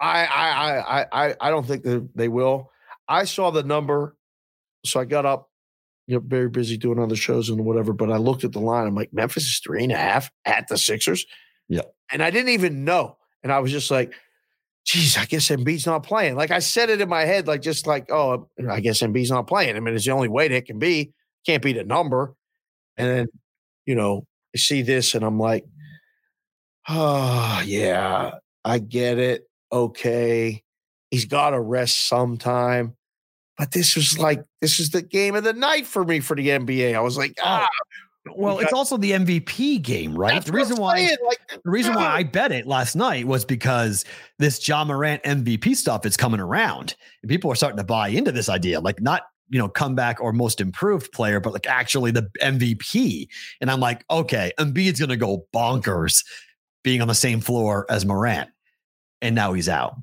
I 0.02 0.26
I 0.26 1.02
I 1.02 1.06
I 1.30 1.36
I- 1.40 1.50
don't 1.52 1.66
think 1.66 1.84
that 1.84 2.10
they 2.16 2.28
will. 2.28 2.72
I 3.08 3.26
saw 3.26 3.52
the 3.52 3.64
number, 3.64 4.16
so 4.86 5.00
I 5.00 5.06
got 5.06 5.26
up. 5.26 5.50
You 6.08 6.16
know, 6.16 6.24
very 6.26 6.50
busy 6.50 6.78
doing 6.78 7.00
other 7.00 7.16
shows 7.16 7.50
and 7.50 7.64
whatever. 7.64 7.94
But 7.94 8.12
I 8.12 8.18
looked 8.18 8.44
at 8.44 8.52
the 8.52 8.60
line. 8.60 8.88
I'm 8.88 8.96
like, 8.96 9.14
Memphis 9.14 9.44
is 9.46 9.62
three 9.64 9.84
and 9.84 9.92
a 9.92 9.98
half 9.98 10.30
at 10.46 10.68
the 10.68 10.78
Sixers. 10.78 11.26
Yeah. 11.70 11.84
and 12.12 12.22
I 12.22 12.32
didn't 12.32 12.50
even 12.50 12.84
know. 12.84 13.18
And 13.44 13.52
I 13.52 13.60
was 13.60 13.72
just 13.72 13.90
like, 13.92 14.14
geez, 14.86 15.16
I 15.18 15.24
guess 15.26 15.48
Embiid's 15.50 15.86
not 15.86 16.04
playing. 16.04 16.36
Like 16.36 16.52
I 16.52 16.60
said 16.60 16.90
it 16.90 17.00
in 17.00 17.08
my 17.08 17.22
head, 17.24 17.48
like 17.48 17.62
just 17.62 17.88
like, 17.88 18.12
oh, 18.12 18.50
I 18.70 18.82
guess 18.82 19.02
Embiid's 19.02 19.30
not 19.32 19.48
playing. 19.48 19.78
I 19.78 19.80
mean, 19.80 19.96
it's 19.96 20.04
the 20.06 20.12
only 20.12 20.28
way 20.28 20.50
that 20.50 20.56
it 20.56 20.66
can 20.66 20.80
be. 20.80 21.14
Can't 21.46 21.64
be 21.64 21.72
the 21.74 21.84
number. 21.86 22.36
And 22.98 23.08
then, 23.08 23.28
you 23.86 23.96
know, 23.96 24.26
I 24.54 24.58
see 24.58 24.82
this 24.82 25.16
and 25.16 25.24
I'm 25.24 25.40
like, 25.40 25.66
oh 26.90 27.62
yeah, 27.66 28.32
I 28.66 28.80
get 28.80 29.18
it. 29.18 29.48
Okay. 29.72 30.64
He's 31.10 31.26
got 31.26 31.52
to 31.52 31.60
rest 31.60 32.08
sometime. 32.08 32.96
But 33.58 33.72
this 33.72 33.96
was 33.96 34.18
like, 34.18 34.44
this 34.62 34.80
is 34.80 34.90
the 34.90 35.02
game 35.02 35.36
of 35.36 35.44
the 35.44 35.54
night 35.54 35.86
for 35.86 36.04
me 36.04 36.20
for 36.20 36.36
the 36.36 36.48
NBA. 36.50 36.96
I 36.96 37.02
was 37.02 37.18
like, 37.18 37.38
ah, 37.44 37.68
Well, 38.36 38.60
it's 38.60 38.74
also 38.74 38.98
the 38.98 39.12
MVP 39.12 39.82
game, 39.82 40.16
right? 40.16 40.44
The 40.44 40.52
reason 40.52 40.78
why 40.78 41.16
like, 41.26 41.40
the 41.64 41.70
reason 41.70 41.96
why. 41.96 42.06
I 42.06 42.24
bet 42.24 42.52
it 42.52 42.68
last 42.68 42.96
night 42.96 43.26
was 43.26 43.46
because 43.46 44.06
this 44.38 44.66
Ja 44.68 44.86
Morant 44.86 45.24
MVP 45.24 45.76
stuff 45.76 46.06
is 46.06 46.18
coming 46.18 46.40
around, 46.40 46.96
and 47.24 47.30
people 47.30 47.52
are 47.52 47.56
starting 47.56 47.78
to 47.78 47.84
buy 47.84 48.10
into 48.10 48.32
this 48.32 48.48
idea. 48.48 48.80
Like 48.80 49.02
not 49.02 49.24
you 49.50 49.58
know 49.58 49.68
comeback 49.68 50.22
or 50.22 50.34
most 50.34 50.62
improved 50.62 51.12
player, 51.12 51.40
but 51.40 51.52
like 51.52 51.68
actually 51.68 52.12
the 52.12 52.30
MVP. 52.42 53.28
And 53.60 53.72
I'm 53.72 53.80
like, 53.80 54.06
okay, 54.10 54.52
Embiid's 54.60 55.00
going 55.00 55.10
to 55.10 55.18
go 55.18 55.48
bonkers 55.54 56.24
being 56.84 57.02
on 57.02 57.08
the 57.08 57.16
same 57.16 57.42
floor 57.42 57.88
as 57.90 58.06
Morant, 58.06 58.50
and 59.22 59.36
now 59.36 59.54
he's 59.54 59.70
out. 59.70 59.96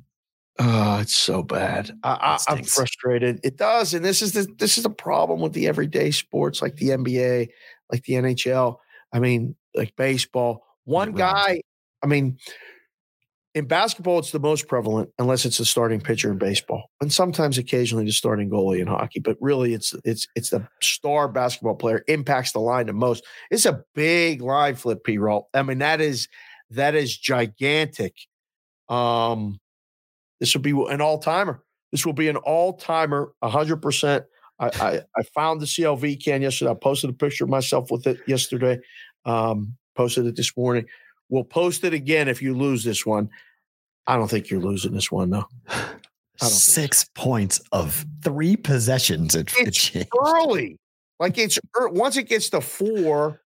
Oh, 0.61 0.99
it's 1.01 1.17
so 1.17 1.43
bad. 1.43 1.93
I, 2.03 2.39
I'm 2.49 2.65
frustrated. 2.65 3.41
It 3.45 3.57
does, 3.57 3.95
and 3.95 4.05
this 4.05 4.23
is 4.23 4.33
the 4.33 4.47
this 4.59 4.77
is 4.77 4.83
the 4.83 4.91
problem 4.91 5.41
with 5.41 5.53
the 5.53 5.69
everyday 5.69 6.11
sports 6.11 6.61
like 6.61 6.77
the 6.77 6.89
NBA, 6.89 7.49
like 7.93 8.03
the 8.05 8.15
NHL. 8.15 8.79
I 9.13 9.21
mean, 9.21 9.55
like 9.75 9.95
baseball. 9.97 10.65
One 10.85 11.13
guy. 11.13 11.61
I 12.03 12.07
mean, 12.07 12.39
in 13.55 13.67
basketball, 13.67 14.19
it's 14.19 14.33
the 14.33 14.41
most 14.41 14.67
prevalent, 14.69 15.11
unless 15.19 15.45
it's 15.45 15.59
the 15.59 15.65
starting 15.65 16.01
pitcher 16.01 16.31
in 16.31 16.39
baseball, 16.39 16.91
and 17.01 17.13
sometimes 17.13 17.57
occasionally 17.57 18.05
the 18.05 18.13
starting 18.13 18.51
goalie 18.51 18.81
in 18.81 18.89
hockey. 18.89 19.21
But 19.21 19.37
really, 19.41 19.75
it's 19.75 19.95
it's 20.05 20.27
it's 20.35 20.51
the 20.51 20.67
star 20.83 21.29
basketball 21.29 21.77
player 21.77 22.05
impacts 22.09 22.53
the 22.53 22.61
line 22.61 22.87
the 22.87 22.93
most. 22.93 23.25
It's 23.51 23.67
a 23.67 23.85
big 23.95 24.43
line 24.43 24.75
flip, 24.75 25.05
P. 25.05 25.19
Roll. 25.19 25.49
I 25.55 25.63
mean, 25.63 25.79
that 25.79 26.01
is 26.01 26.29
that 26.71 26.97
is 26.97 27.17
gigantic. 27.17 28.15
Um, 28.89 29.59
this 30.41 30.55
will 30.55 30.63
be 30.63 30.71
an 30.71 31.01
all 31.01 31.19
timer. 31.19 31.63
This 31.93 32.05
will 32.07 32.13
be 32.13 32.29
an 32.29 32.37
all 32.37 32.75
timer, 32.75 33.33
hundred 33.43 33.79
percent. 33.79 34.25
I, 34.59 34.67
I 34.81 35.01
I 35.17 35.23
found 35.35 35.61
the 35.61 35.67
CLV 35.67 36.23
can 36.23 36.43
yesterday. 36.43 36.71
I 36.71 36.75
posted 36.75 37.11
a 37.11 37.15
picture 37.15 37.45
of 37.45 37.51
myself 37.51 37.91
with 37.91 38.07
it 38.07 38.19
yesterday. 38.27 38.79
Um, 39.25 39.77
posted 39.97 40.27
it 40.27 40.37
this 40.37 40.57
morning. 40.57 40.87
We'll 41.29 41.45
post 41.45 41.85
it 41.85 41.93
again 41.93 42.29
if 42.29 42.41
you 42.41 42.55
lose 42.57 42.85
this 42.85 43.05
one. 43.05 43.31
I 44.07 44.17
don't 44.17 44.29
think 44.29 44.49
you're 44.49 44.61
losing 44.61 44.93
this 44.93 45.11
one 45.13 45.31
though. 45.31 45.45
don't 45.69 45.81
think 45.81 45.99
so. 46.39 46.47
Six 46.47 47.05
points 47.15 47.61
of 47.73 48.07
three 48.23 48.57
possessions. 48.57 49.35
It, 49.35 49.53
it 49.59 49.69
It's 49.69 49.79
changed. 49.79 50.09
early. 50.19 50.79
Like 51.21 51.37
it's 51.37 51.59
once 51.75 52.17
it 52.17 52.29
gets 52.29 52.49
to 52.51 52.61
four, 52.61 53.43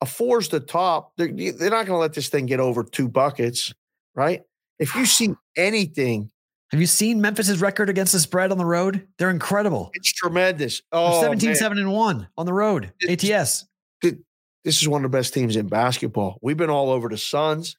a 0.00 0.06
four's 0.06 0.48
the 0.48 0.60
top. 0.60 1.12
They're, 1.16 1.28
they're 1.28 1.70
not 1.70 1.86
going 1.86 1.96
to 1.96 1.96
let 1.96 2.14
this 2.14 2.28
thing 2.28 2.46
get 2.46 2.60
over 2.60 2.84
two 2.84 3.08
buckets, 3.08 3.74
right? 4.14 4.42
If 4.80 4.94
you 4.96 5.06
see 5.06 5.34
anything, 5.56 6.30
Have 6.72 6.80
you 6.80 6.86
seen 6.86 7.20
Memphis's 7.20 7.60
record 7.60 7.88
against 7.90 8.12
the 8.12 8.18
spread 8.20 8.50
on 8.52 8.58
the 8.58 8.64
road? 8.64 9.06
They're 9.18 9.30
incredible. 9.30 9.90
it's 9.94 10.12
tremendous. 10.12 10.82
Oh, 10.92 11.20
17, 11.20 11.50
man. 11.50 11.56
7, 11.56 11.78
and 11.78 11.92
1 11.92 12.28
on 12.38 12.46
the 12.46 12.52
road. 12.52 12.92
It's- 13.02 13.24
ATS. 13.24 13.66
this 14.02 14.80
is 14.82 14.86
one 14.88 15.04
of 15.04 15.10
the 15.10 15.16
best 15.16 15.32
teams 15.34 15.56
in 15.56 15.68
basketball. 15.68 16.38
We've 16.42 16.56
been 16.56 16.68
all 16.70 16.90
over 16.90 17.08
the 17.08 17.16
Suns. 17.18 17.76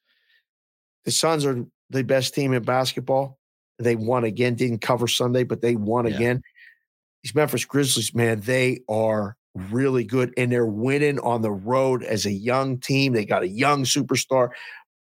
The 1.06 1.12
Suns 1.12 1.45
are 1.45 1.66
the 1.89 2.04
best 2.04 2.34
team 2.34 2.54
in 2.54 2.64
basketball. 2.64 3.38
They 3.80 3.95
won 3.95 4.24
again, 4.24 4.56
didn't 4.56 4.80
cover 4.80 5.08
Sunday, 5.08 5.43
but 5.43 5.62
they 5.62 5.76
won 5.76 6.06
Yeah. 6.08 6.16
again. 6.16 6.41
These 7.24 7.36
Memphis 7.36 7.66
Grizzlies, 7.66 8.14
man, 8.16 8.41
they 8.41 8.80
are 8.89 9.36
really 9.56 10.04
good 10.04 10.34
and 10.38 10.52
they're 10.52 10.66
winning 10.66 11.20
on 11.20 11.41
the 11.43 11.52
road 11.52 12.04
as 12.04 12.26
a 12.26 12.32
young 12.32 12.78
team. 12.80 13.14
They 13.14 13.26
got 13.26 13.43
a 13.43 13.47
young 13.47 13.84
superstar 13.84 14.49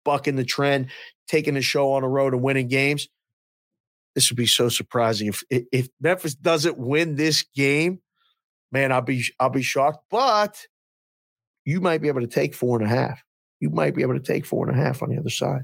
bucking 0.04 0.36
the 0.36 0.44
trend, 0.44 0.88
taking 1.30 1.54
the 1.54 1.62
show 1.62 1.92
on 1.92 2.02
the 2.02 2.08
road 2.08 2.34
and 2.34 2.42
winning 2.42 2.68
games. 2.68 3.08
This 4.14 4.28
would 4.30 4.36
be 4.36 4.46
so 4.46 4.68
surprising 4.68 5.28
if 5.28 5.44
if- 5.50 5.88
Memphis 6.00 6.34
doesn't 6.34 6.76
win 6.78 7.14
this 7.14 7.44
game. 7.54 8.00
Man, 8.72 8.90
I'll 8.92 9.00
be 9.02 9.24
I'll 9.38 9.50
be 9.50 9.62
shocked. 9.62 10.04
But 10.10 10.66
you 11.64 11.80
might 11.80 12.02
be 12.02 12.08
able 12.08 12.20
to 12.22 12.26
take 12.26 12.54
four 12.54 12.80
and 12.80 12.86
a 12.90 12.94
half. 12.94 13.22
You 13.60 13.70
might 13.70 13.94
be 13.94 14.02
able 14.02 14.14
to 14.14 14.20
take 14.20 14.44
four 14.46 14.68
and 14.68 14.76
a 14.78 14.82
half 14.82 15.02
on 15.02 15.10
the 15.10 15.18
other 15.18 15.30
side 15.30 15.62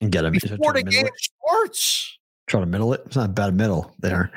And 0.00 0.12
get 0.12 0.24
him. 0.24 0.32
before 0.32 0.72
the 0.74 0.82
game 0.84 1.06
starts. 1.18 2.18
Try 2.48 2.60
to 2.60 2.66
middle 2.66 2.92
it. 2.92 3.02
It's 3.06 3.16
not 3.16 3.30
a 3.30 3.32
bad 3.32 3.54
middle 3.54 3.94
there 4.00 4.30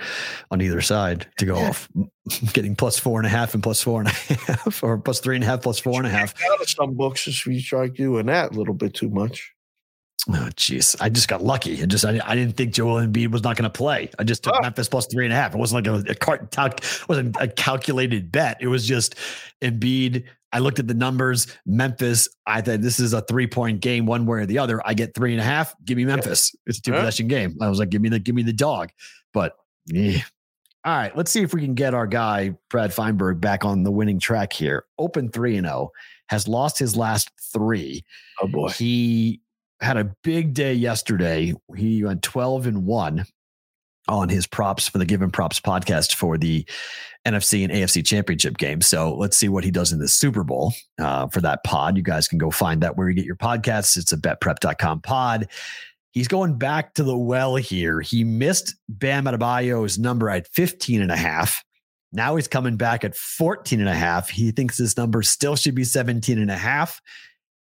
on 0.51 0.61
either 0.61 0.79
side 0.79 1.27
to 1.37 1.45
go 1.45 1.57
Yeah. 1.57 1.69
off. 1.69 1.89
Getting 2.53 2.75
plus 2.75 2.97
four 2.97 3.19
and 3.19 3.25
a 3.27 3.29
half 3.29 3.53
and 3.55 3.61
plus 3.61 3.81
four 3.81 3.99
and 3.99 4.07
a 4.09 4.11
half, 4.47 4.83
or 4.83 4.97
plus 4.99 5.19
three 5.19 5.35
and 5.35 5.43
a 5.43 5.47
half, 5.47 5.61
plus 5.63 5.79
four 5.79 5.97
and 5.97 6.07
a 6.07 6.09
half. 6.09 6.33
Out 6.51 6.61
of 6.61 6.69
some 6.69 6.93
books, 6.95 7.27
if 7.27 7.45
you 7.45 7.61
try 7.61 7.87
doing 7.87 8.27
that 8.27 8.51
a 8.51 8.57
little 8.57 8.73
bit 8.75 8.93
too 8.93 9.09
much. 9.09 9.51
Oh, 10.27 10.49
jeez. 10.55 10.95
I 10.99 11.09
just 11.09 11.27
got 11.27 11.43
lucky. 11.43 11.81
I 11.83 11.85
just, 11.85 12.03
I, 12.03 12.19
I 12.25 12.35
didn't 12.35 12.57
think 12.57 12.73
Joel 12.73 13.05
Embiid 13.05 13.31
was 13.31 13.43
not 13.43 13.57
going 13.57 13.69
to 13.69 13.77
play. 13.77 14.09
I 14.17 14.23
just 14.23 14.43
took 14.43 14.55
Oh. 14.55 14.61
Memphis 14.61 14.89
plus 14.89 15.05
three 15.05 15.23
and 15.25 15.31
a 15.31 15.35
half. 15.35 15.53
It 15.53 15.57
wasn't 15.57 15.85
like 15.85 16.07
a, 16.07 16.11
a 16.11 16.15
cart, 16.15 16.49
calc, 16.51 16.79
wasn't 17.07 17.35
a 17.39 17.47
calculated 17.47 18.31
bet. 18.31 18.57
It 18.59 18.67
was 18.67 18.87
just 18.87 19.15
Embiid. 19.61 20.23
I 20.51 20.59
looked 20.59 20.79
at 20.79 20.87
the 20.87 20.93
numbers. 20.95 21.47
Memphis, 21.67 22.27
I 22.47 22.61
thought 22.61 22.81
this 22.81 22.99
is 22.99 23.13
a 23.13 23.21
three 23.21 23.45
point 23.45 23.81
game, 23.81 24.05
one 24.07 24.25
way 24.25 24.39
or 24.39 24.45
the 24.47 24.57
other. 24.57 24.81
I 24.87 24.93
get 24.95 25.13
three 25.13 25.31
and 25.33 25.41
a 25.41 25.43
half. 25.43 25.75
Give 25.85 25.97
me 25.97 26.05
Memphis. 26.05 26.55
It's 26.65 26.79
a 26.79 26.81
two 26.81 26.91
possession 26.93 27.27
game. 27.27 27.55
I 27.61 27.69
was 27.69 27.77
like, 27.77 27.89
give 27.89 28.01
me 28.01 28.09
the, 28.09 28.19
give 28.19 28.33
me 28.33 28.41
the 28.43 28.53
dog. 28.53 28.89
But 29.31 29.53
yeah. 29.85 30.21
All 30.85 30.95
right, 30.95 31.15
let's 31.17 31.31
see 31.31 31.41
if 31.41 31.53
we 31.53 31.61
can 31.61 31.73
get 31.73 31.93
our 31.95 32.05
guy 32.07 32.53
Brad 32.69 32.93
Feinberg 32.93 33.41
back 33.41 33.65
on 33.65 33.83
the 33.83 33.91
winning 33.91 34.19
track 34.19 34.53
here. 34.53 34.85
Open 34.99 35.29
three 35.29 35.57
and 35.57 35.65
zero, 35.65 35.91
has 36.29 36.47
lost 36.47 36.77
his 36.79 36.95
last 36.95 37.31
three. 37.51 38.03
Oh 38.41 38.47
boy. 38.47 38.69
He 38.69 39.41
had 39.85 39.97
a 39.97 40.11
big 40.23 40.53
day 40.53 40.73
yesterday. 40.73 41.53
He 41.75 42.03
went 42.03 42.23
12 42.23 42.67
and 42.67 42.85
1 42.85 43.25
on 44.07 44.29
his 44.29 44.45
props 44.45 44.87
for 44.87 44.97
the 44.97 45.05
Given 45.05 45.31
Props 45.31 45.59
podcast 45.59 46.15
for 46.15 46.37
the 46.37 46.67
NFC 47.25 47.63
and 47.63 47.73
AFC 47.73 48.05
championship 48.05 48.57
game. 48.57 48.81
So 48.81 49.15
let's 49.15 49.35
see 49.35 49.49
what 49.49 49.63
he 49.63 49.71
does 49.71 49.91
in 49.91 49.99
the 49.99 50.07
Super 50.07 50.43
Bowl 50.43 50.73
uh, 50.99 51.27
for 51.27 51.41
that 51.41 51.63
pod. 51.63 51.97
You 51.97 52.03
guys 52.03 52.27
can 52.27 52.37
go 52.37 52.51
find 52.51 52.81
that 52.81 52.97
where 52.97 53.09
you 53.09 53.15
get 53.15 53.25
your 53.25 53.35
podcasts. 53.35 53.97
It's 53.97 54.11
a 54.11 54.17
betprep.com 54.17 55.01
pod. 55.01 55.47
He's 56.11 56.27
going 56.27 56.57
back 56.57 56.93
to 56.93 57.03
the 57.03 57.17
well 57.17 57.55
here. 57.55 57.99
He 58.01 58.23
missed 58.23 58.75
Bam 58.87 59.25
Adebayo's 59.25 59.97
number 59.97 60.29
at 60.29 60.47
15 60.53 61.01
and 61.01 61.11
a 61.11 61.17
half. 61.17 61.63
Now 62.13 62.37
he's 62.37 62.47
coming 62.47 62.77
back 62.77 63.03
at 63.03 63.15
14 63.15 63.79
and 63.79 63.89
a 63.89 63.95
half. 63.95 64.29
He 64.29 64.51
thinks 64.51 64.77
this 64.77 64.95
number 64.95 65.21
still 65.23 65.55
should 65.55 65.75
be 65.75 65.83
17 65.83 66.39
and 66.39 66.51
a 66.51 66.55
half. 66.55 67.01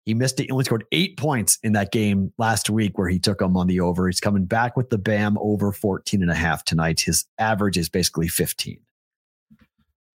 He 0.05 0.15
missed 0.15 0.41
it. 0.41 0.45
He 0.45 0.51
only 0.51 0.65
scored 0.65 0.85
eight 0.93 1.17
points 1.17 1.59
in 1.63 1.73
that 1.75 1.93
game 1.93 2.33
last 2.39 2.69
week 2.69 2.99
where 2.99 3.09
he 3.09 3.19
took 3.19 3.41
him 3.41 3.57
on 3.57 3.69
the 3.69 3.81
over. 3.81 4.09
He's 4.09 4.21
coming 4.21 4.45
back 4.45 4.77
with 4.77 4.91
the 4.91 4.99
BAM 4.99 5.39
over 5.39 5.73
14 5.73 6.23
and 6.23 6.31
a 6.31 6.35
half 6.35 6.65
tonight. 6.65 7.01
His 7.01 7.27
average 7.39 7.79
is 7.79 7.89
basically 7.89 8.29
15. 8.29 8.81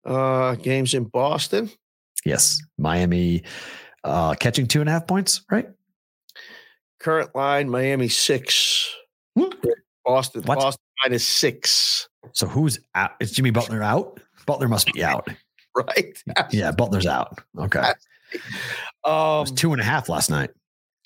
Uh, 0.04 0.54
games 0.56 0.94
in 0.94 1.04
Boston. 1.04 1.70
Yes. 2.24 2.60
Miami 2.76 3.42
uh, 4.04 4.34
catching 4.34 4.66
two 4.66 4.80
and 4.80 4.88
a 4.88 4.92
half 4.92 5.06
points, 5.06 5.42
right? 5.50 5.68
Current 7.00 7.34
line 7.34 7.70
Miami 7.70 8.08
six. 8.08 8.94
Hmm. 9.36 9.50
Boston. 10.04 10.42
Boston 10.42 10.82
minus 11.04 11.26
six. 11.26 12.08
So 12.32 12.46
who's 12.46 12.78
out? 12.94 13.12
Is 13.20 13.32
Jimmy 13.32 13.50
Butler 13.50 13.82
out? 13.82 14.20
Butler 14.46 14.68
must 14.68 14.92
be 14.92 15.02
out. 15.02 15.28
Right. 15.74 16.20
Yeah, 16.50 16.72
Butler's 16.72 17.06
out. 17.06 17.38
Okay. 17.56 17.92
It 19.04 19.08
Um, 19.10 19.40
was 19.40 19.52
two 19.52 19.72
and 19.72 19.80
a 19.80 19.84
half 19.84 20.08
last 20.08 20.30
night. 20.30 20.50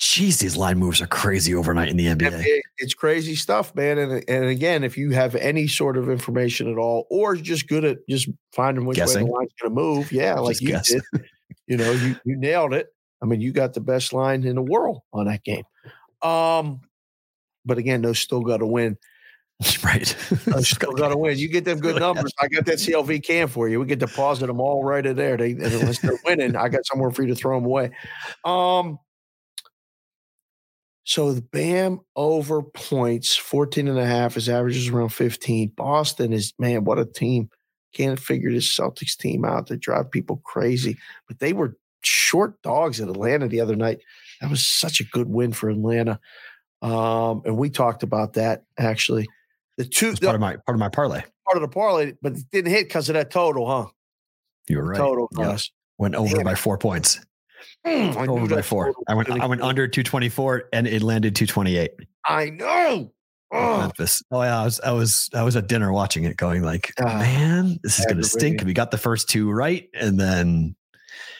Jeez, 0.00 0.38
these 0.40 0.56
line 0.56 0.78
moves 0.78 1.00
are 1.00 1.06
crazy 1.06 1.54
overnight 1.54 1.88
in 1.88 1.96
the 1.96 2.06
NBA. 2.06 2.60
it's 2.78 2.94
crazy 2.94 3.36
stuff, 3.36 3.72
man. 3.76 3.98
And 3.98 4.24
and 4.28 4.44
again, 4.46 4.82
if 4.82 4.98
you 4.98 5.10
have 5.10 5.36
any 5.36 5.68
sort 5.68 5.96
of 5.96 6.10
information 6.10 6.68
at 6.70 6.76
all, 6.78 7.06
or 7.10 7.36
just 7.36 7.68
good 7.68 7.84
at 7.84 7.98
just 8.08 8.28
finding 8.52 8.84
which 8.84 8.98
way 8.98 9.04
the 9.26 9.30
line's 9.32 9.52
going 9.60 9.70
to 9.70 9.70
move, 9.70 10.10
yeah, 10.10 10.34
like 10.40 10.54
Just 10.58 10.62
you 10.62 10.68
guess. 10.68 10.90
did, 10.90 11.02
you 11.68 11.76
know, 11.76 11.92
you 11.92 12.16
you 12.24 12.36
nailed 12.36 12.74
it. 12.74 12.88
I 13.22 13.26
mean, 13.26 13.40
you 13.40 13.52
got 13.52 13.74
the 13.74 13.80
best 13.80 14.12
line 14.12 14.42
in 14.44 14.56
the 14.56 14.62
world 14.62 15.02
on 15.12 15.26
that 15.26 15.44
game. 15.44 15.62
Um, 16.22 16.80
but 17.64 17.78
again, 17.78 18.02
those 18.02 18.18
still 18.18 18.40
got 18.40 18.56
to 18.56 18.66
win. 18.66 18.98
right. 19.84 20.16
Those 20.46 20.68
still 20.68 20.92
got 20.92 21.08
to 21.08 21.16
win. 21.16 21.38
You 21.38 21.48
get 21.48 21.64
them 21.64 21.78
good 21.78 22.00
numbers. 22.00 22.32
I 22.40 22.48
got 22.48 22.64
that 22.66 22.78
CLV 22.78 23.22
can 23.24 23.48
for 23.48 23.68
you. 23.68 23.80
We 23.80 23.86
get 23.86 23.98
deposit 23.98 24.46
them 24.46 24.60
all 24.60 24.84
right 24.84 25.04
in 25.04 25.16
there. 25.16 25.36
They 25.36 25.52
unless 25.52 26.00
they're 26.00 26.18
winning, 26.24 26.56
I 26.56 26.68
got 26.68 26.86
somewhere 26.86 27.10
for 27.10 27.22
you 27.22 27.28
to 27.28 27.34
throw 27.34 27.58
them 27.58 27.66
away. 27.66 27.90
Um. 28.44 28.98
So 31.04 31.32
the 31.32 31.42
BAM 31.42 32.00
over 32.14 32.62
points, 32.62 33.34
14 33.34 33.88
and 33.88 33.98
a 33.98 34.06
half. 34.06 34.34
His 34.34 34.48
average 34.48 34.76
is 34.76 34.88
around 34.88 35.08
15. 35.08 35.72
Boston 35.76 36.32
is, 36.32 36.52
man, 36.60 36.84
what 36.84 37.00
a 37.00 37.04
team. 37.04 37.50
Can't 37.92 38.20
figure 38.20 38.52
this 38.52 38.74
Celtics 38.74 39.16
team 39.16 39.44
out. 39.44 39.66
They 39.66 39.76
drive 39.76 40.12
people 40.12 40.40
crazy. 40.44 40.96
But 41.26 41.40
they 41.40 41.52
were 41.52 41.76
short 42.02 42.62
dogs 42.62 43.00
at 43.00 43.08
Atlanta 43.08 43.48
the 43.48 43.60
other 43.60 43.74
night. 43.74 43.98
That 44.40 44.50
was 44.50 44.64
such 44.64 45.00
a 45.00 45.04
good 45.04 45.28
win 45.28 45.52
for 45.52 45.68
Atlanta. 45.68 46.20
Um, 46.82 47.42
and 47.44 47.56
we 47.56 47.70
talked 47.70 48.02
about 48.02 48.34
that 48.34 48.64
actually. 48.78 49.28
The 49.78 49.84
two 49.84 50.12
the, 50.12 50.26
part 50.26 50.34
of 50.34 50.40
my 50.40 50.56
part 50.56 50.74
of 50.74 50.78
my 50.78 50.88
parlay. 50.88 51.22
part 51.46 51.56
of 51.56 51.62
the 51.62 51.68
parlay, 51.68 52.12
but 52.20 52.32
it 52.32 52.44
didn't 52.52 52.70
hit 52.72 52.88
because 52.88 53.08
of 53.08 53.14
that 53.14 53.30
total, 53.30 53.66
huh? 53.66 53.86
You 54.68 54.78
were 54.78 54.84
right. 54.84 54.98
Total 54.98 55.28
Yeah. 55.36 55.56
Went 55.98 56.14
over 56.14 56.36
Damn 56.36 56.44
by 56.44 56.54
four 56.54 56.78
points. 56.78 57.20
Mm, 57.86 58.16
I 58.16 58.26
over 58.26 58.54
by 58.54 58.62
four. 58.62 58.92
I 59.08 59.14
went 59.14 59.30
I 59.30 59.46
went 59.46 59.62
under 59.62 59.86
224 59.86 60.68
and 60.72 60.86
it 60.86 61.02
landed 61.02 61.34
228. 61.36 61.92
I 62.26 62.50
know. 62.50 63.12
Oh, 63.52 63.78
Memphis. 63.80 64.22
Oh 64.30 64.42
yeah, 64.42 64.60
I 64.60 64.64
was 64.64 64.80
I 64.80 64.92
was 64.92 65.28
I 65.34 65.42
was 65.42 65.56
at 65.56 65.68
dinner 65.68 65.92
watching 65.92 66.24
it, 66.24 66.36
going 66.36 66.62
like, 66.62 66.92
Ah, 66.98 67.18
man, 67.18 67.78
this 67.82 67.98
is 67.98 68.06
gonna 68.06 68.24
stink. 68.24 68.64
We 68.64 68.72
got 68.72 68.90
the 68.90 68.98
first 68.98 69.28
two 69.28 69.50
right, 69.50 69.88
and 69.94 70.18
then 70.18 70.74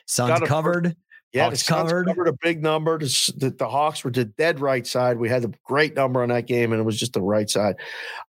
Suns 0.07 0.41
covered. 0.47 0.95
Yeah, 1.33 1.45
Hawks 1.45 1.65
the 1.67 1.73
covered. 1.73 2.07
covered 2.07 2.29
a 2.29 2.35
big 2.43 2.63
number. 2.63 2.99
The, 2.99 3.55
the, 3.59 3.69
Hawks 3.69 4.05
were 4.05 4.11
the 4.11 4.27
dead 4.27 4.61
right 4.61 4.87
side. 4.87 5.19
We 5.19 5.29
had 5.31 5.45
a 5.45 5.51
great 5.65 5.97
number 5.97 6.23
on 6.23 6.29
that 6.29 6.47
game, 6.47 6.73
and 6.73 6.81
it 6.81 6.85
was 6.85 6.99
just 6.99 7.15
the 7.15 7.23
right 7.23 7.49
side. 7.49 7.77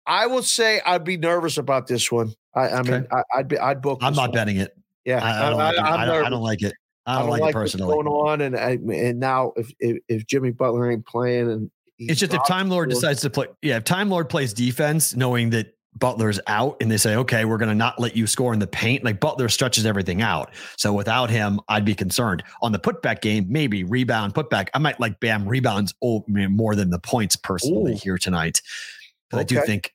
I 0.06 0.28
will 0.28 0.44
say 0.44 0.82
I'd 0.86 1.04
be 1.04 1.18
nervous 1.18 1.58
about 1.58 1.88
this 1.88 2.12
one. 2.12 2.34
I, 2.54 2.70
I 2.70 2.82
mean, 2.84 2.94
Okay. 2.94 3.08
I, 3.12 3.24
I'd 3.40 3.48
be 3.48 3.58
I'd 3.58 3.82
book. 3.82 4.00
I'm 4.02 4.14
not 4.14 4.30
one. 4.30 4.32
betting 4.36 4.58
it. 4.58 4.78
Yeah, 5.06 5.24
I, 5.24 5.48
I 5.48 5.50
don't 5.50 5.58
like 5.58 5.74
it. 5.76 5.80
I'm 5.82 6.00
I 6.00 6.06
don't, 6.06 6.26
I 6.26 6.30
don't 6.30 6.42
like 6.44 6.62
it. 6.62 6.74
I 7.08 7.14
I 7.14 7.16
don't, 7.16 7.22
don't 7.24 7.30
like, 7.32 7.42
like 7.42 7.50
it 7.50 7.54
personally. 7.54 7.96
what's 7.96 8.04
going 8.08 8.08
on, 8.30 8.42
and 8.42 8.56
I, 8.56 8.72
and 8.96 9.20
now 9.20 9.54
if, 9.56 9.72
if 9.80 9.98
if 10.08 10.28
Jimmy 10.28 10.52
Butler 10.52 10.92
ain't 10.92 11.06
playing, 11.08 11.50
and 11.50 11.72
It's 11.98 12.20
just 12.20 12.34
if 12.36 12.46
Time 12.46 12.70
Lord 12.70 12.90
decides 12.90 13.22
to 13.22 13.32
play, 13.32 13.48
yeah, 13.64 13.78
if 13.78 13.84
Time 13.84 14.10
Lord 14.10 14.30
plays 14.30 14.54
defense, 14.54 15.16
knowing 15.16 15.50
that 15.52 15.76
Butler's 16.02 16.40
out, 16.48 16.76
and 16.82 16.92
they 16.92 16.98
say, 16.98 17.16
okay, 17.16 17.46
we're 17.46 17.58
going 17.58 17.70
to 17.70 17.76
not 17.76 17.98
let 18.00 18.18
you 18.18 18.28
score 18.28 18.52
in 18.52 18.60
the 18.60 18.68
paint, 18.68 19.06
like 19.06 19.22
Butler 19.22 19.48
stretches 19.48 19.86
everything 19.86 20.22
out. 20.22 20.52
So 20.78 20.92
without 20.92 21.30
him, 21.30 21.62
I'd 21.70 21.86
be 21.86 21.96
concerned. 21.96 22.44
On 22.62 22.74
the 22.74 22.80
putback 22.80 23.22
game, 23.22 23.46
maybe 23.48 23.86
rebound, 23.86 24.34
putback. 24.34 24.68
I 24.74 24.80
might 24.80 25.00
like 25.00 25.22
Bam 25.22 25.48
rebounds 25.48 25.94
more 26.28 26.76
than 26.76 26.90
the 26.90 27.00
points 27.00 27.38
personally 27.38 27.94
Ooh. 27.94 28.00
here 28.04 28.18
tonight. 28.18 28.62
But 29.30 29.40
I 29.40 29.44
do 29.44 29.62
think 29.62 29.94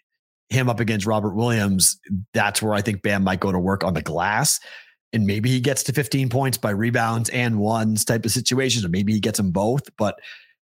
him 0.48 0.70
up 0.70 0.80
against 0.80 1.06
Robert 1.06 1.34
Williams, 1.34 2.00
that's 2.32 2.62
where 2.62 2.72
I 2.72 2.80
think 2.80 3.02
Bam 3.02 3.24
might 3.24 3.40
go 3.40 3.52
to 3.52 3.58
work 3.58 3.84
on 3.84 3.92
the 3.92 4.00
glass. 4.00 4.60
And 5.12 5.26
maybe 5.26 5.50
he 5.50 5.60
gets 5.60 5.82
to 5.84 5.92
15 5.92 6.28
points 6.28 6.56
by 6.56 6.70
rebounds 6.70 7.28
and 7.30 7.58
ones 7.58 8.04
type 8.04 8.24
of 8.24 8.30
situations, 8.30 8.84
or 8.84 8.88
maybe 8.88 9.12
he 9.12 9.20
gets 9.20 9.36
them 9.38 9.50
both. 9.50 9.82
But 9.98 10.18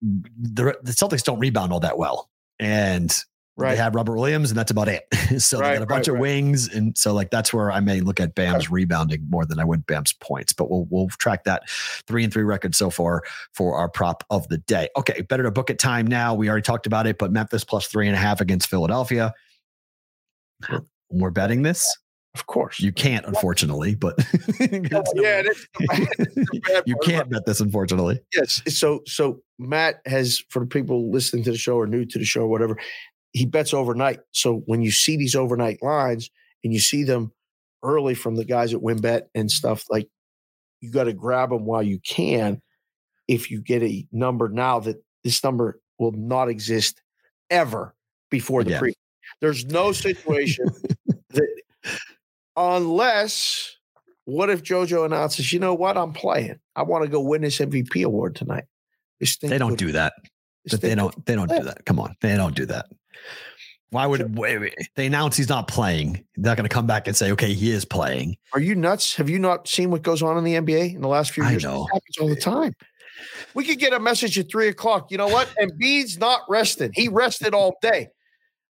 the, 0.02 0.76
the 0.82 0.92
Celtics 0.92 1.22
don't 1.22 1.38
rebound 1.38 1.72
all 1.72 1.80
that 1.80 1.98
well. 1.98 2.30
And 2.58 3.16
Right. 3.60 3.70
they 3.72 3.76
have 3.76 3.94
Robert 3.94 4.16
Williams, 4.16 4.50
and 4.50 4.58
that's 4.58 4.70
about 4.70 4.88
it. 4.88 5.06
so 5.38 5.58
they 5.58 5.74
got 5.74 5.82
a 5.82 5.86
bunch 5.86 5.90
right, 5.90 6.08
of 6.08 6.14
right. 6.14 6.20
wings. 6.20 6.68
And 6.72 6.96
so 6.96 7.12
like 7.12 7.30
that's 7.30 7.52
where 7.52 7.70
I 7.70 7.80
may 7.80 8.00
look 8.00 8.18
at 8.18 8.34
Bam's 8.34 8.70
rebounding 8.70 9.26
more 9.28 9.44
than 9.44 9.58
I 9.58 9.64
would 9.64 9.86
Bam's 9.86 10.12
points. 10.14 10.52
But 10.52 10.70
we'll 10.70 10.86
we'll 10.90 11.08
track 11.08 11.44
that 11.44 11.68
three 11.68 12.24
and 12.24 12.32
three 12.32 12.44
record 12.44 12.74
so 12.74 12.90
far 12.90 13.22
for 13.52 13.76
our 13.76 13.88
prop 13.88 14.24
of 14.30 14.48
the 14.48 14.58
day. 14.58 14.88
Okay, 14.96 15.22
better 15.22 15.42
to 15.42 15.50
book 15.50 15.70
it 15.70 15.78
time 15.78 16.06
now. 16.06 16.34
We 16.34 16.48
already 16.48 16.62
talked 16.62 16.86
about 16.86 17.06
it, 17.06 17.18
but 17.18 17.30
Memphis 17.32 17.64
plus 17.64 17.86
three 17.86 18.06
and 18.06 18.16
a 18.16 18.18
half 18.18 18.40
against 18.40 18.68
Philadelphia. 18.68 19.34
We're 21.10 21.30
betting 21.30 21.62
this. 21.62 21.96
of 22.34 22.46
course. 22.46 22.78
You 22.80 22.92
can't, 22.92 23.26
unfortunately, 23.26 23.94
but 23.94 24.14
yeah, 24.60 24.78
that's 24.82 25.12
the 25.12 25.20
bad- 25.22 25.46
that's 25.46 25.66
the 26.34 26.60
bad 26.68 26.82
you 26.86 26.96
can't 27.02 27.28
bet 27.28 27.44
this, 27.46 27.60
unfortunately. 27.60 28.20
Yes. 28.34 28.62
So 28.68 29.02
so 29.06 29.42
Matt 29.58 30.00
has 30.06 30.42
for 30.48 30.60
the 30.60 30.66
people 30.66 31.10
listening 31.10 31.44
to 31.44 31.50
the 31.50 31.58
show 31.58 31.76
or 31.76 31.86
new 31.86 32.04
to 32.04 32.18
the 32.18 32.24
show 32.24 32.42
or 32.42 32.48
whatever, 32.48 32.78
he 33.32 33.46
bets 33.46 33.72
overnight. 33.74 34.20
So 34.32 34.62
when 34.66 34.82
you 34.82 34.90
see 34.90 35.16
these 35.16 35.34
overnight 35.34 35.82
lines 35.82 36.30
and 36.64 36.72
you 36.72 36.80
see 36.80 37.04
them 37.04 37.32
early 37.82 38.14
from 38.14 38.36
the 38.36 38.44
guys 38.44 38.74
at 38.74 38.80
WinBet 38.80 39.22
and 39.34 39.50
stuff, 39.50 39.84
like 39.90 40.08
you 40.80 40.90
got 40.90 41.04
to 41.04 41.12
grab 41.12 41.50
them 41.50 41.64
while 41.64 41.82
you 41.82 41.98
can. 42.00 42.60
If 43.28 43.50
you 43.50 43.60
get 43.60 43.82
a 43.82 44.06
number 44.10 44.48
now 44.48 44.80
that 44.80 45.02
this 45.22 45.44
number 45.44 45.80
will 45.98 46.12
not 46.12 46.48
exist 46.48 47.00
ever 47.48 47.94
before 48.30 48.64
the 48.64 48.70
Again. 48.70 48.80
pre. 48.80 48.94
There's 49.40 49.64
no 49.66 49.92
situation 49.92 50.66
that 51.30 51.62
unless 52.56 53.76
what 54.24 54.50
if 54.50 54.62
JoJo 54.62 55.06
announces, 55.06 55.52
you 55.52 55.60
know 55.60 55.74
what, 55.74 55.96
I'm 55.96 56.12
playing. 56.12 56.58
I 56.74 56.82
want 56.82 57.04
to 57.04 57.10
go 57.10 57.20
win 57.20 57.42
this 57.42 57.58
MVP 57.58 58.04
award 58.04 58.34
tonight. 58.34 58.64
This 59.20 59.36
They 59.36 59.58
don't 59.58 59.78
do 59.78 59.92
that. 59.92 60.14
But 60.68 60.80
they 60.80 60.94
don't. 60.94 61.26
They 61.26 61.34
don't 61.34 61.48
do 61.48 61.62
that. 61.62 61.84
Come 61.86 61.98
on, 61.98 62.14
they 62.20 62.36
don't 62.36 62.54
do 62.54 62.66
that. 62.66 62.86
Why 63.90 64.06
would 64.06 64.36
they 64.94 65.06
announce 65.06 65.36
he's 65.36 65.48
not 65.48 65.66
playing? 65.66 66.24
They're 66.36 66.50
not 66.50 66.56
going 66.56 66.68
to 66.68 66.72
come 66.72 66.86
back 66.86 67.08
and 67.08 67.16
say, 67.16 67.32
"Okay, 67.32 67.52
he 67.52 67.72
is 67.72 67.84
playing." 67.84 68.36
Are 68.52 68.60
you 68.60 68.76
nuts? 68.76 69.16
Have 69.16 69.28
you 69.28 69.40
not 69.40 69.66
seen 69.66 69.90
what 69.90 70.02
goes 70.02 70.22
on 70.22 70.38
in 70.38 70.44
the 70.44 70.54
NBA 70.54 70.94
in 70.94 71.00
the 71.00 71.08
last 71.08 71.32
few 71.32 71.42
I 71.42 71.52
years? 71.52 71.64
know. 71.64 71.86
It 71.86 71.94
happens 71.94 72.18
all 72.20 72.28
the 72.28 72.36
time. 72.36 72.74
We 73.54 73.64
could 73.64 73.78
get 73.78 73.92
a 73.92 73.98
message 73.98 74.38
at 74.38 74.50
three 74.50 74.68
o'clock. 74.68 75.10
You 75.10 75.18
know 75.18 75.26
what? 75.26 75.52
Embiid's 75.60 76.18
not 76.18 76.42
resting. 76.48 76.92
He 76.94 77.08
rested 77.08 77.52
all 77.52 77.76
day. 77.82 78.08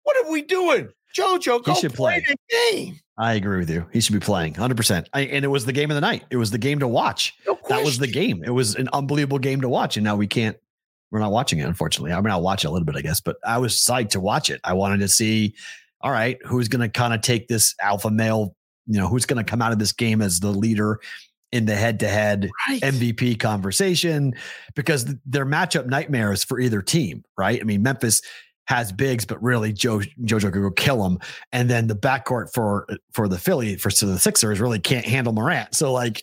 What 0.03 0.17
are 0.25 0.31
we 0.31 0.43
doing? 0.43 0.89
JoJo, 1.17 1.63
go 1.63 1.75
should 1.75 1.95
play, 1.95 2.21
play. 2.21 2.35
the 2.35 2.73
game. 2.73 3.01
I 3.17 3.35
agree 3.35 3.59
with 3.59 3.71
you. 3.71 3.87
He 3.93 4.01
should 4.01 4.13
be 4.13 4.21
playing 4.21 4.55
100. 4.55 4.77
percent 4.77 5.09
And 5.13 5.45
it 5.45 5.49
was 5.49 5.65
the 5.65 5.73
game 5.73 5.91
of 5.91 5.95
the 5.95 6.01
night. 6.01 6.25
It 6.31 6.37
was 6.37 6.51
the 6.51 6.59
game 6.59 6.81
to 6.81 6.89
watch. 6.89 7.35
No 7.47 7.57
That 7.69 7.85
was 7.85 7.99
the 7.99 8.09
game. 8.09 8.43
It 8.45 8.51
was 8.51 8.75
an 8.75 8.89
unbelievable 8.93 9.39
game 9.39 9.61
to 9.61 9.69
watch, 9.69 9.97
and 9.97 10.05
now 10.05 10.17
we 10.17 10.27
can't. 10.27 10.57
We're 11.15 11.21
not 11.21 11.31
watching 11.31 11.61
it, 11.61 11.63
unfortunately. 11.63 12.11
I 12.11 12.21
mean, 12.21 12.33
I'll 12.33 12.43
watch 12.43 12.65
it 12.65 12.67
a 12.67 12.71
little 12.73 12.85
bit, 12.85 12.97
I 12.97 13.01
guess, 13.01 13.21
but 13.21 13.37
I 13.47 13.59
was 13.59 13.75
psyched 13.75 14.11
to 14.11 14.21
watch 14.21 14.51
it. 14.51 14.61
I 14.65 14.73
wanted 14.73 14.99
to 14.99 15.07
see, 15.07 15.55
all 16.01 16.11
right, 16.11 16.39
who's 16.45 16.67
going 16.67 16.81
to 16.81 16.89
kind 16.89 17.15
of 17.15 17.21
take 17.21 17.47
this 17.47 17.73
alpha 17.81 18.11
male, 18.11 18.57
you 18.89 18.99
know, 18.99 19.07
who's 19.07 19.25
going 19.25 19.37
to 19.37 19.49
come 19.49 19.63
out 19.63 19.71
of 19.71 19.79
this 19.79 19.93
game 19.93 20.21
as 20.21 20.41
the 20.41 20.51
leader 20.51 20.99
in 21.53 21.67
the 21.67 21.77
head 21.77 22.01
to 22.01 22.09
head 22.09 22.51
MVP 22.69 23.39
conversation 23.39 24.35
because 24.75 25.15
their 25.25 25.47
matchup 25.47 25.87
nightmares 25.87 26.43
for 26.43 26.59
either 26.59 26.83
team, 26.83 27.23
right? 27.39 27.61
I 27.61 27.63
mean, 27.63 27.81
Memphis 27.81 28.21
has 28.67 28.91
bigs, 28.91 29.25
but 29.25 29.41
really 29.41 29.73
Joe 29.73 30.01
Jojo 30.23 30.53
could 30.53 30.63
go 30.63 30.71
kill 30.73 31.01
them, 31.05 31.21
and 31.53 31.71
then 31.71 31.87
the 31.87 31.95
backcourt 31.95 32.53
for 32.53 32.89
for 33.13 33.29
the 33.29 33.39
Philly 33.39 33.77
for 33.77 33.91
so 33.91 34.07
the 34.07 34.19
Sixers 34.19 34.59
really 34.59 34.81
can't 34.81 35.07
handle 35.07 35.33
Morant. 35.33 35.77
So 35.77 35.93
like, 35.93 36.23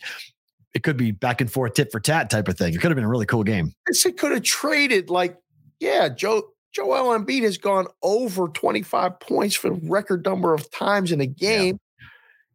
it 0.74 0.82
could 0.82 0.96
be 0.96 1.10
back 1.10 1.40
and 1.40 1.52
forth, 1.52 1.74
tit 1.74 1.92
for 1.92 2.00
tat 2.00 2.30
type 2.30 2.48
of 2.48 2.56
thing. 2.56 2.74
It 2.74 2.80
could 2.80 2.90
have 2.90 2.96
been 2.96 3.04
a 3.04 3.08
really 3.08 3.26
cool 3.26 3.44
game. 3.44 3.72
It 3.86 4.18
could 4.18 4.32
have 4.32 4.42
traded 4.42 5.10
like, 5.10 5.36
yeah, 5.80 6.08
Joe 6.08 6.48
Joel 6.72 7.18
Embiid 7.18 7.42
has 7.42 7.58
gone 7.58 7.86
over 8.02 8.48
25 8.48 9.20
points 9.20 9.54
for 9.54 9.68
the 9.70 9.80
record 9.88 10.24
number 10.24 10.54
of 10.54 10.70
times 10.70 11.12
in 11.12 11.20
a 11.20 11.26
game. 11.26 11.78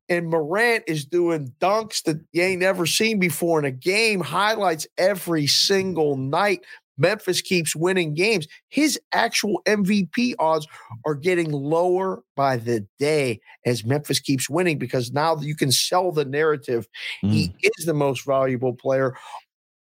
And 0.09 0.29
Morant 0.29 0.85
is 0.87 1.05
doing 1.05 1.53
dunks 1.59 2.03
that 2.03 2.19
you 2.31 2.41
ain't 2.41 2.61
never 2.61 2.85
seen 2.85 3.19
before 3.19 3.59
in 3.59 3.65
a 3.65 3.71
game, 3.71 4.21
highlights 4.21 4.87
every 4.97 5.47
single 5.47 6.15
night. 6.15 6.61
Memphis 6.97 7.41
keeps 7.41 7.75
winning 7.75 8.13
games. 8.13 8.47
His 8.69 8.99
actual 9.11 9.61
MVP 9.65 10.35
odds 10.39 10.67
are 11.05 11.15
getting 11.15 11.51
lower 11.51 12.23
by 12.35 12.57
the 12.57 12.85
day 12.99 13.39
as 13.65 13.85
Memphis 13.85 14.19
keeps 14.19 14.49
winning 14.49 14.77
because 14.77 15.11
now 15.11 15.37
you 15.37 15.55
can 15.55 15.71
sell 15.71 16.11
the 16.11 16.25
narrative. 16.25 16.87
He 17.21 17.49
mm. 17.49 17.55
is 17.77 17.85
the 17.85 17.93
most 17.93 18.25
valuable 18.25 18.73
player 18.73 19.15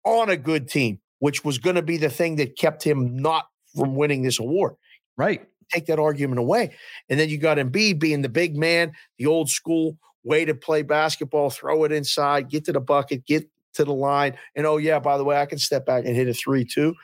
on 0.05 0.29
a 0.31 0.37
good 0.37 0.69
team, 0.69 1.01
which 1.19 1.45
was 1.45 1.59
going 1.59 1.77
to 1.77 1.83
be 1.83 1.97
the 1.97 2.11
thing 2.11 2.37
that 2.37 2.57
kept 2.57 2.83
him 2.83 3.17
not 3.17 3.47
from 3.75 3.97
winning 3.97 4.23
this 4.23 4.39
award. 4.39 4.75
Right. 5.17 5.47
Take 5.73 5.87
that 5.87 5.99
argument 5.99 6.39
away. 6.39 6.75
And 7.09 7.19
then 7.19 7.29
you 7.29 7.39
got 7.39 7.59
Embiid 7.59 7.99
being 7.99 8.23
the 8.23 8.29
big 8.29 8.57
man, 8.57 8.93
the 9.19 9.27
old 9.27 9.51
school 9.51 9.99
way 10.23 10.45
to 10.45 10.55
play 10.55 10.83
basketball, 10.83 11.51
throw 11.51 11.85
it 11.85 11.93
inside, 11.93 12.51
get 12.51 12.65
to 12.65 12.73
the 12.73 12.81
bucket, 12.81 13.25
get 13.27 13.49
to 13.77 13.85
the 13.85 13.93
line. 13.95 14.37
And 14.55 14.67
oh, 14.67 14.77
yeah, 14.77 14.99
by 14.99 15.17
the 15.17 15.25
way, 15.25 15.41
I 15.41 15.47
can 15.47 15.59
step 15.59 15.87
back 15.87 16.05
and 16.05 16.15
hit 16.15 16.29
a 16.29 16.35
three 16.35 16.65
too. 16.65 16.95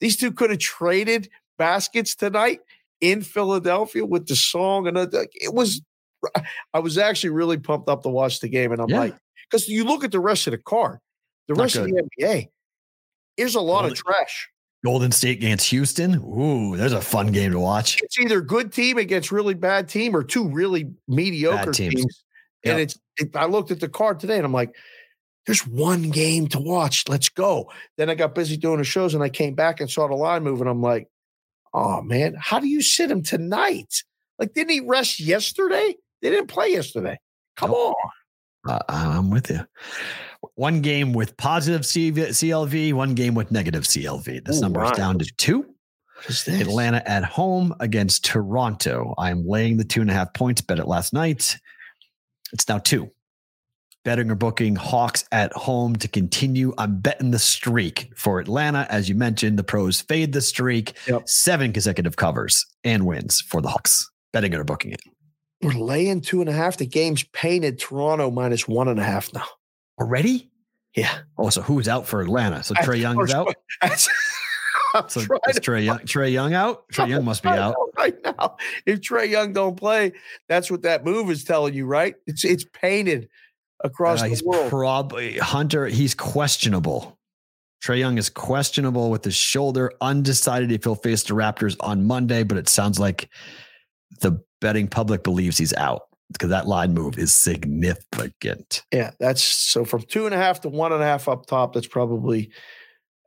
These 0.00 0.16
two 0.16 0.30
could 0.30 0.50
have 0.50 0.58
traded 0.58 1.28
baskets 1.58 2.14
tonight 2.14 2.60
in 3.00 3.22
Philadelphia 3.22 4.04
with 4.04 4.26
the 4.28 4.36
song. 4.36 4.86
And 4.86 4.96
uh, 4.98 5.06
it 5.34 5.54
was, 5.54 5.80
I 6.74 6.78
was 6.78 6.98
actually 6.98 7.30
really 7.30 7.58
pumped 7.58 7.88
up 7.88 8.02
to 8.02 8.08
watch 8.08 8.40
the 8.40 8.48
game. 8.48 8.72
And 8.72 8.80
I'm 8.80 8.88
Yeah. 8.90 8.98
like, 9.00 9.14
because 9.50 9.68
you 9.68 9.84
look 9.84 10.04
at 10.04 10.12
the 10.12 10.20
rest 10.20 10.46
of 10.46 10.50
the 10.52 10.58
card, 10.58 10.98
the 11.48 11.54
Not 11.54 11.62
rest 11.62 11.76
of 11.76 11.84
the 11.86 12.02
NBA, 12.20 12.48
there's 13.38 13.54
a 13.54 13.60
lot 13.60 13.84
Well, 13.84 13.92
of 13.92 13.98
trash. 13.98 14.48
Golden 14.84 15.10
State 15.12 15.38
against 15.38 15.68
Houston. 15.70 16.14
Ooh, 16.16 16.76
there's 16.76 16.92
a 16.92 17.00
fun 17.00 17.32
game 17.32 17.52
to 17.52 17.58
watch. 17.58 18.00
It's 18.02 18.18
either 18.18 18.40
good 18.40 18.72
team 18.72 18.98
against 18.98 19.32
really 19.32 19.54
bad 19.54 19.88
team 19.88 20.14
or 20.14 20.22
two 20.22 20.48
really 20.48 20.90
mediocre 21.08 21.72
teams. 21.72 21.94
teams. 21.94 22.24
And 22.64 22.78
Yep. 22.78 22.82
it's, 22.82 22.98
it, 23.18 23.36
I 23.36 23.46
looked 23.46 23.70
at 23.70 23.80
the 23.80 23.88
card 23.88 24.20
today 24.20 24.36
and 24.36 24.44
I'm 24.44 24.52
like, 24.52 24.74
there's 25.46 25.66
one 25.66 26.10
game 26.10 26.48
to 26.48 26.58
watch. 26.58 27.04
Let's 27.08 27.28
go. 27.28 27.70
Then 27.96 28.10
I 28.10 28.14
got 28.14 28.34
busy 28.34 28.56
doing 28.56 28.78
the 28.78 28.84
shows 28.84 29.14
and 29.14 29.22
I 29.22 29.28
came 29.28 29.54
back 29.54 29.80
and 29.80 29.90
saw 29.90 30.08
the 30.08 30.14
line 30.14 30.42
move 30.42 30.60
and 30.60 30.68
I'm 30.68 30.82
like, 30.82 31.08
oh 31.72 32.02
man, 32.02 32.34
how 32.38 32.58
do 32.58 32.66
you 32.66 32.82
sit 32.82 33.10
him 33.10 33.22
tonight? 33.22 34.02
Like, 34.38 34.52
didn't 34.54 34.70
he 34.70 34.80
rest 34.80 35.20
yesterday? 35.20 35.94
They 36.20 36.30
didn't 36.30 36.48
play 36.48 36.72
yesterday. 36.72 37.18
Come 37.56 37.70
Nope. 37.70 37.94
on. 38.66 38.72
Uh, 38.72 38.80
I'm 38.88 39.30
with 39.30 39.48
you. 39.50 39.60
One 40.56 40.80
game 40.80 41.12
with 41.12 41.36
positive 41.36 41.82
CLV, 41.82 42.92
one 42.94 43.14
game 43.14 43.34
with 43.34 43.50
negative 43.52 43.84
CLV. 43.84 44.44
This 44.44 44.58
Ooh, 44.58 44.62
number 44.62 44.84
is 44.84 44.90
down 44.92 45.18
to 45.18 45.24
two. 45.36 45.58
What 45.58 46.30
is 46.30 46.44
this? 46.44 46.60
Atlanta 46.60 47.08
at 47.08 47.24
home 47.24 47.74
against 47.80 48.24
Toronto. 48.24 49.14
I'm 49.18 49.46
laying 49.46 49.76
the 49.76 49.84
two 49.84 50.00
and 50.00 50.10
a 50.10 50.14
half 50.14 50.34
points. 50.34 50.60
Bet 50.60 50.78
it 50.78 50.88
last 50.88 51.12
night. 51.12 51.56
It's 52.52 52.68
now 52.68 52.78
two. 52.78 53.10
Betting 54.06 54.30
or 54.30 54.36
booking 54.36 54.76
Hawks 54.76 55.24
at 55.32 55.52
home 55.54 55.96
to 55.96 56.06
continue. 56.06 56.72
I'm 56.78 57.00
betting 57.00 57.32
the 57.32 57.40
streak 57.40 58.08
for 58.14 58.38
Atlanta. 58.38 58.86
As 58.88 59.08
you 59.08 59.16
mentioned, 59.16 59.58
the 59.58 59.64
pros 59.64 60.00
fade 60.00 60.32
the 60.32 60.40
streak. 60.40 60.92
Yep. 61.08 61.28
Seven 61.28 61.72
consecutive 61.72 62.14
covers 62.14 62.64
and 62.84 63.04
wins 63.04 63.40
for 63.40 63.60
the 63.60 63.66
Hawks. 63.68 64.08
Betting 64.32 64.52
it 64.52 64.60
or 64.60 64.64
booking 64.64 64.92
it. 64.92 65.00
We're 65.60 65.72
laying 65.72 66.20
two 66.20 66.40
and 66.40 66.48
a 66.48 66.52
half. 66.52 66.76
The 66.76 66.86
game's 66.86 67.24
painted 67.24 67.80
Toronto 67.80 68.30
minus 68.30 68.68
one 68.68 68.86
and 68.86 69.00
a 69.00 69.02
half 69.02 69.34
now. 69.34 69.42
Already? 70.00 70.52
Yeah. 70.94 71.12
Oh, 71.36 71.50
so 71.50 71.60
who's 71.62 71.88
out 71.88 72.06
for 72.06 72.20
Atlanta? 72.20 72.62
So 72.62 72.74
Trae 72.76 73.00
Young 73.00 73.20
is 73.24 73.34
out. 73.34 73.46
one. 73.46 73.54
That's- 73.82 74.08
I'm 74.94 75.08
So 75.08 75.20
is 75.48 75.58
Trae 75.58 75.84
Young, 75.84 75.98
Trae 75.98 76.32
Young 76.32 76.54
out? 76.54 76.88
Trae 76.92 77.08
Young 77.08 77.24
must 77.24 77.42
be 77.42 77.48
out. 77.48 77.74
right 77.98 78.14
now. 78.22 78.56
If 78.86 79.00
Trae 79.00 79.28
Young 79.28 79.52
don't 79.52 79.76
play, 79.76 80.12
that's 80.48 80.70
what 80.70 80.82
that 80.82 81.04
move 81.04 81.28
is 81.28 81.42
telling 81.42 81.74
you, 81.74 81.86
right? 81.86 82.14
It's 82.28 82.44
it's 82.44 82.64
painted 82.72 83.28
across 83.86 84.20
Uh, 84.20 84.24
the 84.24 84.28
he's 84.28 84.42
world. 84.42 84.68
probably 84.70 85.38
Hunter. 85.38 85.86
He's 85.86 86.14
questionable. 86.14 87.18
Trae 87.84 87.98
Young 87.98 88.18
is 88.18 88.28
questionable 88.30 89.10
with 89.10 89.24
his 89.24 89.34
shoulder, 89.34 89.92
undecided 90.00 90.72
if 90.72 90.84
he'll 90.84 90.94
face 90.94 91.22
the 91.22 91.34
Raptors 91.34 91.76
on 91.80 92.04
Monday, 92.06 92.42
but 92.42 92.58
it 92.58 92.68
sounds 92.68 92.98
like 92.98 93.28
the 94.20 94.42
betting 94.60 94.88
public 94.88 95.22
believes 95.22 95.58
he's 95.58 95.74
out 95.74 96.02
because 96.32 96.48
that 96.50 96.66
line 96.66 96.94
move 96.94 97.18
is 97.18 97.32
significant. 97.32 98.82
yeah, 98.92 99.10
that's 99.20 99.42
so 99.42 99.84
from 99.84 100.02
two 100.02 100.26
and 100.26 100.34
a 100.34 100.38
half 100.38 100.60
to 100.62 100.68
one 100.68 100.92
and 100.92 101.02
a 101.02 101.06
half 101.06 101.28
up 101.28 101.46
top. 101.46 101.74
That's 101.74 101.86
probably 101.86 102.50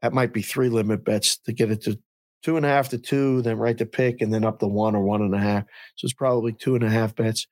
that 0.02 0.14
might 0.14 0.34
be 0.34 0.42
three 0.42 0.70
limit 0.70 1.04
bets 1.06 1.38
to 1.46 1.54
get 1.54 1.72
it 1.72 1.82
to 1.84 2.00
two 2.44 2.58
and 2.58 2.66
a 2.66 2.70
half 2.70 2.90
to 2.90 2.98
two, 2.98 3.42
then 3.42 3.58
right 3.58 3.78
to 3.78 3.86
pick, 3.86 4.22
and 4.22 4.34
then 4.34 4.44
up 4.46 4.60
to 4.60 4.68
one 4.68 4.96
or 4.96 5.04
one 5.04 5.22
and 5.22 5.36
a 5.36 5.40
half. 5.40 5.64
So 5.96 6.06
it's 6.06 6.14
probably 6.14 6.54
two 6.54 6.76
and 6.76 6.84
a 6.84 6.90
half 6.90 7.16
bets, 7.16 7.48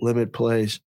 limit 0.00 0.32
plays. 0.32 0.80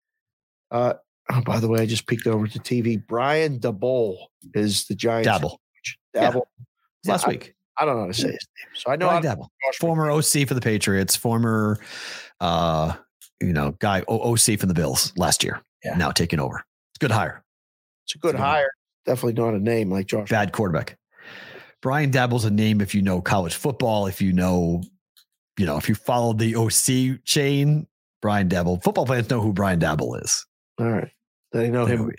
Uh, 0.70 0.94
oh, 1.30 1.40
by 1.42 1.60
the 1.60 1.68
way, 1.68 1.80
I 1.80 1.86
just 1.86 2.06
peeked 2.06 2.26
over 2.26 2.46
to 2.46 2.58
TV. 2.58 3.04
Brian 3.06 3.58
Daboll 3.58 4.16
is 4.54 4.86
the 4.86 4.94
Giants. 4.94 5.28
Daboll 5.28 5.50
coach. 5.50 5.98
Yeah. 6.14 6.34
Last 7.06 7.26
I- 7.26 7.30
week. 7.30 7.54
I 7.76 7.84
don't 7.84 7.96
know 7.96 8.02
how 8.02 8.06
to 8.06 8.14
say 8.14 8.28
his 8.28 8.30
name, 8.30 8.74
so 8.74 8.92
I 8.92 8.94
know 8.94 9.08
Brian 9.08 9.24
Daboll, 9.24 9.48
former 9.80 10.08
OC 10.08 10.46
for 10.46 10.54
the 10.54 10.60
Patriots, 10.60 11.16
former, 11.16 11.80
uh, 12.40 12.92
you 13.40 13.52
know, 13.52 13.72
guy 13.80 14.04
O- 14.06 14.32
OC 14.32 14.56
for 14.60 14.66
the 14.66 14.74
Bills 14.74 15.12
last 15.16 15.42
year. 15.42 15.60
Yeah. 15.84 15.96
Now 15.96 16.12
taking 16.12 16.38
over. 16.38 16.58
It's 16.58 16.98
a 16.98 17.00
good 17.00 17.10
hire. 17.10 17.42
It's 18.04 18.14
a 18.14 18.18
good 18.18 18.28
It's 18.28 18.34
a 18.34 18.36
good 18.36 18.40
hire. 18.40 18.70
Definitely 19.06 19.42
not 19.42 19.54
a 19.54 19.58
name 19.58 19.90
like 19.90 20.06
Josh. 20.06 20.28
bad 20.30 20.52
quarterback. 20.52 20.96
Brian 21.82 22.12
Daboll's 22.12 22.44
a 22.44 22.50
name 22.50 22.80
if 22.80 22.94
you 22.94 23.02
know 23.02 23.20
college 23.20 23.56
football, 23.56 24.06
if 24.06 24.22
you 24.22 24.32
know, 24.32 24.80
you 25.58 25.66
know, 25.66 25.76
if 25.76 25.88
you 25.88 25.96
follow 25.96 26.32
the 26.32 26.54
OC 26.54 27.24
chain, 27.24 27.88
Brian 28.22 28.48
Daboll. 28.48 28.80
Football 28.84 29.06
fans 29.06 29.28
know 29.30 29.40
who 29.40 29.52
Brian 29.52 29.80
Daboll 29.80 30.22
is. 30.22 30.46
All 30.78 30.86
right. 30.86 31.10
They 31.54 31.70
know 31.70 31.86
him. 31.86 31.98
know 31.98 32.04
who 32.04 32.10
he 32.10 32.16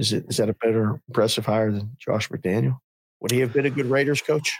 is. 0.00 0.12
It 0.12 0.24
is 0.28 0.38
that 0.38 0.48
a 0.48 0.54
better 0.54 1.00
impressive 1.08 1.44
hire 1.44 1.70
than 1.70 1.96
Josh 1.98 2.30
McDaniels? 2.30 2.78
Would 3.20 3.30
he 3.30 3.40
have 3.40 3.52
been 3.52 3.66
a 3.66 3.70
good 3.70 3.86
Raiders 3.86 4.22
coach? 4.22 4.56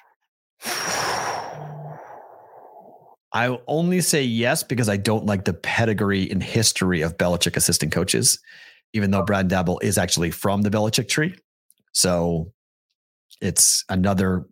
I 3.33 3.59
only 3.67 4.01
say 4.03 4.23
yes 4.23 4.63
because 4.63 4.89
I 4.89 4.99
don't 4.99 5.25
like 5.25 5.45
the 5.45 5.55
pedigree 5.55 6.31
and 6.31 6.43
history 6.43 7.01
of 7.01 7.17
Belichick 7.17 7.57
assistant 7.57 7.93
coaches, 7.93 8.41
even 8.93 9.11
though 9.11 9.23
Brad 9.23 9.49
Daboll 9.49 9.83
is 9.83 9.97
actually 9.97 10.33
from 10.33 10.63
the 10.63 10.71
Belichick 10.71 11.09
tree. 11.09 11.35
So 11.93 12.53
it's 13.41 13.85
another 13.89 14.47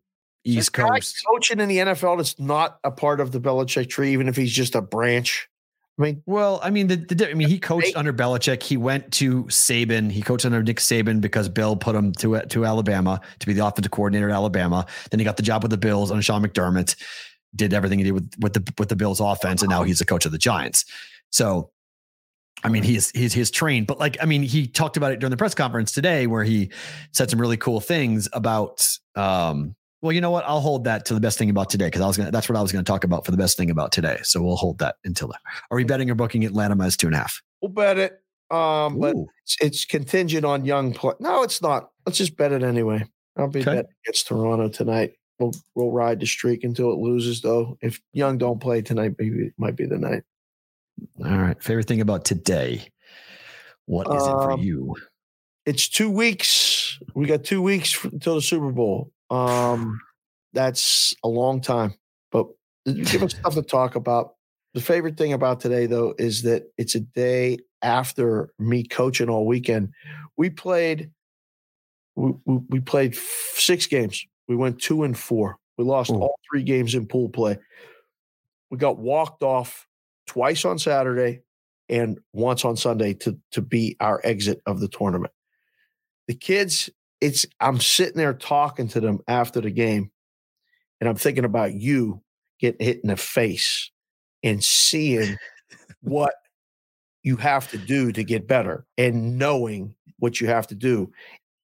East 0.44 0.72
Coast. 0.72 1.22
coaching 1.28 1.60
in 1.60 1.68
the 1.68 1.78
NFL 1.78 2.18
that's 2.18 2.38
not 2.38 2.78
a 2.84 2.90
part 2.90 3.20
of 3.20 3.32
the 3.32 3.40
Belichick 3.40 3.90
tree, 3.90 4.12
even 4.12 4.28
if 4.28 4.36
he's 4.36 4.52
just 4.52 4.74
a 4.74 4.80
branch. 4.80 5.47
I 5.98 6.02
mean, 6.02 6.22
Well, 6.26 6.60
I 6.62 6.70
mean, 6.70 6.86
the, 6.86 6.96
the 6.96 7.30
I 7.30 7.34
mean, 7.34 7.48
he 7.48 7.58
coached 7.58 7.96
under 7.96 8.12
Belichick. 8.12 8.62
He 8.62 8.76
went 8.76 9.12
to 9.14 9.44
Saban. 9.44 10.12
He 10.12 10.22
coached 10.22 10.46
under 10.46 10.62
Nick 10.62 10.78
Saban 10.78 11.20
because 11.20 11.48
Bill 11.48 11.76
put 11.76 11.96
him 11.96 12.12
to 12.12 12.40
to 12.40 12.64
Alabama 12.64 13.20
to 13.40 13.46
be 13.46 13.52
the 13.52 13.66
offensive 13.66 13.90
coordinator 13.90 14.28
at 14.28 14.34
Alabama. 14.34 14.86
Then 15.10 15.18
he 15.18 15.24
got 15.24 15.36
the 15.36 15.42
job 15.42 15.62
with 15.62 15.70
the 15.70 15.76
Bills 15.78 16.10
under 16.10 16.22
Sean 16.22 16.42
McDermott. 16.42 16.94
Did 17.56 17.74
everything 17.74 17.98
he 17.98 18.04
did 18.04 18.12
with 18.12 18.30
with 18.38 18.52
the 18.52 18.72
with 18.78 18.88
the 18.88 18.96
Bills 18.96 19.20
offense, 19.20 19.62
and 19.62 19.70
now 19.70 19.82
he's 19.82 19.98
the 19.98 20.04
coach 20.04 20.24
of 20.24 20.32
the 20.32 20.38
Giants. 20.38 20.84
So, 21.30 21.70
I 22.62 22.68
mean, 22.68 22.84
he's 22.84 23.10
he's 23.10 23.32
he's 23.32 23.50
trained. 23.50 23.88
But 23.88 23.98
like, 23.98 24.18
I 24.22 24.26
mean, 24.26 24.42
he 24.42 24.68
talked 24.68 24.96
about 24.96 25.12
it 25.12 25.18
during 25.18 25.30
the 25.30 25.36
press 25.36 25.54
conference 25.54 25.92
today, 25.92 26.26
where 26.28 26.44
he 26.44 26.70
said 27.12 27.30
some 27.30 27.40
really 27.40 27.56
cool 27.56 27.80
things 27.80 28.28
about. 28.32 28.86
um 29.16 29.74
well, 30.00 30.12
you 30.12 30.20
know 30.20 30.30
what? 30.30 30.44
I'll 30.46 30.60
hold 30.60 30.84
that 30.84 31.04
to 31.06 31.14
the 31.14 31.20
best 31.20 31.38
thing 31.38 31.50
about 31.50 31.70
today 31.70 31.86
because 31.86 32.00
I 32.00 32.06
was 32.06 32.16
gonna. 32.16 32.30
That's 32.30 32.48
what 32.48 32.56
I 32.56 32.62
was 32.62 32.70
gonna 32.72 32.84
talk 32.84 33.04
about 33.04 33.24
for 33.24 33.30
the 33.30 33.36
best 33.36 33.56
thing 33.56 33.70
about 33.70 33.92
today. 33.92 34.18
So 34.22 34.42
we'll 34.42 34.56
hold 34.56 34.78
that 34.78 34.96
until 35.04 35.28
then. 35.28 35.38
Are 35.70 35.76
we 35.76 35.84
betting 35.84 36.10
or 36.10 36.14
booking 36.14 36.44
Atlanta 36.44 36.74
minus 36.76 36.96
two 36.96 37.06
and 37.08 37.14
a 37.16 37.18
half? 37.18 37.40
we'll 37.62 37.70
bet 37.72 37.98
it. 37.98 38.12
Um, 38.50 38.98
but 39.00 39.14
it's, 39.44 39.56
it's 39.60 39.84
contingent 39.84 40.44
on 40.44 40.64
young 40.64 40.94
play. 40.94 41.12
No, 41.20 41.42
it's 41.42 41.60
not. 41.60 41.90
Let's 42.06 42.16
just 42.18 42.36
bet 42.36 42.52
it 42.52 42.62
anyway. 42.62 43.04
I'll 43.36 43.48
be 43.48 43.60
Okay. 43.60 43.74
betting 43.74 43.90
against 44.04 44.26
Toronto 44.28 44.68
tonight. 44.68 45.14
We'll 45.38 45.52
we'll 45.74 45.90
ride 45.92 46.20
the 46.20 46.26
streak 46.26 46.64
until 46.64 46.90
it 46.92 46.98
loses. 46.98 47.40
Though, 47.42 47.76
if 47.82 48.00
Young 48.12 48.38
don't 48.38 48.58
play 48.60 48.80
tonight, 48.82 49.14
maybe 49.18 49.46
it 49.46 49.52
might 49.58 49.76
be 49.76 49.86
the 49.86 49.98
night. 49.98 50.22
All 51.24 51.38
right. 51.38 51.62
Favorite 51.62 51.86
thing 51.86 52.00
about 52.00 52.24
today? 52.24 52.88
What 53.86 54.06
is 54.16 54.26
it 54.26 54.30
for 54.42 54.52
Um, 54.52 54.60
you? 54.60 54.94
It's 55.66 55.88
two 55.88 56.10
weeks. 56.10 56.98
We 57.14 57.26
got 57.26 57.44
two 57.44 57.60
weeks 57.62 58.02
until 58.04 58.34
the 58.36 58.42
Super 58.42 58.72
Bowl. 58.72 59.12
Um, 59.30 60.00
that's 60.52 61.14
a 61.22 61.28
long 61.28 61.60
time, 61.60 61.94
but 62.32 62.46
give 62.86 63.22
us 63.22 63.34
stuff 63.34 63.54
to 63.54 63.62
talk 63.62 63.94
about. 63.94 64.34
The 64.74 64.80
favorite 64.80 65.16
thing 65.16 65.32
about 65.32 65.60
today, 65.60 65.86
though, 65.86 66.14
is 66.18 66.42
that 66.42 66.64
it's 66.76 66.94
a 66.94 67.00
day 67.00 67.58
after 67.82 68.50
me 68.58 68.84
coaching 68.84 69.28
all 69.28 69.46
weekend. 69.46 69.92
We 70.36 70.50
played. 70.50 71.10
We, 72.16 72.32
we, 72.44 72.58
we 72.68 72.80
played 72.80 73.14
f- 73.14 73.54
six 73.54 73.86
games. 73.86 74.24
We 74.48 74.56
went 74.56 74.80
two 74.80 75.04
and 75.04 75.16
four. 75.16 75.58
We 75.76 75.84
lost 75.84 76.10
Ooh. 76.10 76.16
all 76.16 76.38
three 76.50 76.62
games 76.62 76.94
in 76.94 77.06
pool 77.06 77.28
play. 77.28 77.58
We 78.70 78.78
got 78.78 78.98
walked 78.98 79.42
off 79.42 79.86
twice 80.26 80.64
on 80.64 80.78
Saturday 80.78 81.42
and 81.88 82.18
once 82.32 82.64
on 82.64 82.76
Sunday 82.76 83.14
to 83.14 83.38
to 83.52 83.62
be 83.62 83.96
our 84.00 84.20
exit 84.24 84.60
of 84.66 84.80
the 84.80 84.88
tournament. 84.88 85.32
The 86.26 86.34
kids, 86.34 86.90
it's 87.20 87.46
I'm 87.60 87.80
sitting 87.80 88.16
there 88.16 88.34
talking 88.34 88.88
to 88.88 89.00
them 89.00 89.20
after 89.28 89.60
the 89.60 89.70
game, 89.70 90.10
and 91.00 91.08
I'm 91.08 91.16
thinking 91.16 91.44
about 91.44 91.74
you 91.74 92.22
getting 92.60 92.84
hit 92.84 93.00
in 93.02 93.08
the 93.10 93.16
face 93.16 93.90
and 94.42 94.62
seeing 94.62 95.36
what 96.02 96.34
you 97.22 97.36
have 97.36 97.68
to 97.70 97.78
do 97.78 98.12
to 98.12 98.22
get 98.24 98.46
better 98.46 98.86
and 98.96 99.38
knowing 99.38 99.94
what 100.18 100.40
you 100.40 100.46
have 100.46 100.66
to 100.68 100.74
do 100.74 101.10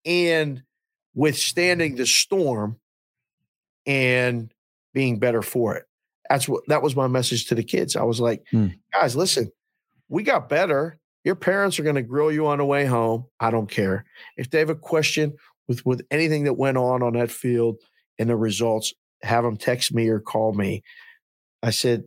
and 0.04 0.62
withstanding 1.14 1.96
the 1.96 2.06
storm 2.06 2.78
and 3.86 4.52
being 4.94 5.18
better 5.18 5.42
for 5.42 5.74
it. 5.76 5.84
That's 6.28 6.48
what 6.48 6.62
that 6.68 6.82
was 6.82 6.94
my 6.94 7.08
message 7.08 7.46
to 7.46 7.54
the 7.56 7.64
kids. 7.64 7.96
I 7.96 8.04
was 8.04 8.20
like, 8.20 8.44
Hmm. 8.50 8.68
guys, 8.92 9.16
listen, 9.16 9.50
we 10.08 10.22
got 10.22 10.48
better. 10.48 10.99
Your 11.24 11.34
parents 11.34 11.78
are 11.78 11.82
going 11.82 11.96
to 11.96 12.02
grill 12.02 12.32
you 12.32 12.46
on 12.46 12.58
the 12.58 12.64
way 12.64 12.86
home. 12.86 13.26
I 13.40 13.50
don't 13.50 13.70
care. 13.70 14.04
If 14.36 14.50
they 14.50 14.58
have 14.58 14.70
a 14.70 14.74
question 14.74 15.34
with 15.68 15.84
with 15.84 16.02
anything 16.10 16.44
that 16.44 16.54
went 16.54 16.78
on 16.78 17.02
on 17.02 17.14
that 17.14 17.30
field 17.30 17.76
and 18.18 18.30
the 18.30 18.36
results, 18.36 18.94
have 19.22 19.44
them 19.44 19.56
text 19.56 19.92
me 19.92 20.08
or 20.08 20.20
call 20.20 20.52
me. 20.54 20.82
I 21.62 21.70
said, 21.70 22.04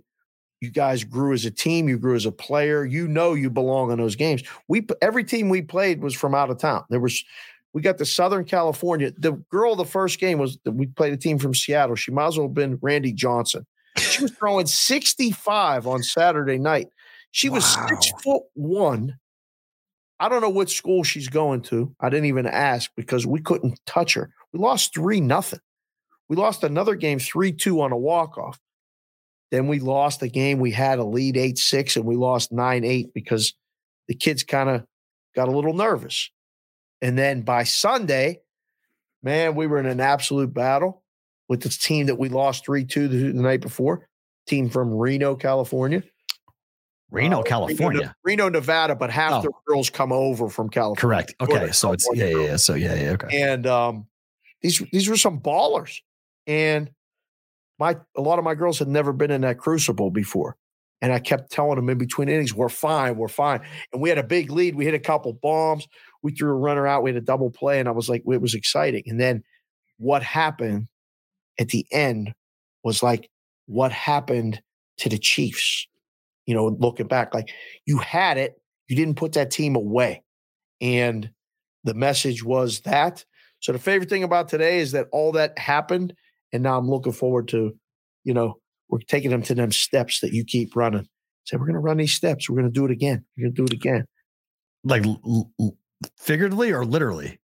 you 0.62 0.72
guys 0.72 1.04
grew 1.04 1.34
as 1.34 1.44
a 1.44 1.52
team. 1.52 1.90
You 1.90 2.00
grew 2.00 2.16
as 2.16 2.26
a 2.26 2.32
player. 2.32 2.86
You 2.86 3.08
know 3.08 3.34
you 3.34 3.50
belong 3.50 3.92
in 3.92 3.98
those 3.98 4.16
games. 4.16 4.44
We 4.70 4.88
every 5.02 5.26
team 5.26 5.50
we 5.50 5.62
played 5.62 6.02
was 6.02 6.16
from 6.16 6.34
out 6.34 6.50
of 6.50 6.58
town. 6.58 6.86
There 6.90 7.02
was 7.02 7.24
we 7.74 7.82
got 7.82 7.98
to 7.98 8.06
Southern 8.06 8.46
California. 8.46 9.12
The 9.18 9.34
girl 9.52 9.76
the 9.76 9.84
first 9.84 10.20
game 10.20 10.40
was 10.40 10.58
we 10.66 10.88
played 10.88 11.12
a 11.12 11.18
team 11.18 11.38
from 11.38 11.54
Seattle. 11.54 11.96
She 11.96 12.12
might 12.12 12.28
as 12.28 12.38
well 12.38 12.48
have 12.48 12.54
been 12.54 12.80
Randy 12.82 13.12
Johnson. 13.12 13.66
She 13.98 14.22
was 14.22 14.32
throwing 14.32 14.66
65 14.66 15.86
on 15.86 16.02
Saturday 16.02 16.58
night. 16.58 16.88
She 17.34 17.50
was 17.50 17.66
six 17.66 18.12
Wow. 18.14 18.18
foot 18.24 18.44
one. 18.54 19.18
I 20.20 20.30
don't 20.30 20.42
know 20.42 20.50
what 20.52 20.70
school 20.70 21.04
she's 21.04 21.28
going 21.28 21.62
to. 21.64 21.94
I 22.00 22.10
didn't 22.10 22.28
even 22.28 22.46
ask 22.46 22.92
because 22.96 23.26
we 23.26 23.42
couldn't 23.42 23.80
touch 23.88 24.14
her. 24.14 24.30
We 24.54 24.60
lost 24.60 24.94
three 24.94 25.20
nothing. 25.20 25.60
We 26.30 26.36
lost 26.36 26.64
another 26.64 26.94
game 26.96 27.18
three 27.18 27.52
two 27.52 27.82
on 27.82 27.92
a 27.92 27.98
walk 27.98 28.38
off. 28.38 28.60
Then 29.50 29.68
we 29.68 29.80
lost 29.80 30.22
a 30.22 30.28
game. 30.28 30.60
We 30.60 30.72
had 30.72 31.00
a 31.00 31.04
lead 31.04 31.36
eight 31.36 31.58
six 31.58 31.96
and 31.96 32.06
we 32.06 32.16
lost 32.16 32.52
nine 32.52 32.84
eight 32.84 33.14
because 33.16 33.54
the 34.08 34.14
kids 34.14 34.44
kind 34.44 34.70
of 34.70 34.86
got 35.36 35.48
a 35.48 35.52
little 35.52 35.74
nervous. 35.74 36.30
And 37.02 37.18
then 37.18 37.42
by 37.42 37.64
Sunday, 37.64 38.42
man, 39.24 39.56
we 39.56 39.66
were 39.66 39.80
in 39.80 39.88
an 39.88 40.00
absolute 40.00 40.54
battle 40.54 41.04
with 41.50 41.64
this 41.64 41.80
team 41.80 42.06
that 42.06 42.20
we 42.20 42.30
lost 42.30 42.64
three 42.64 42.86
two 42.86 43.08
the, 43.08 43.32
the 43.32 43.42
night 43.42 43.62
before. 43.62 44.08
Team 44.48 44.70
from 44.70 44.94
Reno, 44.94 45.36
California. 45.36 46.04
Reno, 47.14 47.40
Uh, 47.40 47.44
California. 47.44 48.16
Reno, 48.24 48.50
Nevada, 48.50 48.96
but 48.96 49.10
half 49.12 49.44
the 49.44 49.50
Oh. 49.50 49.62
girls 49.68 49.90
come 49.90 50.12
over 50.12 50.50
from 50.50 50.70
California. 50.70 51.00
Correct. 51.00 51.36
Okay. 51.40 51.72
So 51.72 51.92
it's 51.92 52.08
yeah, 52.14 52.26
yeah, 52.26 52.38
yeah. 52.40 52.56
So 52.58 52.74
yeah, 52.74 52.96
yeah. 52.96 53.12
Okay. 53.12 53.42
and 53.42 53.66
um, 53.68 54.08
these 54.62 54.82
these 54.92 55.08
were 55.08 55.18
some 55.18 55.40
ballers. 55.40 56.00
And 56.48 56.90
my 57.80 57.98
a 58.18 58.22
lot 58.22 58.40
of 58.40 58.46
my 58.46 58.56
girls 58.56 58.80
had 58.80 58.88
never 58.88 59.14
been 59.14 59.32
in 59.32 59.42
that 59.42 59.58
crucible 59.60 60.10
before. 60.10 60.58
And 61.02 61.12
I 61.12 61.20
kept 61.20 61.52
telling 61.52 61.76
them 61.76 61.90
in 61.90 61.98
between 61.98 62.30
innings, 62.30 62.54
we're 62.54 62.70
fine, 62.70 63.18
we're 63.18 63.28
fine. 63.28 63.60
And 63.92 64.02
we 64.02 64.08
had 64.10 64.18
a 64.18 64.24
big 64.24 64.50
lead. 64.50 64.74
We 64.76 64.86
hit 64.86 64.94
a 64.94 65.00
couple 65.00 65.34
bombs. 65.34 65.86
We 66.22 66.32
threw 66.32 66.50
a 66.50 66.54
runner 66.56 66.88
out. 66.88 67.04
We 67.04 67.10
had 67.10 67.18
a 67.18 67.22
double 67.26 67.52
play. 67.52 67.80
And 67.82 67.90
I 67.90 67.92
was 67.92 68.08
like, 68.08 68.24
it 68.26 68.42
was 68.42 68.54
exciting. 68.54 69.04
And 69.08 69.20
then 69.20 69.44
what 69.98 70.24
happened 70.24 70.88
at 71.60 71.68
the 71.70 71.86
end 71.92 72.34
was 72.86 73.04
like 73.04 73.30
what 73.66 73.92
happened 73.92 74.62
to 75.00 75.10
the 75.10 75.18
Chiefs. 75.18 75.88
You 76.46 76.56
know, 76.56 76.68
looking 76.80 77.08
back, 77.08 77.34
like 77.34 77.50
you 77.86 77.98
had 77.98 78.38
it, 78.38 78.62
you 78.88 78.96
didn't 78.96 79.16
put 79.16 79.34
that 79.34 79.52
team 79.52 79.76
away. 79.76 80.24
And 80.82 81.30
the 81.84 81.94
message 81.94 82.44
was 82.44 82.82
that. 82.82 83.24
So 83.60 83.72
the 83.72 83.80
favorite 83.80 84.10
thing 84.10 84.24
about 84.24 84.50
today 84.50 84.80
is 84.80 84.92
that 84.92 85.08
all 85.12 85.32
that 85.34 85.58
happened, 85.58 86.14
and 86.52 86.64
now 86.64 86.78
I'm 86.78 86.90
looking 86.90 87.14
forward 87.14 87.48
to, 87.50 87.74
you 88.26 88.34
know, 88.34 88.60
we're 88.90 89.00
taking 89.00 89.32
them 89.32 89.42
to 89.44 89.56
them 89.56 89.72
steps 89.72 90.20
that 90.20 90.34
you 90.34 90.44
keep 90.44 90.76
running. 90.76 91.08
Say 91.46 91.58
we're 91.58 91.66
going 91.66 91.74
to 91.74 91.80
run 91.80 91.98
these 91.98 92.14
steps. 92.14 92.50
We're 92.50 92.58
going 92.58 92.72
to 92.72 92.80
do 92.80 92.86
it 92.86 92.92
again. 92.92 93.24
We're 93.38 93.46
going 93.46 93.56
to 93.56 93.62
do 93.62 93.66
it 93.66 93.74
again. 93.74 94.06
Like 94.84 95.06
l- 95.06 95.50
l- 95.60 95.78
figuratively 96.18 96.72
or 96.72 96.86
literally? 96.86 97.40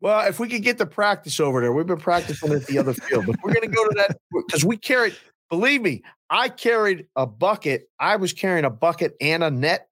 Well, 0.00 0.26
if 0.26 0.40
we 0.40 0.48
could 0.48 0.62
get 0.62 0.78
the 0.78 0.86
practice 0.86 1.38
over 1.38 1.60
there, 1.60 1.72
we've 1.72 1.86
been 1.86 1.98
practicing 1.98 2.52
at 2.52 2.66
the 2.66 2.78
other 2.78 2.92
field, 2.94 3.26
but 3.26 3.36
we're 3.42 3.52
going 3.52 3.70
to 3.70 3.74
go 3.74 3.84
to 3.84 3.94
that 3.96 4.18
because 4.32 4.64
we 4.64 4.76
carried, 4.76 5.16
believe 5.48 5.82
me, 5.82 6.02
I 6.32 6.48
carried 6.48 7.06
a 7.14 7.26
bucket. 7.26 7.90
I 8.00 8.16
was 8.16 8.32
carrying 8.32 8.64
a 8.64 8.70
bucket 8.70 9.14
and 9.20 9.44
a 9.44 9.50
net. 9.50 9.88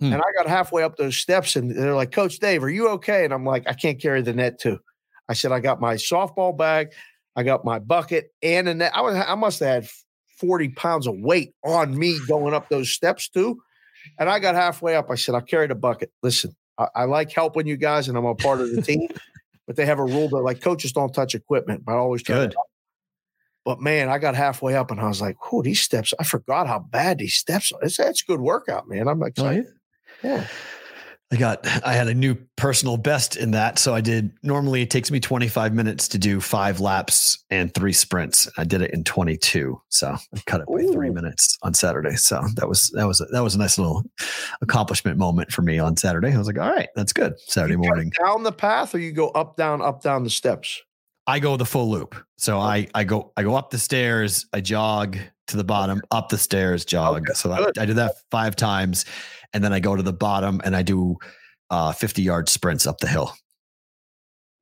Hmm. 0.00 0.12
And 0.12 0.22
I 0.22 0.32
got 0.36 0.46
halfway 0.46 0.84
up 0.84 0.96
those 0.96 1.16
steps 1.16 1.56
and 1.56 1.76
they're 1.76 1.96
like, 1.96 2.12
Coach 2.12 2.38
Dave, 2.38 2.62
are 2.62 2.70
you 2.70 2.88
okay? 2.90 3.24
And 3.24 3.34
I'm 3.34 3.44
like, 3.44 3.68
I 3.68 3.74
can't 3.74 4.00
carry 4.00 4.22
the 4.22 4.32
net 4.32 4.60
too. 4.60 4.78
I 5.28 5.34
said, 5.34 5.50
I 5.50 5.58
got 5.58 5.80
my 5.80 5.94
softball 5.94 6.56
bag, 6.56 6.92
I 7.34 7.42
got 7.42 7.64
my 7.64 7.80
bucket 7.80 8.32
and 8.42 8.68
a 8.68 8.74
net. 8.74 8.92
I 8.94 9.00
was, 9.00 9.16
I 9.16 9.34
must 9.34 9.58
have 9.58 9.82
had 9.82 9.90
40 10.38 10.68
pounds 10.70 11.08
of 11.08 11.18
weight 11.18 11.52
on 11.64 11.98
me 11.98 12.18
going 12.28 12.54
up 12.54 12.68
those 12.68 12.90
steps 12.90 13.28
too. 13.28 13.60
And 14.18 14.30
I 14.30 14.38
got 14.38 14.54
halfway 14.54 14.94
up. 14.94 15.10
I 15.10 15.16
said, 15.16 15.34
I'll 15.34 15.42
carry 15.42 15.66
the 15.66 15.74
bucket. 15.74 16.12
Listen, 16.22 16.54
I, 16.78 16.88
I 16.94 17.04
like 17.04 17.32
helping 17.32 17.66
you 17.66 17.76
guys 17.76 18.08
and 18.08 18.16
I'm 18.16 18.24
a 18.24 18.36
part 18.36 18.60
of 18.60 18.72
the 18.72 18.82
team 18.82 19.08
but 19.66 19.76
they 19.76 19.86
have 19.86 19.98
a 19.98 20.04
rule 20.04 20.28
that 20.28 20.40
like 20.40 20.60
coaches 20.60 20.92
don't 20.92 21.12
touch 21.12 21.34
equipment, 21.34 21.84
but 21.84 21.92
I 21.92 21.96
always 21.96 22.22
try 22.22 22.36
Good. 22.36 22.50
to. 22.52 22.56
But 23.64 23.80
man, 23.80 24.08
I 24.08 24.18
got 24.18 24.34
halfway 24.34 24.74
up 24.74 24.90
and 24.90 25.00
I 25.00 25.06
was 25.08 25.20
like, 25.20 25.36
"Oh, 25.52 25.62
these 25.62 25.80
steps! 25.80 26.12
I 26.18 26.24
forgot 26.24 26.66
how 26.66 26.80
bad 26.80 27.18
these 27.18 27.34
steps 27.34 27.72
are. 27.72 27.82
It's 27.82 27.96
that's 27.96 28.22
a 28.22 28.26
good 28.26 28.40
workout, 28.40 28.88
man. 28.88 29.08
I'm 29.08 29.22
excited." 29.22 29.66
Oh, 29.66 29.72
yeah. 30.22 30.36
yeah. 30.36 30.46
I 31.32 31.36
got 31.36 31.66
I 31.86 31.94
had 31.94 32.08
a 32.08 32.14
new 32.14 32.36
personal 32.56 32.98
best 32.98 33.36
in 33.36 33.52
that. 33.52 33.78
So 33.78 33.94
I 33.94 34.02
did 34.02 34.32
normally 34.42 34.82
it 34.82 34.90
takes 34.90 35.10
me 35.10 35.18
25 35.18 35.72
minutes 35.72 36.06
to 36.08 36.18
do 36.18 36.42
five 36.42 36.78
laps 36.78 37.42
and 37.48 37.72
three 37.72 37.94
sprints. 37.94 38.50
I 38.58 38.64
did 38.64 38.82
it 38.82 38.90
in 38.90 39.02
22. 39.02 39.80
So 39.88 40.08
I 40.08 40.40
cut 40.44 40.60
it 40.60 40.66
by 40.66 40.82
Ooh. 40.82 40.92
three 40.92 41.08
minutes 41.08 41.56
on 41.62 41.72
Saturday. 41.72 42.16
So 42.16 42.42
that 42.56 42.68
was 42.68 42.90
that 42.90 43.06
was 43.06 43.22
a, 43.22 43.24
that 43.26 43.42
was 43.42 43.54
a 43.54 43.58
nice 43.58 43.78
little 43.78 44.02
accomplishment 44.60 45.16
moment 45.16 45.52
for 45.52 45.62
me 45.62 45.78
on 45.78 45.96
Saturday. 45.96 46.34
I 46.34 46.36
was 46.36 46.46
like, 46.46 46.58
all 46.58 46.70
right, 46.70 46.90
that's 46.94 47.14
good. 47.14 47.32
Saturday 47.40 47.76
morning. 47.76 48.12
Down 48.22 48.42
the 48.42 48.52
path 48.52 48.94
or 48.94 48.98
you 48.98 49.12
go 49.12 49.28
up, 49.30 49.56
down, 49.56 49.80
up, 49.80 50.02
down 50.02 50.24
the 50.24 50.30
steps? 50.30 50.82
I 51.26 51.38
go 51.38 51.56
the 51.56 51.66
full 51.66 51.90
loop. 51.90 52.16
So 52.36 52.58
I 52.58 52.88
I 52.94 53.04
go 53.04 53.32
I 53.36 53.42
go 53.42 53.54
up 53.54 53.70
the 53.70 53.78
stairs, 53.78 54.46
I 54.52 54.60
jog 54.60 55.18
to 55.48 55.56
the 55.56 55.64
bottom, 55.64 56.02
up 56.10 56.28
the 56.28 56.38
stairs, 56.38 56.84
jog. 56.84 57.22
Okay. 57.22 57.34
So 57.34 57.52
I, 57.52 57.70
I 57.78 57.86
did 57.86 57.96
that 57.96 58.14
five 58.30 58.56
times 58.56 59.04
and 59.52 59.62
then 59.62 59.72
I 59.72 59.80
go 59.80 59.94
to 59.96 60.02
the 60.02 60.12
bottom 60.12 60.60
and 60.64 60.74
I 60.74 60.82
do 60.82 61.16
uh, 61.70 61.92
50 61.92 62.22
yard 62.22 62.48
sprints 62.48 62.86
up 62.86 62.98
the 62.98 63.08
hill. 63.08 63.34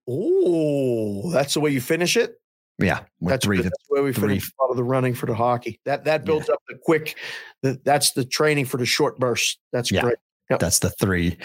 Oh, 0.09 1.31
that's 1.31 1.55
the 1.55 1.61
way 1.61 1.71
you 1.71 1.81
finish 1.81 2.17
it. 2.17 2.37
Yeah, 2.79 3.01
that's, 3.21 3.45
three, 3.45 3.61
that's 3.61 3.77
the 3.89 3.95
way 3.95 4.01
we 4.01 4.13
three. 4.13 4.29
finish 4.29 4.51
a 4.59 4.63
lot 4.63 4.71
of 4.71 4.77
the 4.77 4.85
running 4.85 5.15
for 5.15 5.27
the 5.27 5.35
hockey. 5.35 5.81
That 5.85 6.05
that 6.05 6.25
builds 6.25 6.49
yeah. 6.49 6.55
up 6.55 6.63
the 6.67 6.79
quick. 6.83 7.17
The, 7.63 7.79
that's 7.85 8.13
the 8.13 8.25
training 8.25 8.65
for 8.65 8.79
the 8.79 8.87
short 8.87 9.19
bursts. 9.19 9.59
That's 9.71 9.93
yeah. 9.93 10.01
great. 10.01 10.17
Yep. 10.51 10.59
That's 10.59 10.81
the 10.81 10.91
three. 10.91 11.39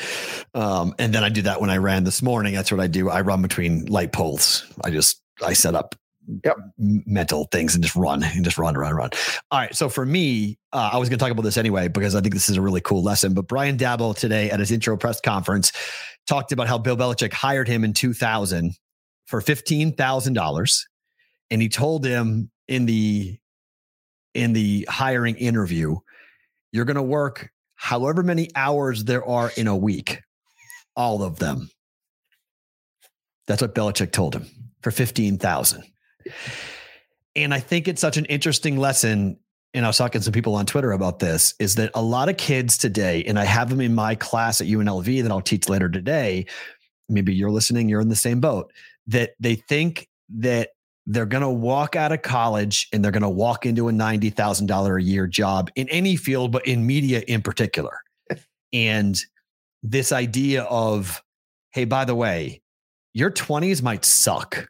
Um, 0.53 0.95
and 0.97 1.13
then 1.13 1.23
I 1.23 1.29
do 1.29 1.43
that 1.43 1.61
when 1.61 1.69
I 1.69 1.77
ran 1.77 2.03
this 2.03 2.21
morning. 2.21 2.55
That's 2.55 2.71
what 2.71 2.81
I 2.81 2.87
do. 2.87 3.09
I 3.09 3.21
run 3.21 3.41
between 3.41 3.85
light 3.85 4.11
poles. 4.11 4.65
I 4.83 4.89
just 4.89 5.21
I 5.43 5.53
set 5.53 5.75
up 5.75 5.95
yep. 6.43 6.57
mental 6.77 7.47
things 7.51 7.75
and 7.75 7.83
just 7.83 7.95
run 7.95 8.23
and 8.23 8.43
just 8.43 8.57
run, 8.57 8.75
run, 8.75 8.95
run. 8.95 9.09
All 9.51 9.59
right. 9.59 9.75
So 9.75 9.89
for 9.89 10.05
me, 10.05 10.57
uh, 10.73 10.89
I 10.93 10.97
was 10.97 11.09
going 11.09 11.19
to 11.19 11.23
talk 11.23 11.31
about 11.31 11.43
this 11.43 11.57
anyway 11.57 11.87
because 11.87 12.15
I 12.15 12.21
think 12.21 12.33
this 12.33 12.49
is 12.49 12.57
a 12.57 12.61
really 12.61 12.81
cool 12.81 13.03
lesson. 13.03 13.33
But 13.33 13.47
Brian 13.47 13.77
Daboll 13.77 14.17
today 14.17 14.49
at 14.49 14.59
his 14.59 14.71
intro 14.71 14.97
press 14.97 15.21
conference 15.21 15.71
talked 16.27 16.51
about 16.51 16.67
how 16.67 16.77
Bill 16.77 16.97
Belichick 16.97 17.33
hired 17.33 17.67
him 17.67 17.83
in 17.83 17.93
2000 17.93 18.73
for 19.27 19.41
fifteen 19.41 19.93
thousand 19.93 20.33
dollars, 20.33 20.87
and 21.49 21.61
he 21.61 21.69
told 21.69 22.05
him 22.05 22.51
in 22.67 22.85
the 22.85 23.37
in 24.33 24.53
the 24.53 24.87
hiring 24.89 25.35
interview, 25.35 25.95
you're 26.71 26.85
going 26.85 26.95
to 26.95 27.01
work 27.01 27.49
however 27.85 28.23
many 28.23 28.49
hours 28.55 29.03
there 29.03 29.23
are 29.23 29.51
in 29.57 29.67
a 29.67 29.75
week, 29.75 30.19
all 30.95 31.21
of 31.21 31.37
them. 31.37 31.69
That's 33.45 33.61
what 33.61 33.75
Belichick 33.75 34.11
told 34.11 34.33
him 34.33 34.47
for 34.81 34.89
15,000. 34.89 35.83
And 37.35 37.53
I 37.53 37.59
think 37.59 37.87
it's 37.87 38.01
such 38.01 38.17
an 38.17 38.25
interesting 38.25 38.77
lesson. 38.77 39.37
And 39.75 39.85
I 39.85 39.89
was 39.89 39.99
talking 39.99 40.19
to 40.19 40.25
some 40.25 40.33
people 40.33 40.55
on 40.55 40.65
Twitter 40.65 40.93
about 40.93 41.19
this 41.19 41.53
is 41.59 41.75
that 41.75 41.91
a 41.93 42.01
lot 42.01 42.27
of 42.27 42.37
kids 42.37 42.79
today, 42.79 43.23
and 43.25 43.37
I 43.37 43.45
have 43.45 43.69
them 43.69 43.81
in 43.81 43.93
my 43.93 44.15
class 44.15 44.61
at 44.61 44.67
UNLV 44.67 45.21
that 45.21 45.31
I'll 45.31 45.41
teach 45.41 45.69
later 45.69 45.87
today. 45.87 46.47
Maybe 47.07 47.35
you're 47.35 47.51
listening, 47.51 47.87
you're 47.87 48.01
in 48.01 48.09
the 48.09 48.15
same 48.15 48.39
boat, 48.39 48.73
that 49.05 49.35
they 49.39 49.53
think 49.53 50.09
that 50.29 50.69
they're 51.07 51.25
going 51.25 51.41
to 51.41 51.49
walk 51.49 51.95
out 51.95 52.11
of 52.11 52.21
college 52.21 52.87
and 52.91 53.03
they're 53.03 53.11
going 53.11 53.21
to 53.21 53.29
walk 53.29 53.65
into 53.65 53.89
a 53.89 53.91
$90,000 53.91 54.99
a 54.99 55.03
year 55.03 55.27
job 55.27 55.69
in 55.75 55.87
any 55.89 56.15
field, 56.15 56.51
but 56.51 56.65
in 56.65 56.85
media 56.85 57.23
in 57.27 57.41
particular. 57.41 57.99
and 58.73 59.19
this 59.83 60.11
idea 60.11 60.63
of, 60.63 61.23
hey, 61.71 61.85
by 61.85 62.05
the 62.05 62.15
way, 62.15 62.61
your 63.13 63.29
20s 63.29 63.81
might 63.81 64.03
suck 64.03 64.67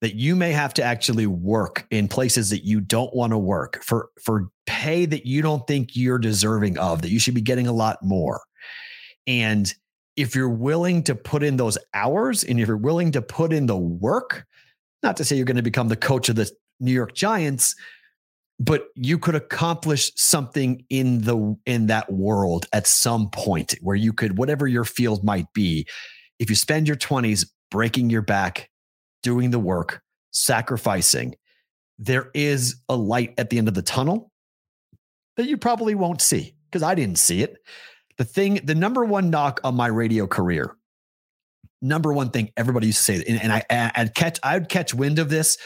that 0.00 0.16
you 0.16 0.36
may 0.36 0.52
have 0.52 0.74
to 0.74 0.82
actually 0.82 1.26
work 1.26 1.86
in 1.90 2.08
places 2.08 2.50
that 2.50 2.62
you 2.62 2.78
don't 2.78 3.14
want 3.14 3.32
to 3.32 3.38
work 3.38 3.82
for 3.82 4.10
for 4.22 4.50
pay 4.66 5.06
that 5.06 5.24
you 5.24 5.40
don't 5.40 5.66
think 5.66 5.96
you're 5.96 6.18
deserving 6.18 6.76
of 6.78 7.00
that 7.00 7.10
you 7.10 7.18
should 7.18 7.34
be 7.34 7.40
getting 7.40 7.66
a 7.66 7.72
lot 7.72 7.96
more 8.02 8.42
and 9.26 9.72
if 10.16 10.34
you're 10.34 10.48
willing 10.48 11.02
to 11.02 11.14
put 11.14 11.42
in 11.42 11.56
those 11.56 11.78
hours 11.94 12.44
and 12.44 12.60
if 12.60 12.68
you're 12.68 12.76
willing 12.76 13.12
to 13.12 13.22
put 13.22 13.50
in 13.50 13.64
the 13.64 13.76
work 13.76 14.46
not 15.04 15.16
to 15.16 15.24
say 15.24 15.36
you're 15.36 15.44
going 15.44 15.56
to 15.56 15.62
become 15.62 15.88
the 15.88 15.96
coach 15.96 16.28
of 16.28 16.36
the 16.36 16.50
New 16.80 16.92
York 16.92 17.14
Giants 17.14 17.76
but 18.60 18.86
you 18.94 19.18
could 19.18 19.34
accomplish 19.34 20.12
something 20.14 20.84
in 20.88 21.22
the 21.22 21.56
in 21.66 21.88
that 21.88 22.12
world 22.12 22.66
at 22.72 22.86
some 22.86 23.28
point 23.30 23.74
where 23.80 23.96
you 23.96 24.12
could 24.12 24.38
whatever 24.38 24.68
your 24.68 24.84
field 24.84 25.24
might 25.24 25.52
be 25.52 25.86
if 26.38 26.50
you 26.50 26.56
spend 26.56 26.86
your 26.86 26.96
20s 26.96 27.46
breaking 27.70 28.10
your 28.10 28.22
back 28.22 28.70
doing 29.22 29.50
the 29.50 29.58
work, 29.58 30.02
sacrificing, 30.30 31.34
there 31.98 32.30
is 32.34 32.76
a 32.88 32.96
light 32.96 33.34
at 33.38 33.50
the 33.50 33.58
end 33.58 33.68
of 33.68 33.74
the 33.74 33.82
tunnel 33.82 34.30
that 35.36 35.46
you 35.46 35.56
probably 35.56 35.94
won't 35.94 36.20
see 36.20 36.54
because 36.70 36.82
I 36.82 36.94
didn't 36.94 37.18
see 37.18 37.42
it. 37.42 37.56
The 38.18 38.24
thing, 38.24 38.60
the 38.64 38.74
number 38.74 39.04
one 39.04 39.30
knock 39.30 39.60
on 39.64 39.74
my 39.74 39.86
radio 39.88 40.26
career, 40.26 40.76
number 41.84 42.12
one 42.12 42.30
thing 42.30 42.50
everybody 42.56 42.86
used 42.86 42.98
to 42.98 43.04
say, 43.04 43.24
and, 43.28 43.42
and 43.42 43.52
I, 43.52 43.92
I'd 43.94 44.14
catch, 44.14 44.38
I 44.42 44.58
would 44.58 44.68
catch 44.68 44.94
wind 44.94 45.18
of 45.18 45.28
this 45.28 45.58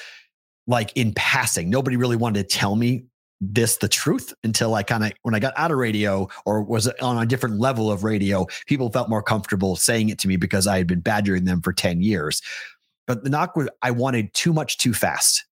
like 0.66 0.92
in 0.96 1.14
passing. 1.14 1.70
Nobody 1.70 1.96
really 1.96 2.16
wanted 2.16 2.48
to 2.48 2.56
tell 2.56 2.76
me 2.76 3.06
this 3.40 3.76
the 3.76 3.88
truth 3.88 4.34
until 4.42 4.74
I 4.74 4.82
kind 4.82 5.04
of 5.04 5.12
when 5.22 5.34
I 5.34 5.38
got 5.38 5.54
out 5.56 5.70
of 5.70 5.78
radio 5.78 6.28
or 6.44 6.62
was 6.62 6.88
on 7.00 7.18
a 7.18 7.26
different 7.26 7.58
level 7.58 7.90
of 7.90 8.04
radio, 8.04 8.46
people 8.66 8.90
felt 8.90 9.08
more 9.08 9.22
comfortable 9.22 9.76
saying 9.76 10.08
it 10.08 10.18
to 10.20 10.28
me 10.28 10.36
because 10.36 10.66
I 10.66 10.78
had 10.78 10.86
been 10.86 11.00
badgering 11.00 11.44
them 11.44 11.62
for 11.62 11.72
10 11.72 12.02
years. 12.02 12.42
But 13.06 13.24
the 13.24 13.30
knock 13.30 13.56
was 13.56 13.68
I 13.80 13.92
wanted 13.92 14.34
too 14.34 14.52
much 14.52 14.78
too 14.78 14.92
fast. 14.92 15.44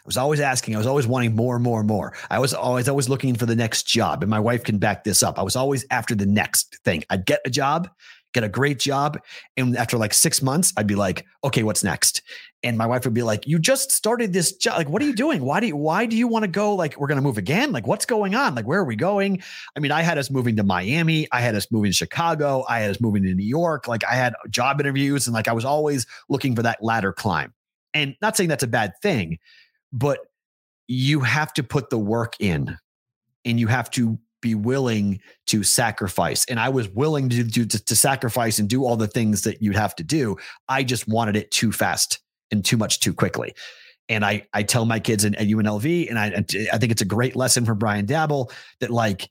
I 0.00 0.08
was 0.08 0.16
always 0.16 0.40
asking, 0.40 0.74
I 0.74 0.78
was 0.78 0.86
always 0.86 1.06
wanting 1.06 1.36
more 1.36 1.54
and 1.54 1.62
more 1.62 1.80
and 1.80 1.88
more. 1.88 2.14
I 2.30 2.38
was 2.38 2.52
always 2.52 2.88
always 2.88 3.08
looking 3.08 3.34
for 3.36 3.46
the 3.46 3.56
next 3.56 3.84
job. 3.84 4.22
And 4.22 4.30
my 4.30 4.40
wife 4.40 4.64
can 4.64 4.78
back 4.78 5.04
this 5.04 5.22
up. 5.22 5.38
I 5.38 5.42
was 5.42 5.54
always 5.54 5.86
after 5.90 6.14
the 6.14 6.26
next 6.26 6.78
thing. 6.84 7.04
I'd 7.10 7.26
get 7.26 7.40
a 7.44 7.50
job, 7.50 7.88
get 8.34 8.44
a 8.44 8.48
great 8.48 8.78
job. 8.78 9.18
And 9.56 9.76
after 9.76 9.96
like 9.96 10.14
six 10.14 10.42
months, 10.42 10.72
I'd 10.76 10.86
be 10.86 10.94
like, 10.94 11.24
okay, 11.44 11.62
what's 11.62 11.82
next? 11.82 12.22
and 12.64 12.76
my 12.76 12.86
wife 12.86 13.04
would 13.04 13.14
be 13.14 13.22
like, 13.22 13.46
"You 13.46 13.58
just 13.58 13.92
started 13.92 14.32
this 14.32 14.52
job. 14.52 14.78
Like, 14.78 14.88
what 14.88 15.00
are 15.00 15.04
you 15.04 15.14
doing? 15.14 15.42
Why 15.42 15.60
do 15.60 15.68
you 15.68 15.76
why 15.76 16.06
do 16.06 16.16
you 16.16 16.26
want 16.26 16.42
to 16.42 16.48
go? 16.48 16.74
Like, 16.74 16.98
we're 16.98 17.06
gonna 17.06 17.22
move 17.22 17.38
again? 17.38 17.70
Like, 17.70 17.86
what's 17.86 18.04
going 18.04 18.34
on? 18.34 18.54
Like, 18.54 18.66
where 18.66 18.80
are 18.80 18.84
we 18.84 18.96
going?" 18.96 19.42
I 19.76 19.80
mean, 19.80 19.92
I 19.92 20.02
had 20.02 20.18
us 20.18 20.30
moving 20.30 20.56
to 20.56 20.64
Miami, 20.64 21.28
I 21.30 21.40
had 21.40 21.54
us 21.54 21.70
moving 21.70 21.90
to 21.90 21.96
Chicago, 21.96 22.64
I 22.68 22.80
had 22.80 22.90
us 22.90 23.00
moving 23.00 23.22
to 23.24 23.34
New 23.34 23.46
York. 23.46 23.86
Like, 23.86 24.04
I 24.04 24.14
had 24.14 24.34
job 24.50 24.80
interviews, 24.80 25.26
and 25.26 25.34
like 25.34 25.46
I 25.46 25.52
was 25.52 25.64
always 25.64 26.06
looking 26.28 26.56
for 26.56 26.62
that 26.62 26.82
ladder 26.82 27.12
climb. 27.12 27.54
And 27.94 28.16
not 28.20 28.36
saying 28.36 28.48
that's 28.48 28.64
a 28.64 28.68
bad 28.68 28.92
thing, 29.02 29.38
but 29.92 30.18
you 30.88 31.20
have 31.20 31.52
to 31.54 31.62
put 31.62 31.90
the 31.90 31.98
work 31.98 32.34
in, 32.40 32.76
and 33.44 33.60
you 33.60 33.68
have 33.68 33.88
to 33.92 34.18
be 34.40 34.54
willing 34.54 35.20
to 35.46 35.62
sacrifice. 35.62 36.44
And 36.46 36.60
I 36.60 36.68
was 36.68 36.88
willing 36.88 37.28
to 37.30 37.42
do 37.42 37.64
to, 37.66 37.84
to 37.84 37.96
sacrifice 37.96 38.58
and 38.58 38.68
do 38.68 38.84
all 38.84 38.96
the 38.96 39.08
things 39.08 39.42
that 39.42 39.62
you'd 39.62 39.76
have 39.76 39.96
to 39.96 40.04
do. 40.04 40.36
I 40.68 40.82
just 40.84 41.08
wanted 41.08 41.36
it 41.36 41.50
too 41.50 41.72
fast 41.72 42.20
and 42.50 42.64
too 42.64 42.76
much 42.76 43.00
too 43.00 43.12
quickly. 43.12 43.54
And 44.08 44.24
I 44.24 44.46
I 44.52 44.62
tell 44.62 44.86
my 44.86 45.00
kids 45.00 45.24
in, 45.24 45.34
at 45.34 45.46
UNLV, 45.46 46.08
and 46.08 46.18
I 46.18 46.44
I 46.72 46.78
think 46.78 46.92
it's 46.92 47.02
a 47.02 47.06
great 47.06 47.36
lesson 47.36 47.64
for 47.64 47.74
Brian 47.74 48.06
Daboll 48.06 48.50
that 48.80 48.90
like 48.90 49.28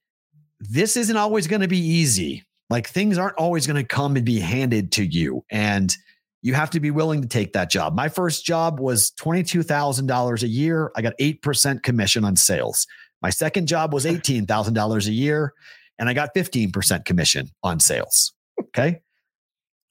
this 0.60 0.98
isn't 0.98 1.18
always 1.18 1.48
going 1.48 1.62
to 1.62 1.68
be 1.68 1.80
easy. 1.80 2.44
Like 2.70 2.88
things 2.88 3.18
aren't 3.18 3.38
always 3.38 3.66
going 3.66 3.78
to 3.78 3.84
come 3.84 4.16
and 4.18 4.26
be 4.26 4.40
handed 4.40 4.92
to 4.94 5.06
you, 5.06 5.44
and 5.50 5.96
you 6.42 6.54
have 6.54 6.70
to 6.72 6.80
be 6.80 6.92
willing 6.92 7.22
to 7.22 7.28
take 7.28 7.54
that 7.54 7.72
job. 7.72 7.96
My 7.96 8.10
first 8.10 8.46
job 8.46 8.80
was 8.80 9.12
twenty 9.12 9.42
two 9.44 9.64
thousand 9.64 10.06
dollars 10.08 10.44
a 10.44 10.48
year. 10.48 10.92
I 10.96 11.02
got 11.02 11.14
eight 11.18 11.42
percent 11.42 11.82
commission 11.82 12.24
on 12.24 12.36
sales. 12.36 12.86
My 13.22 13.30
second 13.30 13.68
job 13.68 13.94
was 13.94 14.06
eighteen 14.06 14.46
thousand 14.46 14.74
dollars 14.74 15.08
a 15.08 15.14
year, 15.14 15.54
and 15.98 16.10
I 16.10 16.14
got 16.14 16.30
fifteen 16.34 16.72
percent 16.72 17.06
commission 17.06 17.50
on 17.64 17.80
sales. 17.80 18.34
Okay, 18.60 19.02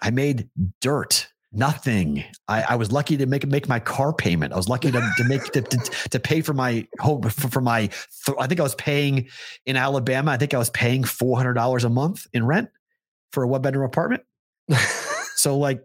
I 0.00 0.10
made 0.10 0.48
dirt 0.80 1.28
Nothing. 1.52 2.24
I, 2.48 2.62
I, 2.62 2.74
was 2.76 2.92
lucky 2.92 3.16
to 3.16 3.24
make 3.24 3.46
make 3.46 3.68
my 3.68 3.78
car 3.78 4.12
payment. 4.12 4.52
I 4.52 4.56
was 4.56 4.68
lucky 4.68 4.90
to, 4.90 5.00
to 5.16 5.24
make 5.24 5.42
to, 5.52 5.62
to, 5.62 5.78
to, 6.10 6.20
pay 6.20 6.42
for 6.42 6.52
my 6.52 6.86
home 7.00 7.22
for, 7.22 7.48
for 7.48 7.60
my. 7.60 7.88
I 8.38 8.46
think 8.46 8.60
I 8.60 8.62
was 8.62 8.74
paying 8.74 9.28
in 9.64 9.76
Alabama. 9.76 10.32
I 10.32 10.36
think 10.36 10.54
I 10.54 10.58
was 10.58 10.70
paying 10.70 11.04
four 11.04 11.36
hundred 11.36 11.54
dollars 11.54 11.84
a 11.84 11.88
month 11.88 12.26
in 12.34 12.44
rent 12.44 12.68
for 13.32 13.42
a 13.42 13.48
one 13.48 13.62
bedroom 13.62 13.86
apartment. 13.86 14.24
so 15.36 15.56
like, 15.56 15.82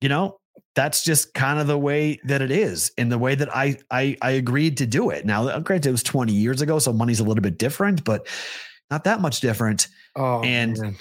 you 0.00 0.08
know, 0.08 0.38
that's 0.74 1.02
just 1.02 1.34
kind 1.34 1.58
of 1.58 1.66
the 1.66 1.78
way 1.78 2.20
that 2.24 2.42
it 2.42 2.50
is 2.50 2.92
in 2.96 3.08
the 3.08 3.18
way 3.18 3.34
that 3.34 3.54
I 3.54 3.76
I 3.90 4.16
I 4.22 4.32
agreed 4.32 4.76
to 4.78 4.86
do 4.86 5.10
it. 5.10 5.26
Now, 5.26 5.58
granted, 5.60 5.88
it 5.88 5.92
was 5.92 6.02
20 6.02 6.32
years 6.32 6.62
ago, 6.62 6.78
so 6.78 6.92
money's 6.92 7.20
a 7.20 7.24
little 7.24 7.42
bit 7.42 7.58
different, 7.58 8.04
but 8.04 8.28
not 8.90 9.04
that 9.04 9.20
much 9.20 9.40
different. 9.40 9.88
Oh, 10.16 10.42
and 10.42 10.78
man. 10.78 10.96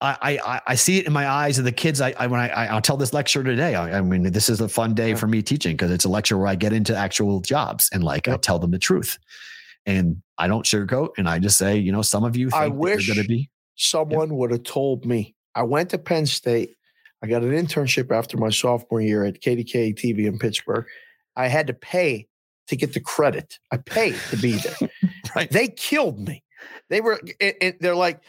I, 0.00 0.40
I 0.44 0.60
I 0.68 0.74
see 0.74 0.98
it 0.98 1.06
in 1.06 1.12
my 1.12 1.28
eyes 1.28 1.58
of 1.58 1.64
the 1.64 1.72
kids. 1.72 2.00
I, 2.00 2.14
I 2.18 2.26
when 2.26 2.40
I 2.40 2.48
I'll 2.48 2.80
tell 2.80 2.96
this 2.96 3.12
lecture 3.12 3.44
today. 3.44 3.74
I, 3.74 3.98
I 3.98 4.00
mean, 4.00 4.24
this 4.24 4.48
is 4.48 4.60
a 4.60 4.68
fun 4.68 4.94
day 4.94 5.14
for 5.14 5.26
me 5.26 5.42
teaching 5.42 5.76
because 5.76 5.90
it's 5.90 6.04
a 6.04 6.08
lecture 6.08 6.36
where 6.36 6.48
I 6.48 6.54
get 6.54 6.72
into 6.72 6.96
actual 6.96 7.40
jobs 7.40 7.88
and 7.92 8.02
like 8.02 8.28
I 8.28 8.36
tell 8.36 8.58
them 8.58 8.72
the 8.72 8.78
truth, 8.78 9.18
and 9.86 10.22
I 10.38 10.48
don't 10.48 10.64
sugarcoat. 10.64 11.10
And 11.18 11.28
I 11.28 11.38
just 11.38 11.56
say, 11.56 11.76
you 11.76 11.92
know, 11.92 12.02
some 12.02 12.24
of 12.24 12.36
you 12.36 12.50
think 12.50 12.62
I 12.62 12.68
wish- 12.68 13.06
you're 13.06 13.14
going 13.14 13.24
to 13.24 13.28
be 13.28 13.50
someone 13.76 14.36
would 14.36 14.50
have 14.50 14.64
told 14.64 15.04
me. 15.04 15.34
I 15.54 15.62
went 15.62 15.90
to 15.90 15.98
Penn 15.98 16.26
State. 16.26 16.76
I 17.22 17.26
got 17.28 17.42
an 17.42 17.50
internship 17.52 18.10
after 18.10 18.36
my 18.36 18.50
sophomore 18.50 19.00
year 19.00 19.24
at 19.24 19.40
KDK 19.40 19.94
TV 19.94 20.26
in 20.26 20.38
Pittsburgh. 20.38 20.86
I 21.36 21.46
had 21.48 21.66
to 21.68 21.72
pay 21.74 22.26
to 22.68 22.76
get 22.76 22.94
the 22.94 23.00
credit. 23.00 23.58
I 23.70 23.76
paid 23.76 24.16
to 24.30 24.36
be 24.36 24.52
there. 24.52 24.90
Right. 25.36 25.50
They 25.50 25.68
killed 25.68 26.18
me. 26.28 26.42
They 26.90 27.00
were, 27.00 27.18
and- 27.40 27.74
they're 27.80 27.94
like, 27.96 28.20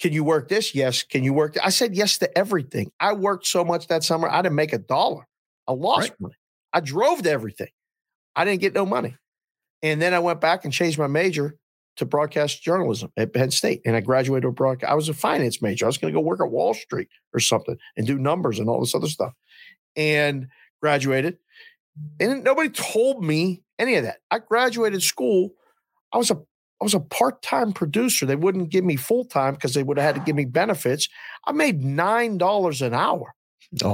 can 0.00 0.12
you 0.12 0.22
work 0.22 0.48
this? 0.48 0.74
Yes. 0.74 1.02
Can 1.02 1.24
you 1.24 1.32
work? 1.32 1.54
th-" 1.54 1.64
I 1.66 1.70
said 1.70 1.94
yes 1.96 2.18
to 2.18 2.38
everything. 2.38 2.92
I 3.00 3.12
worked 3.14 3.46
so 3.46 3.64
much 3.64 3.88
that 3.88 4.04
summer, 4.04 4.28
I 4.28 4.42
didn't 4.42 4.54
make 4.56 4.72
a 4.72 4.78
dollar. 4.78 5.26
I 5.66 5.72
lost 5.72 6.10
Right. 6.10 6.20
money. 6.20 6.34
I 6.72 6.80
drove 6.80 7.22
to 7.22 7.30
everything. 7.30 7.70
I 8.36 8.44
didn't 8.44 8.60
get 8.60 8.74
no 8.74 8.84
money. 8.86 9.16
And 9.82 10.00
then 10.02 10.12
I 10.14 10.18
went 10.20 10.40
back 10.40 10.64
and 10.64 10.72
changed 10.72 10.98
my 10.98 11.06
major 11.06 11.56
to 11.96 12.04
broadcast 12.04 12.62
journalism 12.62 13.12
at 13.16 13.32
Penn 13.32 13.50
State. 13.50 13.80
And 13.84 13.94
I 13.96 14.00
graduated 14.00 14.46
with 14.46 14.54
broadcast. 14.56 14.90
I 14.90 14.94
was 14.94 15.08
a 15.08 15.14
finance 15.14 15.62
major. 15.62 15.84
I 15.84 15.88
was 15.88 15.98
going 15.98 16.12
to 16.12 16.16
go 16.18 16.22
work 16.24 16.40
at 16.40 16.50
Wall 16.50 16.74
Street 16.74 17.08
or 17.32 17.40
something 17.40 17.76
and 17.96 18.06
do 18.06 18.18
numbers 18.18 18.58
and 18.58 18.68
all 18.68 18.80
this 18.80 18.94
other 18.94 19.08
stuff. 19.08 19.32
And 19.96 20.48
graduated. 20.80 21.38
And 22.18 22.42
nobody 22.42 22.68
told 22.70 23.22
me 23.24 23.62
any 23.78 23.94
of 23.94 24.04
that. 24.04 24.18
I 24.30 24.40
graduated 24.40 25.02
school. 25.02 25.50
I 26.12 26.18
was 26.18 26.30
a 26.30 26.34
I 26.80 26.84
was 26.84 26.94
a 26.94 27.00
part-time 27.00 27.72
producer. 27.72 28.26
They 28.26 28.34
wouldn't 28.36 28.68
give 28.70 28.84
me 28.84 28.96
full-time 28.96 29.54
because 29.54 29.74
they 29.74 29.82
would 29.84 29.96
have 29.96 30.16
had 30.16 30.20
to 30.20 30.26
give 30.26 30.36
me 30.36 30.44
benefits. 30.44 31.08
I 31.46 31.52
made 31.52 31.82
nine 31.82 32.36
dollars 32.36 32.82
an 32.82 32.92
hour. 32.94 33.34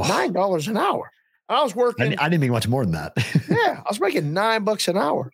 Nine 0.08 0.32
dollars 0.32 0.66
an 0.66 0.76
hour. 0.78 1.10
And 1.48 1.58
I 1.58 1.62
was 1.62 1.76
working 1.76 2.06
didn't- 2.10 2.20
I 2.22 2.28
didn't 2.30 2.40
make 2.40 2.50
much 2.50 2.66
more 2.66 2.84
than 2.84 2.92
that. 2.92 3.12
yeah, 3.50 3.80
I 3.84 3.88
was 3.88 4.00
making 4.00 4.32
nine 4.32 4.64
bucks 4.64 4.88
an 4.88 4.96
hour. 4.96 5.30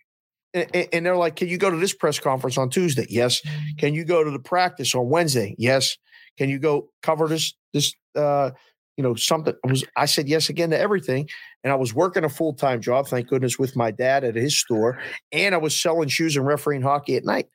And, 0.57 0.89
and- 0.93 1.07
they're 1.07 1.17
like, 1.17 1.37
can 1.37 1.49
you 1.49 1.59
go 1.59 1.71
to 1.71 1.77
this 1.77 1.93
press 1.95 2.19
conference 2.19 2.57
on 2.59 2.71
Tuesday? 2.71 3.07
Yes. 3.09 3.43
Can 3.79 3.95
you 3.95 4.05
go 4.05 4.25
to 4.25 4.31
the 4.31 4.39
practice 4.39 4.95
on 4.95 5.09
Wednesday? 5.09 5.55
Yes. 5.59 5.97
Can 6.39 6.49
you 6.49 6.59
go 6.59 6.89
cover 7.03 7.29
this, 7.29 7.55
this, 7.73 7.95
uh, 8.15 8.51
you 8.97 9.03
know, 9.05 9.15
something? 9.15 9.55
I 9.65 9.71
was, 9.71 9.85
I 9.97 10.07
said 10.07 10.29
yes 10.29 10.49
again 10.49 10.71
to 10.71 10.79
everything. 10.79 11.29
And 11.63 11.73
I 11.73 11.77
was 11.77 11.93
working 11.95 12.25
a 12.25 12.29
full 12.29 12.55
time 12.55 12.81
job, 12.81 13.09
thank 13.09 13.29
goodness, 13.29 13.59
with 13.59 13.77
my 13.77 13.91
dad 13.91 14.25
at 14.25 14.35
his 14.37 14.59
store. 14.59 14.99
And 15.33 15.55
I 15.55 15.59
was 15.59 15.81
selling 15.81 16.09
shoes 16.09 16.37
and 16.37 16.47
refereeing 16.47 16.83
hockey 16.83 17.17
at 17.17 17.25
night. 17.25 17.49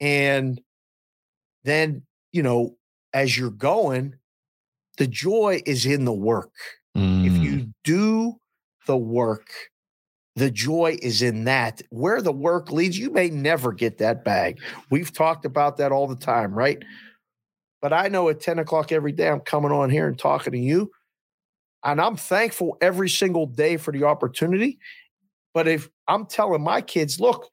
And 0.00 0.60
then, 1.64 2.02
you 2.32 2.42
know, 2.42 2.76
as 3.12 3.36
you're 3.36 3.50
going, 3.50 4.14
the 4.98 5.06
joy 5.06 5.60
is 5.66 5.86
in 5.86 6.04
the 6.04 6.12
work 6.12 6.52
if 6.94 7.00
Mm. 7.32 7.42
you 7.42 7.66
do 7.84 8.40
the 8.86 8.96
work, 8.96 9.48
the 10.36 10.50
joy 10.50 10.96
is 11.02 11.22
in 11.22 11.44
that. 11.44 11.82
Where 11.90 12.22
the 12.22 12.32
work 12.32 12.70
leads, 12.70 12.98
you 12.98 13.10
may 13.10 13.30
never 13.30 13.72
get 13.72 13.98
that 13.98 14.24
bag. 14.24 14.60
We've 14.90 15.12
talked 15.12 15.44
about 15.44 15.76
that 15.78 15.92
all 15.92 16.06
the 16.06 16.16
time, 16.16 16.52
right? 16.52 16.82
But 17.82 17.92
I 17.92 18.08
know 18.08 18.28
at 18.28 18.40
10 18.40 18.58
o'clock 18.58 18.92
every 18.92 19.12
day, 19.12 19.28
I'm 19.28 19.40
coming 19.40 19.72
on 19.72 19.90
here 19.90 20.06
and 20.06 20.18
talking 20.18 20.52
to 20.52 20.58
you. 20.58 20.90
And 21.82 22.00
I'm 22.00 22.16
thankful 22.16 22.76
every 22.80 23.08
single 23.08 23.46
day 23.46 23.76
for 23.76 23.90
the 23.90 24.04
opportunity. 24.04 24.78
But 25.54 25.66
if 25.66 25.88
I'm 26.06 26.26
telling 26.26 26.62
my 26.62 26.82
kids, 26.82 27.18
look, 27.18 27.48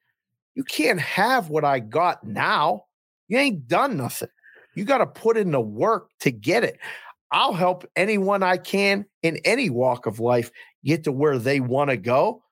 you 0.54 0.64
can't 0.64 1.00
have 1.00 1.48
what 1.50 1.64
I 1.64 1.78
got 1.80 2.24
now, 2.24 2.84
you 3.28 3.38
ain't 3.38 3.66
done 3.68 3.96
nothing. 3.96 4.28
You 4.74 4.84
got 4.84 4.98
to 4.98 5.06
put 5.06 5.36
in 5.36 5.50
the 5.50 5.60
work 5.60 6.10
to 6.20 6.30
get 6.30 6.62
it. 6.62 6.78
I'll 7.30 7.52
help 7.52 7.84
anyone 7.96 8.42
I 8.42 8.56
can 8.56 9.04
in 9.22 9.38
any 9.44 9.70
walk 9.70 10.06
of 10.06 10.20
life 10.20 10.50
get 10.84 11.04
to 11.04 11.12
where 11.12 11.38
they 11.38 11.60
want 11.60 11.90
to 11.90 11.96
go, 11.96 12.42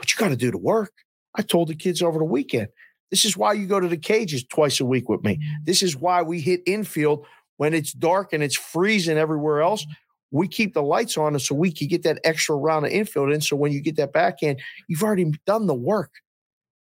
but 0.00 0.12
you 0.12 0.18
got 0.18 0.30
to 0.30 0.36
do 0.36 0.50
the 0.50 0.58
work. 0.58 0.92
I 1.36 1.42
told 1.42 1.68
the 1.68 1.76
kids 1.76 2.02
over 2.02 2.18
the 2.18 2.24
weekend, 2.24 2.68
this 3.10 3.24
is 3.24 3.36
why 3.36 3.52
you 3.52 3.66
go 3.66 3.78
to 3.78 3.86
the 3.86 3.96
cages 3.96 4.42
twice 4.44 4.80
a 4.80 4.84
week 4.84 5.08
with 5.08 5.22
me. 5.22 5.36
Mm. 5.36 5.66
This 5.66 5.82
is 5.82 5.96
why 5.96 6.22
we 6.22 6.40
hit 6.40 6.62
infield 6.66 7.26
when 7.58 7.74
it's 7.74 7.92
dark 7.92 8.32
and 8.32 8.42
it's 8.42 8.56
freezing 8.56 9.18
everywhere 9.18 9.60
else. 9.60 9.84
Mm. 9.84 9.94
We 10.32 10.48
keep 10.48 10.74
the 10.74 10.82
lights 10.82 11.18
on 11.18 11.38
so 11.38 11.54
we 11.54 11.72
can 11.72 11.88
get 11.88 12.02
that 12.04 12.20
extra 12.24 12.56
round 12.56 12.86
of 12.86 12.92
infield 12.92 13.30
in. 13.30 13.40
So 13.40 13.56
when 13.56 13.72
you 13.72 13.80
get 13.80 13.96
that 13.96 14.12
backhand, 14.12 14.60
you've 14.88 15.02
already 15.02 15.32
done 15.46 15.66
the 15.66 15.74
work. 15.74 16.12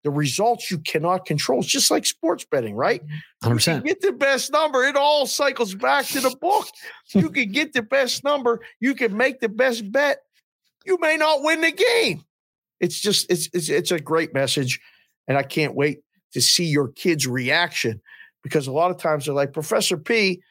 The 0.04 0.12
results 0.12 0.72
you 0.72 0.78
cannot 0.78 1.26
control. 1.26 1.60
It's 1.60 1.68
just 1.68 1.92
like 1.92 2.06
sports 2.06 2.46
betting, 2.50 2.76
right? 2.76 3.06
Mm-hmm. 3.44 3.50
You 3.50 3.56
100%. 3.56 3.64
can 3.66 3.84
get 3.84 4.02
the 4.02 4.14
best 4.14 4.52
number. 4.52 4.86
It 4.86 4.96
all 4.96 5.26
cycles 5.26 5.76
back 5.76 6.06
to 6.08 6.22
the 6.22 6.36
book. 6.40 6.68
You 7.14 7.30
can 7.32 7.52
get 7.52 7.74
the 7.74 7.82
best 7.82 8.24
number. 8.24 8.62
You 8.80 8.96
can 8.96 9.18
make 9.18 9.42
the 9.42 9.50
best 9.50 9.92
bet. 9.92 10.20
You 10.86 10.98
may 11.02 11.18
not 11.18 11.44
win 11.44 11.62
the 11.62 11.72
game. 11.72 12.24
It's 12.80 13.00
just 13.00 13.30
it's 13.30 13.50
it's, 13.54 13.70
it's 13.70 13.92
a 13.92 14.00
great 14.00 14.34
message, 14.34 14.80
and 15.28 15.38
I 15.38 15.44
can't 15.44 15.76
wait 15.76 16.00
to 16.34 16.42
see 16.42 16.66
your 16.66 16.90
kids' 16.90 17.28
reaction 17.28 18.02
because 18.44 18.68
a 18.68 18.72
lot 18.72 18.92
of 18.92 18.98
times 18.98 19.26
they're 19.26 19.34
like, 19.34 19.54
Professor 19.54 19.98
P, 19.98 20.42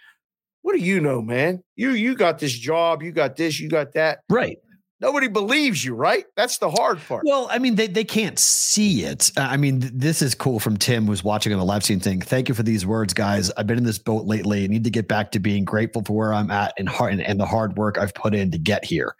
what 0.62 0.74
do 0.74 0.80
you 0.80 1.00
know, 1.00 1.22
man? 1.22 1.62
You 1.76 1.90
you 1.90 2.14
got 2.14 2.38
this 2.38 2.52
job, 2.52 3.02
you 3.02 3.12
got 3.12 3.36
this, 3.36 3.58
you 3.60 3.68
got 3.68 3.92
that. 3.94 4.20
Right. 4.28 4.58
Nobody 5.00 5.28
believes 5.28 5.84
you, 5.84 5.94
right? 5.94 6.24
That's 6.36 6.58
the 6.58 6.68
hard 6.68 6.98
part. 6.98 7.22
Well, 7.24 7.46
I 7.52 7.60
mean, 7.60 7.76
they, 7.76 7.86
they 7.86 8.02
can't 8.02 8.36
see 8.36 9.04
it. 9.04 9.30
Uh, 9.36 9.42
I 9.42 9.56
mean, 9.56 9.80
th- 9.80 9.92
this 9.94 10.22
is 10.22 10.34
cool 10.34 10.58
from 10.58 10.76
Tim, 10.76 11.06
who's 11.06 11.22
watching 11.22 11.52
on 11.52 11.60
the 11.60 11.64
live 11.64 11.84
stream 11.84 12.00
thing. 12.00 12.20
Thank 12.20 12.48
you 12.48 12.54
for 12.54 12.64
these 12.64 12.84
words, 12.84 13.14
guys. 13.14 13.52
I've 13.56 13.68
been 13.68 13.78
in 13.78 13.84
this 13.84 14.00
boat 14.00 14.26
lately. 14.26 14.64
I 14.64 14.66
need 14.66 14.82
to 14.82 14.90
get 14.90 15.06
back 15.06 15.30
to 15.32 15.38
being 15.38 15.64
grateful 15.64 16.02
for 16.02 16.14
where 16.14 16.34
I'm 16.34 16.50
at 16.50 16.74
and 16.78 16.88
hard 16.88 17.12
and, 17.12 17.22
and 17.22 17.38
the 17.38 17.46
hard 17.46 17.76
work 17.76 17.96
I've 17.96 18.12
put 18.12 18.34
in 18.34 18.50
to 18.50 18.58
get 18.58 18.84
here. 18.84 19.14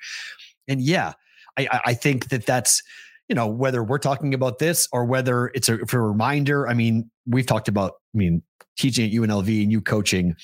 And 0.66 0.80
yeah, 0.80 1.12
I, 1.58 1.80
I- 1.86 1.94
think 1.94 2.28
that 2.28 2.46
that's, 2.46 2.82
you 3.28 3.34
know, 3.34 3.46
whether 3.46 3.82
we're 3.82 3.98
talking 3.98 4.32
about 4.34 4.58
this 4.58 4.88
or 4.92 5.04
whether 5.04 5.48
it's 5.54 5.68
a, 5.68 5.78
for 5.86 5.98
a 6.00 6.08
reminder. 6.08 6.68
I 6.68 6.74
mean, 6.74 7.10
we've 7.26 7.46
talked 7.46 7.68
about, 7.68 7.92
I 8.14 8.18
mean, 8.18 8.42
teaching 8.78 9.06
at 9.06 9.12
UNLV 9.12 9.62
and 9.62 9.70
you 9.72 9.80
coaching 9.80 10.34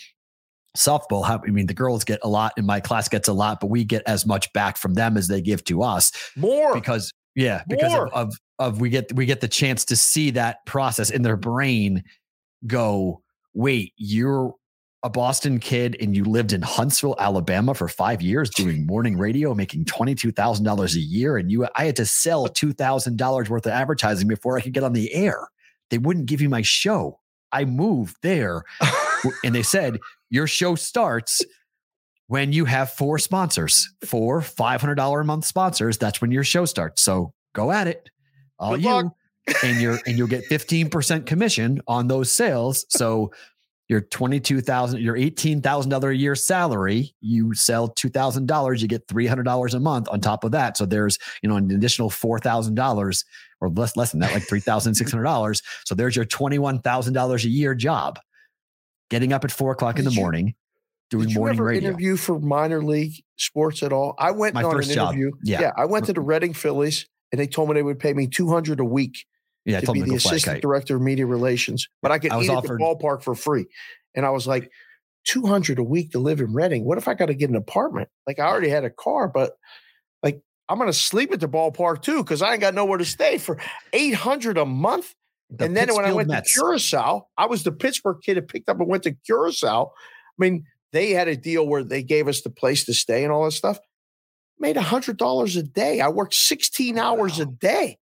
softball. 0.76 1.24
How, 1.24 1.40
I 1.46 1.50
mean, 1.50 1.66
the 1.66 1.74
girls 1.74 2.04
get 2.04 2.20
a 2.22 2.28
lot 2.28 2.52
and 2.56 2.66
my 2.66 2.80
class 2.80 3.08
gets 3.08 3.28
a 3.28 3.32
lot, 3.32 3.60
but 3.60 3.68
we 3.68 3.84
get 3.84 4.02
as 4.06 4.26
much 4.26 4.52
back 4.52 4.76
from 4.76 4.94
them 4.94 5.16
as 5.16 5.28
they 5.28 5.40
give 5.40 5.64
to 5.64 5.82
us 5.82 6.12
More. 6.36 6.74
because 6.74 7.12
yeah 7.36 7.62
because 7.68 7.92
of, 7.92 8.08
of 8.12 8.32
of 8.58 8.80
we 8.80 8.88
get 8.88 9.12
we 9.12 9.26
get 9.26 9.40
the 9.40 9.48
chance 9.48 9.84
to 9.86 9.96
see 9.96 10.30
that 10.30 10.64
process 10.66 11.10
in 11.10 11.22
their 11.22 11.36
brain 11.36 12.04
go 12.66 13.20
wait 13.54 13.92
you're 13.96 14.54
a 15.04 15.10
boston 15.10 15.60
kid 15.60 15.96
and 16.00 16.16
you 16.16 16.24
lived 16.24 16.52
in 16.52 16.62
huntsville 16.62 17.14
alabama 17.18 17.74
for 17.74 17.86
five 17.88 18.20
years 18.22 18.50
doing 18.50 18.86
morning 18.86 19.16
radio 19.16 19.54
making 19.54 19.84
$22000 19.84 20.94
a 20.94 20.98
year 20.98 21.36
and 21.36 21.52
you 21.52 21.66
i 21.76 21.84
had 21.84 21.94
to 21.94 22.06
sell 22.06 22.48
$2000 22.48 23.48
worth 23.48 23.66
of 23.66 23.72
advertising 23.72 24.26
before 24.26 24.56
i 24.56 24.60
could 24.60 24.72
get 24.72 24.82
on 24.82 24.94
the 24.94 25.14
air 25.14 25.48
they 25.90 25.98
wouldn't 25.98 26.26
give 26.26 26.40
you 26.40 26.48
my 26.48 26.62
show 26.62 27.20
i 27.52 27.64
moved 27.64 28.16
there 28.22 28.64
and 29.44 29.54
they 29.54 29.62
said 29.62 30.00
your 30.30 30.46
show 30.46 30.74
starts 30.74 31.44
when 32.26 32.52
you 32.52 32.64
have 32.64 32.90
four 32.90 33.18
sponsors, 33.18 33.86
four 34.02 34.40
$500 34.40 35.20
a 35.20 35.24
month 35.24 35.44
sponsors, 35.44 35.98
that's 35.98 36.22
when 36.22 36.30
your 36.30 36.42
show 36.42 36.64
starts. 36.64 37.02
So 37.02 37.34
go 37.54 37.70
at 37.70 37.86
it. 37.86 38.08
All 38.58 38.76
Good 38.76 38.84
you 38.84 39.10
and 39.62 39.80
you're 39.80 39.98
and 40.06 40.16
you'll 40.16 40.28
get 40.28 40.48
15% 40.48 41.26
commission 41.26 41.80
on 41.86 42.08
those 42.08 42.32
sales. 42.32 42.86
So 42.88 43.32
your 43.88 44.00
22,000 44.00 45.00
your 45.00 45.16
$18,000 45.16 46.10
a 46.10 46.16
year 46.16 46.34
salary, 46.34 47.14
you 47.20 47.54
sell 47.54 47.88
$2,000, 47.90 48.80
you 48.80 48.88
get 48.88 49.06
$300 49.06 49.74
a 49.74 49.80
month 49.80 50.08
on 50.10 50.20
top 50.20 50.44
of 50.44 50.52
that. 50.52 50.76
So 50.76 50.86
there's, 50.86 51.18
you 51.42 51.48
know, 51.48 51.56
an 51.56 51.70
additional 51.70 52.10
$4,000 52.10 53.24
or 53.60 53.68
less 53.68 53.96
less 53.96 54.10
than 54.10 54.20
that 54.20 54.32
like 54.32 54.46
$3,600. 54.46 55.62
So 55.84 55.94
there's 55.94 56.16
your 56.16 56.24
$21,000 56.24 57.44
a 57.44 57.48
year 57.48 57.74
job. 57.74 58.18
Getting 59.10 59.32
up 59.32 59.44
at 59.44 59.52
four 59.52 59.72
o'clock 59.72 59.98
in 59.98 60.06
the 60.06 60.10
you- 60.10 60.20
morning, 60.20 60.54
doing 61.10 61.26
Did 61.26 61.34
you 61.34 61.40
morning 61.40 61.56
ever 61.56 61.64
radio. 61.64 61.88
interview 61.90 62.16
for 62.16 62.40
minor 62.40 62.82
league 62.82 63.22
sports 63.36 63.82
at 63.82 63.92
all? 63.92 64.14
I 64.18 64.30
went 64.30 64.54
My 64.54 64.62
on 64.62 64.72
first 64.72 64.88
an 64.88 64.94
job, 64.94 65.14
interview. 65.14 65.32
yeah. 65.42 65.72
I 65.76 65.84
went 65.84 66.06
to 66.06 66.12
mm-hmm. 66.12 66.20
the 66.22 66.26
Reading 66.26 66.54
Phillies, 66.54 67.06
and 67.30 67.38
they 67.38 67.46
told 67.46 67.68
me 67.68 67.74
they 67.74 67.82
would 67.82 67.98
pay 67.98 68.14
me 68.14 68.26
two 68.26 68.48
hundred 68.48 68.80
a 68.80 68.84
week 68.84 69.26
Yeah, 69.64 69.80
to 69.80 69.92
be 69.92 70.00
to 70.00 70.04
the 70.04 70.10
go 70.12 70.18
fly 70.18 70.32
a 70.32 70.34
assistant 70.34 70.62
director 70.62 70.96
of 70.96 71.02
media 71.02 71.26
relations, 71.26 71.88
but 72.02 72.12
I 72.12 72.18
could 72.18 72.32
I 72.32 72.42
eat 72.42 72.50
offered- 72.50 72.72
at 72.72 72.78
the 72.78 72.84
ballpark 72.84 73.22
for 73.22 73.34
free. 73.34 73.66
And 74.14 74.24
I 74.26 74.30
was 74.30 74.46
like, 74.46 74.70
two 75.24 75.46
hundred 75.46 75.78
a 75.78 75.82
week 75.82 76.12
to 76.12 76.18
live 76.18 76.40
in 76.40 76.52
Reading. 76.52 76.84
What 76.84 76.98
if 76.98 77.08
I 77.08 77.14
got 77.14 77.26
to 77.26 77.34
get 77.34 77.50
an 77.50 77.56
apartment? 77.56 78.08
Like 78.26 78.38
I 78.38 78.46
already 78.46 78.68
had 78.68 78.84
a 78.84 78.90
car, 78.90 79.28
but 79.28 79.52
like 80.22 80.42
I'm 80.68 80.78
gonna 80.78 80.92
sleep 80.92 81.32
at 81.32 81.40
the 81.40 81.48
ballpark 81.48 82.02
too 82.02 82.22
because 82.22 82.42
I 82.42 82.52
ain't 82.52 82.60
got 82.60 82.74
nowhere 82.74 82.98
to 82.98 83.04
stay 83.04 83.38
for 83.38 83.58
eight 83.92 84.14
hundred 84.14 84.58
a 84.58 84.66
month. 84.66 85.14
The 85.50 85.66
and 85.66 85.76
then 85.76 85.94
when 85.94 86.04
I 86.04 86.12
went 86.12 86.28
Mets. 86.28 86.54
to 86.54 86.60
Curacao, 86.60 87.28
I 87.36 87.46
was 87.46 87.64
the 87.64 87.72
Pittsburgh 87.72 88.18
kid 88.22 88.36
that 88.36 88.48
picked 88.48 88.68
up 88.68 88.80
and 88.80 88.88
went 88.88 89.02
to 89.04 89.12
Curacao. 89.12 89.86
I 89.86 90.34
mean, 90.38 90.64
they 90.92 91.10
had 91.10 91.28
a 91.28 91.36
deal 91.36 91.66
where 91.66 91.84
they 91.84 92.02
gave 92.02 92.28
us 92.28 92.42
the 92.42 92.50
place 92.50 92.84
to 92.84 92.94
stay 92.94 93.24
and 93.24 93.32
all 93.32 93.44
that 93.44 93.52
stuff. 93.52 93.78
Made 94.58 94.76
a 94.76 94.82
hundred 94.82 95.16
dollars 95.16 95.56
a 95.56 95.62
day. 95.62 96.00
I 96.00 96.08
worked 96.08 96.34
16 96.34 96.98
hours 96.98 97.40
a 97.40 97.46
day. 97.46 97.98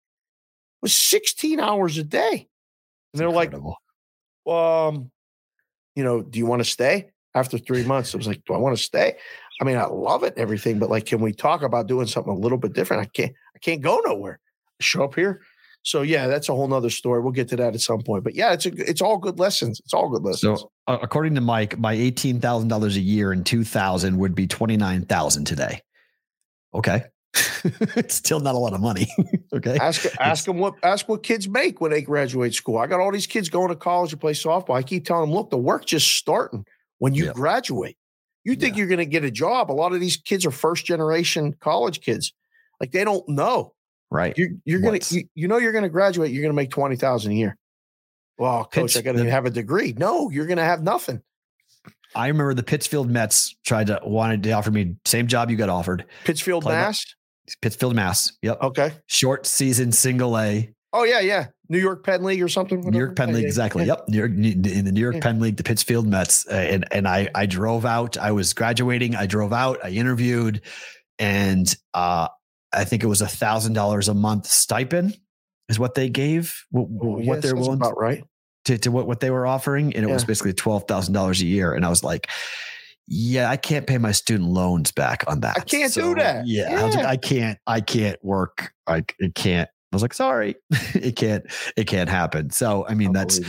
It 0.82 0.86
was 0.86 0.94
16 0.94 1.60
hours 1.60 1.96
a 1.98 2.02
day. 2.02 2.48
And 3.12 3.20
they're 3.20 3.28
Incredible. 3.28 3.76
like, 4.46 4.54
um, 4.54 5.10
you 5.94 6.02
know, 6.02 6.22
do 6.22 6.38
you 6.38 6.46
want 6.46 6.60
to 6.60 6.68
stay? 6.68 7.10
After 7.34 7.56
three 7.56 7.84
months, 7.84 8.14
I 8.14 8.18
was 8.18 8.26
like, 8.26 8.42
do 8.46 8.52
I 8.52 8.58
want 8.58 8.76
to 8.76 8.82
stay? 8.82 9.16
I 9.60 9.64
mean, 9.64 9.76
I 9.76 9.86
love 9.86 10.22
it 10.22 10.34
and 10.34 10.42
everything, 10.42 10.78
but 10.78 10.90
like, 10.90 11.06
can 11.06 11.20
we 11.20 11.32
talk 11.32 11.62
about 11.62 11.86
doing 11.86 12.06
something 12.06 12.32
a 12.32 12.36
little 12.36 12.58
bit 12.58 12.74
different? 12.74 13.02
I 13.02 13.06
can't, 13.06 13.32
I 13.54 13.58
can't 13.60 13.80
go 13.80 14.00
nowhere. 14.04 14.38
I 14.80 14.82
show 14.82 15.04
up 15.04 15.14
here. 15.14 15.40
So 15.84 16.02
yeah, 16.02 16.26
that's 16.26 16.48
a 16.48 16.54
whole 16.54 16.68
nother 16.68 16.90
story. 16.90 17.20
We'll 17.20 17.32
get 17.32 17.48
to 17.48 17.56
that 17.56 17.74
at 17.74 17.80
some 17.80 18.02
point. 18.02 18.22
But 18.24 18.34
yeah, 18.34 18.52
it's 18.52 18.66
a, 18.66 18.72
it's 18.76 19.00
all 19.00 19.18
good 19.18 19.38
lessons. 19.38 19.80
It's 19.80 19.94
all 19.94 20.08
good 20.08 20.22
lessons. 20.22 20.60
So, 20.60 20.70
uh, 20.86 20.98
according 21.02 21.34
to 21.36 21.40
Mike, 21.40 21.78
my 21.78 21.92
eighteen 21.92 22.40
thousand 22.40 22.68
dollars 22.68 22.96
a 22.96 23.00
year 23.00 23.32
in 23.32 23.42
two 23.44 23.64
thousand 23.64 24.16
would 24.18 24.34
be 24.34 24.46
twenty 24.46 24.76
nine 24.76 25.04
thousand 25.06 25.44
today. 25.46 25.80
Okay, 26.72 27.02
it's 27.96 28.14
still 28.14 28.40
not 28.40 28.54
a 28.54 28.58
lot 28.58 28.72
of 28.72 28.80
money. 28.80 29.06
okay, 29.52 29.76
ask 29.78 30.06
ask 30.20 30.44
them 30.44 30.58
what 30.58 30.74
ask 30.82 31.08
what 31.08 31.22
kids 31.22 31.48
make 31.48 31.80
when 31.80 31.90
they 31.90 32.02
graduate 32.02 32.54
school. 32.54 32.78
I 32.78 32.86
got 32.86 33.00
all 33.00 33.12
these 33.12 33.26
kids 33.26 33.48
going 33.48 33.68
to 33.68 33.76
college 33.76 34.10
to 34.10 34.16
play 34.16 34.32
softball. 34.32 34.76
I 34.76 34.82
keep 34.82 35.04
telling 35.04 35.28
them, 35.28 35.34
look, 35.34 35.50
the 35.50 35.58
work 35.58 35.84
just 35.84 36.16
starting 36.16 36.64
when 36.98 37.14
you 37.14 37.26
Yep. 37.26 37.34
graduate. 37.34 37.96
You 38.44 38.56
think 38.56 38.76
you're 38.76 38.88
going 38.88 38.98
to 38.98 39.06
get 39.06 39.22
a 39.22 39.30
job? 39.30 39.70
A 39.70 39.72
lot 39.72 39.92
of 39.92 40.00
these 40.00 40.16
kids 40.16 40.44
are 40.44 40.50
first 40.50 40.84
generation 40.84 41.54
college 41.60 42.00
kids. 42.00 42.32
Like 42.80 42.90
they 42.90 43.04
don't 43.04 43.26
know. 43.28 43.74
right. 44.10 44.36
You're 44.36 44.50
you're 44.64 44.80
gonna 44.80 44.98
you, 45.10 45.24
you 45.34 45.48
know 45.48 45.58
you're 45.58 45.72
gonna 45.72 45.88
graduate. 45.88 46.32
You're 46.32 46.42
gonna 46.42 46.54
make 46.54 46.70
twenty 46.70 46.96
thousand 46.96 47.32
a 47.32 47.34
year. 47.36 47.56
Well, 48.38 48.64
coach, 48.64 48.96
I 48.96 49.02
got 49.02 49.12
to 49.12 49.30
have 49.30 49.46
a 49.46 49.50
degree. 49.50 49.94
No, 49.96 50.30
you're 50.30 50.46
gonna 50.46 50.64
have 50.64 50.82
nothing. 50.82 51.22
I 52.14 52.26
remember 52.26 52.54
the 52.54 52.62
Pittsfield 52.62 53.08
Mets 53.08 53.54
tried 53.64 53.86
to 53.86 54.00
wanted 54.02 54.42
to 54.42 54.52
offer 54.52 54.70
me 54.70 54.96
same 55.04 55.28
job 55.28 55.50
you 55.50 55.56
got 55.56 55.68
offered. 55.68 56.04
Pittsfield, 56.24 56.64
Mass. 56.64 57.04
Pittsfield, 57.60 57.94
Mass. 57.94 58.32
Yep. 58.42 58.62
Okay. 58.62 58.92
Short 59.06 59.46
season, 59.46 59.92
single 59.92 60.38
A. 60.38 60.72
Oh 60.92 61.04
yeah, 61.04 61.20
yeah. 61.20 61.46
New 61.68 61.78
York 61.78 62.04
Penn 62.04 62.22
League 62.22 62.42
or 62.42 62.48
something. 62.48 62.80
New. 62.80 62.98
York 62.98 63.16
Penn 63.16 63.32
League, 63.32 63.44
exactly. 63.46 63.84
yeah. 63.84 63.94
Yep, 63.94 64.08
New 64.08 64.18
York, 64.18 64.30
in 64.32 64.84
the 64.84 64.92
New 64.92 65.00
York 65.00 65.14
Yeah. 65.14 65.20
Penn 65.22 65.40
League, 65.40 65.56
the 65.56 65.62
Pittsfield 65.62 66.06
Mets, 66.06 66.46
uh, 66.46 66.52
and 66.54 66.84
and 66.92 67.08
I 67.08 67.28
I 67.34 67.46
drove 67.46 67.86
out. 67.86 68.18
I 68.18 68.32
was 68.32 68.52
graduating. 68.52 69.16
I 69.16 69.24
drove 69.26 69.52
out. 69.54 69.78
I 69.82 69.88
interviewed, 69.88 70.60
and 71.18 71.74
uh, 71.94 72.28
I 72.74 72.84
think 72.84 73.02
it 73.02 73.06
was 73.06 73.22
a 73.22 73.26
thousand 73.28 73.72
dollars 73.72 74.08
a 74.08 74.14
month 74.14 74.46
stipend 74.46 75.16
is 75.70 75.78
what 75.78 75.94
they 75.94 76.10
gave. 76.10 76.54
What, 76.70 76.88
Oh, 77.00 77.18
yeah, 77.18 77.28
what 77.28 77.40
they're 77.42 77.54
willing 77.56 77.74
about 77.74 77.98
right. 77.98 78.22
to, 78.66 78.76
to 78.76 78.90
what 78.90 79.06
what 79.06 79.20
they 79.20 79.30
were 79.30 79.46
offering, 79.46 79.96
and 79.96 80.04
it 80.04 80.12
was 80.12 80.24
basically 80.24 80.52
twelve 80.52 80.84
thousand 80.86 81.14
dollars 81.14 81.40
a 81.40 81.46
year. 81.46 81.72
And 81.72 81.86
I 81.86 81.88
was 81.88 82.04
like. 82.04 82.28
Yeah, 83.08 83.50
I 83.50 83.56
can't 83.56 83.86
pay 83.86 83.98
my 83.98 84.12
student 84.12 84.50
loans 84.50 84.92
back 84.92 85.24
on 85.26 85.40
that. 85.40 85.56
I 85.56 85.60
can't 85.60 85.92
do 85.92 86.14
that. 86.14 86.46
Yeah, 86.46 86.80
I, 86.80 86.84
was 86.84 86.94
like, 86.94 87.04
I 87.04 87.16
can't. 87.16 87.58
I 87.66 87.80
can't 87.80 88.22
work. 88.24 88.72
I 88.86 89.04
it 89.18 89.34
can't. 89.34 89.68
I 89.92 89.96
was 89.96 90.02
like, 90.02 90.14
sorry, 90.14 90.56
it 90.70 91.16
can't. 91.16 91.44
It 91.76 91.86
can't 91.86 92.08
happen. 92.08 92.50
So, 92.50 92.86
I 92.88 92.94
mean, 92.94 93.12
that's 93.12 93.40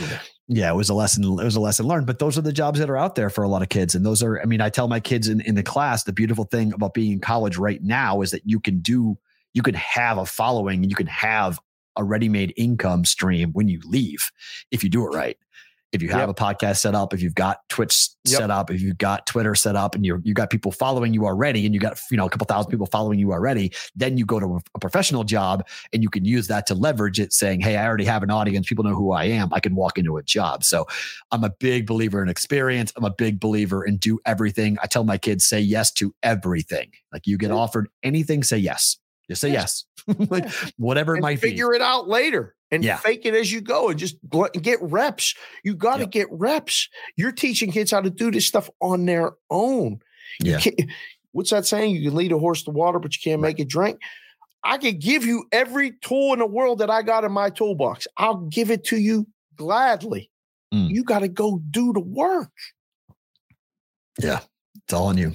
yeah, 0.46 0.70
it 0.70 0.74
was 0.74 0.90
a 0.90 0.94
lesson. 0.94 1.24
It 1.24 1.44
was 1.44 1.56
a 1.56 1.60
lesson 1.60 1.86
learned. 1.86 2.06
But 2.06 2.18
those 2.18 2.36
are 2.36 2.42
the 2.42 2.52
jobs 2.52 2.78
that 2.78 2.90
are 2.90 2.96
out 2.96 3.14
there 3.14 3.30
for 3.30 3.44
a 3.44 3.48
lot 3.48 3.62
of 3.62 3.70
kids, 3.70 3.94
and 3.94 4.04
those 4.04 4.22
are. 4.22 4.40
I 4.40 4.44
mean, 4.44 4.60
I 4.60 4.68
tell 4.68 4.88
my 4.88 5.00
kids 5.00 5.28
in 5.28 5.40
in 5.40 5.54
the 5.54 5.62
class 5.62 6.04
the 6.04 6.12
beautiful 6.12 6.44
thing 6.44 6.72
about 6.72 6.92
being 6.92 7.12
in 7.12 7.20
college 7.20 7.56
right 7.56 7.82
now 7.82 8.20
is 8.20 8.30
that 8.32 8.42
you 8.44 8.60
can 8.60 8.80
do, 8.80 9.16
you 9.54 9.62
can 9.62 9.74
have 9.74 10.18
a 10.18 10.26
following, 10.26 10.82
and 10.82 10.90
you 10.90 10.96
can 10.96 11.06
have 11.06 11.58
a 11.96 12.04
ready-made 12.04 12.52
income 12.56 13.04
stream 13.04 13.52
when 13.52 13.68
you 13.68 13.80
leave 13.84 14.30
if 14.70 14.82
you 14.82 14.90
do 14.90 15.06
it 15.06 15.14
right. 15.16 15.38
If 15.94 16.02
you 16.02 16.08
have 16.08 16.28
Yep. 16.28 16.30
a 16.30 16.34
podcast 16.34 16.78
set 16.78 16.94
up, 16.94 17.14
if 17.14 17.22
you've 17.22 17.34
got 17.36 17.60
Twitch 17.68 18.08
Yep. 18.26 18.38
set 18.38 18.50
up, 18.50 18.70
if 18.70 18.80
you've 18.82 18.98
got 18.98 19.26
Twitter 19.26 19.54
set 19.54 19.76
up, 19.76 19.94
and 19.94 20.04
you 20.04 20.20
you 20.24 20.34
got 20.34 20.50
people 20.50 20.72
following 20.72 21.14
you 21.14 21.24
already, 21.24 21.64
and 21.66 21.74
you 21.74 21.80
got 21.80 21.98
you 22.10 22.16
know 22.16 22.26
a 22.26 22.30
couple 22.30 22.46
thousand 22.46 22.70
people 22.70 22.86
following 22.86 23.18
you 23.18 23.32
already, 23.32 23.72
then 23.94 24.16
you 24.18 24.26
go 24.26 24.40
to 24.40 24.60
a, 24.74 24.78
professional 24.80 25.24
job 25.24 25.64
and 25.92 26.02
you 26.02 26.08
can 26.10 26.24
use 26.24 26.48
that 26.48 26.66
to 26.66 26.74
leverage 26.74 27.20
it, 27.20 27.32
saying, 27.32 27.60
"Hey, 27.60 27.76
I 27.76 27.86
already 27.86 28.04
have 28.04 28.22
an 28.24 28.30
audience. 28.30 28.66
People 28.68 28.84
know 28.84 28.94
who 28.94 29.12
I 29.12 29.24
am. 29.24 29.48
I 29.52 29.60
can 29.60 29.74
walk 29.76 29.96
into 29.98 30.16
a 30.16 30.22
job." 30.22 30.64
So, 30.64 30.86
I'm 31.30 31.44
a 31.44 31.50
big 31.50 31.86
believer 31.86 32.22
in 32.22 32.28
experience. 32.28 32.92
I'm 32.96 33.04
a 33.04 33.10
big 33.10 33.38
believer 33.38 33.84
in 33.84 33.96
do 33.98 34.18
everything. 34.26 34.76
I 34.82 34.86
tell 34.86 35.04
my 35.04 35.16
kids, 35.18 35.44
say 35.46 35.60
yes 35.60 35.92
to 35.92 36.14
everything. 36.22 36.90
Like 37.12 37.26
you 37.26 37.38
get 37.38 37.50
offered 37.52 37.88
anything, 38.02 38.42
say 38.42 38.58
yes. 38.58 38.98
Just 39.28 39.40
say 39.40 39.50
yes, 39.52 39.84
like 40.28 40.48
whatever 40.76 41.14
it 41.14 41.18
and 41.18 41.22
might 41.22 41.40
be. 41.40 41.48
figure 41.48 41.72
it 41.72 41.80
out 41.82 42.08
later 42.08 42.54
and 42.70 42.84
Yeah. 42.84 42.96
fake 42.98 43.24
it 43.24 43.34
as 43.34 43.50
you 43.50 43.60
go 43.62 43.88
and 43.88 43.98
just 43.98 44.16
get 44.60 44.78
reps. 44.82 45.34
You 45.64 45.74
got 45.74 45.96
to 45.96 46.02
Yep. 46.02 46.10
get 46.10 46.28
reps. 46.30 46.88
You're 47.16 47.32
teaching 47.32 47.70
kids 47.72 47.90
how 47.90 48.00
to 48.02 48.10
do 48.10 48.30
this 48.30 48.46
stuff 48.46 48.68
on 48.80 49.06
their 49.06 49.32
own. 49.50 50.00
Yeah. 50.40 50.60
what's 51.32 51.50
that 51.50 51.66
saying? 51.66 51.96
You 51.96 52.08
can 52.10 52.16
lead 52.16 52.32
a 52.32 52.38
horse 52.38 52.62
to 52.64 52.70
water, 52.70 52.98
but 52.98 53.14
you 53.16 53.20
can't 53.22 53.40
make 53.40 53.58
it 53.58 53.68
drink. 53.68 53.98
I 54.62 54.78
can 54.78 54.98
give 54.98 55.24
you 55.24 55.44
every 55.52 55.92
tool 56.02 56.32
in 56.32 56.38
the 56.38 56.46
world 56.46 56.78
that 56.78 56.90
I 56.90 57.02
got 57.02 57.24
in 57.24 57.32
my 57.32 57.50
toolbox. 57.50 58.06
I'll 58.16 58.46
give 58.46 58.70
it 58.70 58.84
to 58.84 58.96
you 58.98 59.26
gladly. 59.56 60.30
Mm. 60.72 60.90
You 60.90 61.04
got 61.04 61.20
to 61.20 61.28
go 61.28 61.60
do 61.70 61.92
the 61.92 62.00
work. 62.00 62.50
Yeah, 64.22 64.40
it's 64.84 64.92
all 64.92 65.06
on 65.08 65.18
you. 65.18 65.32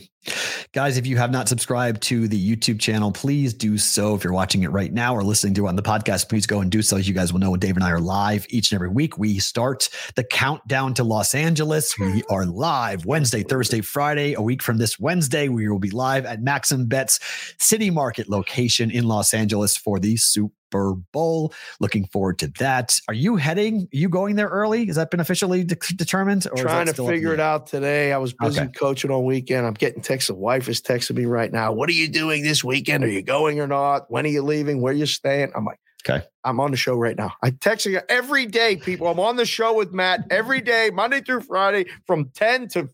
Guys, 0.72 0.98
if 0.98 1.08
you 1.08 1.18
have 1.18 1.32
not 1.32 1.48
subscribed 1.48 2.02
to 2.04 2.28
the 2.28 2.56
YouTube 2.56 2.80
channel, 2.80 3.12
please 3.12 3.54
do 3.54 3.78
so. 3.78 4.16
If 4.16 4.24
you're 4.24 4.34
watching 4.34 4.64
it 4.64 4.72
right 4.72 4.91
now 4.91 5.16
or 5.16 5.24
listening 5.24 5.54
to 5.56 5.66
it 5.66 5.70
on 5.70 5.76
the 5.76 5.82
podcast, 5.82 6.30
please 6.30 6.46
go 6.46 6.62
and 6.62 6.70
do 6.70 6.82
so. 6.82 6.98
As 6.98 7.08
you 7.08 7.14
guys 7.14 7.32
will 7.32 7.40
know, 7.40 7.52
when 7.52 7.60
Dave 7.60 7.76
and 7.76 7.84
I 7.84 7.91
are 7.91 8.00
live 8.00 8.46
each 8.50 8.72
and 8.72 8.78
every 8.78 8.90
week, 8.90 9.18
we 9.18 9.40
start 9.40 9.90
the 10.16 10.24
countdown 10.24 10.94
to 10.96 11.04
Los 11.04 11.34
Angeles. 11.34 11.98
We 11.98 12.20
hmm. 12.20 12.34
are 12.34 12.46
live 12.46 13.06
Wednesday, 13.06 13.44
Thursday, 13.44 13.82
Friday. 13.82 14.34
A 14.34 14.41
week 14.41 14.62
from 14.62 14.78
this 14.78 15.00
Wednesday, 15.00 15.48
we 15.48 15.68
will 15.70 15.80
be 15.80 15.91
live 15.91 16.26
at 16.26 16.41
Maxim 16.41 16.86
Bet's 16.86 17.20
City 17.58 17.90
Market 17.90 18.30
location 18.30 18.91
in 18.91 19.06
Los 19.06 19.34
Angeles 19.34 19.78
for 19.78 20.00
the 20.00 20.18
Super 20.18 20.54
Bowl. 20.72 21.54
Looking 21.80 22.06
forward 22.08 22.40
to 22.40 22.48
that. 22.60 23.00
Are 23.08 23.14
you 23.14 23.36
heading? 23.36 23.82
Are 23.94 23.98
you 23.98 24.10
going 24.10 24.36
there 24.36 24.48
early? 24.48 24.86
Has 24.86 24.96
that 24.98 25.12
been 25.12 25.20
officially 25.20 25.64
de- 25.64 25.76
determined? 25.96 26.48
Or 26.52 26.58
Trying 26.58 26.86
to 26.88 26.94
still 26.94 27.06
up 27.06 27.12
in 27.12 27.18
figure 27.18 27.34
it 27.34 27.40
out 27.40 27.68
today. 27.68 28.14
I 28.14 28.18
was 28.18 28.34
busy 28.34 28.62
Okay. 28.62 28.72
coaching 28.72 29.12
on 29.12 29.26
weekend. 29.26 29.66
I'm 29.66 29.74
getting 29.74 30.02
texts. 30.02 30.28
The 30.30 30.36
wife 30.36 30.70
is 30.70 30.82
texting 30.82 31.16
me 31.16 31.26
right 31.26 31.52
now. 31.52 31.72
What 31.72 31.90
are 31.90 31.94
you 31.94 32.08
doing 32.08 32.44
this 32.44 32.64
weekend? 32.64 33.04
Are 33.04 33.10
you 33.10 33.22
going 33.22 33.60
or 33.60 33.68
not? 33.68 34.10
When 34.12 34.26
are 34.26 34.30
you 34.30 34.41
leaving? 34.44 34.82
Where 34.82 34.94
you 34.94 35.06
staying? 35.06 35.52
I'm 35.56 35.66
like, 35.66 35.80
Okay. 36.08 36.26
I'm 36.46 36.62
on 36.62 36.72
the 36.72 36.78
show 36.78 36.96
right 36.96 37.18
now. 37.18 37.34
I 37.44 37.52
texting 37.52 37.94
her 37.94 38.04
every 38.08 38.46
day, 38.46 38.78
people. 38.78 39.08
I'm 39.08 39.20
on 39.20 39.36
the 39.36 39.46
show 39.46 39.74
with 39.76 39.91
Matt 39.91 40.22
every 40.32 40.62
day, 40.62 40.90
Monday 40.94 41.20
through 41.20 41.41
Friday, 41.41 41.88
from 42.08 42.30
10 42.36 42.70
to 42.70 42.88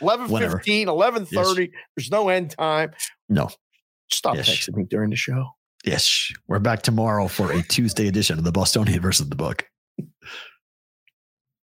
11 0.00 0.28
Whenever. 0.28 0.56
15, 0.56 0.88
11 0.88 1.26
30. 1.26 1.70
There's 1.96 2.10
no 2.10 2.28
end 2.30 2.50
time. 2.50 2.90
No. 3.28 3.48
Stop 4.10 4.34
Yes. 4.34 4.48
texting 4.50 4.74
me 4.76 4.84
during 4.90 5.10
the 5.10 5.16
show. 5.16 5.50
Yes, 5.84 6.32
we're 6.46 6.60
back 6.60 6.82
tomorrow 6.82 7.26
for 7.26 7.50
a 7.50 7.60
Tuesday 7.60 8.06
edition 8.06 8.38
of 8.38 8.44
the 8.44 8.52
Bostonian 8.52 9.00
versus 9.00 9.28
the 9.28 9.34
book. 9.34 9.68